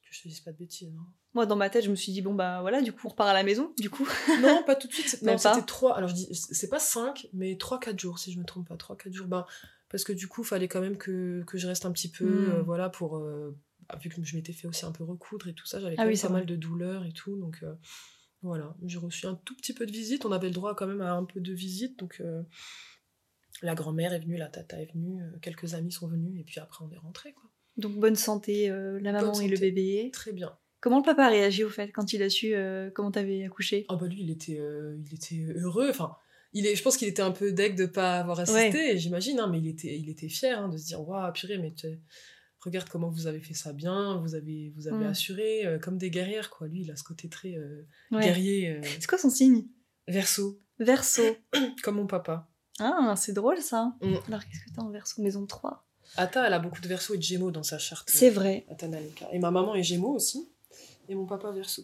que 0.03 0.13
je 0.15 0.23
te 0.23 0.27
dise 0.27 0.41
pas 0.41 0.51
de 0.51 0.57
bêtises. 0.57 0.93
hein. 0.97 1.05
Moi, 1.35 1.45
dans 1.45 1.55
ma 1.55 1.69
tête, 1.69 1.85
je 1.85 1.91
me 1.91 1.95
suis 1.95 2.11
dit, 2.11 2.21
bon 2.23 2.33
bah 2.33 2.59
voilà, 2.61 2.81
du 2.81 2.91
coup, 2.91 3.01
on 3.05 3.09
repart 3.09 3.29
à 3.29 3.33
la 3.33 3.43
maison, 3.43 3.71
du 3.77 3.89
coup. 3.89 4.05
Non, 4.41 4.63
pas 4.63 4.75
tout 4.75 4.87
de 4.87 4.93
suite. 4.93 5.07
c'était 5.07 5.65
3. 5.65 5.95
Alors, 5.95 6.09
je 6.09 6.15
dis, 6.15 6.27
c'est 6.33 6.69
pas 6.69 6.79
5, 6.79 7.27
mais 7.33 7.53
3-4 7.53 7.99
jours, 7.99 8.17
si 8.19 8.33
je 8.33 8.39
me 8.39 8.43
trompe 8.45 8.67
pas. 8.67 8.75
3-4 8.75 9.11
jours. 9.13 9.27
Ben, 9.27 9.45
parce 9.89 10.03
que 10.03 10.13
du 10.13 10.27
coup, 10.27 10.43
fallait 10.43 10.67
quand 10.67 10.81
même 10.81 10.97
que, 10.97 11.43
que 11.45 11.57
je 11.57 11.67
reste 11.67 11.85
un 11.85 11.91
petit 11.91 12.09
peu. 12.11 12.25
Hmm. 12.25 12.51
euh, 12.51 12.61
voilà, 12.61 12.89
pour. 12.89 13.17
euh, 13.17 13.57
vu 14.01 14.09
que 14.09 14.23
je 14.23 14.35
m'étais 14.35 14.53
fait 14.53 14.67
aussi 14.67 14.85
un 14.85 14.91
peu 14.91 15.03
recoudre 15.03 15.47
et 15.47 15.53
tout 15.53 15.65
ça, 15.65 15.79
j'avais 15.79 15.95
Ah 15.97 16.03
quand 16.03 16.07
oui, 16.07 16.13
même 16.13 16.21
pas 16.21 16.27
vrai. 16.27 16.37
mal 16.39 16.45
de 16.45 16.55
douleurs 16.55 17.05
et 17.05 17.11
tout. 17.11 17.35
Donc, 17.37 17.59
euh, 17.63 17.73
voilà. 18.43 18.75
J'ai 18.85 18.99
reçu 18.99 19.25
un 19.25 19.35
tout 19.45 19.55
petit 19.55 19.73
peu 19.73 19.85
de 19.87 19.91
visite. 19.91 20.25
On 20.25 20.31
avait 20.31 20.47
le 20.47 20.53
droit 20.53 20.75
quand 20.75 20.85
même 20.87 21.01
à 21.01 21.13
un 21.13 21.25
peu 21.25 21.39
de 21.41 21.53
visite. 21.53 21.97
Donc, 21.99 22.21
la 23.61 23.75
grand-mère 23.75 24.13
est 24.13 24.19
venue, 24.19 24.37
la 24.37 24.47
tata 24.47 24.81
est 24.81 24.91
venue, 24.93 25.21
quelques 25.41 25.73
amis 25.73 25.91
sont 25.91 26.07
venus. 26.07 26.39
Et 26.39 26.43
puis 26.43 26.59
après, 26.59 26.85
on 26.85 26.91
est 26.91 26.97
rentré, 26.97 27.33
quoi. 27.33 27.49
Donc 27.77 27.93
bonne 27.97 28.15
santé, 28.15 28.67
la 28.69 29.11
maman 29.11 29.31
Bonne 29.31 29.41
et 29.41 29.47
le 29.47 29.57
bébé. 29.57 30.09
Très 30.13 30.33
bien. 30.33 30.55
Comment 30.81 30.97
le 30.99 31.03
papa 31.03 31.25
a 31.25 31.29
réagi 31.29 31.63
au 31.63 31.69
fait 31.69 31.91
quand 31.91 32.13
il 32.13 32.21
a 32.23 32.29
su 32.29 32.53
comment 32.93 33.11
t'avais 33.11 33.43
accouché? 33.43 33.85
Ah 33.89 33.95
bah 33.95 34.07
lui, 34.07 34.21
il 34.21 34.29
était, 34.29 34.61
il 35.03 35.13
était 35.13 35.45
heureux. 35.55 35.89
Enfin, 35.89 36.15
il 36.53 36.65
est, 36.65 36.75
je 36.75 36.83
pense 36.83 36.97
qu'il 36.97 37.07
était 37.07 37.21
un 37.21 37.31
peu 37.31 37.51
deg 37.51 37.75
de 37.75 37.85
pas 37.85 38.19
avoir 38.19 38.39
assisté, 38.39 38.97
j'imagine, 38.97 39.39
hein, 39.39 39.47
mais 39.47 39.59
il 39.59 39.67
était, 39.67 39.97
il 39.97 40.09
était 40.09 40.29
fier 40.29 40.59
hein, 40.59 40.69
de 40.69 40.77
se 40.77 40.85
dire, 40.85 41.01
waouh, 41.07 41.31
purée, 41.33 41.57
mais 41.57 41.73
regarde 42.61 42.89
comment 42.89 43.09
vous 43.09 43.27
avez 43.27 43.39
fait 43.39 43.53
ça 43.53 43.71
bien, 43.73 44.17
vous 44.17 44.35
avez, 44.35 44.73
vous 44.75 44.87
avez 44.87 45.05
Mm. 45.05 45.09
assuré 45.09 45.65
euh, 45.65 45.79
comme 45.79 45.97
des 45.97 46.09
guerrières, 46.09 46.49
quoi. 46.49 46.67
Lui, 46.67 46.81
il 46.81 46.91
a 46.91 46.95
ce 46.95 47.03
côté 47.03 47.29
très 47.29 47.55
euh, 47.55 47.85
Ouais. 48.11 48.23
guerrier, 48.23 48.69
euh, 48.71 48.81
C'est 48.99 49.07
quoi 49.07 49.17
son 49.17 49.29
signe? 49.29 49.65
verso, 50.07 50.59
Verso. 50.79 51.21
comme 51.83 51.95
mon 51.97 52.07
papa. 52.07 52.49
Ah, 52.79 53.13
c'est 53.17 53.33
drôle 53.33 53.61
ça. 53.61 53.93
Mm. 54.01 54.15
Alors 54.27 54.41
qu'est-ce 54.45 54.61
que 54.65 54.75
t'as 54.75 54.81
en 54.81 54.89
verso? 54.89 55.21
Maison 55.21 55.45
3. 55.45 55.85
Ata, 56.17 56.47
elle 56.47 56.53
a 56.53 56.59
beaucoup 56.59 56.81
de 56.81 56.87
verso 56.87 57.13
et 57.13 57.17
de 57.17 57.21
gémeaux 57.23 57.51
dans 57.51 57.61
sa 57.63 57.77
charte. 57.77 58.09
C'est 58.09 58.29
vrai. 58.31 58.65
Atanalika. 58.69 59.27
Et 59.31 59.37
ma 59.39 59.51
maman 59.51 59.75
est 59.75 59.83
gémeaux 59.83 60.15
aussi, 60.15 60.49
et 61.07 61.13
mon 61.15 61.25
papa 61.27 61.51
verso. 61.51 61.83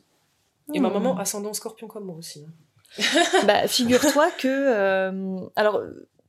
Et 0.74 0.80
ma 0.80 0.90
Hmm. 0.90 0.94
maman 0.94 1.18
ascendant 1.20 1.54
scorpion 1.54 1.88
comme 1.88 2.06
moi 2.06 2.16
aussi. 2.16 2.44
hein. 2.44 2.52
bah, 3.46 3.68
figure-toi 3.68 4.30
que. 4.38 4.48
euh, 4.48 5.40
alors, 5.56 5.82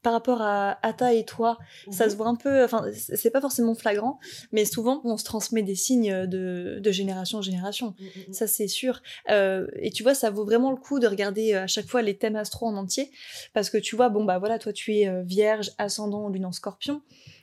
par 0.03 0.13
rapport 0.13 0.41
à 0.41 0.79
Ata 0.87 1.15
et 1.15 1.25
toi, 1.25 1.59
ça 1.91 2.05
Mhm. 2.05 2.11
se 2.13 2.17
voit 2.17 2.29
un 2.29 2.37
peu. 2.37 2.63
Enfin, 2.63 2.85
c'est 2.95 3.31
pas 3.31 3.41
forcément 3.41 3.75
flagrant, 3.75 4.21
mais 4.53 4.65
souvent, 4.65 5.01
on 5.03 5.17
se 5.17 5.25
transmet 5.25 5.63
des 5.65 5.75
signes 5.75 6.27
de, 6.27 6.79
de 6.81 6.91
génération 6.93 7.39
en 7.39 7.43
génération. 7.43 7.97
Mm, 7.99 8.05
mm. 8.31 8.33
Ça, 8.33 8.47
c'est 8.47 8.69
sûr. 8.69 9.03
Euh, 9.31 9.67
et 9.75 9.91
tu 9.91 10.05
vois, 10.05 10.15
ça 10.15 10.31
vaut 10.31 10.45
vraiment 10.45 10.71
le 10.71 10.77
coup 10.77 11.01
de 11.01 11.09
regarder 11.09 11.55
euh, 11.55 11.65
à 11.65 11.67
chaque 11.67 11.89
fois 11.89 12.03
les 12.03 12.17
thèmes 12.17 12.37
astro 12.37 12.67
en 12.67 12.77
entier. 12.77 13.11
Parce 13.53 13.69
que 13.69 13.79
tu 13.79 13.97
vois, 13.97 14.09
bon, 14.09 14.23
bah 14.25 14.39
voilà, 14.39 14.61
toi, 14.61 14.73
tu 14.73 14.95
es 14.95 15.11
vierge, 15.25 15.73
ascendant, 15.79 16.29
lune 16.29 16.47
en 16.47 16.53
scorpion. 16.53 17.03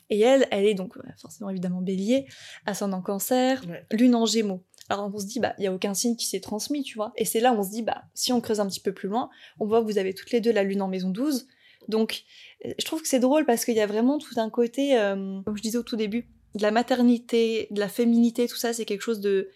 Et 0.10 0.20
elle, 0.20 0.46
elle 0.52 0.66
est 0.66 0.74
donc 0.74 0.94
forcément 1.20 1.50
évidemment 1.50 1.82
bélier, 1.82 2.28
ascendant 2.66 3.02
cancer, 3.02 3.62
Ouais. 3.68 3.86
lune 3.92 4.16
en 4.16 4.26
gémeaux. 4.26 4.62
Alors 4.94 5.12
on 5.14 5.20
se 5.20 5.26
dit, 5.26 5.40
bah, 5.40 5.54
il 5.58 5.62
n'y 5.62 5.68
a 5.68 5.74
aucun 5.74 5.94
signe 5.94 6.16
qui 6.16 6.26
s'est 6.28 6.40
transmis, 6.40 6.84
tu 6.84 6.96
vois. 6.96 7.12
Et 7.18 7.26
c'est 7.26 7.40
là 7.40 7.52
où 7.54 7.58
on 7.58 7.64
se 7.64 7.72
dit, 7.72 7.82
bah, 7.82 8.04
si 8.14 8.32
on 8.32 8.42
creuse 8.42 8.60
un 8.60 8.68
petit 8.68 8.80
peu 8.80 8.94
plus 8.94 9.10
loin, 9.10 9.30
on 9.60 9.66
voit 9.66 9.82
que 9.82 9.86
vous 9.86 9.98
avez 9.98 10.14
toutes 10.14 10.32
les 10.32 10.40
deux 10.42 10.52
la 10.52 10.64
lune 10.64 10.82
en 10.82 10.88
maison 10.88 11.10
12. 11.10 11.48
Donc, 11.90 12.24
euh, 12.66 12.74
je 12.80 12.86
trouve 12.86 13.02
que 13.02 13.08
c'est 13.08 13.20
drôle 13.20 13.46
parce 13.46 13.66
qu'il 13.66 13.74
y 13.76 13.82
a 13.82 13.88
vraiment 13.88 14.18
tout 14.20 14.36
un 14.40 14.50
côté, 14.50 14.98
euh, 14.98 15.42
comme 15.42 15.58
je 15.58 15.62
disais 15.62 15.78
au 15.78 15.84
tout 15.84 15.96
début, 15.98 16.28
de 16.56 16.62
la 16.62 16.72
maternité, 16.72 17.68
de 17.72 17.80
la 17.80 17.90
féminité, 17.90 18.48
tout 18.48 18.56
ça, 18.56 18.72
c'est 18.74 18.86
quelque 18.86 19.02
chose 19.02 19.20
de. 19.20 19.50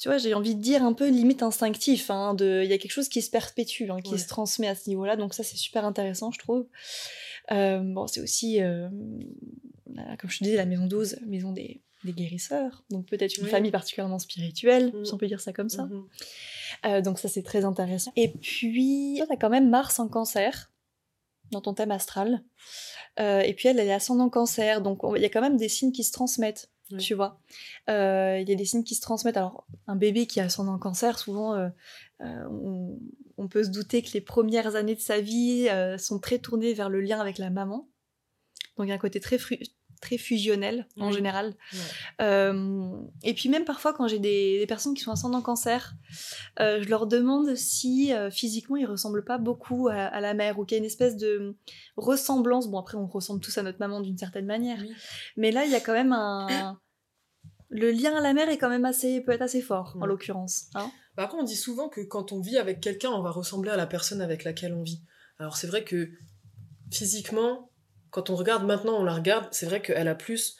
Tu 0.00 0.08
vois, 0.08 0.18
j'ai 0.18 0.34
envie 0.34 0.54
de 0.56 0.60
dire 0.60 0.82
un 0.84 0.92
peu 0.94 1.08
limite 1.08 1.42
instinctif. 1.44 2.10
hein, 2.10 2.34
de- 2.34 2.62
Il 2.64 2.70
y 2.70 2.72
a 2.72 2.78
quelque 2.78 2.90
chose 2.92 3.08
qui 3.08 3.22
se 3.22 3.30
perpétue, 3.30 3.88
hein, 3.88 4.00
qui 4.02 4.12
Ouais. 4.12 4.18
se 4.18 4.26
transmet 4.26 4.66
à 4.66 4.74
ce 4.74 4.88
niveau-là. 4.90 5.16
Donc, 5.16 5.32
ça, 5.32 5.44
c'est 5.44 5.56
super 5.56 5.84
intéressant, 5.84 6.32
je 6.32 6.38
trouve. 6.40 6.66
Euh, 7.52 7.78
bon, 7.78 8.06
c'est 8.08 8.20
aussi, 8.20 8.60
euh, 8.60 8.88
comme 10.18 10.28
je 10.30 10.38
te 10.38 10.44
disais, 10.44 10.56
la 10.56 10.66
maison 10.66 10.86
12, 10.86 11.18
maison 11.26 11.52
des, 11.52 11.81
des 12.04 12.12
guérisseurs. 12.12 12.82
Donc, 12.90 13.06
peut-être 13.06 13.36
une 13.38 13.44
Oui. 13.44 13.50
famille 13.50 13.70
particulièrement 13.70 14.18
spirituelle, 14.18 14.92
Mm. 14.94 15.04
si 15.04 15.14
on 15.14 15.18
peut 15.18 15.26
dire 15.26 15.40
ça 15.40 15.52
comme 15.52 15.68
ça. 15.68 15.84
Mhm. 15.84 16.04
Euh, 16.86 17.00
donc 17.00 17.18
ça 17.18 17.28
c'est 17.28 17.42
très 17.42 17.64
intéressant. 17.64 18.12
Et 18.16 18.28
puis, 18.28 19.14
toi 19.18 19.26
t'as 19.28 19.36
quand 19.36 19.50
même 19.50 19.68
Mars 19.68 19.98
en 20.00 20.08
cancer 20.08 20.70
dans 21.50 21.60
ton 21.60 21.74
thème 21.74 21.90
astral. 21.90 22.42
Euh, 23.20 23.40
et 23.40 23.52
puis 23.54 23.68
elle, 23.68 23.78
elle 23.78 23.88
est 23.88 23.92
ascendant 23.92 24.30
cancer, 24.30 24.80
donc 24.80 25.04
on- 25.04 25.14
il 25.14 25.22
y 25.22 25.26
a 25.26 25.28
quand 25.28 25.42
même 25.42 25.56
des 25.58 25.68
signes 25.68 25.92
qui 25.92 26.02
se 26.02 26.12
transmettent, 26.12 26.70
Oui. 26.90 26.98
tu 26.98 27.12
vois. 27.14 27.38
Euh, 27.90 28.38
Il 28.40 28.48
y 28.48 28.52
a 28.52 28.56
des 28.56 28.64
signes 28.64 28.84
qui 28.84 28.94
se 28.94 29.02
transmettent. 29.02 29.36
Alors 29.36 29.66
un 29.86 29.96
bébé 29.96 30.26
qui 30.26 30.40
a 30.40 30.44
ascendant 30.44 30.78
cancer, 30.78 31.18
souvent 31.18 31.70
on, 32.20 32.98
on 33.36 33.48
peut 33.48 33.64
se 33.64 33.68
douter 33.70 34.02
que 34.02 34.12
les 34.14 34.20
premières 34.20 34.76
années 34.76 34.94
de 34.94 35.00
sa 35.00 35.20
vie 35.20 35.68
sont 35.98 36.18
très 36.18 36.38
tournées 36.38 36.72
vers 36.72 36.88
le 36.88 37.00
lien 37.00 37.20
avec 37.20 37.36
la 37.38 37.50
maman. 37.50 37.86
Donc 38.78 38.86
il 38.86 38.88
y 38.88 38.92
a 38.92 38.94
un 38.94 38.98
côté 38.98 39.20
très, 39.20 39.38
très 40.02 40.18
fusionnel 40.18 40.86
en 41.00 41.06
Oui. 41.08 41.14
général. 41.14 41.54
Euh, 42.20 42.90
et 43.22 43.32
puis 43.32 43.48
même 43.48 43.64
parfois 43.64 43.94
quand 43.94 44.06
j'ai 44.08 44.18
des, 44.18 44.58
des 44.58 44.66
personnes 44.66 44.92
qui 44.94 45.02
sont 45.02 45.12
ascendant 45.12 45.40
cancer, 45.40 45.94
euh, 46.60 46.82
je 46.82 46.88
leur 46.90 47.06
demande 47.06 47.54
si 47.56 48.12
euh, 48.12 48.30
physiquement 48.30 48.76
ils 48.76 48.84
ressemblent 48.86 49.24
pas 49.24 49.38
beaucoup 49.38 49.88
à, 49.88 49.94
à 49.94 50.20
la 50.20 50.34
mère 50.34 50.58
ou 50.58 50.64
qu'il 50.66 50.76
y 50.76 50.78
a 50.78 50.80
une 50.80 50.84
espèce 50.84 51.16
de 51.16 51.56
ressemblance. 51.96 52.68
Bon 52.68 52.78
après 52.78 52.98
on 52.98 53.06
ressemble 53.06 53.40
tous 53.40 53.56
à 53.56 53.62
notre 53.62 53.78
maman 53.78 54.00
d'une 54.00 54.18
certaine 54.18 54.46
manière, 54.46 54.78
Oui. 54.80 54.92
mais 55.38 55.50
là 55.52 55.64
il 55.64 55.70
y 55.70 55.74
a 55.74 55.80
quand 55.80 55.94
même 55.94 56.12
un... 56.12 56.78
Le 57.74 57.90
lien 57.90 58.14
à 58.14 58.20
la 58.20 58.34
mère 58.34 58.50
est 58.50 58.58
quand 58.58 58.68
même 58.68 58.84
assez, 58.84 59.22
peut 59.22 59.32
être 59.32 59.40
assez 59.40 59.62
fort 59.62 59.96
en 59.98 60.04
l'occurrence. 60.04 60.66
hein. 60.74 60.90
Bah, 61.16 61.22
après, 61.24 61.38
on 61.38 61.42
dit 61.42 61.56
souvent 61.56 61.88
que 61.88 62.02
quand 62.02 62.32
on 62.32 62.40
vit 62.40 62.58
avec 62.58 62.80
quelqu'un, 62.82 63.10
on 63.10 63.22
va 63.22 63.30
ressembler 63.30 63.70
à 63.70 63.76
la 63.76 63.86
personne 63.86 64.20
avec 64.20 64.44
laquelle 64.44 64.74
on 64.74 64.82
vit. 64.82 65.02
Alors 65.38 65.56
c'est 65.56 65.66
vrai 65.66 65.82
que 65.84 66.10
physiquement, 66.90 67.70
quand 68.12 68.28
on 68.30 68.36
regarde 68.36 68.64
maintenant, 68.64 69.00
on 69.00 69.04
la 69.04 69.14
regarde, 69.14 69.48
c'est 69.50 69.66
vrai 69.66 69.82
qu'elle 69.82 70.06
a 70.06 70.14
plus 70.14 70.58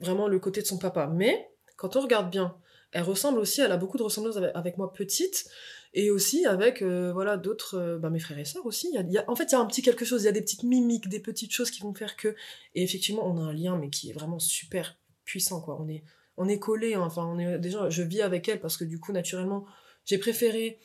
vraiment 0.00 0.26
le 0.26 0.38
côté 0.40 0.60
de 0.60 0.66
son 0.66 0.78
papa. 0.78 1.06
Mais 1.06 1.48
quand 1.76 1.96
on 1.96 2.00
regarde 2.00 2.28
bien, 2.28 2.56
elle 2.90 3.04
ressemble 3.04 3.38
aussi, 3.38 3.60
elle 3.60 3.70
a 3.70 3.76
beaucoup 3.76 3.96
de 3.96 4.02
ressemblances 4.02 4.36
avec, 4.36 4.76
moi 4.76 4.92
petite, 4.92 5.48
et 5.94 6.10
aussi 6.10 6.44
avec 6.44 6.82
euh, 6.82 7.12
voilà 7.12 7.36
d'autres, 7.36 7.78
euh, 7.78 7.98
bah, 7.98 8.10
mes 8.10 8.18
frères 8.18 8.38
et 8.38 8.44
sœurs 8.44 8.66
aussi. 8.66 8.94
En 9.28 9.36
fait, 9.36 9.44
il 9.44 9.52
y 9.52 9.54
a 9.54 9.60
un 9.60 9.66
petit 9.66 9.80
quelque 9.80 10.04
chose, 10.04 10.22
il 10.22 10.26
y 10.26 10.28
a 10.28 10.32
des 10.32 10.42
petites 10.42 10.64
mimiques, 10.64 11.08
des 11.08 11.20
petites 11.20 11.52
choses 11.52 11.70
qui 11.70 11.82
vont 11.82 11.94
faire 11.94 12.16
que... 12.16 12.34
Et 12.74 12.82
effectivement, 12.82 13.26
on 13.26 13.38
a 13.38 13.42
un 13.42 13.52
lien, 13.52 13.76
mais 13.76 13.88
qui 13.88 14.10
est 14.10 14.12
vraiment 14.12 14.40
super 14.40 14.98
puissant, 15.24 15.60
quoi. 15.60 15.80
On 15.80 15.88
est, 15.88 16.02
on 16.36 16.48
est 16.48 16.58
collés, 16.58 16.94
hein. 16.94 17.02
enfin, 17.02 17.24
on 17.24 17.38
est, 17.38 17.60
déjà, 17.60 17.90
je 17.90 18.02
vis 18.02 18.22
avec 18.22 18.48
elle 18.48 18.60
parce 18.60 18.76
que 18.76 18.84
du 18.84 18.98
coup, 18.98 19.12
naturellement, 19.12 19.66
j'ai 20.04 20.18
préféré 20.18 20.80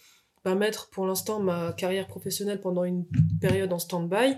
mettre 0.55 0.89
pour 0.89 1.05
l'instant 1.05 1.39
ma 1.39 1.73
carrière 1.73 2.07
professionnelle 2.07 2.61
pendant 2.61 2.83
une 2.83 3.05
période 3.39 3.71
en 3.73 3.79
stand-by, 3.79 4.35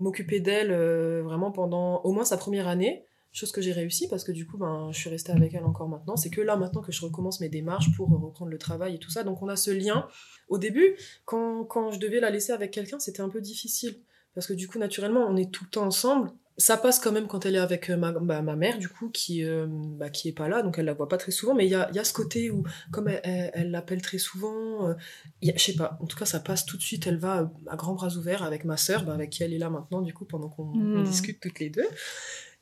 m'occuper 0.00 0.40
d'elle 0.40 0.70
euh, 0.70 1.22
vraiment 1.22 1.50
pendant 1.50 2.00
au 2.02 2.12
moins 2.12 2.24
sa 2.24 2.36
première 2.36 2.68
année, 2.68 3.04
chose 3.32 3.50
que 3.50 3.62
j'ai 3.62 3.72
réussi 3.72 4.08
parce 4.08 4.24
que 4.24 4.32
du 4.32 4.46
coup 4.46 4.58
ben, 4.58 4.90
je 4.92 4.98
suis 4.98 5.10
restée 5.10 5.32
avec 5.32 5.54
elle 5.54 5.64
encore 5.64 5.88
maintenant. 5.88 6.16
C'est 6.16 6.30
que 6.30 6.40
là 6.40 6.56
maintenant 6.56 6.82
que 6.82 6.92
je 6.92 7.00
recommence 7.00 7.40
mes 7.40 7.48
démarches 7.48 7.94
pour 7.96 8.08
reprendre 8.08 8.50
le 8.50 8.58
travail 8.58 8.94
et 8.94 8.98
tout 8.98 9.10
ça. 9.10 9.24
Donc 9.24 9.42
on 9.42 9.48
a 9.48 9.56
ce 9.56 9.70
lien. 9.70 10.06
Au 10.48 10.58
début, 10.58 10.96
quand, 11.24 11.64
quand 11.64 11.90
je 11.90 11.98
devais 11.98 12.20
la 12.20 12.30
laisser 12.30 12.52
avec 12.52 12.70
quelqu'un, 12.70 12.98
c'était 12.98 13.22
un 13.22 13.30
peu 13.30 13.40
difficile 13.40 13.96
parce 14.34 14.46
que 14.46 14.52
du 14.52 14.68
coup 14.68 14.78
naturellement 14.78 15.26
on 15.26 15.36
est 15.36 15.50
tout 15.50 15.64
le 15.64 15.70
temps 15.70 15.86
ensemble. 15.86 16.30
Ça 16.58 16.76
passe 16.76 16.98
quand 16.98 17.12
même 17.12 17.26
quand 17.28 17.46
elle 17.46 17.54
est 17.54 17.58
avec 17.58 17.88
euh, 17.90 17.96
ma, 17.96 18.12
bah, 18.12 18.42
ma 18.42 18.56
mère, 18.56 18.78
du 18.78 18.88
coup, 18.88 19.08
qui, 19.08 19.42
euh, 19.44 19.66
bah, 19.68 20.10
qui 20.10 20.28
est 20.28 20.32
pas 20.32 20.48
là, 20.48 20.62
donc 20.62 20.78
elle 20.78 20.84
la 20.84 20.92
voit 20.92 21.08
pas 21.08 21.16
très 21.16 21.32
souvent. 21.32 21.54
Mais 21.54 21.64
il 21.66 21.70
y 21.70 21.74
a, 21.74 21.90
y 21.92 21.98
a 21.98 22.04
ce 22.04 22.12
côté 22.12 22.50
où, 22.50 22.62
comme 22.90 23.08
elle- 23.08 23.20
elle 23.24 23.50
elle 23.54 23.70
l'appelle 23.70 24.02
très 24.02 24.18
souvent, 24.18 24.88
euh, 24.88 24.94
je 25.42 25.50
sais 25.58 25.72
pas, 25.74 25.96
en 26.00 26.06
tout 26.06 26.16
cas, 26.16 26.26
ça 26.26 26.40
passe 26.40 26.66
tout 26.66 26.76
de 26.76 26.82
suite. 26.82 27.06
Elle 27.06 27.16
va 27.18 27.50
à 27.68 27.76
grands 27.76 27.94
bras 27.94 28.14
ouverts 28.16 28.42
avec 28.42 28.64
ma 28.64 28.76
sœur, 28.76 29.04
bah, 29.04 29.14
avec 29.14 29.30
qui 29.30 29.42
elle 29.42 29.54
est 29.54 29.58
là 29.58 29.70
maintenant, 29.70 30.02
du 30.02 30.12
coup, 30.12 30.24
pendant 30.26 30.48
qu'on 30.48 30.64
on 30.64 31.00
Mm. 31.00 31.04
discute 31.04 31.40
toutes 31.40 31.58
les 31.58 31.70
deux. 31.70 31.86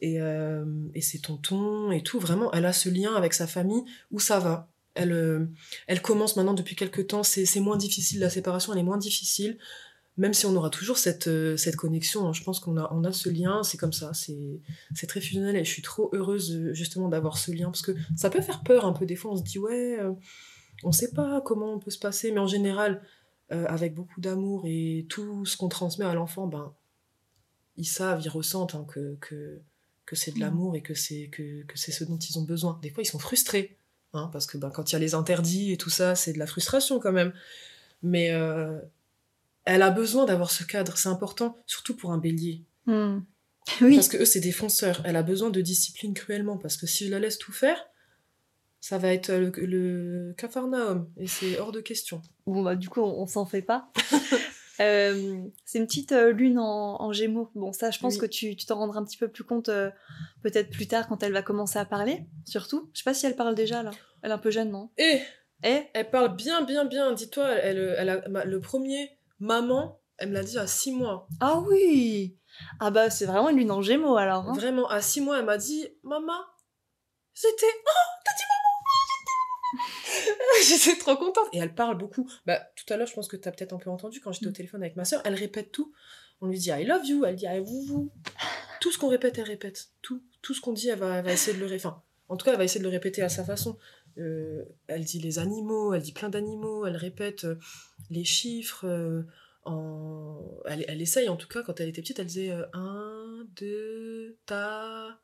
Et, 0.00 0.20
euh, 0.20 0.64
et 0.94 1.00
ses 1.02 1.18
tontons 1.18 1.90
et 1.90 2.02
tout, 2.02 2.18
vraiment, 2.20 2.50
elle 2.52 2.66
a 2.66 2.72
ce 2.72 2.88
lien 2.88 3.14
avec 3.16 3.34
sa 3.34 3.46
famille 3.46 3.82
où 4.10 4.18
ça 4.20 4.38
va. 4.38 4.68
Elle, 4.94 5.12
euh, 5.12 5.46
elle 5.88 6.00
commence 6.02 6.36
maintenant 6.36 6.54
depuis 6.54 6.74
quelques 6.74 7.06
temps, 7.08 7.22
c'est 7.22 7.60
moins 7.60 7.76
difficile, 7.76 8.20
la 8.20 8.30
séparation, 8.30 8.72
elle 8.72 8.78
est 8.80 8.84
moins 8.84 8.98
difficile 8.98 9.58
même 10.20 10.34
si 10.34 10.44
on 10.44 10.54
aura 10.54 10.68
toujours 10.68 10.98
cette, 10.98 11.28
euh, 11.28 11.56
cette 11.56 11.76
connexion, 11.76 12.28
hein, 12.28 12.34
je 12.34 12.42
pense 12.42 12.60
qu'on 12.60 12.76
a, 12.76 12.92
on 12.92 13.04
a 13.04 13.12
ce 13.12 13.30
lien, 13.30 13.62
c'est 13.62 13.78
comme 13.78 13.94
ça, 13.94 14.12
c'est 14.12 15.06
très 15.08 15.20
fusionnel 15.22 15.56
et 15.56 15.64
je 15.64 15.70
suis 15.70 15.80
trop 15.80 16.10
heureuse 16.12 16.72
justement 16.74 17.08
d'avoir 17.08 17.38
ce 17.38 17.50
lien 17.52 17.70
parce 17.70 17.80
que 17.80 17.92
ça 18.16 18.28
peut 18.28 18.42
faire 18.42 18.62
peur 18.62 18.84
un 18.84 18.92
peu. 18.92 19.06
Des 19.06 19.16
fois, 19.16 19.32
on 19.32 19.36
se 19.36 19.42
dit, 19.42 19.58
ouais, 19.58 19.98
euh, 19.98 20.12
on 20.84 20.92
sait 20.92 21.10
pas 21.12 21.40
comment 21.40 21.72
on 21.72 21.78
peut 21.78 21.90
se 21.90 21.98
passer, 21.98 22.32
mais 22.32 22.38
en 22.38 22.46
général, 22.46 23.02
euh, 23.50 23.64
avec 23.66 23.94
beaucoup 23.94 24.20
d'amour 24.20 24.64
et 24.66 25.06
tout 25.08 25.46
ce 25.46 25.56
qu'on 25.56 25.70
transmet 25.70 26.04
à 26.04 26.12
l'enfant, 26.12 26.46
ben, 26.46 26.74
ils 27.78 27.86
savent, 27.86 28.20
ils 28.22 28.28
ressentent 28.28 28.74
hein, 28.74 28.84
que, 28.92 29.16
que, 29.22 29.58
que 30.04 30.16
c'est 30.16 30.32
de 30.32 30.36
Mhm. 30.36 30.42
l'amour 30.42 30.76
et 30.76 30.82
que 30.82 30.92
c'est 30.92 31.28
que, 31.32 31.62
que 31.62 31.78
c'est 31.78 31.92
ce 31.92 32.04
dont 32.04 32.18
ils 32.18 32.38
ont 32.38 32.44
besoin. 32.44 32.78
Des 32.82 32.90
fois, 32.90 33.02
ils 33.02 33.06
sont 33.06 33.18
frustrés, 33.18 33.78
hein, 34.12 34.28
parce 34.34 34.46
que 34.46 34.58
ben, 34.58 34.68
quand 34.68 34.90
il 34.90 34.92
y 34.92 34.96
a 34.96 34.98
les 34.98 35.14
interdits 35.14 35.72
et 35.72 35.78
tout 35.78 35.88
ça, 35.88 36.14
c'est 36.14 36.34
de 36.34 36.38
la 36.38 36.46
frustration 36.46 37.00
quand 37.00 37.12
même. 37.12 37.32
Mais 38.02 38.32
euh, 38.32 38.78
elle 39.74 39.82
a 39.82 39.90
besoin 39.90 40.24
d'avoir 40.26 40.50
ce 40.50 40.64
cadre, 40.64 40.96
c'est 40.98 41.08
important, 41.08 41.56
surtout 41.66 41.96
pour 41.96 42.12
un 42.12 42.18
bélier. 42.18 42.64
Hmm. 42.86 43.20
Oui, 43.80 43.94
Parce 43.96 44.08
que 44.08 44.16
eux, 44.18 44.24
c'est 44.24 44.40
des 44.40 44.52
fonceurs. 44.52 45.00
Elle 45.04 45.16
a 45.16 45.22
besoin 45.22 45.50
de 45.50 45.60
discipline 45.60 46.12
cruellement. 46.14 46.56
Parce 46.58 46.76
que 46.76 46.86
si 46.86 47.06
je 47.06 47.10
la 47.10 47.18
laisse 47.20 47.38
tout 47.38 47.52
faire, 47.52 47.86
ça 48.80 48.98
va 48.98 49.12
être 49.12 49.30
le, 49.32 49.52
le 49.66 50.34
capharnaüm. 50.36 51.08
Et 51.18 51.26
c'est 51.26 51.58
hors 51.58 51.70
de 51.70 51.80
question. 51.80 52.22
bon 52.46 52.62
bah 52.62 52.74
du 52.74 52.88
coup 52.88 53.00
on, 53.00 53.20
on 53.22 53.26
s'en 53.26 53.46
fait 53.46 53.62
pas. 53.62 53.90
Euh, 54.80 55.42
c'est 55.66 55.76
une 55.78 55.84
petite 55.86 56.12
euh, 56.12 56.32
lune 56.32 56.58
en, 56.58 57.02
en 57.02 57.12
gémeaux. 57.12 57.50
Bon 57.54 57.70
ça 57.70 57.90
je 57.90 57.98
pense 57.98 58.14
Oui. 58.14 58.20
que 58.20 58.24
tu 58.24 58.56
tu 58.56 58.64
t'en 58.64 58.76
rendras 58.76 59.00
un 59.00 59.04
petit 59.04 59.18
peu 59.18 59.28
plus 59.28 59.44
compte 59.44 59.68
euh, 59.68 59.90
peut-être 60.42 60.70
plus 60.70 60.86
tard 60.86 61.06
quand 61.06 61.22
elle 61.22 61.34
va 61.34 61.42
commencer 61.42 61.78
à 61.78 61.84
parler, 61.84 62.24
surtout. 62.46 62.88
Je 62.94 63.00
sais 63.00 63.04
pas 63.04 63.12
si 63.12 63.26
elle 63.26 63.36
parle 63.36 63.54
déjà 63.54 63.82
là. 63.82 63.90
Elle 64.22 64.30
est 64.30 64.32
un 64.32 64.38
peu 64.38 64.50
jeune 64.50 64.70
non? 64.70 64.88
Et 64.96 65.20
Eh? 65.64 65.82
Elle 65.92 66.08
parle 66.08 66.34
bien, 66.34 66.62
bien, 66.62 66.86
bien. 66.86 67.12
Dis-toi, 67.12 67.46
elle, 67.58 67.94
elle 67.98 68.08
a, 68.08 68.44
le 68.46 68.60
premier 68.60 69.10
maman, 69.40 70.00
elle 70.18 70.28
me 70.28 70.34
l'a 70.34 70.42
dit 70.44 70.58
à 70.58 70.66
six 70.66 70.92
mois. 70.92 71.26
Ah 71.40 71.58
oui 71.60 72.36
Ah 72.78 72.90
bah 72.90 73.10
c'est 73.10 73.26
vraiment 73.26 73.48
une 73.48 73.56
lune 73.56 73.70
en 73.70 73.82
gémeaux 73.82 74.16
alors. 74.16 74.48
hein. 74.48 74.52
Vraiment, 74.54 74.88
à 74.88 75.00
six 75.00 75.20
mois, 75.20 75.38
elle 75.38 75.44
m'a 75.46 75.56
dit 75.58 75.88
Maman, 76.02 76.40
c'était. 77.34 77.66
Oh, 77.66 78.20
t'as 78.24 78.32
dit 78.36 78.42
maman 78.48 79.84
J'étais 80.66 80.98
trop 80.98 81.16
contente. 81.16 81.46
Et 81.52 81.58
elle 81.58 81.74
parle 81.74 81.96
beaucoup. 81.96 82.28
Bah, 82.46 82.60
tout 82.76 82.92
à 82.92 82.96
l'heure, 82.96 83.06
je 83.06 83.14
pense 83.14 83.28
que 83.28 83.36
t'as 83.36 83.50
peut-être 83.52 83.72
un 83.72 83.78
peu 83.78 83.90
entendu 83.90 84.20
quand 84.20 84.32
j'étais 84.32 84.46
au 84.46 84.52
téléphone 84.52 84.82
avec 84.82 84.96
ma 84.96 85.04
soeur, 85.04 85.22
elle 85.24 85.34
répète 85.34 85.72
tout. 85.72 85.92
On 86.40 86.46
lui 86.48 86.58
dit 86.58 86.70
I 86.70 86.84
love 86.84 87.04
you, 87.06 87.24
elle 87.24 87.36
dit 87.36 87.46
I 87.46 87.60
vous 87.60 87.82
vous. 87.82 88.12
Tout 88.80 88.90
ce 88.92 88.98
qu'on 88.98 89.08
répète, 89.08 89.38
elle 89.38 89.44
répète. 89.44 89.90
Tout, 90.02 90.22
tout 90.42 90.54
ce 90.54 90.60
qu'on 90.60 90.72
dit, 90.72 90.88
elle 90.88 90.98
va, 90.98 91.16
elle 91.18 91.24
va 91.24 91.32
essayer 91.32 91.54
de 91.54 91.60
le 91.60 91.66
répéter. 91.66 91.86
Enfin, 91.86 92.02
en 92.28 92.36
tout 92.36 92.44
cas, 92.44 92.52
elle 92.52 92.58
va 92.58 92.64
essayer 92.64 92.80
de 92.80 92.84
le 92.84 92.90
répéter 92.90 93.22
à 93.22 93.28
sa 93.28 93.44
façon. 93.44 93.76
Euh, 94.20 94.64
elle 94.86 95.04
dit 95.04 95.18
les 95.18 95.38
animaux, 95.38 95.94
elle 95.94 96.02
dit 96.02 96.12
plein 96.12 96.28
d'animaux, 96.28 96.84
elle 96.86 96.96
répète 96.96 97.44
euh, 97.44 97.56
les 98.10 98.24
chiffres. 98.24 98.86
euh, 98.86 99.22
en... 99.64 100.42
elle, 100.66 100.84
elle 100.88 101.00
essaye, 101.02 101.28
en 101.28 101.36
tout 101.36 101.48
cas, 101.48 101.62
quand 101.62 101.80
elle 101.80 101.88
était 101.88 102.00
petite, 102.02 102.18
elle 102.18 102.26
disait 102.26 102.54
1, 102.72 103.44
2, 103.56 104.36
ta. 104.46 105.20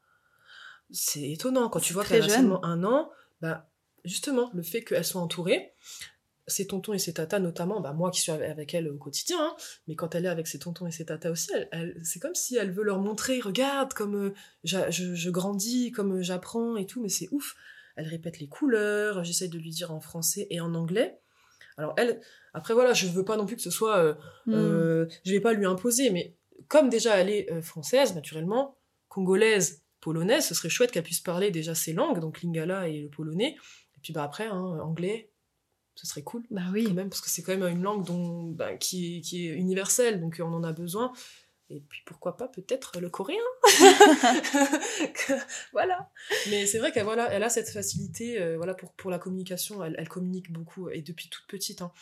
C'est 0.90 1.30
étonnant, 1.30 1.68
quand 1.68 1.80
tu 1.80 1.92
vois 1.92 2.04
qu'elle 2.04 2.22
a 2.22 2.28
seulement 2.40 2.64
un 2.64 2.84
an, 2.84 3.10
bah, 3.40 3.68
justement, 4.04 4.50
le 4.54 4.62
fait 4.62 4.82
qu'elle 4.84 5.04
soit 5.04 5.20
entourée, 5.20 5.72
ses 6.46 6.66
tontons 6.68 6.92
et 6.92 6.98
ses 7.00 7.12
tatas 7.12 7.40
notamment, 7.40 7.80
bah, 7.80 7.92
moi 7.92 8.10
qui 8.12 8.20
suis 8.20 8.30
avec- 8.30 8.72
elle 8.72 8.88
au 8.88 8.96
quotidien, 8.96 9.36
hein, 9.40 9.56
mais 9.88 9.96
quand 9.96 10.14
elle 10.14 10.26
est 10.26 10.28
avec 10.28 10.46
ses 10.46 10.60
tontons 10.60 10.86
et 10.86 10.92
ses 10.92 11.04
tatas 11.06 11.30
aussi, 11.30 11.50
elle, 11.54 11.68
elle- 11.72 12.00
c'est 12.04 12.20
comme 12.20 12.36
si 12.36 12.56
elle 12.56 12.70
veut 12.70 12.84
leur 12.84 13.00
montrer, 13.00 13.40
regarde 13.40 13.94
comme 13.94 14.14
euh, 14.14 14.34
je, 14.62 14.78
je 15.14 15.30
grandis, 15.30 15.90
comme 15.90 16.22
j'apprends 16.22 16.76
et 16.76 16.86
tout, 16.86 17.02
mais 17.02 17.08
c'est 17.08 17.28
ouf. 17.32 17.56
Elle 17.96 18.06
répète 18.08 18.38
les 18.38 18.48
couleurs, 18.48 19.24
j'essaye 19.24 19.48
de 19.48 19.58
lui 19.58 19.70
dire 19.70 19.90
en 19.92 20.00
français 20.00 20.46
et 20.50 20.60
en 20.60 20.74
anglais. 20.74 21.18
Alors 21.78 21.94
elle, 21.96 22.20
après 22.54 22.72
voilà, 22.74 22.92
je 22.94 23.06
veux 23.08 23.24
pas 23.24 23.36
non 23.36 23.46
plus 23.46 23.56
que 23.56 23.62
ce 23.62 23.70
soit, 23.70 23.98
euh, 23.98 24.14
Hmm. 24.46 24.54
euh, 24.54 25.06
je 25.24 25.32
vais 25.32 25.40
pas 25.40 25.52
lui 25.52 25.66
imposer, 25.66 26.10
mais 26.10 26.36
comme 26.68 26.88
déjà 26.88 27.16
elle 27.16 27.28
est 27.30 27.50
euh, 27.52 27.60
française, 27.62 28.14
naturellement, 28.14 28.78
congolaise, 29.08 29.82
polonaise, 30.00 30.46
ce 30.46 30.54
serait 30.54 30.68
chouette 30.68 30.90
qu'elle 30.92 31.02
puisse 31.02 31.20
parler 31.20 31.50
déjà 31.50 31.74
ces 31.74 31.92
langues, 31.92 32.20
donc 32.20 32.40
lingala 32.42 32.88
et 32.88 33.02
le 33.02 33.08
polonais, 33.08 33.56
et 33.96 34.00
puis 34.02 34.12
bah 34.12 34.22
après, 34.24 34.46
hein, 34.46 34.78
anglais, 34.82 35.32
ce 35.94 36.06
serait 36.06 36.22
cool 36.22 36.44
Bah 36.50 36.62
quand 36.66 36.72
oui. 36.72 36.92
même, 36.92 37.08
parce 37.08 37.20
que 37.22 37.30
c'est 37.30 37.42
quand 37.42 37.56
même 37.56 37.66
une 37.76 37.82
langue 37.82 38.04
dont, 38.06 38.44
bah, 38.52 38.76
qui, 38.76 39.16
est, 39.16 39.20
qui 39.22 39.46
est 39.48 39.50
universelle, 39.52 40.20
donc 40.20 40.40
on 40.42 40.52
en 40.52 40.62
a 40.64 40.72
besoin. 40.72 41.12
Et 41.68 41.80
puis 41.80 42.02
pourquoi 42.06 42.36
pas 42.36 42.46
peut-être 42.48 43.00
le 43.00 43.10
coréen 43.10 43.42
Voilà. 45.72 46.10
Mais 46.50 46.66
c'est 46.66 46.78
vrai 46.78 46.92
qu'elle 46.92 47.04
voilà, 47.04 47.30
elle 47.32 47.42
a 47.42 47.48
cette 47.50 47.70
facilité 47.70 48.40
euh, 48.40 48.56
voilà, 48.56 48.74
pour, 48.74 48.92
pour 48.94 49.10
la 49.10 49.18
communication, 49.18 49.82
elle, 49.84 49.94
elle 49.98 50.08
communique 50.08 50.52
beaucoup, 50.52 50.88
et 50.90 51.02
depuis 51.02 51.28
toute 51.28 51.46
petite. 51.48 51.82
hein. 51.82 51.92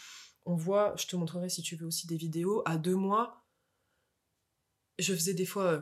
On 0.47 0.57
voit, 0.57 0.95
je 0.99 1.07
te 1.07 1.17
montrerai 1.17 1.49
si 1.49 1.63
tu 1.63 1.77
veux 1.77 1.87
aussi 1.87 2.07
des 2.07 2.17
vidéos, 2.17 2.63
à 2.67 2.77
deux 2.77 2.97
mois, 2.97 3.45
je 4.99 5.15
faisais 5.15 5.35
des 5.35 5.47
fois... 5.47 5.65
euh, 5.65 5.81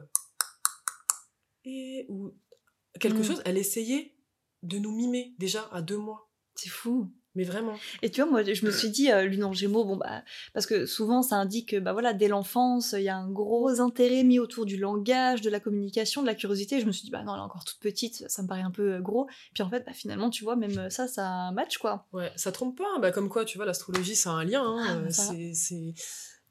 et, 1.64 2.07
ou 2.09 2.33
quelque 3.01 3.18
Mm. 3.18 3.24
chose, 3.24 3.43
elle 3.45 3.59
essayait 3.59 4.16
de 4.62 4.78
nous 4.78 4.93
mimer 4.93 5.35
déjà 5.39 5.68
à 5.72 5.83
deux 5.83 5.99
mois. 5.99 6.30
C'est 6.55 6.68
fou. 6.68 7.12
Mais 7.35 7.45
vraiment. 7.45 7.74
Et 8.03 8.11
tu 8.11 8.20
vois, 8.20 8.30
moi, 8.30 8.43
je 8.43 8.66
me 8.66 8.70
suis 8.70 8.91
dit, 8.91 9.11
euh, 9.11 9.22
lune 9.24 9.43
en 9.45 9.53
gémeaux, 9.55 9.85
bon, 9.85 9.97
bah, 9.97 10.22
parce 10.53 10.66
que 10.66 10.85
souvent, 10.85 11.22
ça 11.22 11.37
indique 11.37 11.70
que, 11.70 11.78
bah 11.78 11.93
voilà, 11.95 12.12
dès 12.12 12.28
l'enfance, 12.28 12.93
il 12.97 13.05
y 13.05 13.09
a 13.09 13.16
un 13.16 13.30
gros 13.30 13.80
intérêt 13.80 14.22
mis 14.22 14.39
autour 14.39 14.66
du 14.66 14.76
langage, 14.76 15.41
de 15.41 15.49
la 15.49 15.59
communication, 15.59 16.20
de 16.20 16.26
la 16.26 16.35
curiosité. 16.35 16.78
Je 16.80 16.85
me 16.87 16.93
suis 16.93 17.05
dit, 17.05 17.11
bah 17.11 17.22
non, 17.22 17.33
elle 17.35 17.41
est 17.41 17.45
encore 17.45 17.64
toute 17.64 17.78
petite, 17.80 18.28
ça 18.28 18.43
me 18.43 18.49
paraît 18.49 18.61
un 18.61 18.70
peu 18.70 18.95
euh, 18.95 19.01
gros. 19.01 19.26
Puis 19.55 19.62
en 19.62 19.70
fait, 19.70 19.83
bah, 19.87 19.93
finalement, 19.95 20.28
tu 20.28 20.45
vois, 20.45 20.57
même 20.57 20.91
ça, 20.91 21.09
ça 21.09 21.51
match, 21.53 21.78
quoi. 21.78 22.07
Ouais, 22.12 22.30
ça 22.37 22.53
trompe 22.53 22.76
pas. 22.76 22.99
Bah, 23.01 23.12
comme 23.12 23.30
quoi, 23.30 23.45
tu 23.47 23.57
vois, 23.57 23.64
l'astrologie, 23.66 24.14
ça 24.16 24.30
a 24.30 24.35
un 24.35 24.45
lien. 24.45 24.62
hein. 24.64 24.85
Ah, 24.87 24.93
Euh, 24.97 25.07
c'est, 25.11 25.53
c'est... 25.55 25.95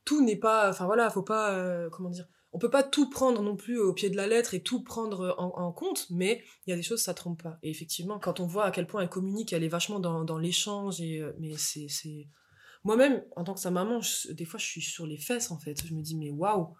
Tout 0.03 0.23
n'est 0.23 0.35
pas... 0.35 0.69
Enfin, 0.71 0.85
voilà, 0.85 1.11
faut 1.11 1.21
pas... 1.21 1.51
euh, 1.53 1.89
comment 1.91 2.09
dire 2.09 2.25
On 2.53 2.59
peut 2.59 2.69
pas 2.69 2.83
tout 2.83 3.09
prendre 3.09 3.41
non 3.41 3.55
plus 3.55 3.79
au 3.79 3.93
pied 3.93 4.09
de 4.09 4.17
la 4.17 4.27
lettre 4.27 4.53
et 4.53 4.61
tout 4.61 4.83
prendre 4.83 5.35
en, 5.37 5.57
en 5.57 5.71
compte, 5.71 6.07
mais 6.09 6.43
il 6.65 6.71
y 6.71 6.73
a 6.73 6.75
des 6.75 6.83
choses, 6.83 7.01
ça 7.01 7.13
trompe 7.13 7.41
pas. 7.41 7.57
Et 7.63 7.69
effectivement, 7.69 8.19
quand 8.19 8.39
on 8.39 8.47
voit 8.47 8.65
à 8.65 8.71
quel 8.71 8.87
point 8.87 9.01
elle 9.01 9.09
communique, 9.09 9.53
elle 9.53 9.63
est 9.63 9.69
vachement 9.69 9.99
dans, 9.99 10.23
dans 10.25 10.37
l'échange, 10.37 10.99
et, 11.01 11.21
euh, 11.21 11.33
mais 11.39 11.55
c'est... 11.57 11.87
c'est... 11.87 12.27
Moi-même, 12.83 13.23
en 13.35 13.43
tant 13.43 13.53
que 13.53 13.59
sa 13.59 13.69
maman, 13.71 14.01
je- 14.01 14.31
des 14.33 14.43
fois, 14.43 14.59
je 14.59 14.65
suis 14.65 14.81
sur 14.81 15.05
les 15.05 15.17
fesses, 15.17 15.51
en 15.51 15.59
fait. 15.59 15.85
Je 15.85 15.93
me 15.93 16.01
dis, 16.01 16.15
mais 16.17 16.31
waouh 16.31 16.75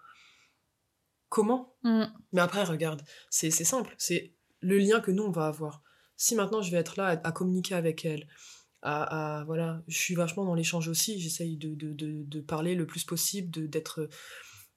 comment? 1.30 1.76
Mm. 1.84 2.06
Mais 2.34 2.42
après, 2.42 2.64
regarde, 2.64 3.04
c'est 3.30 3.52
c'est 3.52 3.64
simple, 3.64 3.96
c'est 3.98 4.34
le 4.60 4.78
lien 4.78 5.00
que 5.00 5.12
nous, 5.12 5.24
on 5.24 5.32
va 5.32 5.48
avoir. 5.48 5.82
Si 6.18 6.36
maintenant, 6.36 6.62
je 6.62 6.72
vais 6.72 6.78
être 6.78 6.98
là 6.98 7.08
à, 7.08 7.28
à 7.28 7.32
communiquer 7.32 7.76
avec 7.76 8.04
elle, 8.06 8.28
à, 8.82 9.40
à- 9.40 9.44
voilà, 9.46 9.84
je 9.88 9.98
suis 9.98 10.16
vachement 10.16 10.44
dans 10.44 10.56
l'échange 10.56 10.88
aussi, 10.88 11.20
j'essaye 11.20 11.56
de, 11.58 11.74
de, 11.76 11.94
de, 11.94 12.24
de 12.24 12.42
parler 12.42 12.76
le 12.76 12.86
plus 12.86 13.04
possible, 13.04 13.50
de 13.50 13.66
d'être, 13.66 14.10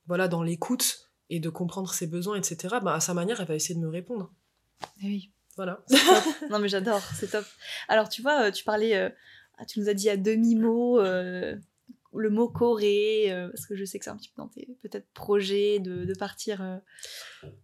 voilà, 0.07 0.29
dans 0.29 0.43
l'écoute 0.43 1.11
et 1.31 1.41
de 1.41 1.49
comprendre 1.51 1.93
ses 1.93 2.07
besoins, 2.07 2.37
etc. 2.37 2.77
Bah, 2.83 2.95
à 2.95 3.01
sa 3.01 3.15
manière, 3.15 3.41
elle 3.41 3.47
va 3.49 3.55
essayer 3.55 3.75
de 3.75 3.81
me 3.81 3.89
répondre. 3.89 4.31
Eh 5.03 5.07
oui. 5.07 5.31
Voilà. 5.57 5.85
non 6.51 6.59
mais 6.59 6.69
j'adore, 6.69 7.01
c'est 7.15 7.31
top. 7.31 7.45
Alors 7.89 8.09
tu 8.09 8.23
vois, 8.23 8.47
euh, 8.47 8.51
tu 8.51 8.65
parlais, 8.65 8.97
euh, 8.97 9.09
ah, 9.57 9.65
tu 9.65 9.79
nous 9.81 9.89
as 9.89 9.95
dit 9.95 10.11
à 10.11 10.17
demi-mot 10.17 10.99
euh, 10.99 11.55
le 12.13 12.29
mot 12.31 12.49
Corée, 12.49 13.27
euh, 13.33 13.49
parce 13.49 13.67
que 13.67 13.77
je 13.77 13.85
sais 13.85 13.99
que 14.01 14.05
c'est 14.05 14.11
un 14.11 14.17
petit 14.17 14.31
peu 14.31 14.43
dans 14.43 14.49
tes 14.49 14.69
peut-être 14.83 15.07
projets 15.15 15.79
de, 15.79 16.05
de 16.05 16.15
partir 16.15 16.81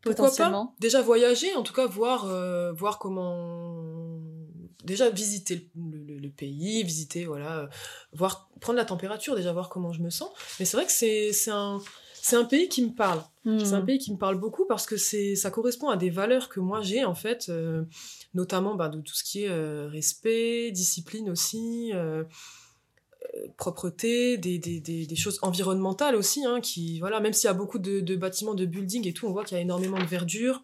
potentiellement. 0.03 0.67
pas 0.69 0.75
Déjà 0.81 1.03
voyager, 1.03 1.55
en 1.57 1.63
tout 1.63 1.73
cas 1.73 1.87
voir, 1.87 2.27
voir 2.75 2.99
comment... 2.99 4.21
Déjà 4.85 5.11
visiter 5.11 5.69
le, 5.77 5.99
le- 5.99 6.19
le 6.19 6.31
pays, 6.31 6.83
visiter, 6.85 7.27
voilà, 7.27 7.69
voir, 8.13 8.49
prendre 8.61 8.79
la 8.79 8.85
température, 8.87 9.37
déjà 9.37 9.53
voir 9.53 9.69
comment 9.69 9.93
je 9.93 10.01
me 10.01 10.11
sens. 10.11 10.31
Mais 10.59 10.65
c'est 10.65 10.77
vrai 10.77 10.87
que 10.87 10.93
c'est 10.93 11.33
c'est 11.33 11.51
un, 11.51 11.81
c'est 12.23 12.37
un 12.37 12.45
pays 12.45 12.69
qui 12.69 12.85
me 12.85 12.91
parle. 12.95 13.23
C'est 13.45 13.73
un 13.73 13.81
Hmm. 13.81 13.87
pays 13.87 13.99
qui 13.99 14.13
me 14.13 14.19
parle 14.19 14.39
beaucoup 14.39 14.67
parce 14.67 14.85
que 14.87 14.97
c'est 14.99 15.35
ça 15.35 15.51
correspond 15.51 15.89
à 15.89 15.97
des 15.97 16.11
valeurs 16.11 16.49
que 16.51 16.61
moi 16.61 16.83
j'ai, 16.83 17.05
en 17.05 17.15
fait, 17.15 17.47
euh, 17.49 17.85
notamment 18.35 18.75
bah, 18.75 18.89
de 18.91 19.01
tout 19.01 19.15
ce 19.15 19.25
qui 19.25 19.45
est 19.45 19.49
euh, 19.49 19.89
respect, 19.89 20.71
discipline 20.73 21.31
aussi, 21.31 21.91
euh, 21.95 22.25
propreté, 23.57 24.37
des, 24.39 24.59
des, 24.59 24.81
des, 24.81 25.07
des 25.07 25.17
choses 25.17 25.39
environnementales 25.43 26.17
aussi, 26.17 26.45
hein, 26.45 26.61
qui, 26.61 26.99
voilà, 27.01 27.21
même 27.21 27.33
s'il 27.33 27.47
y 27.49 27.51
a 27.51 27.55
beaucoup 27.55 27.79
de, 27.79 28.01
de 28.01 28.17
bâtiments, 28.17 28.55
de 28.55 28.67
buildings 28.67 29.07
et 29.07 29.13
tout, 29.13 29.27
on 29.27 29.33
voit 29.33 29.45
qu'il 29.45 29.57
y 29.57 29.59
a 29.59 29.63
énormément 29.63 29.99
de 29.99 30.07
verdure. 30.07 30.63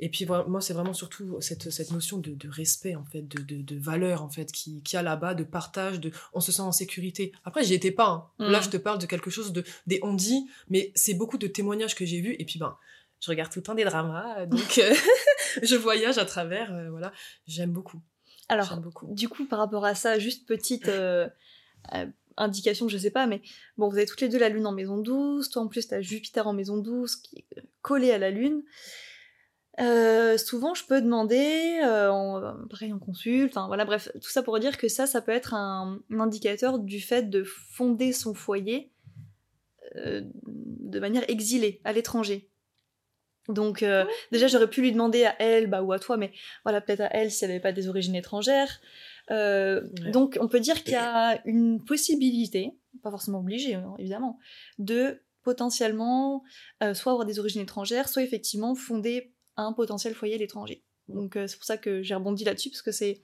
Et 0.00 0.08
puis 0.08 0.26
moi, 0.26 0.60
c'est 0.60 0.74
vraiment 0.74 0.92
surtout 0.92 1.36
cette, 1.40 1.70
cette 1.70 1.92
notion 1.92 2.18
de, 2.18 2.32
de 2.34 2.48
respect, 2.48 2.94
en 2.96 3.04
fait, 3.04 3.22
de, 3.22 3.42
de, 3.42 3.62
de 3.62 3.78
valeur, 3.78 4.22
en 4.22 4.28
fait, 4.28 4.50
qui, 4.50 4.82
qui 4.82 4.96
a 4.96 5.02
là-bas, 5.02 5.34
de 5.34 5.44
partage, 5.44 6.00
de 6.00 6.10
on 6.32 6.40
se 6.40 6.52
sent 6.52 6.62
en 6.62 6.72
sécurité. 6.72 7.32
Après, 7.44 7.62
j'y 7.64 7.74
étais 7.74 7.92
pas. 7.92 8.08
hein. 8.08 8.26
Mm. 8.38 8.50
Là, 8.50 8.60
je 8.60 8.70
te 8.70 8.76
parle 8.76 8.98
de 8.98 9.06
quelque 9.06 9.30
chose 9.30 9.52
de 9.52 9.64
des 9.86 10.00
on-dit, 10.02 10.46
mais 10.68 10.92
c'est 10.94 11.14
beaucoup 11.14 11.38
de 11.38 11.46
témoignages 11.46 11.94
que 11.94 12.04
j'ai 12.04 12.20
vus. 12.20 12.34
Et 12.38 12.44
puis, 12.44 12.58
ben, 12.58 12.76
je 13.20 13.30
regarde 13.30 13.52
tout 13.52 13.60
le 13.60 13.62
temps 13.62 13.74
des 13.74 13.84
dramas, 13.84 14.46
donc 14.46 14.78
euh, 14.78 14.94
je 15.62 15.76
voyage 15.76 16.18
à 16.18 16.24
travers, 16.24 16.74
euh, 16.74 16.90
voilà. 16.90 17.12
J'aime 17.46 17.70
beaucoup. 17.70 18.00
Alors, 18.48 18.78
beaucoup. 18.80 19.06
du 19.14 19.28
coup, 19.28 19.46
par 19.46 19.58
rapport 19.58 19.84
à 19.84 19.94
ça, 19.94 20.18
juste 20.18 20.46
petite 20.46 20.88
euh, 20.88 21.26
euh, 21.94 22.06
indication, 22.36 22.88
je 22.88 22.98
sais 22.98 23.10
pas, 23.10 23.26
mais 23.26 23.40
bon, 23.78 23.88
vous 23.88 23.96
avez 23.96 24.06
toutes 24.06 24.20
les 24.20 24.28
deux 24.28 24.38
la 24.38 24.48
Lune 24.50 24.66
en 24.66 24.72
maison 24.72 24.98
12, 24.98 25.48
toi 25.48 25.62
en 25.62 25.68
plus 25.68 25.88
t'as 25.88 26.00
Jupiter 26.02 26.46
en 26.46 26.52
maison 26.52 26.76
12 26.76 27.16
qui 27.16 27.38
est 27.38 27.62
collé 27.80 28.10
à 28.10 28.18
la 28.18 28.30
Lune. 28.30 28.62
Euh, 29.80 30.38
souvent, 30.38 30.74
je 30.74 30.84
peux 30.84 31.00
demander, 31.00 31.80
euh, 31.82 32.08
en, 32.10 32.66
pareil 32.68 32.92
en 32.92 32.98
consulte, 32.98 33.56
enfin 33.56 33.66
voilà, 33.66 33.84
bref, 33.84 34.08
tout 34.14 34.30
ça 34.30 34.42
pour 34.42 34.58
dire 34.60 34.78
que 34.78 34.88
ça, 34.88 35.06
ça 35.06 35.20
peut 35.20 35.32
être 35.32 35.52
un, 35.52 35.98
un 36.10 36.20
indicateur 36.20 36.78
du 36.78 37.00
fait 37.00 37.28
de 37.28 37.42
fonder 37.42 38.12
son 38.12 38.34
foyer 38.34 38.92
euh, 39.96 40.22
de 40.46 41.00
manière 41.00 41.28
exilée, 41.28 41.80
à 41.84 41.92
l'étranger. 41.92 42.50
Donc, 43.48 43.84
déjà, 44.32 44.46
j'aurais 44.46 44.70
pu 44.70 44.80
lui 44.80 44.90
demander 44.90 45.26
à 45.26 45.36
elle, 45.38 45.66
bah, 45.66 45.82
ou 45.82 45.92
à 45.92 45.98
toi, 45.98 46.16
mais 46.16 46.32
voilà, 46.64 46.80
peut-être 46.80 47.02
à 47.02 47.10
elle 47.12 47.30
si 47.30 47.44
elle 47.44 47.50
n'avait 47.50 47.60
pas 47.60 47.72
des 47.72 47.88
origines 47.88 48.14
étrangères. 48.14 48.80
Ouais. 49.28 49.82
Donc, 50.12 50.38
on 50.40 50.48
peut 50.48 50.60
dire 50.60 50.82
qu'il 50.82 50.94
y 50.94 50.96
a 50.96 51.42
une 51.44 51.84
possibilité, 51.84 52.70
pas 53.02 53.10
forcément 53.10 53.40
obligée, 53.40 53.74
hein, 53.74 53.92
évidemment, 53.98 54.38
de 54.78 55.20
potentiellement 55.42 56.42
soit 56.94 57.12
avoir 57.12 57.26
des 57.26 57.38
origines 57.38 57.60
étrangères, 57.60 58.08
soit 58.08 58.22
effectivement 58.22 58.74
fonder 58.74 59.33
un 59.56 59.72
potentiel 59.72 60.14
foyer 60.14 60.34
à 60.34 60.38
l'étranger. 60.38 60.84
Donc, 61.08 61.36
euh, 61.36 61.46
c'est 61.46 61.56
pour 61.56 61.64
ça 61.64 61.76
que 61.76 62.02
j'ai 62.02 62.14
rebondi 62.14 62.44
là-dessus, 62.44 62.70
parce 62.70 62.82
que 62.82 62.92
c'est 62.92 63.22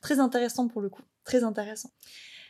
très 0.00 0.18
intéressant 0.18 0.68
pour 0.68 0.80
le 0.80 0.88
coup. 0.88 1.02
Très 1.24 1.44
intéressant. 1.44 1.92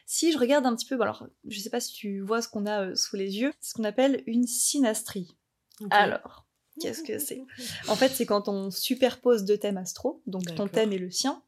Si 0.06 0.32
je 0.32 0.38
regarde 0.38 0.66
un 0.66 0.74
petit 0.74 0.86
peu, 0.86 1.00
alors, 1.00 1.26
je 1.46 1.60
sais 1.60 1.70
pas 1.70 1.80
si 1.80 1.92
tu 1.92 2.20
vois 2.20 2.42
ce 2.42 2.48
qu'on 2.48 2.66
a 2.66 2.86
euh, 2.86 2.94
sous 2.96 3.16
les 3.16 3.38
yeux, 3.38 3.52
ce 3.60 3.74
qu'on 3.74 3.84
appelle 3.84 4.22
une 4.26 4.46
synastrie. 4.46 5.36
Alors, 5.90 6.46
qu'est-ce 6.80 7.02
que 7.02 7.18
c'est? 7.18 7.44
En 7.88 7.96
fait, 7.96 8.08
c'est 8.08 8.26
quand 8.26 8.48
on 8.48 8.70
superpose 8.70 9.44
deux 9.44 9.58
thèmes 9.58 9.76
astro, 9.76 10.22
donc 10.26 10.54
ton 10.54 10.66
thème 10.66 10.92
et 10.92 10.98
le 10.98 11.10
sien, 11.10 11.42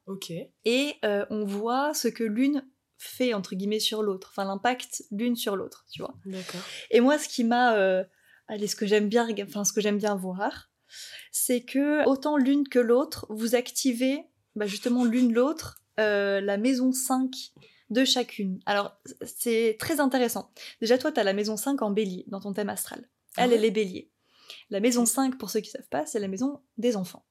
et 0.64 0.94
euh, 1.04 1.26
on 1.30 1.44
voit 1.44 1.92
ce 1.94 2.08
que 2.08 2.24
l'une 2.24 2.64
fait 2.98 3.34
entre 3.34 3.56
guillemets 3.56 3.80
sur 3.80 4.02
l'autre, 4.02 4.28
enfin 4.30 4.44
l'impact 4.44 5.02
l'une 5.10 5.34
sur 5.34 5.56
l'autre, 5.56 5.84
tu 5.90 6.00
vois. 6.00 6.14
D'accord. 6.24 6.60
Et 6.90 7.00
moi, 7.00 7.18
ce 7.18 7.28
qui 7.28 7.42
m'a, 7.42 7.74
euh, 7.76 8.04
allez, 8.46 8.68
ce 8.68 8.76
que 8.76 8.86
j'aime 8.86 9.08
bien, 9.08 9.28
enfin 9.42 9.64
ce 9.64 9.72
que 9.72 9.80
j'aime 9.80 9.98
bien 9.98 10.14
voir, 10.14 10.70
c'est 11.30 11.62
que 11.62 12.06
autant 12.06 12.36
l'une 12.36 12.68
que 12.68 12.78
l'autre, 12.78 13.26
vous 13.30 13.54
activez, 13.54 14.24
bah, 14.56 14.66
justement 14.66 15.04
l'une 15.04 15.32
l'autre, 15.32 15.82
euh, 16.00 16.40
la 16.40 16.56
maison 16.56 16.92
5 16.92 17.30
de 17.90 18.04
chacune. 18.04 18.60
Alors, 18.66 18.96
c'est 19.22 19.76
très 19.78 20.00
intéressant. 20.00 20.50
Déjà, 20.80 20.98
toi, 20.98 21.12
tu 21.12 21.20
as 21.20 21.24
la 21.24 21.34
maison 21.34 21.56
5 21.56 21.82
en 21.82 21.90
bélier 21.90 22.24
dans 22.28 22.40
ton 22.40 22.52
thème 22.52 22.70
astral. 22.70 23.08
Ah 23.36 23.44
Elle, 23.44 23.50
ouais 23.50 23.56
elle 23.56 23.64
est 23.64 23.70
bélier. 23.70 24.10
La 24.70 24.80
maison 24.80 25.04
5, 25.04 25.38
pour 25.38 25.50
ceux 25.50 25.60
qui 25.60 25.70
savent 25.70 25.88
pas, 25.88 26.06
c'est 26.06 26.18
la 26.18 26.28
maison 26.28 26.60
des 26.78 26.96
enfants. 26.96 27.26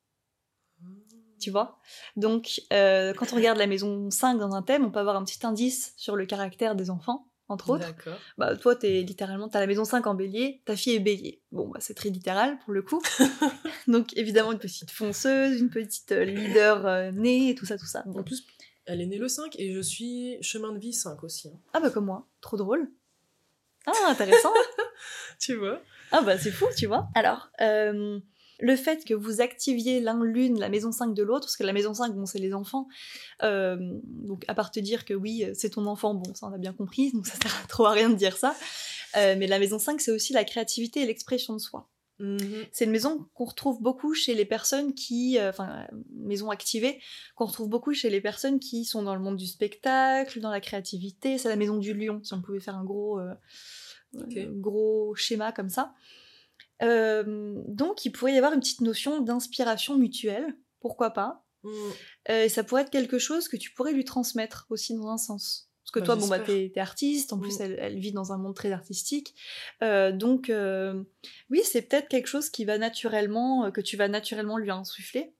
Tu 1.39 1.49
vois? 1.49 1.79
Donc, 2.15 2.61
euh, 2.71 3.13
quand 3.15 3.33
on 3.33 3.35
regarde 3.35 3.57
la 3.57 3.65
maison 3.65 4.11
5 4.11 4.37
dans 4.37 4.53
un 4.53 4.61
thème, 4.61 4.85
on 4.85 4.91
peut 4.91 4.99
avoir 4.99 5.15
un 5.15 5.23
petit 5.23 5.43
indice 5.45 5.93
sur 5.97 6.15
le 6.15 6.27
caractère 6.27 6.75
des 6.75 6.91
enfants, 6.91 7.30
entre 7.51 7.69
autres. 7.71 7.93
Bah, 8.37 8.55
toi, 8.55 8.75
t'es 8.75 9.01
littéralement, 9.01 9.49
t'as 9.49 9.59
la 9.59 9.67
maison 9.67 9.85
5 9.85 10.07
en 10.07 10.15
bélier, 10.15 10.61
ta 10.65 10.75
fille 10.75 10.95
est 10.95 10.99
bélier. 10.99 11.41
Bon, 11.51 11.67
bah, 11.67 11.79
c'est 11.81 11.93
très 11.93 12.09
littéral 12.09 12.57
pour 12.59 12.73
le 12.73 12.81
coup. 12.81 13.01
Donc, 13.87 14.15
évidemment, 14.17 14.51
une 14.51 14.59
petite 14.59 14.91
fonceuse, 14.91 15.59
une 15.59 15.69
petite 15.69 16.11
euh, 16.11 16.23
leader 16.23 16.85
euh, 16.85 17.11
née, 17.11 17.49
et 17.49 17.55
tout 17.55 17.65
ça, 17.65 17.77
tout 17.77 17.85
ça. 17.85 18.03
En 18.15 18.23
plus, 18.23 18.45
elle 18.85 19.01
est 19.01 19.05
née 19.05 19.17
le 19.17 19.27
5 19.27 19.55
et 19.59 19.73
je 19.73 19.81
suis 19.81 20.37
chemin 20.41 20.71
de 20.71 20.79
vie 20.79 20.93
5 20.93 21.23
aussi. 21.23 21.49
hein. 21.49 21.59
Ah, 21.73 21.79
bah, 21.79 21.89
comme 21.89 22.05
moi, 22.05 22.27
trop 22.41 22.57
drôle. 22.57 22.89
Ah, 23.85 23.91
intéressant. 24.09 24.53
Tu 25.39 25.55
vois 25.55 25.81
ah, 26.13 26.21
bah, 26.21 26.37
c'est 26.37 26.51
fou, 26.51 26.67
tu 26.77 26.87
vois. 26.87 27.07
Alors, 27.15 27.49
euh, 27.61 28.19
le 28.61 28.75
fait 28.75 29.03
que 29.03 29.13
vous 29.13 29.41
activiez 29.41 29.99
l'un 29.99 30.23
l'une 30.23 30.59
la 30.59 30.69
maison 30.69 30.91
5 30.91 31.13
de 31.13 31.23
l'autre, 31.23 31.47
parce 31.47 31.57
que 31.57 31.63
la 31.63 31.73
maison 31.73 31.93
5, 31.93 32.13
bon, 32.13 32.25
c'est 32.25 32.39
les 32.39 32.53
enfants. 32.53 32.87
euh, 33.43 33.77
donc, 34.05 34.45
à 34.47 34.53
part 34.53 34.71
te 34.71 34.79
dire 34.79 35.03
que 35.03 35.13
oui, 35.13 35.45
c'est 35.53 35.71
ton 35.71 35.85
enfant, 35.87 36.13
bon, 36.13 36.33
ça 36.33 36.47
on 36.47 36.53
a 36.53 36.57
bien 36.57 36.73
compris, 36.73 37.11
donc 37.11 37.27
ça 37.27 37.35
sert 37.41 37.59
à 37.63 37.67
trop 37.67 37.85
à 37.85 37.91
rien 37.91 38.09
de 38.09 38.15
dire 38.15 38.37
ça. 38.37 38.55
Euh, 39.17 39.35
mais 39.37 39.47
la 39.47 39.59
maison 39.59 39.79
5, 39.79 39.99
c'est 39.99 40.11
aussi 40.11 40.31
la 40.33 40.43
créativité 40.43 41.01
et 41.01 41.05
l'expression 41.05 41.53
de 41.53 41.59
soi. 41.59 41.89
Mhm. 42.21 42.65
C'est 42.71 42.85
une 42.85 42.91
maison 42.91 43.25
qu'on 43.33 43.45
retrouve 43.45 43.81
beaucoup 43.81 44.13
chez 44.13 44.35
les 44.35 44.45
personnes 44.45 44.93
qui, 44.93 45.39
euh, 45.39 45.49
enfin, 45.49 45.87
euh, 45.91 45.97
maison 46.13 46.51
activée, 46.51 47.01
qu'on 47.35 47.45
retrouve 47.45 47.67
beaucoup 47.67 47.93
chez 47.93 48.11
les 48.11 48.21
personnes 48.21 48.59
qui 48.59 48.85
sont 48.85 49.01
dans 49.01 49.15
le 49.15 49.21
monde 49.21 49.37
du 49.37 49.47
spectacle, 49.47 50.39
dans 50.39 50.51
la 50.51 50.61
créativité. 50.61 51.39
C'est 51.39 51.49
la 51.49 51.55
maison 51.55 51.77
du 51.77 51.95
lion, 51.95 52.21
si 52.23 52.33
on 52.35 52.41
pouvait 52.41 52.59
faire 52.59 52.75
un 52.75 52.83
gros, 52.83 53.19
euh, 53.19 53.33
euh, 54.15 54.45
gros 54.51 55.15
schéma 55.15 55.51
comme 55.51 55.69
ça. 55.69 55.95
Euh, 56.81 57.53
donc, 57.67 58.05
il 58.05 58.11
pourrait 58.11 58.33
y 58.33 58.37
avoir 58.37 58.53
une 58.53 58.59
petite 58.59 58.81
notion 58.81 59.21
d'inspiration 59.21 59.97
mutuelle, 59.97 60.55
pourquoi 60.79 61.11
pas. 61.11 61.45
Mhm. 61.63 61.73
Euh, 62.29 62.43
et 62.45 62.49
ça 62.49 62.63
pourrait 62.63 62.81
être 62.83 62.89
quelque 62.89 63.19
chose 63.19 63.47
que 63.47 63.57
tu 63.57 63.71
pourrais 63.73 63.93
lui 63.93 64.05
transmettre 64.05 64.65
aussi 64.69 64.95
dans 64.95 65.07
un 65.09 65.17
sens. 65.17 65.69
Parce 65.83 65.91
que 65.91 65.99
Bah, 65.99 66.05
toi, 66.05 66.15
bon, 66.15 66.27
bah, 66.27 66.39
t'es, 66.39 66.71
artiste, 66.77 67.33
en 67.33 67.39
plus, 67.39 67.59
Mm. 67.59 67.63
elle, 67.63 67.77
elle 67.79 67.99
vit 67.99 68.11
dans 68.11 68.31
un 68.31 68.37
monde 68.37 68.55
très 68.55 68.71
artistique. 68.71 69.35
Euh, 69.83 70.11
donc, 70.11 70.49
euh, 70.49 71.03
oui, 71.49 71.61
c'est 71.63 71.81
peut-être 71.83 72.07
quelque 72.07 72.27
chose 72.27 72.49
qui 72.49 72.65
va 72.65 72.77
naturellement, 72.77 73.65
euh, 73.65 73.71
que 73.71 73.81
tu 73.81 73.97
vas 73.97 74.07
naturellement 74.07 74.57
lui 74.57 74.71
insuffler. 74.71 75.33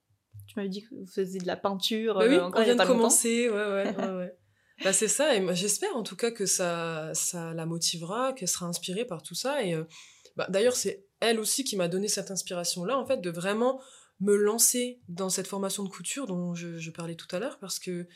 Tu 0.47 0.53
m'avais 0.57 0.69
dit 0.69 0.83
que 0.83 0.93
vous 0.95 1.07
faisiez 1.07 1.39
de 1.39 1.47
la 1.47 1.55
peinture 1.57 2.15
Bah 2.19 2.25
oui, 2.27 2.37
encore 2.37 2.61
on 2.61 2.63
vient 2.65 2.75
de 2.75 2.83
commencer, 2.83 3.49
ouais, 3.49 3.55
ouais, 3.55 3.95
ouais, 3.95 3.95
ouais. 4.17 4.37
Bah 4.83 4.93
c'est 4.93 5.07
ça, 5.07 5.35
et 5.35 5.55
j'espère 5.55 5.95
en 5.95 6.01
tout 6.01 6.15
cas 6.15 6.31
que 6.31 6.47
ça, 6.47 7.11
ça 7.13 7.53
la 7.53 7.67
motivera, 7.67 8.33
qu'elle 8.33 8.47
sera 8.47 8.65
inspirée 8.65 9.05
par 9.05 9.21
tout 9.21 9.35
ça. 9.35 9.63
Et 9.63 9.75
bah, 10.35 10.47
d'ailleurs, 10.49 10.75
c'est 10.75 11.05
elle 11.21 11.39
aussi 11.39 11.63
qui 11.63 11.77
m'a 11.77 11.87
donné 11.87 12.07
cette 12.07 12.31
inspiration-là, 12.31 12.97
en 12.97 13.05
fait, 13.05 13.21
de 13.21 13.29
vraiment 13.29 13.79
me 14.19 14.35
lancer 14.35 14.99
dans 15.07 15.29
cette 15.29 15.47
formation 15.47 15.83
de 15.83 15.89
couture 15.89 16.27
dont 16.27 16.53
je, 16.53 16.89
parlais 16.91 17.15
tout 17.15 17.33
à 17.33 17.39
l'heure, 17.39 17.57
parce 17.59 17.79
que 17.79 18.07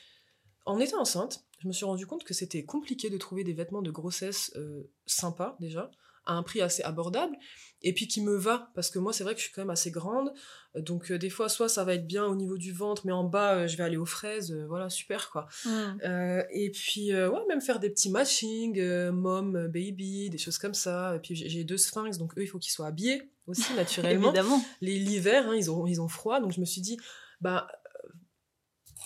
en 0.65 0.79
étant 0.79 0.99
enceinte, 0.99 1.45
je 1.59 1.67
me 1.67 1.73
suis 1.73 1.85
rendu 1.85 2.05
compte 2.07 2.23
que 2.23 2.33
c'était 2.33 2.65
compliqué 2.65 3.09
de 3.09 3.17
trouver 3.17 3.43
des 3.43 3.53
vêtements 3.53 3.83
de 3.83 3.91
grossesse 3.91 4.51
euh, 4.55 4.91
sympas 5.05 5.55
déjà, 5.59 5.91
à 6.25 6.33
un 6.33 6.43
prix 6.43 6.61
assez 6.61 6.83
abordable, 6.83 7.35
et 7.81 7.93
puis 7.93 8.07
qui 8.07 8.21
me 8.21 8.35
va, 8.35 8.71
parce 8.73 8.89
que 8.89 8.99
moi 8.99 9.13
c'est 9.13 9.23
vrai 9.23 9.33
que 9.33 9.39
je 9.39 9.45
suis 9.45 9.53
quand 9.53 9.61
même 9.61 9.69
assez 9.69 9.91
grande, 9.91 10.33
donc 10.75 11.11
euh, 11.11 11.17
des 11.17 11.29
fois 11.29 11.49
soit 11.49 11.69
ça 11.69 11.83
va 11.83 11.93
être 11.93 12.07
bien 12.07 12.25
au 12.25 12.35
niveau 12.35 12.57
du 12.57 12.71
ventre, 12.71 13.05
mais 13.05 13.11
en 13.11 13.23
bas 13.23 13.55
euh, 13.55 13.67
je 13.67 13.77
vais 13.77 13.83
aller 13.83 13.97
aux 13.97 14.05
fraises, 14.05 14.51
euh, 14.51 14.65
voilà, 14.67 14.89
super 14.89 15.29
quoi. 15.29 15.47
Mm. 15.65 15.69
Euh, 16.03 16.43
et 16.51 16.71
puis, 16.71 17.13
ouais, 17.13 17.45
même 17.47 17.61
faire 17.61 17.79
des 17.79 17.89
petits 17.89 18.09
matchings, 18.09 18.81
mom, 19.11 19.67
baby, 19.67 20.29
des 20.29 20.37
choses 20.37 20.57
comme 20.57 20.73
ça. 20.73 21.15
Et 21.15 21.19
puis, 21.19 21.35
j'ai 21.35 21.63
deux 21.63 21.77
sphinx, 21.77 22.17
donc 22.17 22.37
eux, 22.37 22.43
il 22.43 22.47
faut 22.47 22.59
qu'ils 22.59 22.71
soient 22.71 22.87
habillés 22.87 23.31
aussi, 23.47 23.73
naturellement. 23.75 24.29
Évidemment. 24.29 24.63
Les 24.81 24.97
L'hiver, 24.97 25.47
hein, 25.47 25.55
ils, 25.55 25.69
ont, 25.69 25.85
ils 25.85 26.01
ont 26.01 26.07
froid, 26.07 26.39
donc 26.39 26.51
je 26.53 26.59
me 26.59 26.65
suis 26.65 26.81
dit, 26.81 26.97
bah, 27.41 27.67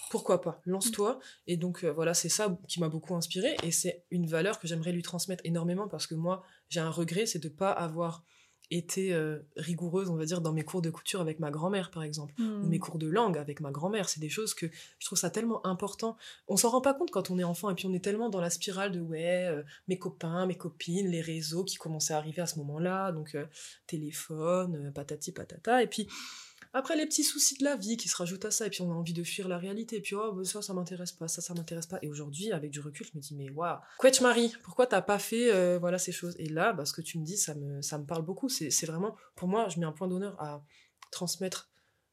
pourquoi 0.09 0.41
pas, 0.41 0.61
lance-toi. 0.65 1.19
Et 1.47 1.55
donc, 1.55 1.83
euh, 1.83 1.91
voilà, 1.91 2.13
c'est 2.13 2.29
ça 2.29 2.57
qui 2.67 2.79
m'a 2.79 2.89
beaucoup 2.89 3.15
inspiré. 3.15 3.55
Et 3.63 3.71
c'est 3.71 4.05
une 4.11 4.25
valeur 4.25 4.59
que 4.59 4.67
j'aimerais 4.67 4.91
lui 4.91 5.03
transmettre 5.03 5.41
énormément 5.45 5.87
parce 5.87 6.07
que 6.07 6.15
moi, 6.15 6.43
j'ai 6.69 6.79
un 6.79 6.89
regret, 6.89 7.25
c'est 7.25 7.39
de 7.39 7.49
pas 7.49 7.71
avoir 7.71 8.23
été 8.71 9.13
euh, 9.15 9.39
rigoureuse, 9.55 10.09
on 10.11 10.15
va 10.15 10.25
dire, 10.25 10.41
dans 10.41 10.53
mes 10.53 10.61
cours 10.61 10.83
de 10.83 10.91
couture 10.91 11.21
avec 11.21 11.39
ma 11.39 11.49
grand-mère, 11.49 11.89
par 11.89 12.03
exemple, 12.03 12.35
ou 12.37 12.43
Hmm. 12.43 12.67
mes 12.67 12.77
cours 12.77 12.99
de 12.99 13.07
langue 13.07 13.35
avec 13.37 13.61
ma 13.61 13.71
grand-mère. 13.71 14.07
C'est 14.07 14.19
des 14.19 14.29
choses 14.29 14.53
que 14.53 14.67
je 14.99 15.05
trouve 15.07 15.17
ça 15.17 15.31
tellement 15.31 15.65
important. 15.65 16.17
On 16.47 16.55
s'en 16.55 16.69
rend 16.69 16.81
pas 16.81 16.93
compte 16.93 17.09
quand 17.09 17.31
on 17.31 17.39
est 17.39 17.43
enfant, 17.43 17.71
et 17.71 17.75
puis 17.75 17.87
on 17.87 17.93
est 17.93 18.03
tellement 18.03 18.29
dans 18.29 18.41
la 18.41 18.51
spirale 18.51 18.91
de 18.91 18.99
ouais, 19.01 19.47
euh, 19.47 19.63
mes 19.87 19.97
copains, 19.97 20.45
mes 20.45 20.55
copines, 20.55 21.07
les 21.07 21.21
réseaux 21.21 21.63
qui 21.63 21.77
commençaient 21.77 22.13
à 22.13 22.17
arriver 22.17 22.43
à 22.43 22.45
ce 22.45 22.59
moment-là, 22.59 23.11
donc 23.11 23.33
euh, 23.33 23.47
téléphone, 23.87 24.91
patati 24.93 25.31
patata, 25.31 25.81
et 25.81 25.87
puis 25.87 26.07
après 26.73 26.95
les 26.95 27.05
petits 27.05 27.23
soucis 27.23 27.57
de 27.57 27.63
la 27.63 27.75
vie 27.75 27.97
qui 27.97 28.07
se 28.07 28.15
rajoutent 28.15 28.45
à 28.45 28.51
ça, 28.51 28.67
et 28.67 28.69
puis 28.69 28.81
on 28.81 28.91
a 28.91 28.95
envie 28.95 29.13
de 29.13 29.23
fuir 29.23 29.47
la 29.47 29.57
réalité, 29.57 29.97
et 29.97 30.01
puis 30.01 30.15
oh, 30.15 30.33
bah, 30.33 30.43
ça, 30.43 30.61
ça 30.61 30.73
m'intéresse 30.73 31.11
pas, 31.11 31.27
ça, 31.27 31.41
ça 31.41 31.53
m'intéresse 31.53 31.87
pas. 31.87 31.97
Et 32.01 32.07
aujourd'hui, 32.07 32.51
avec 32.51 32.69
du 32.69 32.79
recul, 32.79 33.07
je 33.07 33.17
me 33.17 33.21
dis, 33.21 33.35
mais 33.35 33.49
waouh, 33.49 33.77
Quetch 33.97 34.21
Marie, 34.21 34.53
pourquoi 34.63 34.85
t'as 34.85 35.01
pas 35.01 35.19
fait 35.19 35.51
euh, 35.51 35.79
voilà, 35.79 35.97
ces 35.97 36.11
choses? 36.11 36.35
Et 36.37 36.47
là, 36.47 36.73
bah, 36.73 36.85
ce 36.85 36.93
que 36.93 37.01
tu 37.01 37.17
me 37.17 37.25
dis, 37.25 37.37
ça 37.37 37.55
me, 37.55 37.81
ça 37.81 37.97
me 37.97 38.05
parle 38.05 38.23
beaucoup. 38.23 38.49
C'est 38.49 38.85
vraiment, 38.85 39.15
pour 39.35 39.47
moi, 39.47 39.67
je 39.69 39.79
mets 39.79 39.85
un 39.85 39.91
point 39.91 40.07
d'honneur 40.07 40.39
à 40.39 40.63
transmettre, 41.11 41.71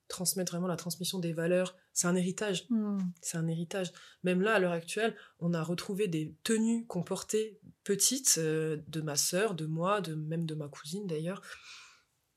transmettre 0.08 0.52
vraiment 0.52 0.68
la 0.68 0.76
transmission 0.76 1.18
des 1.18 1.34
valeurs. 1.34 1.76
C'est 1.92 2.06
un 2.06 2.16
héritage. 2.16 2.66
Hmm. 2.70 2.98
C'est 3.20 3.36
un 3.36 3.46
héritage. 3.48 3.92
Même 4.22 4.40
là, 4.40 4.54
à 4.54 4.58
l'heure 4.58 4.72
actuelle, 4.72 5.14
on 5.38 5.52
a 5.52 5.62
retrouvé 5.62 6.08
des 6.08 6.34
tenues 6.44 6.86
qu'on 6.86 7.02
portait 7.02 7.60
petites 7.84 8.36
euh, 8.38 8.78
de 8.88 9.02
ma 9.02 9.16
sœur, 9.16 9.54
de 9.54 9.66
moi, 9.66 10.00
de 10.00 10.14
même 10.14 10.46
de 10.46 10.54
ma 10.54 10.68
cousine 10.68 11.06
d'ailleurs, 11.06 11.42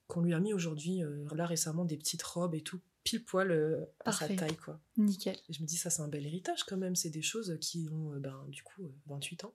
qu'on 0.09 0.21
lui 0.21 0.33
a 0.33 0.39
mis 0.41 0.53
aujourd'hui, 0.53 1.03
euh, 1.03 1.25
là 1.35 1.45
récemment, 1.45 1.85
des 1.85 1.95
petites 1.95 2.23
robes 2.23 2.53
et 2.55 2.61
tout, 2.61 2.81
pile 3.05 3.23
poil 3.23 3.51
euh, 3.51 3.85
à 4.03 4.11
sa 4.11 4.27
taille, 4.27 4.57
quoi. 4.57 4.79
Nickel. 4.97 5.37
Et 5.47 5.53
je 5.53 5.61
me 5.61 5.67
dis, 5.67 5.77
ça, 5.77 5.89
c'est 5.89 6.01
un 6.01 6.07
bel 6.09 6.25
héritage 6.25 6.63
quand 6.65 6.75
même. 6.77 6.95
C'est 6.95 7.09
des 7.11 7.21
choses 7.21 7.57
qui 7.61 7.87
ont, 7.91 8.13
euh, 8.13 8.19
ben, 8.19 8.43
du 8.49 8.63
coup, 8.63 8.83
euh, 8.83 8.91
28 9.07 9.45
ans. 9.45 9.53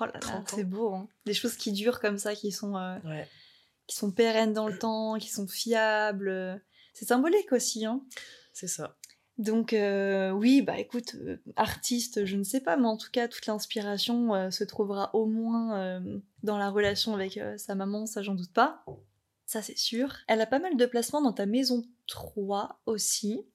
Oh 0.00 0.04
là 0.04 0.10
là, 0.12 0.20
30 0.20 0.40
ans. 0.40 0.44
c'est 0.56 0.64
beau. 0.64 0.92
hein. 0.94 1.08
Des 1.24 1.32
choses 1.32 1.56
qui 1.56 1.72
durent 1.72 2.00
comme 2.00 2.18
ça, 2.18 2.34
qui 2.34 2.52
sont, 2.52 2.74
Ouais. 3.04 3.26
qui 3.86 3.96
sont 3.96 4.10
pérennes 4.12 4.52
dans 4.52 4.68
le 4.68 4.78
temps, 4.78 5.16
qui 5.18 5.30
sont 5.30 5.46
fiables. 5.48 6.60
C'est 6.92 7.06
symbolique 7.06 7.52
aussi. 7.52 7.86
Hein. 7.86 8.04
C'est 8.52 8.68
ça. 8.68 8.96
Donc 9.38 9.72
euh, 9.72 10.32
oui, 10.32 10.62
bah 10.62 10.78
écoute, 10.80 11.14
euh, 11.14 11.36
artiste, 11.54 12.24
je 12.24 12.34
ne 12.36 12.42
sais 12.42 12.60
pas, 12.60 12.76
mais 12.76 12.88
en 12.88 12.96
tout 12.96 13.10
cas, 13.12 13.28
toute 13.28 13.46
l'inspiration 13.46 14.34
euh, 14.34 14.50
se 14.50 14.64
trouvera 14.64 15.14
au 15.14 15.26
moins 15.26 16.02
dans 16.42 16.58
la 16.58 16.68
relation 16.70 17.14
avec 17.14 17.38
sa 17.56 17.76
maman, 17.76 18.06
ça 18.06 18.20
j'en 18.20 18.34
doute 18.34 18.52
pas. 18.52 18.84
Ça 19.48 19.62
c'est 19.62 19.78
sûr. 19.78 20.14
Elle 20.26 20.42
a 20.42 20.46
pas 20.46 20.58
mal 20.58 20.76
de 20.76 20.84
placements 20.84 21.22
dans 21.22 21.32
ta 21.32 21.46
maison 21.46 21.86
3 22.06 22.82
aussi. 22.84 23.46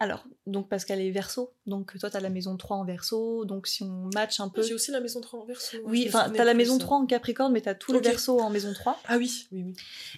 Alors, 0.00 0.24
donc 0.46 0.68
parce 0.68 0.84
qu'elle 0.84 1.00
est 1.00 1.12
verso, 1.12 1.54
donc 1.66 1.96
toi 2.00 2.10
t'as 2.10 2.18
la 2.18 2.28
maison 2.28 2.56
3 2.56 2.76
en 2.76 2.84
verso, 2.84 3.44
donc 3.44 3.68
si 3.68 3.84
on 3.84 4.10
match 4.12 4.40
un 4.40 4.48
peu... 4.48 4.60
J'ai 4.62 4.74
aussi 4.74 4.90
la 4.90 4.98
maison 5.00 5.20
3 5.20 5.38
en 5.40 5.44
verso. 5.44 5.76
Oui, 5.84 6.00
je 6.00 6.04
me 6.06 6.08
enfin 6.08 6.30
t'as 6.36 6.44
la 6.44 6.52
maison 6.52 6.74
ça. 6.74 6.80
3 6.80 6.96
en 6.98 7.06
capricorne, 7.06 7.52
mais 7.52 7.60
t'as 7.60 7.74
tout 7.76 7.92
le 7.92 7.98
verso 8.10 8.40
en 8.40 8.50
maison 8.50 8.72
3. 8.72 9.00
Ah 9.06 9.16
oui, 9.18 9.46
oui, 9.52 9.62
oui. 9.62 9.74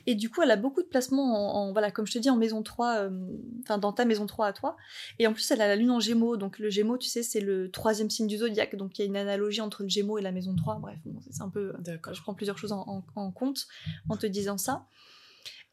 Et 0.07 0.15
du 0.15 0.31
coup, 0.31 0.41
elle 0.41 0.51
a 0.51 0.57
beaucoup 0.57 0.83
de 0.83 0.89
placements 0.89 1.23
en, 1.35 1.69
en- 1.69 1.73
voilà, 1.73 1.91
comme 1.91 2.07
je 2.07 2.13
te 2.15 2.19
dis, 2.19 2.31
en 2.31 2.37
maison 2.37 2.63
3, 2.63 3.01
euh, 3.01 3.11
enfin 3.63 3.77
dans 3.77 3.93
ta 3.93 4.07
maison 4.07 4.25
3 4.25 4.47
à 4.47 4.53
toi. 4.55 4.79
Et 5.19 5.27
en 5.27 5.35
plus, 5.35 5.49
elle 5.51 5.61
a 5.61 5.69
la 5.69 5.77
lune 5.77 5.91
en 5.91 6.01
gémeaux. 6.01 6.39
Donc 6.39 6.59
le 6.59 6.71
gémeaux, 6.71 6.97
tu 6.97 7.09
sais, 7.09 7.23
c'est 7.23 7.41
le 7.41 7.71
troisième 7.71 8.09
signe 8.09 8.27
du 8.27 8.39
zodiaque. 8.39 8.77
Donc 8.77 8.99
il 8.99 9.03
y 9.03 9.05
a 9.05 9.07
une 9.09 9.17
analogie 9.17 9.61
entre 9.61 9.83
le 9.83 9.91
gémeaux 9.91 10.17
et 10.17 10.23
la 10.23 10.33
maison 10.33 10.57
3. 10.57 10.77
Bref, 10.81 10.99
bon, 11.05 11.21
c'est 11.31 11.43
un 11.43 11.51
peu. 11.51 11.75
D'accord. 11.81 12.15
Je 12.15 12.23
prends 12.23 12.35
plusieurs 12.35 12.57
choses 12.57 12.73
en, 12.73 12.83
en- 12.89 13.05
en 13.15 13.31
compte 13.31 13.67
en 14.09 14.17
te 14.17 14.27
disant 14.27 14.57
ça. 14.57 14.87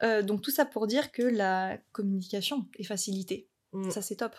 Euh, 0.03 0.21
donc 0.21 0.41
tout 0.41 0.51
ça 0.51 0.65
pour 0.65 0.87
dire 0.87 1.11
que 1.13 1.23
la 1.23 1.77
communication 1.93 2.67
est 2.77 2.83
facilitée. 2.83 3.47
Mm, 3.73 3.89
Ça, 3.91 4.01
c'est 4.01 4.15
top. 4.17 4.35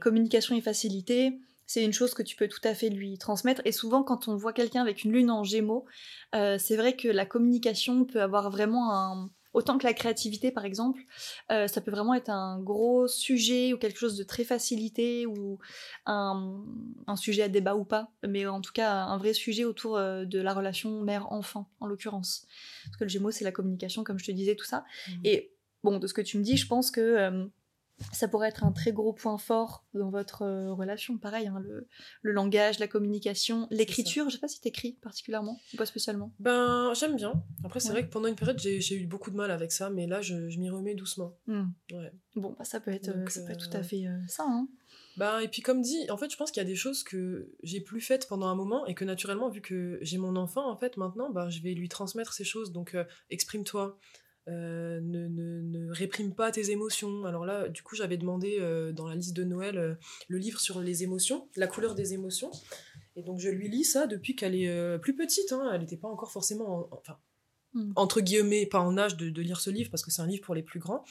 Communication 0.00 0.56
et 0.56 0.60
facilité, 0.60 1.38
c'est 1.66 1.84
une 1.84 1.92
chose 1.92 2.12
que 2.14 2.22
tu 2.22 2.36
peux 2.36 2.48
tout 2.48 2.60
à 2.64 2.74
fait 2.74 2.90
lui 2.90 3.16
transmettre. 3.18 3.62
Et 3.64 3.72
souvent, 3.72 4.02
quand 4.02 4.28
on 4.28 4.36
voit 4.36 4.52
quelqu'un 4.52 4.82
avec 4.82 5.04
une 5.04 5.12
lune 5.12 5.30
en 5.30 5.44
gémeaux, 5.44 5.86
euh, 6.34 6.58
c'est 6.58 6.76
vrai 6.76 6.96
que 6.96 7.08
la 7.08 7.26
communication 7.26 8.04
peut 8.04 8.20
avoir 8.20 8.50
vraiment 8.50 8.94
un... 8.94 9.30
Autant 9.54 9.76
que 9.76 9.84
la 9.84 9.92
créativité, 9.92 10.50
par 10.50 10.64
exemple, 10.64 11.02
euh, 11.50 11.68
ça 11.68 11.82
peut 11.82 11.90
vraiment 11.90 12.14
être 12.14 12.30
un 12.30 12.58
gros 12.58 13.06
sujet 13.06 13.74
ou 13.74 13.76
quelque 13.76 13.98
chose 13.98 14.16
de 14.16 14.24
très 14.24 14.44
facilité 14.44 15.26
ou 15.26 15.58
un, 16.06 16.64
un 17.06 17.16
sujet 17.16 17.42
à 17.42 17.48
débat 17.50 17.76
ou 17.76 17.84
pas, 17.84 18.10
mais 18.26 18.46
en 18.46 18.62
tout 18.62 18.72
cas 18.72 18.90
un 18.90 19.18
vrai 19.18 19.34
sujet 19.34 19.66
autour 19.66 19.98
euh, 19.98 20.24
de 20.24 20.40
la 20.40 20.54
relation 20.54 21.02
mère-enfant, 21.02 21.68
en 21.80 21.86
l'occurrence. 21.86 22.46
Parce 22.84 22.96
que 22.96 23.04
le 23.04 23.10
gémeaux, 23.10 23.30
c'est 23.30 23.44
la 23.44 23.52
communication, 23.52 24.04
comme 24.04 24.18
je 24.18 24.24
te 24.24 24.32
disais, 24.32 24.56
tout 24.56 24.64
ça. 24.64 24.86
Mm. 25.08 25.12
Et 25.24 25.52
bon, 25.84 25.98
de 25.98 26.06
ce 26.06 26.14
que 26.14 26.22
tu 26.22 26.38
me 26.38 26.42
dis, 26.42 26.56
je 26.56 26.66
pense 26.66 26.90
que 26.90 27.00
euh, 27.02 27.44
ça 28.12 28.26
pourrait 28.28 28.48
être 28.48 28.64
un 28.64 28.72
très 28.72 28.92
gros 28.92 29.12
point 29.12 29.38
fort 29.38 29.84
dans 29.94 30.10
votre 30.10 30.42
euh, 30.42 30.72
relation. 30.72 31.18
Pareil, 31.18 31.46
hein, 31.46 31.60
le, 31.62 31.86
le 32.22 32.32
langage, 32.32 32.78
la 32.78 32.88
communication, 32.88 33.68
l'écriture. 33.70 34.28
Je 34.28 34.34
sais 34.34 34.40
pas 34.40 34.48
si 34.48 34.60
t'écris 34.60 34.98
particulièrement 35.02 35.60
ou 35.72 35.76
pas 35.76 35.86
spécialement. 35.86 36.32
Ben, 36.40 36.92
j'aime 36.94 37.16
bien. 37.16 37.44
Après, 37.64 37.80
c'est 37.80 37.88
Ouais. 37.88 38.00
vrai 38.00 38.06
que 38.06 38.12
pendant 38.12 38.28
une 38.28 38.34
période, 38.36 38.58
j'ai 38.58 38.94
eu 38.96 39.06
beaucoup 39.06 39.30
de 39.30 39.36
mal 39.36 39.50
avec 39.50 39.70
ça, 39.72 39.90
mais 39.90 40.06
là, 40.06 40.20
je, 40.20 40.48
je 40.48 40.58
m'y 40.58 40.68
remets 40.70 40.94
doucement. 40.94 41.36
Hmm. 41.46 41.66
Ouais. 41.92 42.12
Bon, 42.36 42.54
bah, 42.58 42.64
ça 42.64 42.80
peut 42.80 42.90
être, 42.90 43.08
euh, 43.10 43.26
ça 43.28 43.42
peut 43.44 43.52
être 43.52 43.66
euh, 43.66 43.70
tout 43.70 43.76
à 43.76 43.82
fait 43.82 44.06
euh, 44.06 44.18
ça. 44.26 44.44
Hein. 44.48 44.66
Ben, 45.18 45.40
et 45.40 45.48
puis, 45.48 45.60
comme 45.62 45.82
dit, 45.82 46.10
en 46.10 46.16
fait, 46.16 46.30
je 46.30 46.36
pense 46.38 46.50
qu'il 46.50 46.62
y 46.62 46.66
a 46.66 46.68
des 46.68 46.74
choses 46.74 47.02
que 47.04 47.52
j'ai 47.62 47.80
plus 47.82 48.00
faites 48.00 48.26
pendant 48.28 48.46
un 48.46 48.54
moment 48.54 48.86
et 48.86 48.94
que 48.94 49.04
naturellement, 49.04 49.50
vu 49.50 49.60
que 49.60 49.98
j'ai 50.00 50.16
mon 50.18 50.36
enfant, 50.36 50.70
en 50.70 50.76
fait, 50.76 50.96
maintenant, 50.96 51.30
ben, 51.30 51.50
je 51.50 51.60
vais 51.62 51.74
lui 51.74 51.88
transmettre 51.90 52.32
ces 52.32 52.44
choses. 52.44 52.72
Donc, 52.72 52.94
euh, 52.94 53.04
exprime-toi. 53.30 53.98
Euh, 54.48 55.00
ne, 55.00 55.28
ne, 55.28 55.62
ne 55.62 55.90
réprime 55.92 56.34
pas 56.34 56.50
tes 56.50 56.70
émotions. 56.70 57.24
Alors 57.26 57.46
là, 57.46 57.68
du 57.68 57.82
coup, 57.82 57.94
j'avais 57.94 58.16
demandé 58.16 58.56
euh, 58.60 58.92
dans 58.92 59.06
la 59.06 59.14
liste 59.14 59.34
de 59.36 59.44
Noël 59.44 59.78
euh, 59.78 59.94
le 60.28 60.38
livre 60.38 60.58
sur 60.60 60.80
les 60.80 61.04
émotions, 61.04 61.48
la 61.56 61.68
couleur 61.68 61.94
des 61.94 62.12
émotions. 62.14 62.50
Et 63.14 63.22
donc, 63.22 63.38
je 63.38 63.48
lui 63.48 63.68
lis 63.68 63.84
ça 63.84 64.06
depuis 64.06 64.34
qu'elle 64.34 64.54
est 64.56 64.98
plus 64.98 65.14
petite. 65.14 65.52
hein. 65.52 65.70
Elle 65.72 65.80
n'était 65.82 65.96
pas 65.96 66.08
encore 66.08 66.32
forcément. 66.32 66.80
en- 66.80 66.88
enfin, 66.92 67.18
Mm. 67.74 67.92
entre 67.96 68.20
guillemets, 68.20 68.66
pas 68.66 68.80
en 68.80 68.98
âge 68.98 69.16
de, 69.16 69.30
de 69.30 69.40
lire 69.40 69.58
ce 69.58 69.70
livre 69.70 69.90
parce 69.90 70.04
que 70.04 70.10
c'est 70.10 70.20
un 70.20 70.26
livre 70.26 70.42
pour 70.44 70.54
les 70.54 70.62
plus 70.62 70.78
grands. 70.78 71.04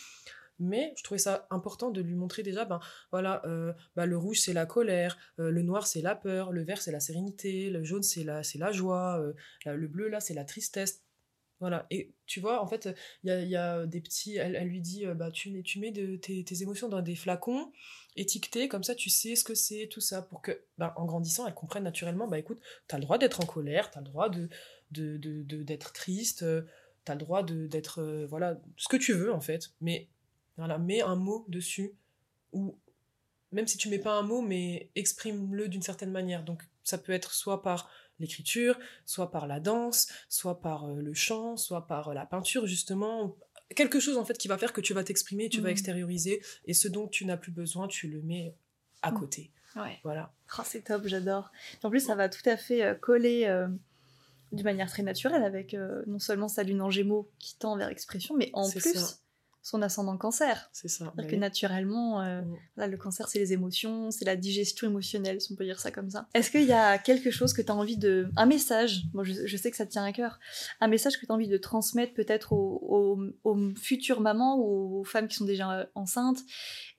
Mais 0.60 0.94
je 0.96 1.04
trouvais 1.04 1.18
ça 1.18 1.48
important 1.50 1.90
de 1.90 2.02
lui 2.02 2.14
montrer 2.14 2.44
déjà, 2.44 2.66
ben 2.66 2.80
voilà, 3.12 3.42
euh, 3.48 3.74
bah, 3.96 4.06
le 4.06 4.16
rouge 4.16 4.40
c'est 4.42 4.54
la 4.54 4.68
colère, 4.68 5.18
euh, 5.40 5.50
le 5.50 5.64
noir 5.64 5.88
c'est 5.88 6.02
la 6.04 6.14
peur, 6.14 6.52
le 6.52 6.62
vert 6.64 6.80
c'est 6.80 6.92
la 6.92 7.00
sérénité, 7.00 7.72
le 7.72 7.84
jaune 7.84 8.04
c'est 8.04 8.24
la, 8.24 8.44
c'est 8.44 8.60
la 8.60 8.72
joie, 8.72 9.20
euh, 9.20 9.34
le 9.76 9.88
bleu 9.88 10.08
là 10.08 10.20
c'est 10.20 10.36
la 10.36 10.46
tristesse. 10.46 11.02
Voilà, 11.62 11.86
et 11.92 12.12
tu 12.26 12.40
vois, 12.40 12.60
en 12.60 12.66
fait, 12.66 12.90
il 13.24 13.30
y 13.30 13.56
a, 13.56 13.86
des 13.86 14.02
petits. 14.02 14.36
Elle, 14.36 14.56
elle 14.56 14.68
lui 14.68 14.82
dit, 14.82 15.06
euh, 15.06 15.14
bah, 15.14 15.30
tu, 15.30 15.52
mets- 15.52 15.62
tu 15.62 15.80
mets 15.80 15.92
de, 15.92 16.16
tes, 16.16 16.44
tes 16.44 16.64
émotions 16.64 16.90
dans 16.90 17.02
des 17.04 17.16
flacons 17.16 17.72
étiquetés, 18.16 18.68
comme 18.68 18.84
ça 18.84 18.96
tu 18.96 19.12
sais 19.12 19.36
ce 19.36 19.44
que 19.44 19.54
c'est, 19.54 19.88
tout 19.88 20.02
ça, 20.02 20.24
pour 20.24 20.42
que, 20.42 20.60
bah, 20.80 20.92
en 20.98 21.06
grandissant, 21.06 21.48
elle 21.48 21.54
comprenne 21.54 21.84
naturellement, 21.84 22.28
bah 22.28 22.40
écoute, 22.40 22.60
t'as 22.88 22.98
le 22.98 23.04
droit 23.04 23.20
d'être 23.20 23.42
en 23.42 23.46
colère, 23.46 23.92
t'as 23.92 24.00
le 24.02 24.08
droit 24.08 24.28
de, 24.30 24.50
de, 24.90 25.18
de, 25.18 25.44
de- 25.44 25.62
d'être 25.64 25.94
triste, 25.94 26.42
euh, 26.42 26.64
t'as 27.06 27.14
le 27.14 27.20
droit 27.20 27.44
de, 27.44 27.68
d'être, 27.68 28.02
euh, 28.02 28.26
voilà, 28.28 28.60
ce 28.76 28.88
que 28.88 28.98
tu 28.98 29.14
veux 29.14 29.32
en 29.32 29.40
fait, 29.40 29.72
mais 29.82 30.08
voilà, 30.58 30.80
mets 30.80 31.02
un 31.02 31.16
mot 31.16 31.46
dessus, 31.48 31.94
ou 32.54 32.76
même 33.52 33.68
si 33.68 33.78
tu 33.78 33.88
mets 33.90 34.00
pas 34.00 34.14
un 34.14 34.24
mot, 34.24 34.42
mais 34.42 34.90
exprime-le 34.96 35.68
d'une 35.68 35.82
certaine 35.82 36.12
manière. 36.12 36.44
Donc 36.44 36.64
ça 36.84 36.98
peut 36.98 37.12
être 37.12 37.34
soit 37.34 37.62
par 37.62 37.90
l'écriture, 38.22 38.80
soit 39.06 39.32
par 39.32 39.48
la 39.48 39.60
danse, 39.60 40.08
soit 40.30 40.62
par 40.62 40.86
euh, 40.86 41.02
le 41.02 41.14
chant, 41.14 41.58
soit 41.58 41.88
par 41.88 42.10
euh, 42.10 42.14
la 42.14 42.26
peinture 42.26 42.66
justement. 42.68 43.36
Quelque 43.76 44.00
chose 44.00 44.18
en 44.18 44.26
fait 44.26 44.38
qui 44.38 44.48
va 44.50 44.58
faire 44.58 44.74
que 44.74 44.82
tu 44.82 44.94
vas 44.94 45.04
t'exprimer, 45.04 45.48
tu 45.50 45.62
vas 45.62 45.70
Mhm. 45.70 45.74
extérioriser, 45.74 46.42
et 46.66 46.74
ce 46.74 46.88
dont 46.88 47.08
tu 47.08 47.26
n'as 47.26 47.38
plus 47.38 47.52
besoin, 47.52 47.88
tu 47.88 48.08
le 48.08 48.22
mets 48.22 48.56
à 49.02 49.12
Mhm. 49.12 49.20
côté. 49.20 49.52
Ouais. 49.78 50.00
Voilà. 50.04 50.34
Oh, 50.60 50.62
c'est 50.66 50.82
top, 50.82 51.04
j'adore. 51.08 51.52
En 51.84 51.90
plus, 51.90 52.02
ça 52.02 52.16
va 52.16 52.28
tout 52.28 52.48
à 52.50 52.58
fait 52.58 52.84
euh, 52.84 52.96
coller 52.96 53.46
euh, 53.46 53.68
d'une 54.52 54.66
manière 54.66 54.90
très 54.90 55.04
naturelle 55.04 55.44
avec 55.44 55.74
euh, 55.74 56.04
non 56.08 56.20
seulement 56.20 56.50
sa 56.50 56.64
lune 56.64 56.82
en 56.82 56.90
gémeaux 56.90 57.30
qui 57.40 57.56
tend 57.58 57.78
vers 57.78 57.88
l'expression, 57.88 58.36
mais 58.36 58.50
en 58.54 58.70
plus 58.70 58.94
ça. 58.94 59.16
Son 59.64 59.82
ascendant 59.84 60.18
cancer. 60.18 60.70
C'est 60.74 60.88
ça. 60.88 60.98
C'est-à-dire 61.06 61.14
Bah 61.16 61.24
que 61.26 61.36
naturellement, 61.36 62.22
euh, 62.22 62.42
Mm. 62.42 62.56
là, 62.78 62.88
le 62.88 62.98
cancer, 62.98 63.28
c'est 63.28 63.38
les 63.40 63.54
émotions, 63.54 64.10
c'est 64.12 64.26
la 64.26 64.36
digestion 64.36 64.88
émotionnelle, 64.88 65.40
si 65.40 65.52
on 65.52 65.56
peut 65.56 65.66
dire 65.66 65.80
ça 65.80 65.92
comme 65.92 66.10
ça. 66.10 66.28
Est-ce 66.34 66.50
qu'il 66.50 66.64
y 66.66 66.72
a 66.74 66.98
quelque 66.98 67.30
chose 67.32 67.54
que 67.54 67.62
tu 67.62 67.72
as 67.72 67.76
envie 67.76 67.98
de... 67.98 68.28
Un 68.38 68.46
message, 68.48 69.04
moi 69.14 69.24
je, 69.24 69.34
je 69.46 69.58
sais 69.58 69.70
que 69.70 69.78
ça 69.78 69.86
te 69.86 69.92
tient 69.92 70.04
à 70.04 70.12
cœur, 70.14 70.40
un 70.80 70.88
message 70.88 71.18
que 71.20 71.26
tu 71.26 71.32
as 71.32 71.36
envie 71.36 71.48
de 71.48 71.58
transmettre 71.58 72.14
peut-être 72.14 72.54
aux, 72.54 72.80
aux- 72.82 73.50
aux 73.50 73.76
futures 73.76 74.22
mamans 74.22 74.58
ou 74.58 75.00
aux 75.02 75.04
femmes 75.04 75.28
qui 75.28 75.36
sont 75.36 75.46
déjà 75.46 75.72
euh, 75.72 75.86
enceintes 75.96 76.40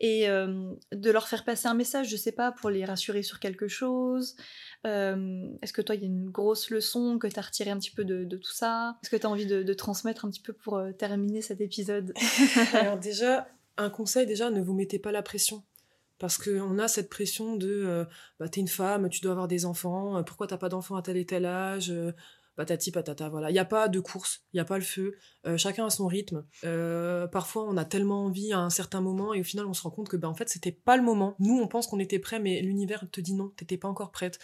et 0.01 0.29
euh, 0.29 0.73
de 0.93 1.11
leur 1.11 1.27
faire 1.29 1.45
passer 1.45 1.67
un 1.69 1.75
message, 1.75 2.09
je 2.09 2.17
sais 2.17 2.33
pas, 2.33 2.53
pour 2.53 2.71
les 2.71 2.85
rassurer 2.85 3.23
sur 3.23 3.41
quelque 3.41 3.67
chose 3.69 4.37
Est-ce 4.85 5.73
que 5.73 5.83
toi, 5.83 5.95
il 5.95 6.01
y 6.01 6.05
a 6.05 6.09
une 6.09 6.31
grosse 6.31 6.71
leçon 6.71 7.19
que 7.19 7.27
tu 7.27 7.39
as 7.39 7.43
retirée 7.43 7.71
un 7.71 7.79
petit 7.79 7.91
peu 7.91 8.05
de, 8.05 8.25
de 8.25 8.37
tout 8.37 8.53
ça? 8.53 8.97
Est-ce 9.03 9.11
que 9.11 9.17
tu 9.17 9.27
as 9.27 9.31
envie 9.31 9.47
de, 9.47 9.63
de 9.63 9.75
transmettre 9.75 10.25
un 10.25 10.31
petit 10.31 10.43
peu 10.43 10.53
pour 10.53 10.77
euh, 10.77 10.93
terminer 10.93 11.43
cet 11.43 11.61
épisode? 11.61 12.13
Alors 12.75 12.97
déjà, 12.99 13.49
un 13.77 13.91
conseil 13.91 14.27
déjà, 14.27 14.51
ne 14.51 14.61
vous 14.61 14.75
mettez 14.75 14.99
pas 14.99 15.13
la 15.13 15.23
pression. 15.23 15.63
Parce 16.19 16.39
qu'on 16.39 16.79
a 16.79 16.87
cette 16.87 17.11
pression 17.11 17.57
de, 17.57 17.69
euh, 17.69 18.05
bah, 18.39 18.49
t'es 18.49 18.61
une 18.61 18.69
femme, 18.69 19.09
tu 19.09 19.21
dois 19.21 19.33
avoir 19.33 19.49
des 19.49 19.65
enfants, 19.65 20.19
euh, 20.19 20.23
pourquoi 20.23 20.47
t'as 20.47 20.57
pas 20.57 20.69
d'enfants 20.69 20.97
à 20.97 21.03
tel 21.03 21.17
et 21.17 21.27
tel 21.27 21.47
âge, 21.47 21.91
euh, 21.91 22.13
patati 22.57 22.93
patata. 22.93 23.29
Voilà, 23.29 23.51
il 23.51 23.55
n'y 23.55 23.59
a 23.59 23.65
pas 23.65 23.89
de 23.89 24.01
course, 24.01 24.43
il 24.53 24.57
n'y 24.57 24.61
a 24.61 24.65
pas 24.65 24.79
le 24.79 24.85
feu. 24.85 25.17
Euh, 25.47 25.57
chacun 25.57 25.87
a 25.87 25.91
son 25.91 26.07
rythme. 26.07 26.45
Euh, 26.65 27.27
parfois, 27.27 27.65
on 27.65 27.77
a 27.77 27.85
tellement 27.85 28.27
envie 28.27 28.53
à 28.53 28.59
un 28.59 28.71
certain 28.71 29.01
moment 29.01 29.35
et 29.35 29.41
au 29.41 29.45
final, 29.45 29.67
on 29.67 29.75
se 29.75 29.83
rend 29.83 29.91
compte 29.91 30.09
que 30.09 30.17
ben 30.17 30.29
en 30.29 30.35
fait, 30.35 30.49
c'était 30.49 30.73
pas 30.73 30.97
le 30.97 31.03
moment. 31.03 31.35
Nous, 31.39 31.59
on 31.59 31.67
pense 31.67 31.87
qu'on 31.87 31.99
était 31.99 32.19
prêt, 32.19 32.41
mais 32.41 32.61
l'univers 32.61 33.05
te 33.11 33.21
dit 33.21 33.35
non, 33.35 33.49
t'étais 33.57 33.79
pas 33.79 33.89
encore 33.89 34.13
prête. 34.13 34.39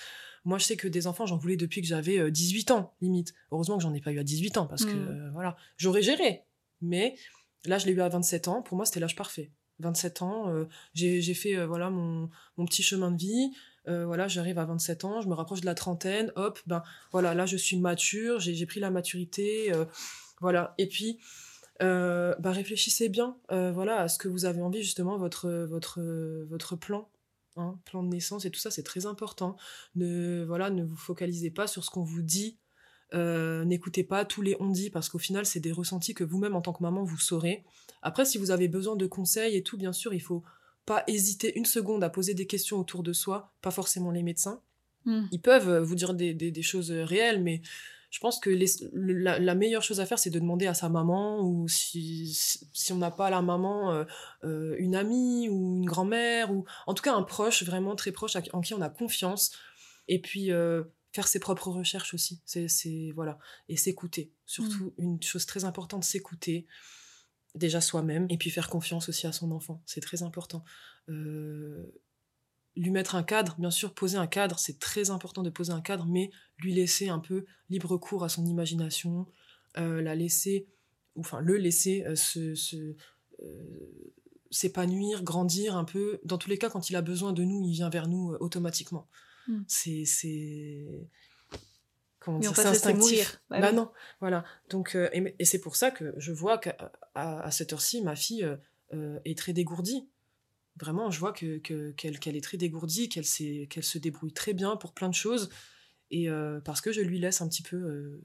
Moi, 0.44 0.58
je 0.58 0.64
sais 0.64 0.76
que 0.76 0.88
des 0.88 1.06
enfants, 1.06 1.26
j'en 1.26 1.36
voulais 1.36 1.56
depuis 1.56 1.80
que 1.82 1.86
j'avais 1.86 2.30
18 2.30 2.70
ans, 2.70 2.94
limite. 3.00 3.34
Heureusement 3.50 3.76
que 3.76 3.82
j'en 3.82 3.94
ai 3.94 4.00
pas 4.00 4.12
eu 4.12 4.18
à 4.18 4.24
18 4.24 4.56
ans 4.58 4.66
parce 4.66 4.84
que 4.84 4.92
Mm. 4.94 5.30
voilà, 5.32 5.56
j'aurais 5.76 6.02
géré. 6.02 6.44
Mais 6.80 7.16
là, 7.64 7.78
je 7.78 7.86
l'ai 7.86 7.92
eu 7.92 8.00
à 8.00 8.08
27 8.08 8.48
ans. 8.48 8.62
Pour 8.62 8.76
moi, 8.76 8.86
c'était 8.86 9.00
l'âge 9.00 9.16
parfait. 9.16 9.50
27 9.80 10.22
ans, 10.22 10.48
euh, 10.52 10.64
j'ai 10.94 11.34
fait 11.34 11.56
euh, 11.56 11.66
voilà 11.66 11.88
mon, 11.90 12.28
mon 12.56 12.64
petit 12.66 12.82
chemin 12.82 13.10
de 13.12 13.16
vie. 13.18 13.50
Euh, 13.86 14.04
voilà, 14.06 14.26
j'arrive 14.28 14.58
à 14.58 14.64
27 14.64 15.04
ans, 15.04 15.20
je 15.20 15.28
me 15.28 15.34
rapproche 15.34 15.60
de 15.60 15.66
la 15.66 15.74
trentaine. 15.74 16.32
Hop, 16.36 16.58
ben 16.66 16.82
voilà, 17.12 17.32
là, 17.34 17.46
je 17.46 17.56
suis 17.56 17.78
mature, 17.78 18.38
j'ai 18.40 18.66
pris 18.66 18.80
la 18.80 18.90
maturité. 18.90 19.72
euh, 19.72 19.84
voilà. 20.40 20.74
Et 20.78 20.88
puis, 20.88 21.18
euh, 21.80 22.34
bah, 22.40 22.50
réfléchissez 22.52 23.08
bien 23.08 23.36
euh, 23.52 23.70
voilà, 23.72 24.00
à 24.00 24.08
ce 24.08 24.18
que 24.18 24.26
vous 24.28 24.44
avez 24.44 24.60
envie, 24.62 24.82
justement, 24.82 25.16
votre, 25.16 25.48
votre, 25.70 26.00
votre 26.48 26.74
plan. 26.76 27.08
Hein, 27.58 27.78
plan 27.84 28.02
de 28.02 28.08
naissance 28.08 28.44
et 28.44 28.50
tout 28.50 28.60
ça, 28.60 28.70
c'est 28.70 28.82
très 28.82 29.06
important. 29.06 29.56
Ne, 29.94 30.44
voilà, 30.46 30.70
ne 30.70 30.84
vous 30.84 30.96
focalisez 30.96 31.50
pas 31.50 31.66
sur 31.66 31.84
ce 31.84 31.90
qu'on 31.90 32.02
vous 32.04 32.22
dit. 32.22 32.58
Euh, 33.14 33.64
N'écoutez 33.64 34.04
pas 34.04 34.24
tous 34.24 34.42
les 34.42 34.56
on 34.60 34.68
dit 34.70 34.90
parce 34.90 35.08
qu'au 35.08 35.18
final, 35.18 35.46
c'est 35.46 35.60
des 35.60 35.72
ressentis 35.72 36.14
que 36.14 36.24
vous-même, 36.24 36.54
en 36.56 36.60
tant 36.60 36.72
que 36.72 36.82
maman, 36.82 37.04
vous 37.04 37.18
saurez. 37.18 37.64
Après, 38.02 38.24
si 38.24 38.38
vous 38.38 38.50
avez 38.50 38.68
besoin 38.68 38.96
de 38.96 39.06
conseils 39.06 39.56
et 39.56 39.62
tout, 39.62 39.76
bien 39.78 39.92
sûr, 39.92 40.12
il 40.14 40.20
faut 40.20 40.42
pas 40.86 41.04
hésiter 41.06 41.56
une 41.58 41.64
seconde 41.66 42.02
à 42.04 42.10
poser 42.10 42.34
des 42.34 42.46
questions 42.46 42.78
autour 42.78 43.02
de 43.02 43.12
soi, 43.12 43.52
pas 43.62 43.70
forcément 43.70 44.10
les 44.10 44.22
médecins 44.22 44.60
Mm. 45.04 45.26
ils 45.30 45.40
peuvent 45.40 45.68
euh, 45.68 45.80
vous 45.80 45.94
dire 45.94 46.12
des, 46.12 46.34
des- 46.34 46.50
des 46.50 46.62
choses 46.62 46.90
euh, 46.90 47.04
réelles, 47.04 47.40
mais 47.40 47.62
je 48.10 48.20
pense 48.20 48.40
que 48.40 48.50
les- 48.50 48.66
le- 48.92 49.12
la, 49.18 49.38
la 49.38 49.54
meilleure 49.54 49.82
chose 49.82 50.00
à 50.00 50.06
faire, 50.06 50.18
c'est 50.18 50.30
de 50.30 50.38
demander 50.38 50.66
à 50.66 50.74
sa 50.74 50.88
maman, 50.88 51.40
ou 51.42 51.68
si, 51.68 52.32
si, 52.72 52.92
on 52.92 52.96
n'a 52.98 53.10
pas 53.10 53.28
la 53.30 53.42
maman, 53.42 53.92
euh, 53.92 54.04
euh, 54.44 54.76
une 54.78 54.94
amie, 54.94 55.48
ou 55.48 55.76
une 55.76 55.84
grand-mère, 55.86 56.50
ou 56.52 56.64
en 56.86 56.94
tout 56.94 57.02
cas 57.02 57.14
un 57.14 57.22
proche, 57.22 57.62
vraiment 57.64 57.94
très 57.96 58.12
proche, 58.12 58.36
en 58.52 58.60
qui 58.60 58.74
on 58.74 58.80
a 58.80 58.88
confiance, 58.88 59.52
et 60.08 60.20
puis 60.20 60.52
euh, 60.52 60.84
faire 61.12 61.28
ses 61.28 61.38
propres 61.40 61.70
recherches 61.70 62.14
aussi, 62.14 62.40
c'est, 62.44 62.68
c'est- 62.68 63.12
voilà, 63.14 63.38
et 63.68 63.76
s'écouter. 63.76 64.32
Surtout, 64.46 64.94
une 64.98 65.22
chose 65.22 65.44
très 65.46 65.64
importante, 65.64 66.04
s'écouter, 66.04 66.66
déjà 67.54 67.80
soi-même, 67.80 68.26
et 68.30 68.38
puis 68.38 68.50
faire 68.50 68.68
confiance 68.70 69.08
aussi 69.08 69.26
à 69.26 69.32
son 69.32 69.50
enfant, 69.50 69.82
c'est 69.86 70.00
très 70.00 70.22
important. 70.22 70.64
Lui 72.78 72.92
mettre 72.92 73.16
un 73.16 73.24
cadre, 73.24 73.56
bien 73.58 73.72
sûr, 73.72 73.92
poser 73.92 74.18
un 74.18 74.28
cadre, 74.28 74.56
c'est 74.60 74.78
très 74.78 75.10
important 75.10 75.42
de 75.42 75.50
poser 75.50 75.72
un 75.72 75.80
cadre, 75.80 76.06
mais 76.06 76.30
lui 76.58 76.72
laisser 76.72 77.08
un 77.08 77.18
peu 77.18 77.44
libre 77.70 77.96
cours 77.96 78.22
à 78.22 78.28
son 78.28 78.46
imagination, 78.46 79.26
euh, 79.78 80.00
la 80.00 80.14
laisser, 80.14 80.68
ou 81.16 81.20
enfin 81.20 81.40
le 81.40 81.56
laisser 81.56 82.04
euh, 82.06 82.14
se, 82.14 82.54
se, 82.54 82.94
euh, 83.42 84.14
s'épanouir, 84.52 85.24
grandir 85.24 85.76
un 85.76 85.82
peu. 85.82 86.20
Dans 86.24 86.38
tous 86.38 86.48
les 86.48 86.56
cas, 86.56 86.70
quand 86.70 86.88
il 86.88 86.94
a 86.94 87.02
besoin 87.02 87.32
de 87.32 87.42
nous, 87.42 87.66
il 87.66 87.72
vient 87.72 87.90
vers 87.90 88.06
nous 88.06 88.36
automatiquement. 88.38 89.08
Mm. 89.48 89.62
C'est, 89.66 90.04
c'est, 90.04 90.86
comment 92.20 92.38
dire, 92.38 92.54
c'est 92.54 92.64
instinctif. 92.64 93.40
Bah 93.50 93.60
Bah 93.60 93.70
oui. 93.70 93.76
non, 93.76 93.90
voilà. 94.20 94.44
Donc, 94.70 94.94
et, 94.94 95.34
et 95.36 95.44
c'est 95.44 95.60
pour 95.60 95.74
ça 95.74 95.90
que 95.90 96.14
je 96.16 96.30
vois 96.30 96.58
qu'à 96.58 96.92
à, 97.16 97.40
à 97.40 97.50
cette 97.50 97.72
heure-ci, 97.72 98.02
ma 98.02 98.14
fille 98.14 98.48
est 99.24 99.36
très 99.36 99.52
dégourdie. 99.52 100.08
Vraiment, 100.80 101.10
je 101.10 101.18
vois 101.18 101.32
que, 101.32 101.58
que- 101.58 101.90
qu'elle, 101.92 102.18
qu'elle 102.18 102.36
est 102.36 102.40
très 102.44 102.56
dégourdie, 102.56 103.08
qu'elle, 103.08 103.24
s'est- 103.24 103.66
qu'elle 103.70 103.84
se 103.84 103.98
débrouille 103.98 104.32
très 104.32 104.52
bien 104.54 104.76
pour 104.76 104.92
plein 104.92 105.08
de 105.08 105.14
choses. 105.14 105.50
Et 106.10 106.28
euh, 106.28 106.60
parce 106.60 106.80
que 106.80 106.92
je 106.92 107.00
lui 107.00 107.18
laisse 107.18 107.40
un 107.40 107.48
petit 107.48 107.62
peu 107.62 107.76
euh, 107.76 108.22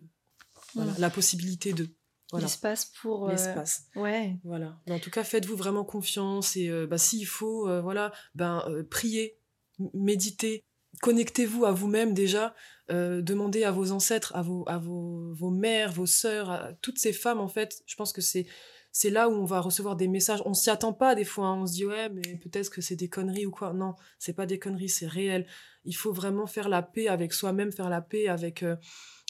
voilà, 0.76 0.92
Mm. 0.94 0.96
la 1.00 1.10
possibilité 1.10 1.74
de. 1.74 1.88
Voilà, 2.32 2.46
L'espace 2.48 2.86
pour. 3.02 3.28
euh, 3.28 3.32
l'espace. 3.32 3.84
Ouais. 3.96 4.38
Voilà. 4.44 4.80
Mais 4.88 4.94
en 4.94 5.00
tout 5.00 5.12
cas, 5.12 5.24
faites-vous 5.24 5.56
vraiment 5.56 5.84
confiance 5.86 6.56
et 6.56 6.70
bah, 6.88 6.98
s'il 6.98 7.28
faut, 7.28 7.68
voilà, 7.82 8.12
ben 8.34 8.66
priez, 8.90 9.38
m- 9.80 9.90
méditez, 9.94 10.64
connectez-vous 11.02 11.66
à 11.66 11.72
vous-même 11.72 12.14
déjà, 12.14 12.56
euh, 12.90 13.22
demandez 13.22 13.64
à 13.64 13.72
vos 13.72 13.92
ancêtres, 13.92 14.36
à 14.36 14.42
vos, 14.42 14.64
à 14.68 14.78
vos, 14.80 15.32
vos 15.34 15.52
mères, 15.52 15.92
vos 15.92 16.06
sœurs, 16.08 16.50
à 16.50 16.74
toutes 16.82 16.98
ces 16.98 17.14
femmes 17.14 17.40
en 17.40 17.48
fait. 17.48 17.84
Je 17.86 17.96
pense 17.96 18.14
que 18.14 18.22
c'est 18.22 18.48
c'est 18.94 19.10
là 19.10 19.28
où 19.28 19.34
on 19.34 19.44
va 19.44 19.60
recevoir 19.60 19.98
des 19.98 20.08
messages. 20.08 20.42
On 20.46 20.54
s'y 20.54 20.70
attend 20.70 20.94
pas 20.94 21.16
des 21.16 21.26
fois. 21.26 21.48
hein. 21.48 21.62
On 21.64 21.68
se 21.68 21.74
dit 21.74 21.86
ouais, 21.86 22.10
mais 22.10 22.38
peut-être 22.38 22.70
que 22.70 22.80
c'est 22.80 22.96
des 22.96 23.10
conneries 23.10 23.46
ou 23.46 23.52
quoi. 23.52 23.74
Non, 23.74 23.96
c'est 24.20 24.34
pas 24.34 24.46
des 24.46 24.60
conneries, 24.60 24.88
c'est 24.88 25.08
réel. 25.08 25.46
Il 25.84 25.94
faut 25.94 26.14
vraiment 26.14 26.48
faire 26.48 26.70
la 26.70 26.82
paix 26.82 27.08
avec 27.08 27.34
soi-même, 27.34 27.72
faire 27.74 27.90
la 27.90 28.02
paix 28.02 28.28
avec 28.28 28.64
euh, 28.64 28.78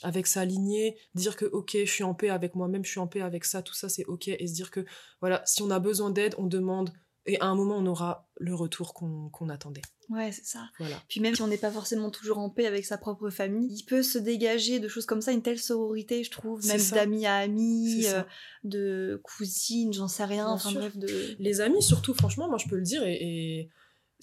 avec 0.04 0.28
sa 0.28 0.46
lignée, 0.46 0.98
dire 1.16 1.36
que 1.38 1.46
ok, 1.46 1.72
je 1.74 1.86
suis 1.86 2.04
en 2.04 2.14
paix 2.14 2.30
avec 2.30 2.56
moi-même, 2.56 2.84
je 2.84 2.92
suis 2.92 3.00
en 3.00 3.08
paix 3.08 3.22
avec 3.22 3.46
ça, 3.46 3.62
tout 3.62 3.74
ça 3.74 3.88
c'est 3.90 4.06
ok, 4.06 4.28
et 4.28 4.48
se 4.48 4.54
dire 4.54 4.70
que 4.70 4.86
voilà, 5.22 5.42
si 5.46 5.62
on 5.62 5.72
a 5.72 5.80
besoin 5.80 6.12
d'aide, 6.12 6.36
on 6.38 6.46
demande, 6.46 6.92
et 7.26 7.40
à 7.40 7.46
un 7.46 7.56
moment 7.56 7.78
on 7.78 7.86
aura 7.86 8.30
le 8.38 8.54
retour 8.54 8.94
qu'on 8.94 9.50
attendait. 9.50 9.82
Ouais, 10.10 10.32
c'est 10.32 10.46
ça. 10.46 10.70
Voilà. 10.80 11.02
Puis 11.08 11.22
même 11.22 11.34
si 11.34 11.42
on 11.42 11.48
n'est 11.48 11.58
pas 11.58 11.72
forcément 11.72 12.12
toujours 12.12 12.38
en 12.38 12.50
paix 12.50 12.66
avec 12.66 12.86
sa 12.86 12.98
propre 12.98 13.30
famille, 13.30 13.74
il 13.74 13.84
peut 13.86 14.04
se 14.04 14.18
dégager 14.18 14.80
de 14.80 14.88
choses 14.88 15.06
comme 15.06 15.22
ça, 15.22 15.32
une 15.32 15.42
telle 15.42 15.60
sororité, 15.60 16.24
je 16.24 16.32
trouve, 16.32 16.66
même 16.68 16.82
d'amis 16.92 17.26
à 17.26 17.38
amis, 17.38 18.06
euh, 18.08 18.22
de 18.64 19.22
cousines, 19.24 19.94
j'en 19.94 20.08
sais 20.10 20.26
rien, 20.26 20.46
Bien 20.46 20.54
enfin 20.54 20.70
sûr. 20.70 20.80
bref, 20.80 20.98
de... 20.98 21.08
Les 21.40 21.62
amis, 21.62 21.82
surtout, 21.82 22.14
franchement, 22.14 22.50
moi 22.50 22.58
je 22.58 22.68
peux 22.68 22.76
le 22.76 22.84
dire, 22.84 23.04
et, 23.06 23.14
et 23.14 23.70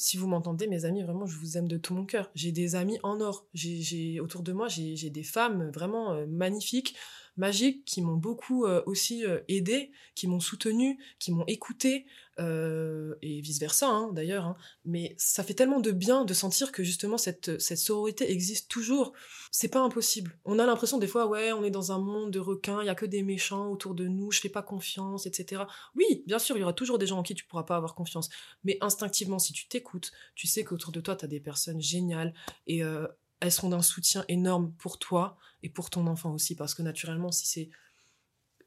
si 0.01 0.17
vous 0.17 0.27
m'entendez, 0.27 0.67
mes 0.67 0.87
amis, 0.87 1.03
vraiment, 1.03 1.27
je 1.27 1.37
vous 1.37 1.59
aime 1.59 1.69
de 1.69 1.77
tout 1.77 1.93
mon 1.93 2.07
cœur. 2.07 2.31
J'ai 2.35 2.53
des 2.53 2.75
amis 2.75 2.99
en 3.03 3.21
or. 3.21 3.47
J'ai, 3.53 4.19
autour 4.19 4.43
de 4.43 4.53
moi, 4.53 4.67
j'ai, 4.67 4.97
j'ai 4.97 5.11
des 5.11 5.23
femmes 5.23 5.71
vraiment 5.75 6.15
euh, 6.15 6.27
magnifiques, 6.27 6.97
magiques, 7.37 7.85
qui 7.85 8.03
m'ont 8.03 8.17
beaucoup 8.17 8.65
euh, 8.65 8.83
aussi 8.87 9.25
euh, 9.25 9.41
aidé, 9.49 9.91
qui 10.15 10.27
m'ont 10.27 10.41
soutenu, 10.41 10.99
qui 11.19 11.33
m'ont 11.33 11.45
écouté, 11.47 12.07
euh, 12.39 13.15
et 13.23 13.41
vice-versa, 13.41 13.87
hein, 13.89 14.11
d'ailleurs. 14.13 14.47
hein. 14.47 14.57
Mais 14.85 15.15
ça 15.19 15.43
fait 15.45 15.53
tellement 15.55 15.81
de 15.81 15.91
bien 15.91 16.25
de 16.25 16.33
sentir 16.33 16.73
que 16.73 16.83
justement 16.83 17.19
cette, 17.19 17.61
cette 17.61 17.79
sororité 17.79 18.31
existe 18.31 18.71
toujours. 18.71 19.13
C'est 19.51 19.69
pas 19.69 19.81
impossible. 19.81 20.39
On 20.45 20.59
a 20.59 20.65
l'impression 20.65 20.99
des 20.99 21.07
fois, 21.07 21.27
ouais, 21.27 21.53
on 21.53 21.65
est 21.65 21.71
dans 21.71 21.93
un 21.93 21.99
monde 21.99 22.31
de 22.31 22.39
requins, 22.39 22.83
il 22.83 22.87
y 22.87 22.89
a 22.89 22.95
que 22.95 23.05
des 23.07 23.23
méchants 23.23 23.69
autour 23.71 23.95
de 23.95 24.07
nous, 24.07 24.31
je 24.31 24.41
fais 24.41 24.49
pas 24.49 24.63
confiance, 24.63 25.27
etc. 25.27 25.65
Oui, 25.95 26.23
bien 26.27 26.39
sûr, 26.39 26.57
il 26.57 26.61
y 26.61 26.63
aura 26.63 26.73
toujours 26.73 26.99
des 26.99 27.07
gens 27.07 27.19
en 27.19 27.23
qui 27.23 27.35
tu 27.35 27.45
pourras 27.45 27.65
pas 27.65 27.77
avoir 27.77 27.95
confiance. 27.95 28.31
Mais 28.65 28.79
instinctivement, 28.81 29.39
si 29.39 29.53
tu 29.53 29.69
t'écoutes, 29.69 30.13
tu 30.35 30.47
sais 30.47 30.65
qu'autour 30.65 30.93
de 30.93 31.01
toi, 31.01 31.17
tu 31.17 31.25
as 31.25 31.29
des 31.29 31.41
personnes 31.41 31.81
géniales 31.81 32.33
et 32.67 32.83
euh, 32.83 33.07
elles 33.41 33.53
seront 33.53 33.71
d'un 33.71 33.83
soutien 33.83 34.25
énorme 34.29 34.73
pour 34.79 34.99
toi 34.99 35.39
et 35.63 35.69
pour 35.69 35.91
ton 35.91 36.07
enfant 36.07 36.33
aussi. 36.33 36.55
Parce 36.55 36.75
que 36.75 36.83
naturellement, 36.83 37.33
si 37.33 37.47
c'est 37.47 37.71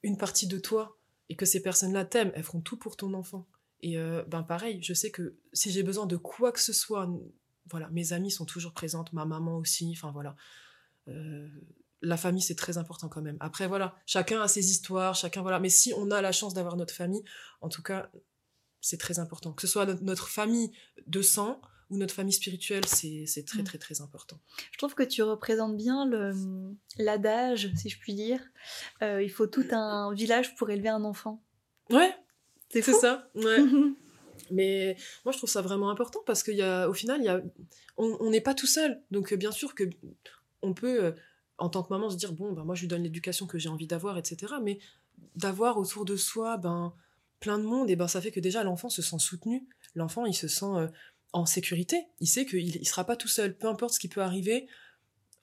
une 0.02 0.18
partie 0.18 0.48
de 0.48 0.58
toi 0.58 0.98
et 1.30 1.36
que 1.36 1.46
ces 1.46 1.62
personnes-là 1.62 2.06
t'aiment, 2.06 2.32
elles 2.36 2.44
feront 2.44 2.62
tout 2.62 2.78
pour 2.78 2.98
ton 2.98 3.14
enfant. 3.14 3.48
Et 3.82 3.98
euh, 3.98 4.24
ben 4.28 4.44
pareil, 4.44 4.82
je 4.82 4.94
sais 4.94 5.12
que 5.12 5.36
si 5.52 5.72
j'ai 5.72 5.84
besoin 5.84 6.06
de 6.06 6.18
quoi 6.18 6.52
que 6.52 6.60
ce 6.60 6.74
soit, 6.74 7.10
voilà, 7.70 7.90
mes 7.90 8.14
amis 8.14 8.32
sont 8.32 8.46
toujours 8.46 8.74
présentes, 8.74 9.14
ma 9.14 9.26
maman 9.26 9.58
aussi, 9.58 9.94
enfin 9.96 10.12
voilà. 10.12 10.36
Euh, 11.10 11.50
la 12.02 12.18
famille, 12.18 12.42
c'est 12.42 12.56
très 12.56 12.78
important 12.78 13.08
quand 13.08 13.22
même. 13.22 13.38
Après, 13.40 13.68
voilà, 13.68 13.96
chacun 14.06 14.42
a 14.42 14.48
ses 14.48 14.72
histoires, 14.72 15.16
chacun, 15.16 15.42
voilà. 15.42 15.60
Mais 15.60 15.70
si 15.70 15.94
on 15.96 16.12
a 16.12 16.22
la 16.22 16.32
chance 16.32 16.54
d'avoir 16.54 16.76
notre 16.76 16.94
famille, 16.94 17.24
en 17.62 17.70
tout 17.70 17.82
cas, 17.82 18.12
c'est 18.82 18.98
très 18.98 19.20
important. 19.20 19.54
Que 19.54 19.62
ce 19.62 19.68
soit 19.68 19.86
notre, 20.02 20.28
famille 20.28 20.72
de 21.08 21.22
sang 21.22 21.62
ou 21.94 21.98
notre 21.98 22.14
famille 22.14 22.34
spirituelle, 22.34 22.86
c'est 22.86 23.26
très, 23.46 23.62
Mm. 23.62 23.66
très, 23.66 23.78
très 23.78 24.02
important. 24.02 24.40
Je 24.72 24.78
trouve 24.80 24.96
que 24.96 25.04
tu 25.04 25.22
représentes 25.22 25.78
bien 25.78 26.10
l'adage, 26.98 27.72
si 27.76 27.90
je 27.90 28.00
puis 28.00 28.14
dire. 28.16 28.40
Euh, 29.02 29.22
il 29.22 29.30
faut 29.30 29.48
tout 29.48 29.66
un 29.72 30.14
village 30.14 30.56
pour 30.56 30.70
élever 30.70 30.90
un 30.90 31.04
enfant. 31.04 31.42
Ouais, 31.90 32.16
C'est 32.70 32.82
ça. 32.82 33.30
Ouais. 33.36 33.58
Mais 34.52 34.98
moi, 35.24 35.32
je 35.32 35.38
trouve 35.38 35.50
ça 35.50 35.62
vraiment 35.62 35.90
important 35.90 36.20
parce 36.26 36.44
qu'au 36.44 36.94
final, 36.94 37.22
il 37.22 37.26
y 37.26 37.30
a, 37.30 37.42
on 37.98 38.30
n'est 38.30 38.42
pas 38.42 38.54
tout 38.56 38.66
seul. 38.68 39.02
Donc, 39.12 39.32
euh, 39.32 39.38
bien 39.38 39.52
sûr 39.52 39.76
que 39.76 39.84
on 40.62 40.74
peut, 40.74 41.04
euh, 41.06 41.12
en 41.60 41.70
tant 41.70 41.84
que 41.84 41.90
maman, 41.94 42.10
se 42.10 42.18
dire 42.18 42.34
bon, 42.34 42.52
ben, 42.52 42.64
moi, 42.64 42.74
je 42.76 42.82
lui 42.82 42.88
donne 42.88 43.04
l'éducation 43.04 43.46
que 43.46 43.60
j'ai 43.60 43.70
envie 43.70 43.88
d'avoir, 43.88 44.18
etc. 44.18 44.56
Mais 44.62 44.80
d'avoir 45.36 45.78
autour 45.78 46.04
de 46.04 46.16
soi 46.18 46.58
ben, 46.58 46.94
plein 47.40 47.58
de 47.60 47.64
monde, 47.64 47.90
et 47.90 47.96
ben, 47.96 48.08
ça 48.08 48.22
fait 48.22 48.32
que 48.32 48.40
déjà, 48.40 48.64
l'enfant 48.64 48.90
se 48.90 49.02
sent 49.02 49.20
soutenu. 49.20 49.68
L'enfant, 49.96 50.26
il 50.26 50.34
se 50.34 50.48
sent 50.48 50.66
euh, 50.66 50.88
en 51.34 51.46
sécurité. 51.46 52.06
Il 52.20 52.28
sait 52.28 52.46
qu'il 52.46 52.80
ne 52.80 52.86
sera 52.86 53.04
pas 53.06 53.16
tout 53.16 53.28
seul. 53.28 53.56
Peu 53.58 53.68
importe 53.68 53.96
ce 53.96 54.00
qui 54.00 54.08
peut 54.08 54.22
arriver, 54.22 54.68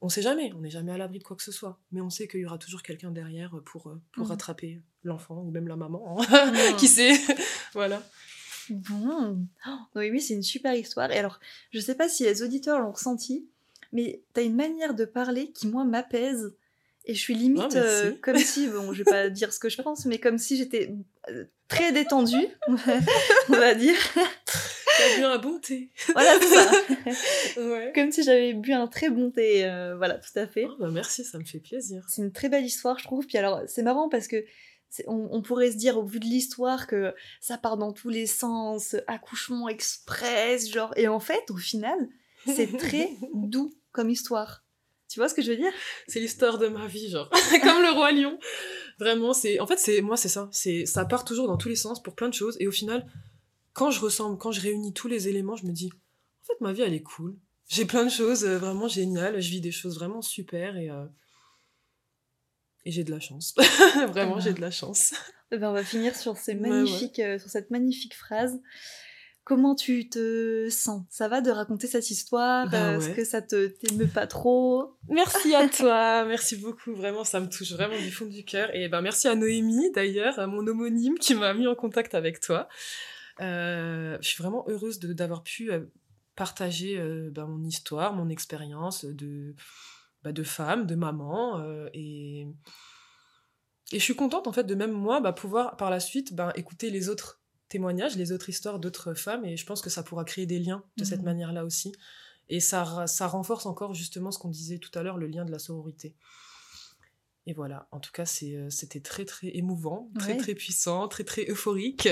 on 0.00 0.08
sait 0.08 0.22
jamais. 0.22 0.52
On 0.56 0.60
n'est 0.60 0.70
jamais 0.70 0.92
à 0.92 0.98
l'abri 0.98 1.18
de 1.18 1.24
quoi 1.24 1.36
que 1.36 1.42
ce 1.42 1.52
soit. 1.52 1.78
Mais 1.92 2.00
on 2.00 2.10
sait 2.10 2.26
qu'il 2.28 2.40
y 2.40 2.46
aura 2.46 2.58
toujours 2.58 2.82
quelqu'un 2.82 3.10
derrière 3.10 3.54
pour, 3.66 3.88
euh, 3.88 4.00
pour 4.12 4.24
Mhm. 4.24 4.30
rattraper 4.30 4.80
l'enfant 5.04 5.36
ou 5.42 5.50
même 5.50 5.68
la 5.68 5.76
maman. 5.76 6.20
hein. 6.20 6.46
Mhm. 6.46 6.76
qui 6.78 6.88
sait? 6.88 7.12
Voilà. 7.74 8.02
Bon, 8.70 9.36
oh, 9.66 9.70
Noémie, 9.96 10.20
c'est 10.20 10.34
une 10.34 10.42
super 10.44 10.74
histoire. 10.74 11.10
Et 11.10 11.18
alors, 11.18 11.40
je 11.72 11.80
sais 11.80 11.96
pas 11.96 12.08
si 12.08 12.22
les 12.22 12.42
auditeurs 12.42 12.78
l'ont 12.80 12.92
ressenti, 12.92 13.48
mais 13.92 14.22
t'as 14.32 14.42
une 14.44 14.54
manière 14.54 14.94
de 14.94 15.04
parler 15.04 15.50
qui, 15.50 15.66
moi, 15.66 15.84
m'apaise. 15.84 16.54
Et 17.06 17.14
je 17.14 17.18
suis 17.18 17.34
limite 17.34 17.62
Ah, 17.64 17.68
merci. 17.74 18.06
euh, 18.06 18.12
comme 18.22 18.36
si, 18.38 18.68
bon, 18.68 18.92
je 18.92 19.02
vais 19.02 19.10
pas 19.10 19.28
dire 19.30 19.52
ce 19.52 19.58
que 19.58 19.68
je 19.68 19.82
pense, 19.82 20.04
mais 20.04 20.18
comme 20.20 20.38
si 20.38 20.56
j'étais 20.56 20.94
euh, 21.30 21.46
très 21.66 21.90
détendue, 21.92 22.46
on 22.68 22.74
va 23.56 23.74
dire. 23.74 23.96
T'as 25.00 25.16
bu 25.18 25.24
un 25.24 25.38
bon 25.38 25.58
thé. 25.58 25.90
Voilà, 26.12 26.38
c'est 26.40 26.48
ça. 26.48 26.70
Ouais. 27.60 27.92
Comme 27.94 28.12
si 28.12 28.22
j'avais 28.22 28.52
bu 28.54 28.72
un 28.72 28.86
très 28.86 29.10
bon 29.10 29.30
thé. 29.30 29.64
euh, 29.64 29.96
voilà, 29.96 30.14
tout 30.14 30.36
à 30.38 30.46
fait. 30.46 30.66
Oh, 30.68 30.74
bah 30.78 30.90
merci, 30.92 31.24
ça 31.24 31.38
me 31.38 31.44
fait 31.44 31.58
plaisir. 31.60 32.04
C'est 32.08 32.22
une 32.22 32.32
très 32.32 32.48
belle 32.48 32.64
histoire, 32.64 32.98
je 32.98 33.04
trouve. 33.04 33.26
Puis 33.26 33.38
alors, 33.38 33.62
c'est 33.66 33.82
marrant 33.82 34.08
parce 34.08 34.28
que 34.28 34.44
on 35.06 35.40
pourrait 35.40 35.70
se 35.70 35.76
dire, 35.76 35.98
au 35.98 36.02
vu 36.04 36.18
de 36.18 36.24
l'histoire, 36.24 36.86
que 36.88 37.14
ça 37.40 37.56
part 37.58 37.76
dans 37.76 37.92
tous 37.92 38.08
les 38.08 38.26
sens, 38.26 38.96
accouchement 39.06 39.68
express, 39.68 40.68
genre. 40.68 40.92
Et 40.96 41.06
en 41.06 41.20
fait, 41.20 41.48
au 41.50 41.56
final, 41.56 41.96
c'est 42.46 42.76
très 42.76 43.10
doux 43.34 43.72
comme 43.92 44.10
histoire. 44.10 44.64
Tu 45.08 45.18
vois 45.20 45.28
ce 45.28 45.34
que 45.34 45.42
je 45.42 45.50
veux 45.50 45.56
dire? 45.56 45.72
C'est 46.08 46.20
l'histoire 46.20 46.58
de 46.58 46.68
ma 46.68 46.86
vie, 46.86 47.08
genre. 47.08 47.28
Comme 47.62 47.82
le 47.82 47.92
roi 47.92 48.12
lion. 48.12 48.38
Vraiment, 48.98 49.32
c'est. 49.32 49.60
En 49.60 49.66
fait, 49.66 49.78
c'est 49.78 50.00
moi, 50.02 50.16
c'est 50.16 50.28
ça. 50.28 50.48
C'est 50.52 50.86
ça 50.86 51.04
part 51.04 51.24
toujours 51.24 51.46
dans 51.48 51.56
tous 51.56 51.68
les 51.68 51.76
sens 51.76 52.02
pour 52.02 52.14
plein 52.14 52.28
de 52.28 52.34
choses. 52.34 52.56
Et 52.60 52.66
au 52.68 52.72
final, 52.72 53.06
quand 53.72 53.90
je 53.90 54.00
ressemble, 54.00 54.38
quand 54.38 54.52
je 54.52 54.60
réunis 54.60 54.92
tous 54.92 55.08
les 55.08 55.28
éléments, 55.28 55.56
je 55.56 55.66
me 55.66 55.72
dis, 55.72 55.90
en 55.92 56.46
fait, 56.46 56.60
ma 56.60 56.72
vie, 56.72 56.82
elle 56.82 56.94
est 56.94 57.02
cool. 57.02 57.36
J'ai 57.68 57.84
plein 57.84 58.04
de 58.04 58.10
choses 58.10 58.44
euh, 58.44 58.58
vraiment 58.58 58.88
géniales. 58.88 59.40
Je 59.40 59.50
vis 59.50 59.60
des 59.60 59.70
choses 59.72 59.94
vraiment 59.96 60.22
super 60.22 60.76
et 60.76 60.90
euh, 60.90 61.06
et 62.84 62.90
j'ai 62.90 63.04
de 63.04 63.10
la 63.10 63.20
chance. 63.20 63.54
vraiment, 64.08 64.36
Ah. 64.36 64.40
j'ai 64.40 64.52
de 64.54 64.60
la 64.60 64.70
chance. 64.70 65.12
Eh 65.52 65.58
ben, 65.58 65.68
On 65.70 65.72
va 65.72 65.84
finir 65.84 66.16
sur, 66.16 66.36
ces 66.36 66.54
Ouais, 66.54 66.68
magnifiques, 66.68 67.18
euh, 67.18 67.38
sur 67.38 67.50
cette 67.50 67.70
magnifique 67.70 68.14
phrase. 68.14 68.58
Comment 69.44 69.74
tu 69.74 70.08
te 70.08 70.68
sens? 70.70 71.02
Ça 71.10 71.28
va 71.28 71.40
de 71.40 71.50
raconter 71.50 71.86
cette 71.88 72.10
histoire? 72.10 72.72
Euh, 72.72 72.98
Est-ce 72.98 73.10
que 73.10 73.24
ça 73.24 73.42
te 73.42 73.66
t'émeut 73.68 74.06
pas 74.06 74.26
trop? 74.26 74.96
Merci 75.08 75.54
à 75.54 75.68
toi, 75.68 76.24
merci 76.24 76.56
beaucoup, 76.56 76.94
vraiment, 76.94 77.24
ça 77.24 77.40
me 77.40 77.48
touche 77.48 77.72
vraiment 77.72 77.98
du 77.98 78.10
fond 78.12 78.26
du 78.26 78.44
cœur. 78.44 78.74
Et 78.74 78.88
ben 78.88 79.00
merci 79.00 79.28
à 79.28 79.34
Noémie 79.34 79.90
d'ailleurs, 79.92 80.38
à 80.38 80.46
mon 80.46 80.64
homonyme 80.66 81.18
qui 81.18 81.34
m'a 81.34 81.52
mis 81.52 81.66
en 81.66 81.74
contact 81.74 82.14
avec 82.14 82.40
toi. 82.40 82.68
Euh, 83.40 84.18
je 84.20 84.28
suis 84.28 84.42
vraiment 84.42 84.64
heureuse 84.68 84.98
d'avoir 85.00 85.42
pu 85.42 85.70
euh, 85.72 85.86
partager 86.36 86.98
euh, 86.98 87.30
ben, 87.30 87.46
mon 87.46 87.64
histoire, 87.64 88.14
mon 88.14 88.28
expérience 88.28 89.04
de, 89.04 89.54
bah, 90.22 90.32
de 90.32 90.42
femme, 90.42 90.86
de 90.86 90.94
maman. 90.94 91.62
et, 91.94 92.46
et 93.92 93.98
je 93.98 94.04
suis 94.04 94.14
contente 94.14 94.46
en 94.46 94.52
fait 94.52 94.64
de 94.64 94.74
même 94.74 94.92
moi 94.92 95.20
bah, 95.20 95.32
pouvoir 95.32 95.76
par 95.76 95.90
la 95.90 96.00
suite 96.00 96.32
écouter 96.54 96.90
les 96.90 97.08
autres 97.08 97.40
témoignages, 97.68 98.16
les 98.16 98.32
autres 98.32 98.48
histoires 98.48 98.78
d'autres 98.78 99.14
femmes. 99.14 99.44
Et 99.44 99.56
je 99.56 99.64
pense 99.66 99.80
que 99.80 99.90
ça 99.90 100.02
pourra 100.02 100.24
créer 100.24 100.46
des 100.46 100.58
liens 100.58 100.84
de 100.96 101.04
cette 101.04 101.20
Mhm. 101.20 101.24
manière-là 101.26 101.64
aussi. 101.64 101.92
Et 102.48 102.58
ça, 102.60 102.82
renforce 103.28 103.66
encore 103.66 103.94
justement 103.94 104.30
ce 104.32 104.38
qu'on 104.38 104.48
disait 104.50 104.78
tout 104.78 104.90
à 104.98 105.02
l'heure, 105.04 105.18
le 105.18 105.28
lien 105.28 105.44
de 105.44 105.52
la 105.52 105.60
sororité. 105.60 106.16
Et 107.46 107.52
voilà, 107.52 107.88
en 107.92 108.00
tout 108.00 108.10
cas, 108.12 108.26
c'était 108.26 109.00
très 109.00 109.24
très 109.24 109.56
émouvant, 109.56 110.10
très 110.18 110.32
Ouais. 110.32 110.36
très 110.38 110.54
puissant, 110.54 111.06
très 111.08 111.24
très 111.24 111.48
euphorique. 111.48 112.08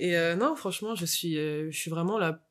Et 0.00 0.16
euh, 0.16 0.34
non, 0.34 0.56
franchement, 0.56 0.94
je 0.94 1.04
suis, 1.04 1.36
euh, 1.36 1.70
je 1.70 1.78
suis 1.78 1.90
vraiment 1.90 2.18
la 2.18 2.42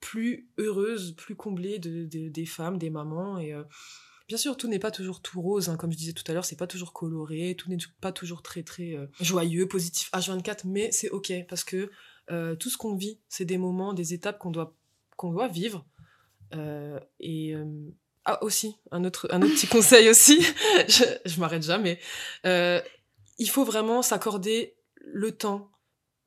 plus 0.00 0.50
heureuse, 0.58 1.16
plus 1.16 1.34
comblée 1.34 1.78
de, 1.78 2.04
de- 2.04 2.28
des 2.28 2.44
femmes, 2.44 2.76
des 2.76 2.90
mamans. 2.90 3.38
Et 3.38 3.54
euh, 3.54 3.62
bien 4.28 4.36
sûr, 4.36 4.58
tout 4.58 4.68
n'est 4.68 4.78
pas 4.78 4.90
toujours 4.90 5.22
tout 5.22 5.40
rose, 5.40 5.70
hein, 5.70 5.78
comme 5.78 5.90
je 5.90 5.96
disais 5.96 6.12
tout 6.12 6.24
à 6.28 6.34
l'heure, 6.34 6.44
c'est 6.44 6.58
pas 6.58 6.66
toujours 6.66 6.92
coloré, 6.92 7.54
tout 7.56 7.70
n'est 7.70 7.78
pas 8.02 8.12
toujours 8.12 8.42
très 8.42 8.62
très 8.62 8.98
joyeux, 9.18 9.66
positif 9.66 10.10
H24, 10.12 10.66
mais 10.66 10.92
c'est 10.92 11.08
ok 11.08 11.32
parce 11.48 11.64
que 11.64 11.90
tout 12.56 12.68
ce 12.68 12.76
qu'on 12.76 12.96
vit, 12.96 13.18
c'est 13.30 13.46
des 13.46 13.58
moments, 13.58 13.94
des 13.94 14.12
étapes 14.12 14.38
qu'on 14.38 14.50
doit 14.50 14.76
qu'on 15.16 15.32
doit 15.32 15.48
vivre. 15.48 15.86
Et 17.20 17.54
ah 18.26 18.44
aussi 18.44 18.76
un 18.90 19.04
autre 19.04 19.26
un 19.30 19.40
autre 19.40 19.54
petit 19.54 19.68
conseil 19.68 20.10
aussi, 20.10 20.38
je, 20.88 21.40
m'arrête 21.40 21.62
jamais. 21.62 21.98
Il 22.44 23.48
faut 23.48 23.64
vraiment 23.64 24.02
s'accorder 24.02 24.74
le 25.00 25.32
temps 25.32 25.70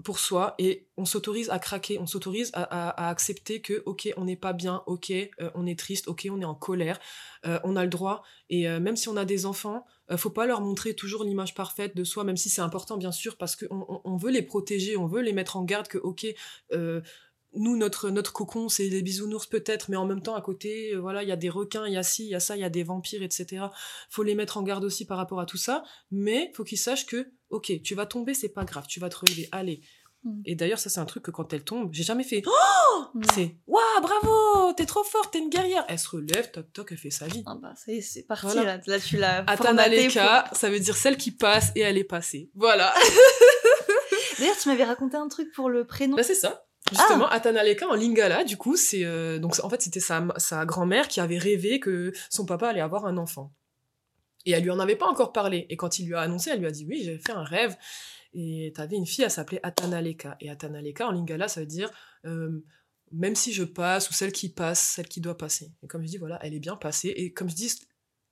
pour 0.03 0.19
soi 0.19 0.53
et 0.59 0.87
on 0.95 1.05
s'autorise 1.05 1.49
à 1.49 1.59
craquer, 1.59 1.97
on 1.99 2.05
s'autorise 2.05 2.51
à, 2.53 3.09
accepter 3.09 3.61
que 3.61 3.81
ok 3.85 4.13
on 4.17 4.25
n'est 4.25 4.35
pas 4.35 4.53
bien, 4.53 4.83
ok 4.85 5.11
euh, 5.11 5.49
on 5.55 5.65
est 5.65 5.77
triste, 5.77 6.07
ok 6.07 6.27
on 6.31 6.39
est 6.39 6.45
en 6.45 6.53
colère, 6.53 6.99
euh, 7.45 7.59
on 7.63 7.75
a 7.75 7.83
le 7.83 7.89
droit 7.89 8.23
et 8.49 8.69
euh, 8.69 8.79
même 8.79 8.95
si 8.95 9.09
on 9.09 9.17
a 9.17 9.25
des 9.25 9.45
enfants, 9.45 9.85
faut 10.15 10.29
pas 10.29 10.45
leur 10.45 10.61
montrer 10.61 10.93
toujours 10.93 11.23
l'image 11.23 11.53
parfaite 11.53 11.97
de 11.97 12.03
soi, 12.03 12.23
même 12.23 12.37
si 12.37 12.49
c'est 12.49 12.61
important 12.61 12.95
bien 12.95 13.11
sûr 13.11 13.37
parce 13.37 13.55
qu'on 13.55 14.01
on, 14.03 14.17
veut 14.17 14.31
les 14.31 14.41
protéger, 14.41 14.95
on 14.95 15.07
veut 15.07 15.21
les 15.21 15.33
mettre 15.33 15.57
en 15.57 15.63
garde 15.63 15.87
que 15.87 15.97
ok 15.97 16.27
nous 17.53 17.75
notre 17.75 18.09
notre 18.09 18.33
cocon 18.33 18.69
c'est 18.69 18.89
des 18.89 19.01
bisounours 19.01 19.47
peut-être, 19.47 19.89
mais 19.89 19.97
en 19.97 20.05
même 20.05 20.21
temps 20.21 20.35
à 20.35 20.41
côté 20.41 20.95
voilà 20.95 21.23
il 21.23 21.29
y 21.29 21.31
a 21.31 21.35
des 21.37 21.49
requins, 21.49 21.87
il 21.87 21.93
y 21.93 21.97
a 21.97 22.03
ci, 22.03 22.23
il 22.25 22.29
y 22.29 22.35
a 22.35 22.39
ça, 22.39 22.55
il 22.55 22.61
y 22.61 22.65
a 22.65 22.69
des 22.69 22.83
vampires 22.83 23.23
etc. 23.23 23.65
Faut 24.09 24.23
les 24.23 24.35
mettre 24.35 24.57
en 24.57 24.63
garde 24.63 24.85
aussi 24.85 25.05
par 25.05 25.17
rapport 25.17 25.39
à 25.39 25.45
tout 25.45 25.57
ça, 25.57 25.83
mais 26.11 26.51
faut 26.55 26.63
qu'ils 26.63 26.77
sachent 26.77 27.07
que 27.07 27.31
ok 27.49 27.81
tu 27.83 27.95
vas 27.95 28.05
tomber 28.05 28.33
c'est 28.33 28.49
pas 28.49 28.63
grave, 28.65 28.85
tu 28.87 28.99
vas 28.99 29.09
te 29.09 29.17
relever, 29.17 29.47
allez. 29.51 29.81
Mm. 30.23 30.41
Et 30.45 30.55
d'ailleurs 30.55 30.79
ça 30.79 30.89
c'est 30.89 30.99
un 30.99 31.05
truc 31.05 31.23
que 31.23 31.31
quand 31.31 31.53
elle 31.53 31.63
tombe 31.63 31.89
j'ai 31.93 32.03
jamais 32.03 32.23
fait 32.23 32.41
oh 32.47 33.05
c'est 33.35 33.55
waouh 33.67 34.01
bravo 34.01 34.73
t'es 34.73 34.87
trop 34.87 35.03
forte 35.03 35.31
t'es 35.31 35.37
une 35.39 35.49
guerrière 35.51 35.85
elle 35.87 35.99
se 35.99 36.09
relève 36.09 36.49
toc 36.49 36.73
toc 36.73 36.87
elle 36.91 36.97
fait 36.97 37.11
sa 37.11 37.27
vie 37.27 37.43
Ah 37.45 37.55
bah, 37.61 37.73
c'est 37.75 38.23
parti 38.27 38.47
Voilà. 38.47 38.77
là. 38.77 38.81
Là, 38.87 38.99
tu 38.99 39.17
l'as 39.17 39.43
Atanaleka, 39.47 40.49
ça 40.53 40.69
veut 40.71 40.79
dire 40.79 40.97
celle 40.97 41.17
qui 41.17 41.29
passe 41.31 41.71
et 41.75 41.81
elle 41.81 41.97
est 41.99 42.03
passée. 42.03 42.49
Voilà. 42.55 42.91
D'ailleurs, 44.39 44.57
tu 44.57 44.69
m'avais 44.69 44.83
raconté 44.83 45.17
un 45.17 45.27
truc 45.27 45.51
pour 45.53 45.69
le 45.69 45.85
prénom. 45.85 46.15
Bah, 46.15 46.23
c'est 46.23 46.35
ça. 46.35 46.63
Justement, 46.91 47.27
Atanaleka 47.27 47.87
en 47.87 47.95
lingala, 47.95 48.43
du 48.45 48.55
coup, 48.55 48.77
c'est 48.77 49.03
euh, 49.03 49.39
donc 49.39 49.55
en 49.61 49.69
fait 49.69 49.81
c'était 49.81 49.99
sa, 49.99 50.25
sa 50.37 50.65
grand-mère 50.65 51.07
qui 51.09 51.19
avait 51.19 51.37
rêvé 51.37 51.79
que 51.81 52.13
son 52.29 52.45
papa 52.45 52.69
allait 52.69 52.81
avoir 52.81 53.05
un 53.05 53.17
enfant. 53.17 53.51
Et 54.47 54.51
elle 54.51 54.63
lui 54.63 54.71
en 54.71 54.79
avait 54.79 54.95
pas 54.95 55.07
encore 55.07 55.33
parlé. 55.33 55.65
Et 55.69 55.75
quand 55.77 55.99
il 55.99 56.07
lui 56.07 56.15
a 56.15 56.21
annoncé, 56.21 56.49
elle 56.49 56.59
lui 56.59 56.67
a 56.67 56.71
dit 56.71 56.85
oui, 56.87 57.01
j'ai 57.03 57.19
fait 57.19 57.33
un 57.33 57.43
rêve. 57.43 57.75
Et 58.33 58.71
t'avais 58.75 58.95
une 58.95 59.05
fille, 59.05 59.23
elle 59.25 59.31
s'appelait 59.31 59.59
Atanaleka. 59.61 60.37
Et 60.39 60.49
Atanaleka 60.49 61.07
en 61.07 61.11
lingala, 61.11 61.47
ça 61.47 61.59
veut 61.59 61.65
dire 61.67 61.91
euh, 62.25 62.63
même 63.11 63.35
si 63.35 63.51
je 63.51 63.63
passe 63.63 64.09
ou 64.09 64.13
celle 64.13 64.31
qui 64.31 64.49
passe, 64.49 64.79
celle 64.79 65.07
qui 65.07 65.21
doit 65.21 65.37
passer. 65.37 65.71
Et 65.83 65.87
comme 65.87 66.01
je 66.01 66.07
dis, 66.07 66.17
voilà, 66.17 66.39
elle 66.41 66.53
est 66.53 66.59
bien 66.59 66.77
passée. 66.77 67.09
Et 67.09 67.33
comme 67.33 67.49
je 67.49 67.55
dis, 67.55 67.73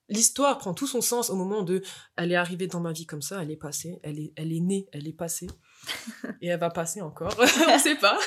l'histoire 0.07 0.57
prend 0.57 0.73
tout 0.73 0.87
son 0.87 1.01
sens 1.01 1.29
au 1.29 1.35
moment 1.35 1.63
de 1.63 1.81
elle 2.15 2.31
est 2.31 2.35
arrivée 2.35 2.67
dans 2.67 2.79
ma 2.79 2.91
vie 2.93 3.05
comme 3.05 3.21
ça, 3.21 3.41
elle 3.41 3.51
est 3.51 3.57
passée, 3.57 3.99
elle 4.03 4.19
est, 4.19 4.31
elle 4.37 4.53
est 4.53 4.59
née, 4.61 4.87
elle 4.93 5.07
est 5.07 5.13
passée. 5.13 5.47
et 6.41 6.47
elle 6.47 6.59
va 6.59 6.69
passer 6.69 7.01
encore, 7.01 7.35
on 7.69 7.79
sait 7.79 7.95
pas. 7.97 8.19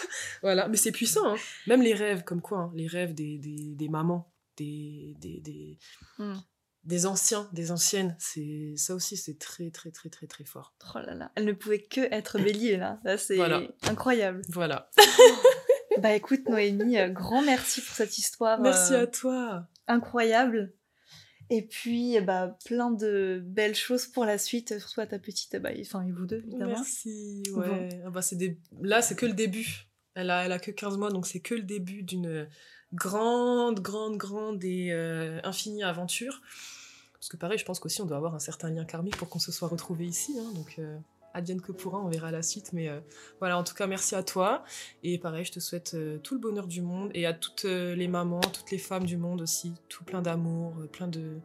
Voilà, 0.42 0.68
mais 0.68 0.76
c'est 0.76 0.92
puissant. 0.92 1.26
hein. 1.26 1.36
Même 1.66 1.82
les 1.82 1.94
rêves, 1.94 2.22
comme 2.24 2.42
quoi, 2.42 2.58
hein, 2.58 2.72
les 2.74 2.86
rêves 2.86 3.14
des, 3.14 3.38
des, 3.38 3.74
des 3.74 3.88
mamans, 3.88 4.30
des, 4.58 5.14
des, 5.20 5.40
des, 5.40 5.78
Hmm. 6.18 6.34
Des 6.88 7.04
anciens, 7.06 7.48
des 7.52 7.70
anciennes, 7.70 8.16
c'est 8.18 8.72
ça 8.76 8.94
aussi, 8.94 9.16
c'est 9.16 9.38
très, 9.38 9.70
très, 9.70 9.90
très, 9.90 10.08
très, 10.08 10.26
très 10.26 10.44
fort. 10.44 10.74
Oh 10.94 10.98
là 10.98 11.14
là, 11.14 11.30
elle 11.36 11.44
ne 11.44 11.52
pouvait 11.52 11.82
que 11.82 12.00
être 12.12 12.38
bélier 12.38 12.76
là. 12.78 12.98
Là, 13.04 13.18
c'est 13.18 13.36
Voilà. 13.36 13.60
incroyable. 13.82 14.42
Voilà. 14.48 14.90
Bah 16.00 16.14
écoute, 16.14 16.48
Noémie, 16.48 16.96
euh, 16.96 17.08
grand 17.08 17.42
merci 17.42 17.80
pour 17.80 17.92
cette 17.96 18.18
histoire 18.18 18.60
Merci 18.60 18.94
euh, 18.94 19.02
à 19.02 19.06
toi. 19.08 19.66
incroyable. 19.88 20.72
Et 21.50 21.66
puis, 21.66 22.20
bah, 22.20 22.56
plein 22.64 22.92
de 22.92 23.42
belles 23.44 23.74
choses 23.74 24.06
pour 24.06 24.24
la 24.24 24.38
suite, 24.38 24.78
surtout 24.78 25.00
à 25.00 25.06
ta 25.06 25.18
petite, 25.18 25.56
bah, 25.56 25.70
enfin, 25.80 26.06
et 26.06 26.12
vous 26.12 26.26
deux, 26.26 26.44
évidemment. 26.46 26.74
Merci. 26.76 27.42
Ouais. 27.52 27.88
Ah 28.06 28.10
bah, 28.10 28.20
des... 28.30 28.60
Là, 28.80 29.02
c'est 29.02 29.16
que 29.16 29.26
le 29.26 29.32
début. 29.32 29.88
Elle 30.14 30.30
a, 30.30 30.44
elle 30.44 30.52
a 30.52 30.60
que 30.60 30.70
15 30.70 30.98
mois, 30.98 31.10
donc 31.10 31.26
c'est 31.26 31.40
que 31.40 31.56
le 31.56 31.62
début 31.62 32.04
d'une 32.04 32.48
grande, 32.92 33.80
grande, 33.80 34.18
grande 34.18 34.62
et 34.64 34.90
euh, 34.92 35.40
infinie 35.42 35.82
aventure. 35.82 36.42
Parce 37.20 37.28
que 37.28 37.36
pareil, 37.36 37.58
je 37.58 37.64
pense 37.64 37.80
qu'aussi 37.80 38.00
on 38.00 38.06
doit 38.06 38.16
avoir 38.16 38.34
un 38.34 38.38
certain 38.38 38.70
lien 38.70 38.84
karmique 38.84 39.16
pour 39.16 39.28
qu'on 39.28 39.38
se 39.38 39.52
soit 39.52 39.68
retrouvés 39.68 40.06
ici. 40.06 40.36
hein, 40.38 40.52
donc, 40.54 40.76
euh, 40.78 40.98
advienne 41.34 41.60
que 41.60 41.72
pourra, 41.72 41.98
on 42.00 42.08
verra 42.08 42.30
la 42.30 42.42
suite. 42.42 42.72
Mais 42.72 42.88
euh, 42.88 43.00
voilà, 43.40 43.58
en 43.58 43.64
tout 43.64 43.74
cas, 43.74 43.86
merci 43.86 44.14
à 44.14 44.22
toi. 44.22 44.64
Et 45.02 45.18
pareil, 45.18 45.44
je 45.44 45.52
te 45.52 45.60
souhaite 45.60 45.94
euh, 45.94 46.18
tout 46.18 46.34
le 46.34 46.40
bonheur 46.40 46.66
du 46.66 46.82
monde 46.82 47.10
et 47.14 47.26
à 47.26 47.32
toutes 47.32 47.64
euh, 47.64 47.94
les 47.94 48.08
mamans, 48.08 48.40
toutes 48.40 48.70
les 48.70 48.78
femmes 48.78 49.04
du 49.04 49.16
monde 49.16 49.40
aussi. 49.40 49.72
Tout 49.88 50.04
plein 50.04 50.22
d'amour, 50.22 50.74
plein 50.92 51.08
de 51.08 51.38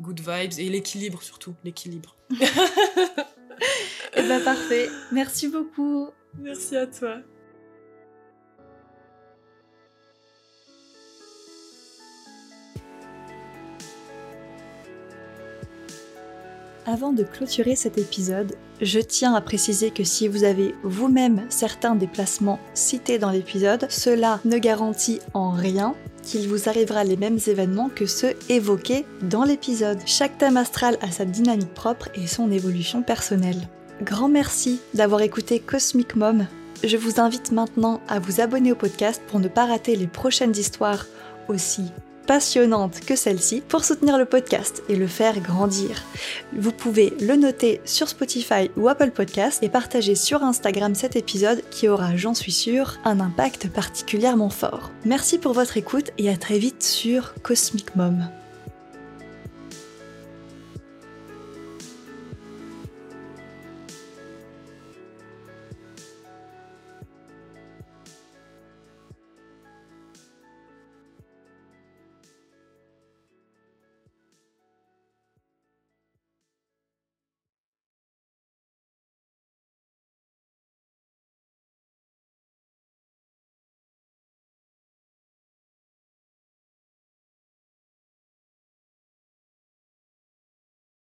good 0.00 0.20
vibes 0.20 0.58
et 0.58 0.68
l'équilibre 0.68 1.22
surtout. 1.22 1.54
L'équilibre. 1.64 2.16
Et 4.14 4.22
bah 4.26 4.40
parfait. 4.40 4.88
Merci 5.12 5.48
beaucoup. 5.48 6.08
Merci 6.38 6.76
à 6.76 6.86
toi. 6.86 7.18
Avant 16.88 17.12
de 17.12 17.24
clôturer 17.24 17.74
cet 17.74 17.98
épisode, 17.98 18.54
je 18.80 19.00
tiens 19.00 19.34
à 19.34 19.40
préciser 19.40 19.90
que 19.90 20.04
si 20.04 20.28
vous 20.28 20.44
avez 20.44 20.72
vous-même 20.84 21.44
certains 21.48 21.96
des 21.96 22.06
placements 22.06 22.60
cités 22.74 23.18
dans 23.18 23.30
l'épisode, 23.30 23.88
cela 23.90 24.38
ne 24.44 24.56
garantit 24.58 25.18
en 25.34 25.50
rien 25.50 25.96
qu'il 26.22 26.48
vous 26.48 26.68
arrivera 26.68 27.02
les 27.02 27.16
mêmes 27.16 27.40
événements 27.48 27.90
que 27.92 28.06
ceux 28.06 28.34
évoqués 28.48 29.04
dans 29.22 29.42
l'épisode. 29.42 29.98
Chaque 30.06 30.38
thème 30.38 30.56
astral 30.56 30.96
a 31.00 31.10
sa 31.10 31.24
dynamique 31.24 31.74
propre 31.74 32.08
et 32.14 32.28
son 32.28 32.52
évolution 32.52 33.02
personnelle. 33.02 33.68
Grand 34.02 34.28
merci 34.28 34.80
d'avoir 34.94 35.22
écouté 35.22 35.58
Cosmic 35.58 36.14
Mom. 36.14 36.46
Je 36.84 36.96
vous 36.96 37.20
invite 37.20 37.50
maintenant 37.50 38.00
à 38.06 38.20
vous 38.20 38.40
abonner 38.40 38.70
au 38.70 38.76
podcast 38.76 39.20
pour 39.26 39.40
ne 39.40 39.48
pas 39.48 39.66
rater 39.66 39.96
les 39.96 40.06
prochaines 40.06 40.56
histoires 40.56 41.06
aussi 41.48 41.90
passionnantes 42.26 43.00
que 43.00 43.16
celle-ci 43.16 43.62
pour 43.68 43.84
soutenir 43.84 44.18
le 44.18 44.24
podcast 44.24 44.82
et 44.88 44.96
le 44.96 45.06
faire 45.06 45.40
grandir. 45.40 46.02
Vous 46.52 46.72
pouvez 46.72 47.14
le 47.20 47.36
noter 47.36 47.80
sur 47.84 48.08
Spotify 48.08 48.70
ou 48.76 48.88
Apple 48.88 49.10
Podcast 49.10 49.62
et 49.62 49.68
partager 49.68 50.14
sur 50.14 50.42
Instagram 50.42 50.94
cet 50.94 51.16
épisode 51.16 51.62
qui 51.70 51.88
aura, 51.88 52.16
j'en 52.16 52.34
suis 52.34 52.52
sûre, 52.52 52.98
un 53.04 53.20
impact 53.20 53.68
particulièrement 53.68 54.50
fort. 54.50 54.90
Merci 55.04 55.38
pour 55.38 55.52
votre 55.52 55.76
écoute 55.76 56.10
et 56.18 56.28
à 56.28 56.36
très 56.36 56.58
vite 56.58 56.82
sur 56.82 57.34
Cosmic 57.42 57.94
Mom. 57.96 58.28